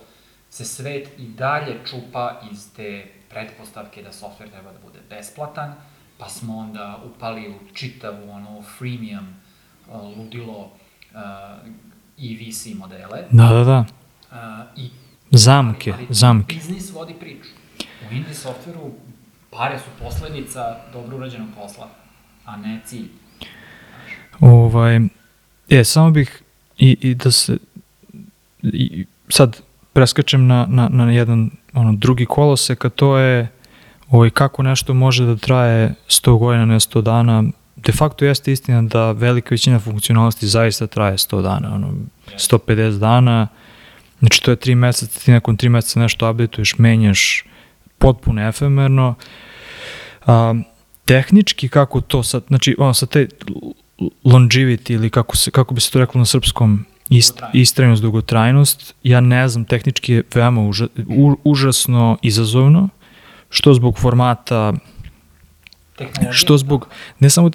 se 0.49 0.65
svet 0.65 1.09
i 1.17 1.27
dalje 1.27 1.79
čupa 1.85 2.41
iz 2.51 2.73
te 2.75 3.05
pretpostavke 3.29 4.03
da 4.03 4.11
softver 4.11 4.49
treba 4.49 4.71
da 4.71 4.79
bude 4.79 4.99
besplatan, 5.09 5.73
pa 6.17 6.29
smo 6.29 6.57
onda 6.57 6.99
upali 7.05 7.49
u 7.49 7.73
čitavu 7.73 8.31
ono 8.31 8.61
freemium 8.77 9.27
uh, 9.87 10.17
ludilo 10.17 10.59
uh, 10.59 11.19
i 12.17 12.35
VC 12.35 12.65
modele. 12.75 13.23
Da, 13.31 13.47
da, 13.47 13.63
da. 13.63 13.85
Uh, 14.31 14.83
i 14.83 14.89
Zamke, 15.31 15.93
ali 15.93 16.07
zamke. 16.09 16.55
Biznis 16.55 16.91
vodi 16.93 17.13
priču. 17.13 17.49
U 18.11 18.13
indie 18.13 18.33
softveru 18.33 18.91
pare 19.51 19.79
su 19.79 20.03
posledica 20.03 20.75
dobro 20.93 21.17
urađenog 21.17 21.49
posla, 21.55 21.87
a 22.45 22.57
ne 22.57 22.79
cilj. 22.85 23.07
Ovaj, 24.39 24.99
e, 25.69 25.83
samo 25.83 26.11
bih 26.11 26.41
i, 26.77 26.97
i 27.01 27.15
da 27.15 27.31
se 27.31 27.57
i, 28.63 29.05
sad 29.29 29.61
preskačem 29.93 30.47
na, 30.47 30.65
na, 30.69 30.89
na 30.89 31.11
jedan 31.11 31.49
ono, 31.73 31.93
drugi 31.93 32.25
kolosek, 32.25 32.85
a 32.85 32.89
to 32.89 33.17
je 33.17 33.47
ovaj, 34.09 34.29
kako 34.29 34.63
nešto 34.63 34.93
može 34.93 35.25
da 35.25 35.35
traje 35.35 35.95
100 36.07 36.37
godina, 36.39 36.65
ne 36.65 36.75
100 36.75 37.01
dana. 37.01 37.43
De 37.75 37.91
facto 37.91 38.25
jeste 38.25 38.51
istina 38.51 38.81
da 38.81 39.11
velika 39.11 39.47
većina 39.51 39.79
funkcionalnosti 39.79 40.47
zaista 40.47 40.87
traje 40.87 41.17
100 41.17 41.41
dana, 41.41 41.75
ono, 41.75 41.93
150 42.37 42.99
dana, 42.99 43.47
znači 44.19 44.43
to 44.43 44.51
je 44.51 44.57
3 44.57 44.75
meseca, 44.75 45.19
ti 45.19 45.31
nakon 45.31 45.57
3 45.57 45.69
meseca 45.69 45.99
nešto 45.99 46.31
updateuješ, 46.31 46.77
menjaš 46.77 47.43
potpuno 47.99 48.47
efemerno. 48.47 49.15
A, 50.25 50.53
tehnički 51.05 51.69
kako 51.69 52.01
to 52.01 52.23
sad, 52.23 52.43
znači 52.47 52.75
ono 52.79 52.93
sa 52.93 53.05
te 53.05 53.27
longevity 54.23 54.93
ili 54.93 55.09
kako, 55.09 55.37
se, 55.37 55.51
kako 55.51 55.73
bi 55.73 55.81
se 55.81 55.91
to 55.91 55.99
reklo 55.99 56.19
na 56.19 56.25
srpskom 56.25 56.85
ist, 57.09 57.41
istrajnost, 57.53 58.01
dugotrajnost, 58.01 58.95
ja 59.03 59.21
ne 59.21 59.47
znam, 59.47 59.65
tehnički 59.65 60.13
je 60.13 60.23
veoma 60.35 60.61
uža, 60.61 60.87
u, 61.07 61.35
užasno 61.43 62.17
izazovno, 62.21 62.89
što 63.49 63.73
zbog 63.73 63.99
formata, 63.99 64.73
Tehnologija, 65.97 66.31
što 66.33 66.57
zbog, 66.57 66.87
ne 67.19 67.29
samo 67.29 67.49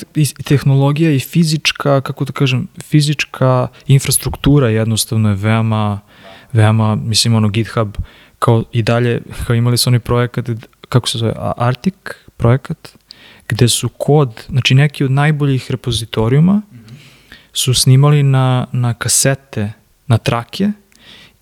tehnologija 0.45 1.11
i 1.11 1.21
fizička, 1.21 2.01
kako 2.01 2.25
da 2.25 2.33
kažem, 2.33 2.69
fizička 2.83 3.69
infrastruktura 3.87 4.69
jednostavno 4.69 5.29
je 5.29 5.35
veoma, 5.35 6.01
veoma, 6.53 6.95
mislim, 6.95 7.35
ono, 7.35 7.49
GitHub, 7.49 7.97
kao 8.45 8.65
i 8.73 8.83
dalje, 8.83 9.21
kao 9.47 9.57
imali 9.57 9.77
su 9.77 9.91
oni 9.91 9.99
projekat, 9.99 10.51
kako 10.89 11.09
se 11.09 11.19
zove, 11.19 11.33
Arctic 11.57 11.95
projekat, 12.37 12.97
gde 13.49 13.69
su 13.69 13.89
kod, 13.89 14.45
znači 14.49 14.75
neki 14.75 15.05
od 15.05 15.11
najboljih 15.11 15.71
repozitorijuma 15.71 16.63
su 17.53 17.75
snimali 17.75 18.23
na, 18.23 18.67
na 18.73 18.95
kasete, 18.95 19.73
na 20.07 20.19
trake 20.19 20.71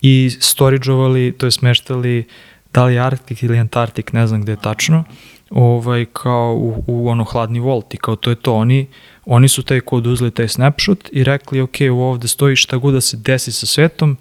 i 0.00 0.30
storidžovali, 0.40 1.34
to 1.38 1.46
je 1.46 1.50
smeštali 1.50 2.24
da 2.72 2.84
li 2.84 2.98
Arktik 2.98 3.42
ili 3.42 3.58
Antarktik, 3.58 4.12
ne 4.12 4.26
znam 4.26 4.42
gde 4.42 4.52
je 4.52 4.62
tačno, 4.62 5.04
ovaj, 5.50 6.06
kao 6.12 6.54
u, 6.54 6.84
u 6.86 7.08
ono 7.08 7.24
hladni 7.24 7.60
volt 7.60 7.94
i 7.94 7.96
kao 7.96 8.16
to 8.16 8.30
je 8.30 8.36
to. 8.36 8.54
Oni, 8.54 8.86
oni 9.24 9.48
su 9.48 9.62
taj 9.62 9.80
kod 9.80 10.06
uzeli 10.06 10.30
taj 10.30 10.48
snapshot 10.48 11.08
i 11.12 11.24
rekli, 11.24 11.60
ok, 11.60 11.76
ovde 11.92 12.28
stoji 12.28 12.56
šta 12.56 12.76
god 12.76 12.94
da 12.94 13.00
se 13.00 13.16
desi 13.16 13.52
sa 13.52 13.66
svetom, 13.66 14.16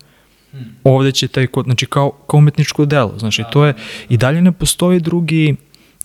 ovde 0.83 1.11
će 1.11 1.27
taj 1.27 1.47
kod, 1.47 1.65
znači 1.65 1.85
kao, 1.85 2.11
kao 2.11 2.37
umetničko 2.37 2.85
delo, 2.85 3.13
znači 3.17 3.43
to 3.51 3.65
je, 3.65 3.73
i 4.09 4.17
dalje 4.17 4.41
ne 4.41 4.51
postoji 4.51 4.99
drugi, 4.99 5.55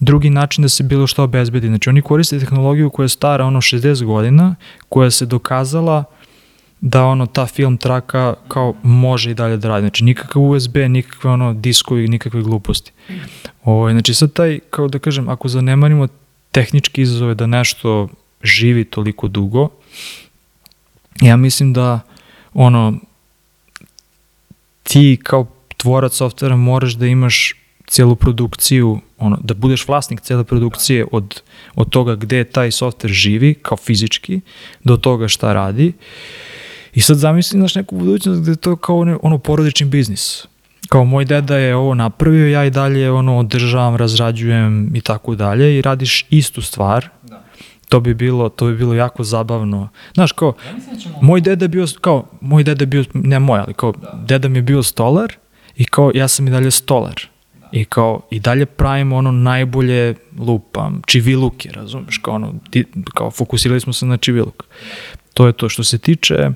drugi 0.00 0.30
način 0.30 0.62
da 0.62 0.68
se 0.68 0.82
bilo 0.82 1.06
šta 1.06 1.22
obezbedi. 1.22 1.66
Znači 1.66 1.88
oni 1.88 2.02
koriste 2.02 2.38
tehnologiju 2.38 2.90
koja 2.90 3.04
je 3.04 3.08
stara 3.08 3.44
ono 3.44 3.60
60 3.60 4.04
godina, 4.04 4.54
koja 4.88 5.10
se 5.10 5.26
dokazala 5.26 6.04
da 6.80 7.04
ono 7.04 7.26
ta 7.26 7.46
film 7.46 7.76
traka 7.76 8.34
kao 8.48 8.74
može 8.82 9.30
i 9.30 9.34
dalje 9.34 9.56
da 9.56 9.68
radi. 9.68 9.82
Znači 9.82 10.04
nikakav 10.04 10.42
USB, 10.42 10.76
nikakve 10.76 11.30
ono 11.30 11.54
diskovi, 11.54 12.08
nikakve 12.08 12.42
gluposti. 12.42 12.92
Ovo, 13.64 13.90
znači 13.90 14.14
sad 14.14 14.32
taj, 14.32 14.58
kao 14.70 14.88
da 14.88 14.98
kažem, 14.98 15.28
ako 15.28 15.48
zanemarimo 15.48 16.08
tehnički 16.52 17.02
izazove 17.02 17.34
da 17.34 17.46
nešto 17.46 18.08
živi 18.42 18.84
toliko 18.84 19.28
dugo, 19.28 19.68
ja 21.20 21.36
mislim 21.36 21.72
da 21.72 22.00
ono 22.54 22.98
ti 24.88 25.18
kao 25.22 25.46
tvorac 25.76 26.14
softvera 26.14 26.56
moraš 26.56 26.94
da 26.94 27.06
imaš 27.06 27.54
cijelu 27.86 28.16
produkciju, 28.16 29.00
ono, 29.18 29.38
da 29.44 29.54
budeš 29.54 29.88
vlasnik 29.88 30.20
cijele 30.20 30.44
produkcije 30.44 31.06
od, 31.12 31.42
od 31.74 31.90
toga 31.90 32.14
gde 32.14 32.44
taj 32.44 32.70
softver 32.70 33.12
živi, 33.12 33.54
kao 33.54 33.76
fizički, 33.76 34.40
do 34.84 34.96
toga 34.96 35.28
šta 35.28 35.52
radi. 35.52 35.92
I 36.94 37.00
sad 37.00 37.16
zamisli 37.16 37.58
naš 37.58 37.74
neku 37.74 37.96
budućnost 37.96 38.42
gde 38.42 38.52
je 38.52 38.56
to 38.56 38.76
kao 38.76 38.98
ono, 38.98 39.18
ono 39.22 39.38
porodični 39.38 39.86
biznis. 39.86 40.46
Kao 40.88 41.04
moj 41.04 41.24
deda 41.24 41.56
je 41.56 41.76
ovo 41.76 41.94
napravio, 41.94 42.48
ja 42.48 42.64
i 42.64 42.70
dalje 42.70 43.10
ono 43.10 43.38
održavam, 43.38 43.96
razrađujem 43.96 44.96
i 44.96 45.00
tako 45.00 45.34
dalje 45.34 45.78
i 45.78 45.82
radiš 45.82 46.26
istu 46.30 46.62
stvar. 46.62 47.08
Da. 47.86 47.90
To 47.90 48.00
bi 48.00 48.14
bilo, 48.14 48.48
to 48.48 48.66
bi 48.66 48.76
bilo 48.76 48.94
jako 48.94 49.24
zabavno. 49.24 49.88
Znaš, 50.14 50.32
kao, 50.32 50.54
Ja 50.66 50.72
da 50.72 51.18
moj 51.22 51.40
deda 51.40 51.64
je 51.64 51.68
bio, 51.68 51.86
kao, 52.00 52.26
moj 52.40 52.64
deda 52.64 52.82
je 52.82 52.86
bio, 52.86 53.04
ne 53.14 53.38
moj, 53.38 53.58
ali 53.60 53.74
kao, 53.74 53.92
Da. 53.92 54.22
deda 54.26 54.48
mi 54.48 54.58
je 54.58 54.62
bio 54.62 54.82
stolar 54.82 55.32
i 55.76 55.84
kao, 55.84 56.12
ja 56.14 56.28
sam 56.28 56.46
i 56.48 56.50
dalje 56.50 56.70
stolar. 56.70 57.14
I 57.72 57.84
kao, 57.84 58.20
i 58.30 58.40
dalje 58.40 58.66
pravimo 58.66 59.16
ono 59.16 59.32
najbolje 59.32 60.14
lupam, 60.38 61.02
čiviluke, 61.06 61.70
razumeš, 61.72 62.18
kao 62.18 62.34
ono, 62.34 62.54
ti, 62.70 62.84
kao 63.14 63.30
fokusirali 63.30 63.80
smo 63.80 63.92
se 63.92 64.06
na 64.06 64.16
čiviluk. 64.16 64.64
To 65.34 65.46
je 65.46 65.52
to. 65.52 65.68
Što 65.68 65.84
se 65.84 65.98
tiče 65.98 66.50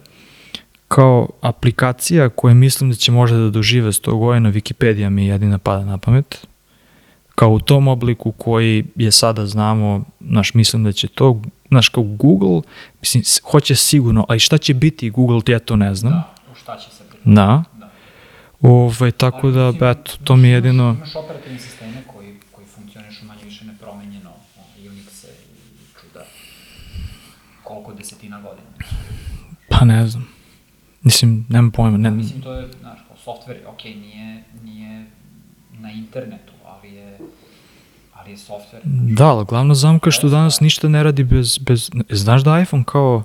kao 0.89 1.29
aplikacija 1.41 2.29
koje 2.29 2.55
mislim 2.55 2.91
da 2.91 2.97
će 2.97 3.13
možda 3.13 3.37
da 3.39 3.51
dožive 3.51 3.89
100 3.89 4.19
godina, 4.19 4.53
Wikipedia 4.53 5.09
mi 5.09 5.27
jedina 5.27 5.59
pada 5.59 5.85
na 5.85 5.99
pamet, 5.99 6.47
kao 7.41 7.51
u 7.51 7.61
tom 7.61 7.89
obliku 7.89 8.33
koji 8.33 8.85
je 8.97 9.13
sada 9.13 9.47
znamo, 9.47 10.05
naš 10.21 10.55
mislim 10.55 10.85
da 10.85 10.93
će 10.93 11.09
to, 11.09 11.43
znaš 11.69 11.89
kao 11.89 12.05
Google, 12.05 12.63
mislim, 13.01 13.23
hoće 13.51 13.75
sigurno, 13.75 14.27
ali 14.29 14.39
šta 14.39 14.59
će 14.59 14.75
biti 14.75 15.11
Google, 15.11 15.41
ja 15.47 15.59
to 15.59 15.77
ne 15.77 15.95
znam. 15.95 16.13
Da, 16.13 16.35
u 16.53 16.55
šta 16.55 16.77
će 16.77 16.91
se 16.91 16.99
pretvoriti. 16.99 17.31
Da. 17.31 17.65
Da. 17.79 17.91
Ove, 18.61 19.11
tako 19.11 19.47
Ali, 19.47 19.55
da, 19.55 19.67
mislim, 19.67 19.91
eto, 19.91 20.13
to 20.25 20.37
mi 20.37 20.49
je 20.49 20.55
jedino... 20.55 20.97
Imaš 20.99 21.17
operativne 21.17 21.59
sisteme 21.59 22.03
koji, 22.07 22.35
koji 22.53 22.67
funkcionišu 22.67 23.27
manje 23.27 23.45
više 23.45 23.65
nepromenjeno, 23.65 24.31
Unixe 24.79 25.29
i 25.29 26.01
čuda. 26.01 26.25
Koliko 27.63 27.95
desetina 27.95 28.41
godina. 28.41 28.69
Pa 29.69 29.85
ne 29.85 30.07
znam. 30.07 30.29
Mislim, 31.03 31.47
nemam 31.49 31.71
pojma. 31.71 31.99
Ne, 31.99 32.11
Mislim, 32.11 32.43
to 32.43 32.55
je, 32.55 32.69
znaš, 32.81 32.99
kao 33.09 33.35
software, 33.35 33.67
ok, 33.67 33.85
nije, 33.85 34.45
nije 34.65 35.07
na 35.79 35.93
internetu, 35.93 36.50
ali 38.21 38.31
je 38.31 38.37
software. 38.37 38.81
da, 38.85 39.27
ali 39.27 39.45
glavna 39.45 39.75
zamka 39.75 40.09
je 40.09 40.13
što 40.13 40.29
danas 40.29 40.61
ništa 40.61 40.89
ne 40.89 41.03
radi 41.03 41.25
bez, 41.25 41.59
bez... 41.59 41.91
Znaš 42.11 42.43
da 42.43 42.61
iPhone 42.61 42.85
kao... 42.87 43.23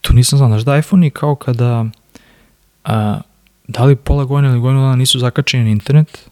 To 0.00 0.12
nisam 0.12 0.36
znao, 0.36 0.48
znaš 0.48 0.62
da 0.62 0.76
iPhone 0.76 1.06
i 1.06 1.10
kao 1.10 1.34
kada... 1.34 1.84
A, 2.84 3.20
da 3.68 3.84
li 3.84 3.96
pola 3.96 4.24
godina 4.24 4.52
ili 4.52 4.60
godinu 4.60 4.80
dana 4.80 4.96
nisu 4.96 5.18
zakačeni 5.18 5.64
na 5.64 5.70
internet, 5.70 6.30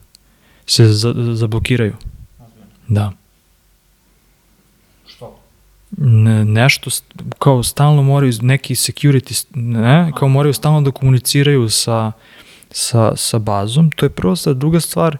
se 0.65 0.85
za, 0.85 1.13
za- 1.17 1.35
zablokiraju. 1.35 1.95
Da. 2.87 3.11
Što? 5.07 5.39
Ne, 5.97 6.45
nešto, 6.45 6.89
kao 7.39 7.63
stalno 7.63 8.01
moraju 8.01 8.33
neki 8.41 8.75
security, 8.75 9.45
ne, 9.55 10.11
kao 10.17 10.27
moraju 10.27 10.53
stalno 10.53 10.81
da 10.81 10.91
komuniciraju 10.91 11.69
sa, 11.69 12.11
sa, 12.71 13.15
sa 13.15 13.39
bazom, 13.39 13.91
to 13.91 14.05
je 14.05 14.09
prva 14.09 14.35
stvar. 14.35 14.55
Druga 14.55 14.79
stvar, 14.79 15.17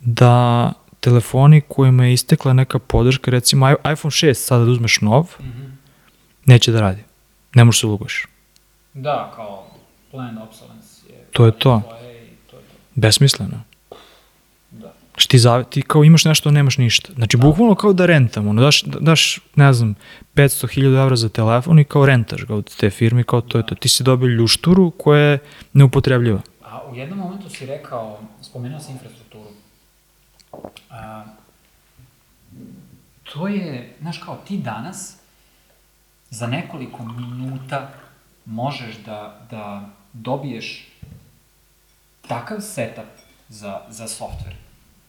da 0.00 0.72
telefoni 1.04 1.60
kojima 1.68 2.04
je 2.04 2.12
istekla 2.12 2.52
neka 2.52 2.78
podrška, 2.78 3.30
recimo 3.30 3.70
iPhone 3.70 4.10
6 4.10 4.34
sada 4.34 4.64
da 4.64 4.70
uzmeš 4.70 5.00
nov, 5.00 5.36
neće 6.46 6.72
da 6.72 6.80
radi. 6.80 7.02
Ne 7.54 7.64
možeš 7.64 7.80
se 7.80 7.86
ulogaš. 7.86 8.26
Da, 8.94 9.32
kao 9.36 9.66
planned 10.10 10.42
obsolence 10.42 11.06
je... 11.08 11.24
To 11.32 11.46
je 11.46 11.52
to. 11.52 11.82
To 11.88 11.96
je 11.96 12.36
to. 12.50 12.56
Besmisleno. 12.94 13.60
Da. 14.70 14.92
Znači 15.10 15.28
ti, 15.28 15.38
zav, 15.38 15.64
ti 15.64 15.82
kao 15.82 16.04
imaš 16.04 16.24
nešto, 16.24 16.50
nemaš 16.50 16.78
ništa. 16.78 17.12
Znači, 17.12 17.36
bukvalno 17.36 17.74
kao 17.74 17.92
da 17.92 18.06
rentamo. 18.06 18.50
Ono, 18.50 18.62
daš, 18.62 18.82
daš, 18.84 19.40
ne 19.54 19.72
znam, 19.72 19.94
500.000 20.34 21.02
evra 21.02 21.16
za 21.16 21.28
telefon 21.28 21.78
i 21.78 21.84
kao 21.84 22.06
rentaš 22.06 22.44
ga 22.44 22.54
od 22.54 22.76
te 22.76 22.90
firme, 22.90 23.24
kao 23.24 23.40
to 23.40 23.58
je 23.58 23.66
to. 23.66 23.74
Ti 23.74 23.88
si 23.88 24.02
dobio 24.02 24.28
ljušturu 24.28 24.90
koja 24.90 25.20
je 25.20 25.38
neupotrebljiva. 25.72 26.40
A 26.62 26.80
u 26.90 26.94
jednom 26.94 27.18
momentu 27.18 27.50
si 27.50 27.66
rekao, 27.66 28.18
spomenuo 28.42 28.80
si 28.80 28.92
infrastrukturu. 28.92 29.63
A, 30.90 31.24
to 33.32 33.48
je, 33.48 33.96
znaš 34.00 34.18
kao, 34.18 34.36
ti 34.36 34.58
danas 34.58 35.16
za 36.30 36.46
nekoliko 36.46 37.04
minuta 37.04 37.90
možeš 38.44 38.96
da, 38.96 39.46
da 39.50 39.88
dobiješ 40.12 40.88
takav 42.28 42.60
setup 42.60 43.04
za, 43.48 43.80
za 43.88 44.06
software, 44.08 44.56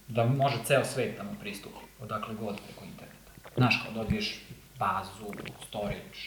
da 0.07 0.25
može 0.25 0.57
ceo 0.65 0.85
svet 0.85 1.17
da 1.17 1.23
mu 1.23 1.35
pristupi, 1.39 1.75
odakle 2.01 2.35
god 2.35 2.55
preko 2.67 2.85
interneta. 2.85 3.31
Znaš, 3.57 3.81
kao 3.83 4.03
dobiješ 4.03 4.41
bazu, 4.79 5.33
storage, 5.67 6.19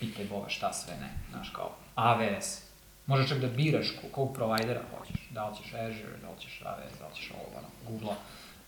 pitaj 0.00 0.24
Boga 0.24 0.48
šta 0.48 0.72
sve 0.72 0.94
ne, 1.00 1.10
znaš, 1.30 1.50
kao 1.50 1.70
AWS. 1.96 2.58
Možeš 3.06 3.28
čak 3.28 3.38
da 3.38 3.46
biraš 3.48 3.86
ko- 4.00 4.08
kog 4.12 4.34
provajdera 4.34 4.80
hoćeš, 4.98 5.28
da 5.30 5.48
li 5.48 5.56
ćeš 5.56 5.74
Azure, 5.74 6.16
da 6.22 6.28
li 6.30 6.40
ćeš 6.40 6.60
AWS, 6.64 6.98
da 6.98 7.06
li 7.08 7.14
ćeš 7.14 7.30
ovo, 7.30 7.58
ono, 7.58 7.68
Google, 7.88 8.16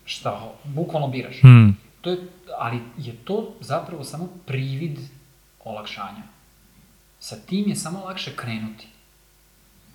šta, 0.05 0.53
bukvalno 0.65 1.09
biraš. 1.09 1.41
Hmm. 1.41 1.77
To 2.01 2.11
je, 2.11 2.19
ali 2.59 2.81
je 2.99 3.13
to 3.25 3.55
zapravo 3.61 4.05
samo 4.05 4.29
privid 4.47 4.99
olakšanja. 5.65 6.23
Sa 7.21 7.37
tim 7.37 7.69
je 7.69 7.77
samo 7.77 8.05
lakše 8.05 8.37
krenuti. 8.37 8.87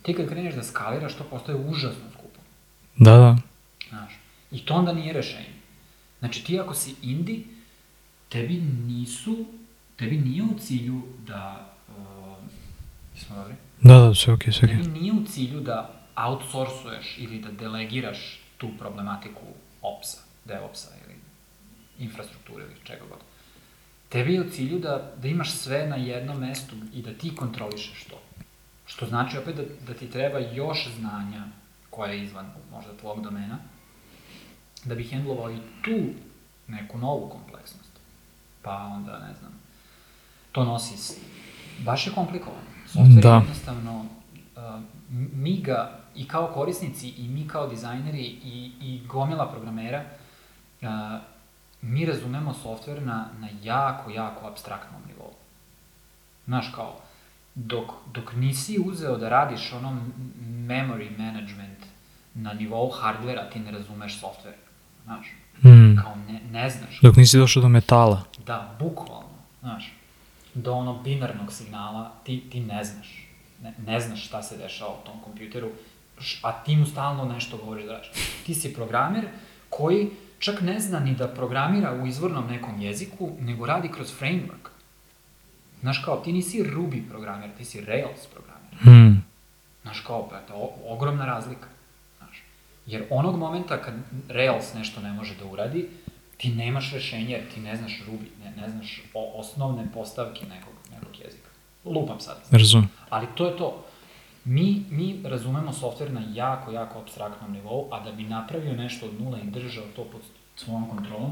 Ti 0.01 0.13
kad 0.13 0.29
kreneš 0.29 0.55
da 0.55 0.63
skaliraš, 0.63 1.13
to 1.13 1.23
postaje 1.23 1.57
užasno 1.57 2.03
skupo. 2.13 2.39
Da, 2.97 3.17
da. 3.17 3.37
Znaš. 3.89 4.13
I 4.51 4.65
to 4.65 4.73
onda 4.73 4.93
nije 4.93 5.13
rešenje. 5.13 5.53
Znači 6.19 6.43
ti 6.43 6.59
ako 6.59 6.73
si 6.73 6.95
indie, 7.01 7.39
tebi 8.29 8.61
nisu, 8.87 9.45
tebi 9.95 10.17
nije 10.17 10.43
u 10.43 10.59
cilju 10.59 11.01
da, 11.27 11.73
uh, 11.89 12.37
smo 13.15 13.35
dobri? 13.35 13.53
Da, 13.81 13.97
da, 13.99 14.15
sve 14.15 14.33
okej, 14.33 14.53
sve 14.53 14.67
okej. 14.67 14.83
Tebi 14.83 14.99
nije 14.99 15.13
u 15.13 15.25
cilju 15.25 15.59
da 15.59 15.93
outsourcuješ 16.15 17.15
ili 17.17 17.39
da 17.39 17.51
delegiraš 17.51 18.39
tu 18.57 18.69
problematiku 18.79 19.43
opsa, 19.81 20.17
DevOpsa 20.45 20.89
ili 21.05 21.15
infrastrukture 21.99 22.65
ili 22.65 22.75
čega 22.83 23.05
god. 23.09 23.19
Tebi 24.09 24.33
je 24.33 24.41
u 24.41 24.49
cilju 24.49 24.79
da, 24.79 25.11
da 25.21 25.27
imaš 25.27 25.51
sve 25.51 25.87
na 25.87 25.95
jednom 25.95 26.39
mestu 26.39 26.75
i 26.93 27.01
da 27.01 27.13
ti 27.13 27.35
kontrolišeš 27.35 28.03
to. 28.03 28.21
Što 28.85 29.05
znači 29.05 29.37
opet 29.37 29.55
da, 29.55 29.63
da 29.87 29.93
ti 29.93 30.11
treba 30.11 30.39
još 30.39 30.87
znanja 30.99 31.43
koja 31.89 32.11
je 32.11 32.23
izvan 32.23 32.51
možda 32.71 32.97
tvog 32.97 33.21
domena, 33.21 33.57
da 34.85 34.95
bi 34.95 35.03
hendlovao 35.03 35.51
i 35.51 35.57
tu 35.81 35.97
neku 36.67 36.97
novu 36.97 37.29
kompleksnost. 37.29 37.91
Pa 38.61 38.77
onda, 38.77 39.19
ne 39.19 39.33
znam, 39.39 39.51
to 40.51 40.65
nosi, 40.65 41.21
baš 41.79 42.07
je 42.07 42.13
komplikovano. 42.13 42.67
Software 42.93 43.21
Da. 43.21 43.29
je 43.29 43.35
jednostavno, 43.35 44.05
uh, 44.55 44.81
mi 45.09 45.61
ga 45.61 45.96
i 46.17 46.27
kao 46.27 46.47
korisnici 46.47 47.09
i 47.09 47.27
mi 47.27 47.47
kao 47.47 47.67
dizajneri 47.67 48.21
i, 48.43 48.71
i 48.81 49.01
gomila 49.07 49.47
programera, 49.47 50.03
uh, 50.81 50.87
mi 51.81 52.05
razumemo 52.05 52.53
software 52.55 52.99
na, 53.01 53.25
na 53.39 53.47
jako, 53.63 54.11
jako 54.11 54.47
abstraktnom 54.47 55.01
nivou. 55.07 55.31
Znaš, 56.45 56.71
kao, 56.75 56.95
dok, 57.55 57.85
dok 58.07 58.33
nisi 58.35 58.79
uzeo 58.81 59.17
da 59.17 59.29
radiš 59.29 59.73
ono 59.73 59.89
m- 59.89 60.13
memory 60.67 61.17
management 61.17 61.77
na 62.33 62.53
nivou 62.53 62.89
hardvera, 62.91 63.49
ti 63.49 63.59
ne 63.59 63.71
razumeš 63.71 64.21
software. 64.21 64.57
Znaš, 65.03 65.27
Hmm. 65.61 65.95
kao 65.97 66.15
ne, 66.17 66.41
ne 66.51 66.69
znaš. 66.69 66.99
Dok 67.01 67.15
nisi 67.15 67.37
došao 67.37 67.61
do 67.61 67.69
metala. 67.69 68.23
Da, 68.45 68.75
bukvalno, 68.79 69.29
znaš, 69.59 69.93
do 70.53 70.73
onog 70.73 71.03
binarnog 71.03 71.53
signala 71.53 72.11
ti, 72.23 72.43
ti 72.51 72.59
ne 72.59 72.83
znaš. 72.83 73.27
Ne, 73.63 73.73
ne 73.79 73.99
znaš 73.99 74.25
šta 74.25 74.43
se 74.43 74.57
dešava 74.57 74.91
u 74.91 75.05
tom 75.05 75.19
kompjuteru, 75.21 75.69
a 76.41 76.63
ti 76.63 76.75
mu 76.75 76.85
stalno 76.85 77.25
nešto 77.25 77.57
govoriš 77.57 77.85
da 77.85 77.91
radiš. 77.91 78.09
Ti 78.45 78.55
si 78.55 78.73
programer 78.73 79.27
koji 79.69 80.09
čak 80.39 80.61
ne 80.61 80.79
zna 80.79 80.99
ni 80.99 81.15
da 81.15 81.27
programira 81.27 81.93
u 82.03 82.07
izvornom 82.07 82.47
nekom 82.47 82.81
jeziku, 82.81 83.31
nego 83.39 83.65
radi 83.65 83.89
kroz 83.91 84.13
framework. 84.19 84.69
Znaš 85.81 86.01
kao, 86.05 86.17
ti 86.17 86.33
nisi 86.33 86.63
Ruby 86.63 87.09
programer, 87.09 87.49
ti 87.57 87.65
si 87.65 87.81
Rails 87.81 88.27
programer. 88.33 88.77
Hmm. 88.79 89.25
Znaš 89.81 89.99
kao, 89.99 90.27
brate, 90.29 90.53
o, 90.53 90.69
ogromna 90.85 91.25
razlika. 91.25 91.67
Znaš. 92.17 92.43
Jer 92.85 93.03
onog 93.09 93.37
momenta 93.37 93.81
kad 93.81 93.93
Rails 94.29 94.73
nešto 94.73 95.01
ne 95.01 95.13
može 95.13 95.35
da 95.35 95.45
uradi, 95.45 95.89
ti 96.37 96.49
nemaš 96.49 96.93
rešenje 96.93 97.31
jer 97.31 97.53
ti 97.53 97.59
ne 97.59 97.75
znaš 97.75 98.01
Ruby, 98.07 98.27
ne, 98.43 98.61
ne 98.61 98.69
znaš 98.69 99.01
o, 99.13 99.39
osnovne 99.39 99.87
postavke 99.93 100.45
nekog, 100.45 100.73
nekog 100.91 101.19
jezika. 101.19 101.49
Lupam 101.85 102.19
sad. 102.19 102.37
Razumem. 102.51 102.89
Ali 103.09 103.27
to 103.35 103.45
je 103.45 103.57
to. 103.57 103.85
Mi, 104.47 104.85
mi 104.89 105.21
razumemo 105.23 105.73
softver 105.73 106.11
na 106.11 106.21
jako, 106.33 106.71
jako 106.71 106.99
abstraktnom 106.99 107.51
nivou, 107.51 107.87
a 107.91 107.99
da 108.03 108.11
bi 108.11 108.23
napravio 108.23 108.73
nešto 108.73 109.05
od 109.05 109.21
nula 109.21 109.39
i 109.39 109.51
držao 109.51 109.83
to 109.95 110.03
pod 110.03 110.21
svojom 110.55 110.89
kontrolom, 110.89 111.31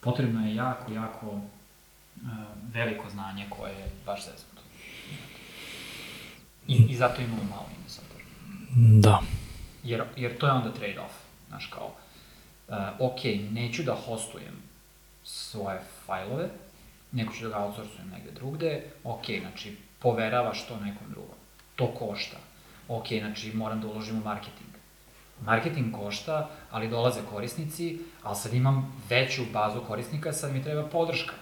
potrebno 0.00 0.46
je 0.46 0.54
jako, 0.54 0.92
jako 0.92 1.26
uh, 1.26 1.42
veliko 2.72 3.10
znanje 3.10 3.46
koje 3.50 3.72
je 3.72 3.86
baš 4.06 4.24
zeznuto. 4.24 4.62
I, 6.68 6.74
I 6.74 6.96
zato 6.96 7.22
imamo 7.22 7.42
malo 7.50 7.66
indie 7.76 7.90
software. 7.90 8.24
Da. 9.00 9.20
Jer, 9.84 10.02
jer 10.16 10.38
to 10.38 10.46
je 10.46 10.52
onda 10.52 10.72
trade-off. 10.72 11.14
Znaš, 11.48 11.66
kao, 11.66 11.94
uh, 12.68 12.76
ok, 12.98 13.20
neću 13.50 13.82
da 13.82 13.94
hostujem 13.94 14.54
svoje 15.24 15.80
fajlove, 16.06 16.48
neko 17.12 17.32
ću 17.32 17.42
da 17.42 17.48
ga 17.48 17.64
outsourcujem 17.64 18.08
negde 18.08 18.30
drugde, 18.30 18.82
ok, 19.04 19.24
znači, 19.40 19.76
poveravaš 19.98 20.66
to 20.66 20.76
nekom 20.76 21.06
drugom. 21.10 21.39
To 21.80 21.86
košta. 21.86 22.36
Ok, 22.88 23.06
znači, 23.20 23.52
moram 23.54 23.80
da 23.80 23.86
uložim 23.86 24.16
u 24.16 24.24
marketing. 24.24 24.70
Marketing 25.44 25.94
košta, 25.94 26.48
ali 26.70 26.88
dolaze 26.88 27.20
korisnici, 27.30 27.98
ali 28.22 28.36
sad 28.36 28.54
imam 28.54 28.92
veću 29.08 29.42
bazu 29.52 29.80
korisnika, 29.88 30.32
sad 30.32 30.52
mi 30.52 30.62
treba 30.62 30.82
podrška. 30.88 31.32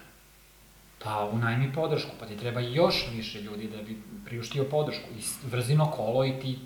Pa 1.05 1.31
unajmi 1.33 1.73
podršku, 1.73 2.11
pa 2.21 2.27
ti 2.27 2.37
treba 2.37 2.61
još 2.61 3.07
više 3.17 3.41
ljudi 3.41 3.69
da 3.77 3.83
bi 3.83 4.03
priuštio 4.25 4.65
podršku. 4.65 5.09
I 5.19 5.47
vrzino 5.51 5.91
kolo 5.91 6.25
i 6.25 6.33
ti 6.43 6.59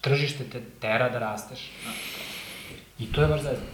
tržište 0.00 0.44
te 0.44 0.60
tera 0.80 1.08
da 1.08 1.18
rasteš. 1.18 1.70
I 2.98 3.12
to 3.12 3.22
je 3.22 3.28
baš 3.28 3.40
zeznuto. 3.42 3.72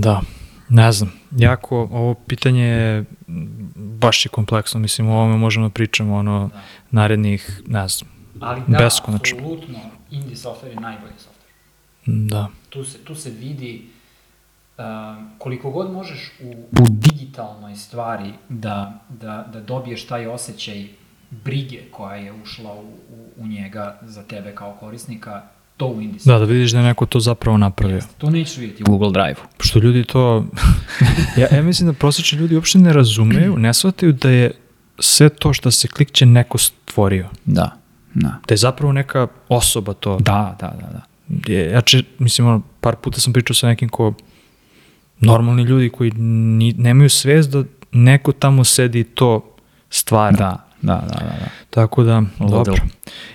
Da. 0.00 0.20
Ne 0.68 0.92
znam, 0.92 1.12
jako, 1.36 1.88
ovo 1.92 2.14
pitanje 2.14 2.64
je 2.64 3.04
baš 3.76 4.26
je 4.26 4.28
kompleksno, 4.28 4.80
mislim, 4.80 5.08
o 5.08 5.14
ovome 5.14 5.36
možemo 5.36 5.68
da 5.68 5.74
pričamo, 5.74 6.16
ono, 6.16 6.50
Da. 6.54 6.60
narednih, 6.90 7.60
ne 7.66 7.88
znam, 7.88 8.10
Ali 8.40 8.62
da, 8.66 8.78
Beskonačno. 8.78 9.38
apsolutno, 9.38 9.78
indie 10.10 10.36
software 10.36 10.68
je 10.68 10.80
najbolji 10.80 11.12
software. 11.12 12.28
da. 12.28 12.48
Tu 12.68 12.84
se, 12.84 12.98
tu 12.98 13.14
se 13.14 13.30
vidi 13.30 13.86
uh, 14.78 14.84
koliko 15.38 15.70
god 15.70 15.92
možeš 15.92 16.32
u, 16.40 16.50
u 16.82 16.86
digitalnoj 16.88 17.76
stvari 17.76 18.32
da, 18.48 19.00
da, 19.08 19.48
da 19.52 19.60
dobiješ 19.60 20.06
taj 20.06 20.26
osjećaj 20.26 20.88
brige 21.30 21.80
koja 21.90 22.16
je 22.16 22.32
ušla 22.42 22.72
u, 22.74 22.84
u, 23.10 23.42
u 23.42 23.46
njega 23.46 23.98
za 24.02 24.22
tebe 24.22 24.54
kao 24.54 24.76
korisnika, 24.80 25.42
to 25.76 25.86
u 25.86 26.00
indie 26.00 26.20
Da, 26.24 26.38
da 26.38 26.44
vidiš 26.44 26.72
da 26.72 26.78
je 26.78 26.84
neko 26.84 27.06
to 27.06 27.20
zapravo 27.20 27.58
napravio. 27.58 28.00
To 28.18 28.30
nećeš 28.30 28.56
vidjeti 28.56 28.82
u 28.82 28.86
Google 28.86 29.10
Drive-u. 29.12 29.62
Što 29.62 29.78
ljudi 29.78 30.04
to... 30.04 30.44
ja, 31.40 31.48
ja 31.56 31.62
mislim 31.62 31.88
da 31.88 31.92
prosječni 31.92 32.38
ljudi 32.38 32.54
uopšte 32.54 32.78
ne 32.78 32.92
razumeju, 32.92 33.56
ne 33.56 33.74
shvataju 33.74 34.12
da 34.12 34.30
je 34.30 34.50
sve 34.98 35.28
to 35.28 35.52
što 35.52 35.70
se 35.70 35.88
klikće 35.88 36.26
neko 36.26 36.58
stvorio. 36.58 37.28
Da, 37.44 37.76
da. 38.22 38.28
Da 38.48 38.52
je 38.52 38.56
zapravo 38.56 38.92
neka 38.92 39.26
osoba 39.48 39.92
to. 39.92 40.16
Da, 40.20 40.56
da, 40.60 40.74
da, 40.80 40.86
da. 40.92 41.02
Je, 41.52 41.70
ja 41.70 41.80
če, 41.80 42.02
mislim, 42.18 42.46
ono, 42.46 42.62
par 42.80 42.96
puta 42.96 43.20
sam 43.20 43.32
pričao 43.32 43.54
sa 43.54 43.66
nekim 43.66 43.88
ko 43.88 44.14
normalni 45.20 45.62
ljudi 45.62 45.90
koji 45.90 46.10
ni, 46.10 46.72
nemaju 46.72 47.10
svest 47.10 47.50
da 47.50 47.64
neko 47.92 48.32
tamo 48.32 48.64
sedi 48.64 49.00
i 49.00 49.04
to 49.04 49.54
stvara. 49.90 50.36
Da, 50.36 50.68
da, 50.82 50.94
da, 50.94 51.18
da. 51.18 51.24
da. 51.24 51.48
Tako 51.70 52.02
da, 52.02 52.16
Ludilo. 52.40 52.64
dobro. 52.64 52.82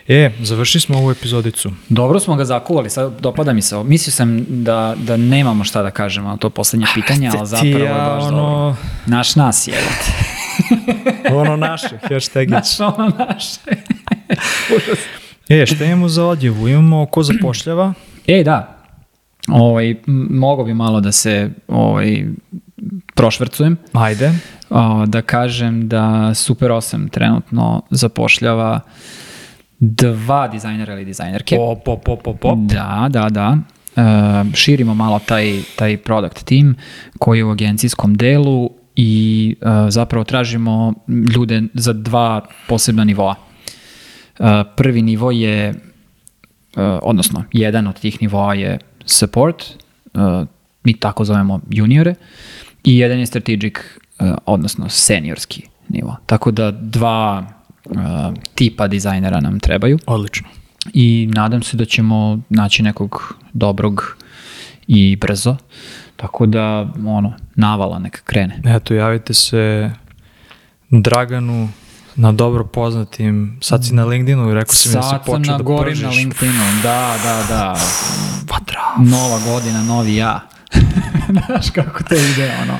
E, 0.07 0.31
završili 0.41 0.81
smo 0.81 0.97
ovu 0.97 1.11
epizodicu. 1.11 1.71
Dobro 1.89 2.19
smo 2.19 2.35
ga 2.35 2.45
zakuvali, 2.45 2.89
sad 2.89 3.19
dopada 3.19 3.53
mi 3.53 3.61
se. 3.61 3.83
Mislio 3.83 4.11
sam 4.11 4.45
da, 4.47 4.95
da 4.97 5.17
nemamo 5.17 5.63
šta 5.63 5.81
da 5.81 5.91
kažemo 5.91 6.29
na 6.29 6.37
to 6.37 6.49
poslednje 6.49 6.85
pitanje, 6.93 7.31
ali 7.37 7.47
zapravo 7.47 7.77
je 7.77 7.89
baš 7.89 8.23
dobro. 8.23 8.37
ono, 8.37 8.75
Naš 9.05 9.35
nas 9.35 9.67
je. 9.67 9.73
ono 11.41 11.55
naše, 11.55 11.99
hashtagić. 12.09 12.51
Naš 12.57 12.79
ono 12.79 13.11
naše. 13.19 13.59
E, 15.49 15.65
šta 15.65 15.85
imamo 15.85 16.07
za 16.07 16.25
odjevu? 16.25 16.67
Imamo 16.67 17.05
ko 17.05 17.23
zapošljava, 17.23 17.93
E, 18.27 18.43
da. 18.43 18.77
Ovaj, 19.47 19.95
mogo 20.29 20.63
bi 20.63 20.73
malo 20.73 21.01
da 21.01 21.11
se 21.11 21.49
ovaj, 21.67 22.25
prošvrcujem. 23.15 23.77
ajde. 23.93 24.31
O, 24.69 25.05
da 25.05 25.21
kažem 25.21 25.87
da 25.89 26.33
Super 26.33 26.71
8 26.71 27.09
trenutno 27.09 27.81
zapošljava 27.89 28.79
dva 29.79 30.47
dizajnera 30.47 30.93
ili 30.93 31.05
dizajnerke. 31.05 31.55
Pop, 31.55 31.83
pop, 31.83 32.03
pop, 32.03 32.21
pop, 32.23 32.39
pop. 32.39 32.57
Da, 32.59 33.07
da, 33.09 33.29
da. 33.29 33.57
E, 33.95 34.01
širimo 34.55 34.93
malo 34.93 35.19
taj, 35.25 35.59
taj 35.75 35.97
product 35.97 36.43
team 36.45 36.75
koji 37.19 37.39
je 37.39 37.45
u 37.45 37.51
agencijskom 37.51 38.15
delu 38.15 38.69
i 38.95 39.55
e, 39.61 39.65
zapravo 39.89 40.23
tražimo 40.23 40.93
ljude 41.35 41.61
za 41.73 41.93
dva 41.93 42.41
posebna 42.67 43.03
nivoa. 43.03 43.35
E, 44.39 44.63
prvi 44.77 45.01
nivo 45.01 45.31
je, 45.31 45.67
e, 45.67 45.73
odnosno 47.01 47.43
jedan 47.51 47.87
od 47.87 47.99
tih 47.99 48.21
nivoa 48.21 48.53
je 48.53 48.77
support, 49.05 49.63
e, 49.63 50.19
mi 50.83 50.93
tako 50.93 51.25
zovemo 51.25 51.61
juniore, 51.69 52.15
i 52.83 52.97
jedan 52.97 53.19
je 53.19 53.25
strategic, 53.25 53.73
odnosno 54.45 54.89
seniorski 54.89 55.61
nivo. 55.89 56.17
Tako 56.25 56.51
da 56.51 56.71
dva 56.71 57.45
tipa 58.55 58.87
dizajnera 58.87 59.39
nam 59.39 59.59
trebaju 59.59 59.99
Odlično. 60.05 60.47
i 60.93 61.29
nadam 61.33 61.63
se 61.63 61.77
da 61.77 61.85
ćemo 61.85 62.39
naći 62.49 62.83
nekog 62.83 63.35
dobrog 63.53 64.17
i 64.87 65.15
brzo. 65.15 65.57
Tako 66.15 66.45
da, 66.45 66.93
ono, 67.05 67.33
navala 67.55 67.99
neka 67.99 68.21
krene. 68.23 68.61
Eto, 68.65 68.93
javite 68.93 69.33
se 69.33 69.91
Draganu 70.89 71.69
na 72.15 72.31
dobro 72.31 72.63
poznatim, 72.65 73.57
sad 73.61 73.85
si 73.85 73.93
na 73.93 74.05
LinkedInu 74.05 74.49
i 74.49 74.53
rekao 74.53 74.75
si 74.75 74.89
mi 74.89 74.95
da 74.95 75.01
si 75.01 75.09
Sad 75.09 75.25
sam 75.25 75.33
počeo 75.35 75.57
na 75.57 75.63
da 75.63 75.83
pržiš. 75.83 76.03
na 76.03 76.09
LinkedInu, 76.09 76.63
da, 76.83 77.15
da, 77.23 77.43
da. 77.49 77.77
Vatra. 78.53 78.81
Nova 78.99 79.39
godina, 79.45 79.83
novi 79.83 80.15
ja. 80.15 80.39
Znaš 81.47 81.69
kako 81.69 82.03
to 82.03 82.15
ide, 82.15 82.51
ono. 82.61 82.77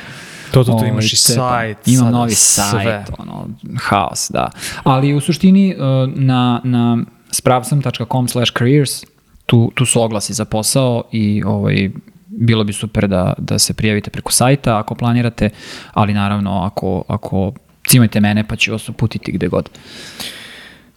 To, 0.52 0.64
to, 0.64 0.64
to 0.64 0.72
Ovaj, 0.72 0.88
imaš 0.88 1.12
i 1.12 1.16
cepam. 1.16 1.48
sajt. 1.48 1.78
Imam 1.88 2.12
novi 2.12 2.34
sve. 2.34 2.64
sajt, 2.64 3.10
ono, 3.18 3.48
haos, 3.80 4.30
da. 4.30 4.50
Ali 4.84 5.14
u 5.14 5.20
suštini 5.20 5.74
uh, 5.74 5.82
na, 6.14 6.60
na 6.64 6.98
spravsam.com 7.30 8.28
slash 8.28 8.52
careers 8.58 9.04
tu, 9.46 9.70
tu 9.74 9.86
su 9.86 10.02
oglasi 10.02 10.32
za 10.34 10.44
posao 10.44 11.02
i 11.12 11.42
ovaj, 11.46 11.90
bilo 12.26 12.64
bi 12.64 12.72
super 12.72 13.08
da, 13.08 13.32
da 13.38 13.58
se 13.58 13.74
prijavite 13.74 14.10
preko 14.10 14.32
sajta 14.32 14.78
ako 14.78 14.94
planirate, 14.94 15.50
ali 15.92 16.14
naravno 16.14 16.62
ako, 16.62 17.04
ako 17.08 17.52
cimajte 17.88 18.20
mene 18.20 18.44
pa 18.48 18.56
ću 18.56 18.72
vas 18.72 18.88
uputiti 18.88 19.32
gde 19.32 19.48
god. 19.48 19.70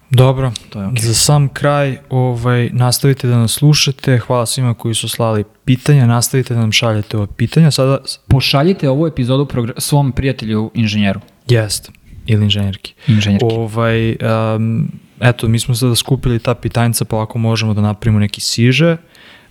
Dobro, 0.09 0.51
To 0.69 0.81
je 0.81 0.87
okej. 0.87 1.01
za 1.01 1.13
sam 1.13 1.47
kraj 1.49 1.97
ovaj, 2.09 2.69
nastavite 2.73 3.27
da 3.27 3.37
nas 3.37 3.51
slušate, 3.51 4.17
hvala 4.17 4.45
svima 4.45 4.73
koji 4.73 4.95
su 4.95 5.09
slali 5.09 5.43
pitanja, 5.65 6.05
nastavite 6.05 6.53
da 6.53 6.59
nam 6.59 6.71
šaljete 6.71 7.17
ova 7.17 7.27
pitanja, 7.27 7.71
sada 7.71 7.97
Pošaljite 8.27 8.89
ovu 8.89 9.07
epizodu 9.07 9.47
svom 9.77 10.11
prijatelju 10.11 10.71
inženjeru. 10.73 11.19
jest, 11.47 11.91
ili 12.25 12.43
inženjerki. 12.43 12.93
Inženjerki. 13.07 13.45
Ovaj, 13.51 14.15
um, 14.55 14.91
eto, 15.19 15.47
mi 15.47 15.59
smo 15.59 15.75
sada 15.75 15.95
skupili 15.95 16.39
ta 16.39 16.55
pitanjica, 16.55 17.05
pa 17.05 17.21
ako 17.23 17.37
možemo 17.37 17.73
da 17.73 17.81
napravimo 17.81 18.19
neki 18.19 18.41
siže. 18.41 18.97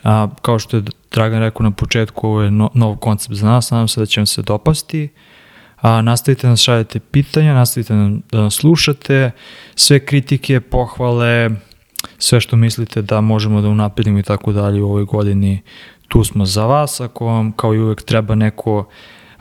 A, 0.04 0.28
kao 0.42 0.58
što 0.58 0.76
je 0.76 0.82
Dragan 1.12 1.40
rekao 1.40 1.64
na 1.64 1.70
početku, 1.70 2.28
ovo 2.28 2.42
je 2.42 2.50
no, 2.50 2.70
nov 2.74 2.96
koncept 2.96 3.34
za 3.34 3.46
nas, 3.46 3.70
nadam 3.70 3.88
se 3.88 4.00
da 4.00 4.06
će 4.06 4.20
vam 4.20 4.26
se 4.26 4.42
dopasti. 4.42 5.08
A, 5.76 6.02
nastavite 6.02 6.48
da 6.48 6.56
šaljete 6.56 7.00
pitanja, 7.00 7.54
nastavite 7.54 7.94
da, 8.30 8.40
nas 8.40 8.54
slušate, 8.54 9.30
sve 9.74 10.06
kritike, 10.06 10.60
pohvale, 10.60 11.50
sve 12.18 12.40
što 12.40 12.56
mislite 12.56 13.02
da 13.02 13.20
možemo 13.20 13.60
da 13.60 13.68
unapredimo 13.68 14.18
i 14.18 14.22
tako 14.22 14.52
dalje 14.52 14.82
u 14.82 14.88
ovoj 14.88 15.04
godini, 15.04 15.62
tu 16.08 16.24
smo 16.24 16.46
za 16.46 16.66
vas. 16.66 17.00
Ako 17.00 17.26
vam 17.26 17.52
kao 17.52 17.74
i 17.74 17.78
uvek 17.78 18.02
treba 18.02 18.34
neko, 18.34 18.88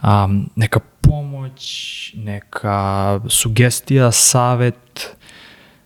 um, 0.04 0.50
neka 0.56 0.80
pomoć, 1.02 2.14
neka 2.16 3.20
sugestija, 3.30 4.12
savet, 4.12 5.16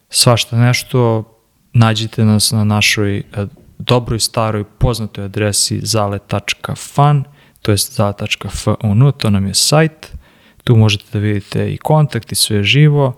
svašta 0.10 0.58
nešto, 0.58 1.24
nađite 1.74 2.26
nas 2.26 2.52
na 2.52 2.64
našoj 2.64 3.18
e, 3.18 3.24
dobroj, 3.78 4.20
staroj, 4.20 4.64
poznatoj 4.64 5.24
adresi 5.24 5.80
zale.fan, 5.84 7.24
to 7.62 7.72
je 7.72 7.78
zale.fun, 7.78 9.12
to 9.18 9.30
nam 9.30 9.48
je 9.48 9.54
sajt, 9.54 10.19
tu 10.70 10.76
možete 10.76 11.04
da 11.14 11.20
vidite 11.20 11.74
i 11.74 11.78
kontakt 11.78 12.32
i 12.32 12.36
sve 12.36 12.64
živo. 12.64 13.14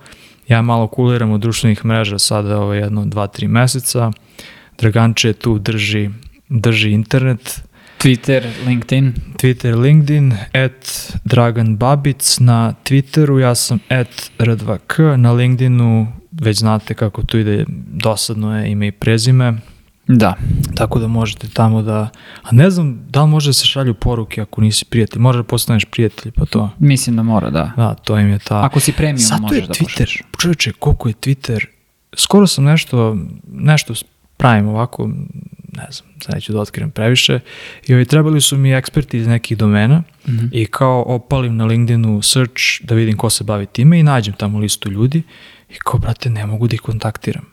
Ja 0.48 0.62
malo 0.62 0.88
kuliram 0.88 1.32
od 1.32 1.42
društvenih 1.42 1.86
mreža 1.86 2.20
sada 2.20 2.60
ovo 2.60 2.74
jedno, 2.74 3.06
dva, 3.06 3.28
tri 3.28 3.48
meseca. 3.48 4.12
Draganče 4.78 5.34
tu 5.34 5.60
drži, 5.60 6.10
drži 6.50 6.92
internet, 6.92 7.64
Twitter, 8.00 8.48
LinkedIn. 8.68 9.14
Twitter, 9.38 9.76
LinkedIn, 9.82 10.34
at 10.54 11.14
Dragan 11.24 11.78
Babic, 11.78 12.40
na 12.40 12.74
Twitteru 12.84 13.40
ja 13.40 13.56
sam 13.56 13.80
at 13.90 14.32
R2K, 14.40 15.16
na 15.16 15.32
LinkedInu 15.32 16.08
već 16.32 16.58
znate 16.58 16.94
kako 16.94 17.24
tu 17.24 17.38
ide, 17.38 17.66
dosadno 17.88 18.60
je 18.60 18.72
ime 18.72 18.88
i 18.88 18.92
prezime. 18.92 19.54
Da. 20.18 20.36
Tako 20.76 21.00
da 21.00 21.08
možete 21.08 21.48
tamo 21.48 21.82
da... 21.82 22.10
A 22.44 22.50
ne 22.52 22.70
znam 22.70 23.00
da 23.10 23.24
li 23.24 23.30
može 23.30 23.50
da 23.50 23.54
se 23.54 23.66
šalju 23.66 23.94
poruke 23.94 24.42
ako 24.42 24.62
nisi 24.62 24.86
prijatelj. 24.86 25.20
Može 25.20 25.40
da 25.40 25.44
postaneš 25.44 25.86
prijatelj 25.86 26.32
pa 26.32 26.46
to. 26.46 26.70
Mislim 26.80 27.16
da 27.16 27.24
mora, 27.24 27.50
da. 27.50 27.72
Da, 27.78 27.94
to 27.94 28.20
im 28.20 28.30
je 28.30 28.40
ta... 28.40 28.66
Ako 28.66 28.80
si 28.80 28.92
premium, 28.92 29.18
Zato 29.20 29.42
možeš 29.42 29.58
je 29.58 29.62
da 29.62 29.74
Twitter, 29.74 29.84
pošalješ. 29.84 30.22
čovječe, 30.40 30.72
koliko 30.72 31.08
je 31.08 31.14
Twitter... 31.16 31.66
Skoro 32.16 32.48
sam 32.48 32.64
nešto, 32.64 33.18
nešto 33.48 33.94
pravim 34.38 34.68
ovako, 34.68 35.08
ne 35.74 35.88
znam, 35.92 36.10
sad 36.22 36.36
neću 36.36 36.54
da 36.54 36.60
otkrijem 36.60 36.92
previše, 36.92 37.40
i 37.88 37.94
ovi 37.94 38.06
trebali 38.06 38.42
su 38.42 38.58
mi 38.58 38.74
eksperti 38.74 39.18
iz 39.18 39.28
nekih 39.28 39.58
domena 39.58 40.04
Mhm. 40.28 40.46
i 40.52 40.66
kao 40.66 41.04
opalim 41.08 41.56
na 41.56 41.66
LinkedInu 41.66 42.22
search 42.22 42.54
da 42.84 42.96
vidim 42.96 43.18
ko 43.18 43.30
se 43.30 43.44
bavi 43.44 43.66
time 43.66 44.00
i 44.00 44.04
nađem 44.04 44.34
tamo 44.34 44.60
listu 44.60 44.92
ljudi 44.92 45.24
i 45.70 45.74
kao, 45.86 46.00
brate, 46.00 46.30
ne 46.30 46.46
mogu 46.46 46.68
da 46.68 46.74
ih 46.74 46.82
kontaktiram. 46.82 47.51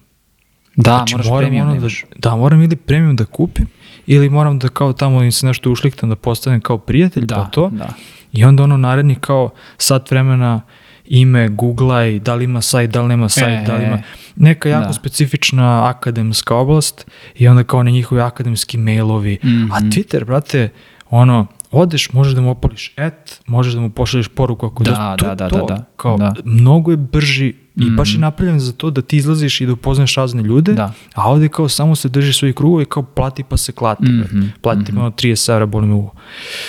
Da, 0.79 0.91
Znači, 0.91 1.15
moraš 1.15 1.27
moram 1.27 1.41
premium 1.41 1.69
ono 1.69 1.75
da 1.75 1.81
da, 1.81 1.89
da, 2.21 2.37
moram 2.37 2.63
ili 2.63 2.77
premium 2.77 3.17
da 3.17 3.25
kupim, 3.25 3.67
ili 4.07 4.31
moram 4.31 4.59
da 4.59 4.69
kao 4.69 4.93
tamo 4.93 5.23
im 5.23 5.33
se 5.33 5.47
nešto 5.47 5.71
ušliktam 5.71 6.09
da 6.09 6.17
postanem 6.17 6.61
kao 6.61 6.79
prijatelj, 6.79 7.27
pa 7.27 7.35
Da, 7.35 7.45
to. 7.45 7.69
da. 7.69 7.89
I 8.33 8.45
onda 8.45 8.63
ono 8.63 8.77
naredni 8.77 9.15
kao 9.15 9.51
sat 9.79 10.11
vremena 10.11 10.61
ime, 11.07 11.49
googlaj, 11.49 12.19
da 12.19 12.35
li 12.35 12.45
ima 12.45 12.61
sajt, 12.61 12.91
da 12.91 13.03
li 13.03 13.09
nema 13.09 13.29
sajt, 13.29 13.63
E, 13.63 13.67
da 13.67 13.77
li 13.77 13.85
ima 13.85 13.99
neka 14.37 14.69
jako 14.69 14.87
da. 14.87 14.93
specifična 14.93 15.89
akademska 15.89 16.55
oblast 16.57 17.07
i 17.35 17.49
onda 17.49 17.65
kao 17.65 17.83
na 17.83 17.91
njihovi 17.91 18.21
akademski 18.21 18.79
mailovi. 18.79 19.39
Mhm. 19.45 19.73
A 19.73 19.81
Twitter, 19.81 20.25
brate, 20.25 20.69
ono, 21.11 21.47
odeš, 21.71 22.13
možeš 22.13 22.33
da 22.33 22.41
mu 22.41 22.51
opališ 22.51 22.93
et, 22.97 23.41
možeš 23.47 23.73
da 23.75 23.81
mu 23.81 23.91
pošalješ 23.91 24.29
poruku 24.29 24.67
ako 24.67 24.85
Da, 24.85 25.17
to 25.17 25.27
je 25.27 25.29
da, 25.29 25.35
da, 25.35 25.49
to. 25.51 25.57
da, 25.59 25.75
da. 25.75 25.85
Kao, 25.97 26.17
Da. 26.17 26.35
mnogo 26.45 26.91
je 26.91 26.97
brži 26.97 27.55
i 27.79 27.91
baš 27.91 28.09
je 28.09 28.15
Mhm. 28.15 28.21
napravljen 28.21 28.61
za 28.61 28.73
to 28.73 28.91
da 28.91 29.03
ti 29.03 29.17
izlaziš 29.17 29.61
i 29.61 29.67
da 29.67 29.73
upoznaš 29.73 30.15
razne 30.15 30.43
ljude, 30.43 30.73
Da. 30.73 30.93
a 31.15 31.31
ovdje 31.31 31.49
kao 31.49 31.69
samo 31.69 31.97
se 31.97 32.09
drži 32.09 32.33
svojih 32.33 32.55
krugova 32.55 32.83
i 32.83 32.87
kao 32.87 33.03
plati 33.05 33.45
pa 33.45 33.57
se 33.57 33.73
klati. 33.73 34.03
brate. 34.05 34.35
Mhm, 34.35 34.47
Plati 34.63 34.93
mm 34.93 34.99
ono 34.99 35.11
30 35.13 35.19
evra, 35.49 35.67
boli 35.67 35.87
me 35.87 35.95
uvo. 35.95 36.15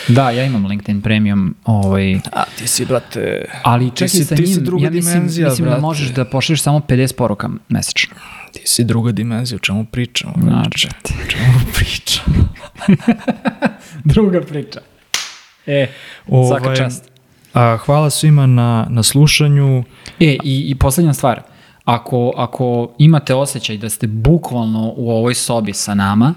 Da, 0.08 0.30
ja 0.30 0.46
imam 0.46 0.66
LinkedIn 0.66 1.02
premium, 1.02 1.56
ovaj, 1.66 2.16
A 2.16 2.44
ti 2.58 2.68
si, 2.68 2.86
brate, 2.86 3.46
ali 3.64 3.90
čekaj 3.90 4.08
si- 4.10 4.24
sa 4.26 4.36
ti 4.36 4.48
si 4.48 4.54
njim, 4.54 4.66
druga 4.66 4.84
ja 4.84 4.92
mislim, 4.92 5.14
dimenzija, 5.14 5.48
mislim 5.48 5.66
da 5.66 5.70
brate. 5.70 5.82
možeš 5.82 6.08
da 6.08 6.26
pošalješ 6.26 6.62
samo 6.62 6.80
50 6.80 7.14
poruka 7.14 7.50
mesečno. 7.70 8.16
Ti 8.54 8.62
si 8.66 8.84
druga 8.84 9.12
dimenzija, 9.12 9.56
o 9.56 9.60
čemu 9.60 9.86
pričamo? 9.86 10.34
Znači. 10.38 10.88
O 11.04 11.30
čemu 11.30 11.60
pričamo? 11.74 12.50
Druga 14.06 14.42
priča. 14.42 14.82
E, 15.66 15.88
svaka 16.48 16.64
Ovaj, 16.64 16.76
čast. 16.76 17.12
A, 17.54 17.78
hvala 17.78 18.10
svima 18.10 18.46
na, 18.46 18.88
na 18.90 19.04
slušanju. 19.04 19.84
E, 20.20 20.38
i, 20.44 20.66
i 20.70 20.76
poslednja 20.76 21.14
stvar. 21.14 21.42
Ako, 21.86 22.34
ako 22.38 22.92
imate 22.98 23.36
osjećaj 23.36 23.78
da 23.78 23.90
ste 23.90 24.08
bukvalno 24.08 24.94
u 24.96 25.12
ovoj 25.12 25.34
sobi 25.34 25.74
sa 25.74 25.94
nama, 25.94 26.34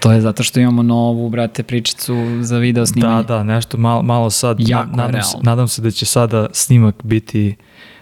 to 0.00 0.12
je 0.12 0.20
zato 0.20 0.42
što 0.42 0.60
imamo 0.60 0.82
novu, 0.82 1.28
brate, 1.30 1.62
pričicu 1.62 2.14
za 2.40 2.58
video 2.58 2.86
snimanje. 2.86 3.22
Da, 3.22 3.22
da, 3.22 3.42
nešto 3.42 3.78
malo, 3.78 4.02
malo 4.02 4.30
sad. 4.30 4.56
Jako 4.60 4.90
je 4.90 4.96
nadam, 4.96 5.22
se, 5.22 5.36
nadam 5.42 5.68
se 5.68 5.82
da 5.82 5.90
će 5.90 6.06
sada 6.06 6.46
snimak 6.52 6.94
biti 7.04 7.56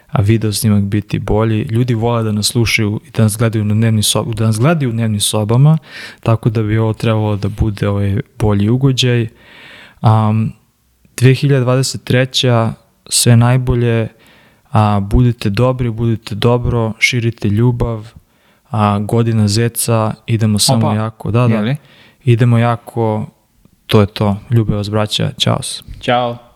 a 0.09 0.23
video 0.23 0.53
snimak 0.53 0.83
biti 0.83 1.19
bolji. 1.19 1.63
Ljudi 1.63 1.95
vole 1.95 2.23
da 2.23 2.33
nas 2.33 2.47
slušaju 2.47 3.01
i 3.07 3.11
da 3.11 3.23
nas 3.23 3.37
gledaju 3.39 3.65
na 3.65 3.75
dnevni 3.75 4.03
sob, 4.03 4.35
da 4.35 4.47
nas 4.47 4.59
gledaju 4.59 4.89
u 4.89 4.93
dnevnim 4.93 5.21
sobama, 5.21 5.79
tako 6.21 6.51
da 6.51 6.63
bi 6.63 6.79
ovo 6.79 6.93
trebalo 6.93 7.37
da 7.37 7.49
bude 7.49 7.89
ovaj 7.89 8.21
bolji 8.39 8.69
ugođaj. 8.69 9.29
Um, 10.03 10.53
2023. 11.21 12.73
sve 13.09 13.37
najbolje, 13.37 14.09
a, 14.73 15.01
budite 15.01 15.51
dobri, 15.51 15.91
budite 15.91 16.35
dobro, 16.35 16.93
širite 16.99 17.49
ljubav, 17.49 18.13
a, 18.71 18.99
godina 18.99 19.49
zeca, 19.49 20.15
idemo 20.27 20.59
samo 20.59 20.87
Opa, 20.87 20.97
jako, 20.97 21.31
da, 21.31 21.49
da, 21.49 21.55
je 21.55 21.61
li? 21.61 21.77
idemo 22.25 22.59
jako, 22.59 23.27
to 23.87 24.01
je 24.01 24.07
to, 24.07 24.37
ljube 24.51 24.75
vas 24.77 24.91
braća, 24.91 25.31
čao. 25.39 25.59
Ćao. 26.01 26.48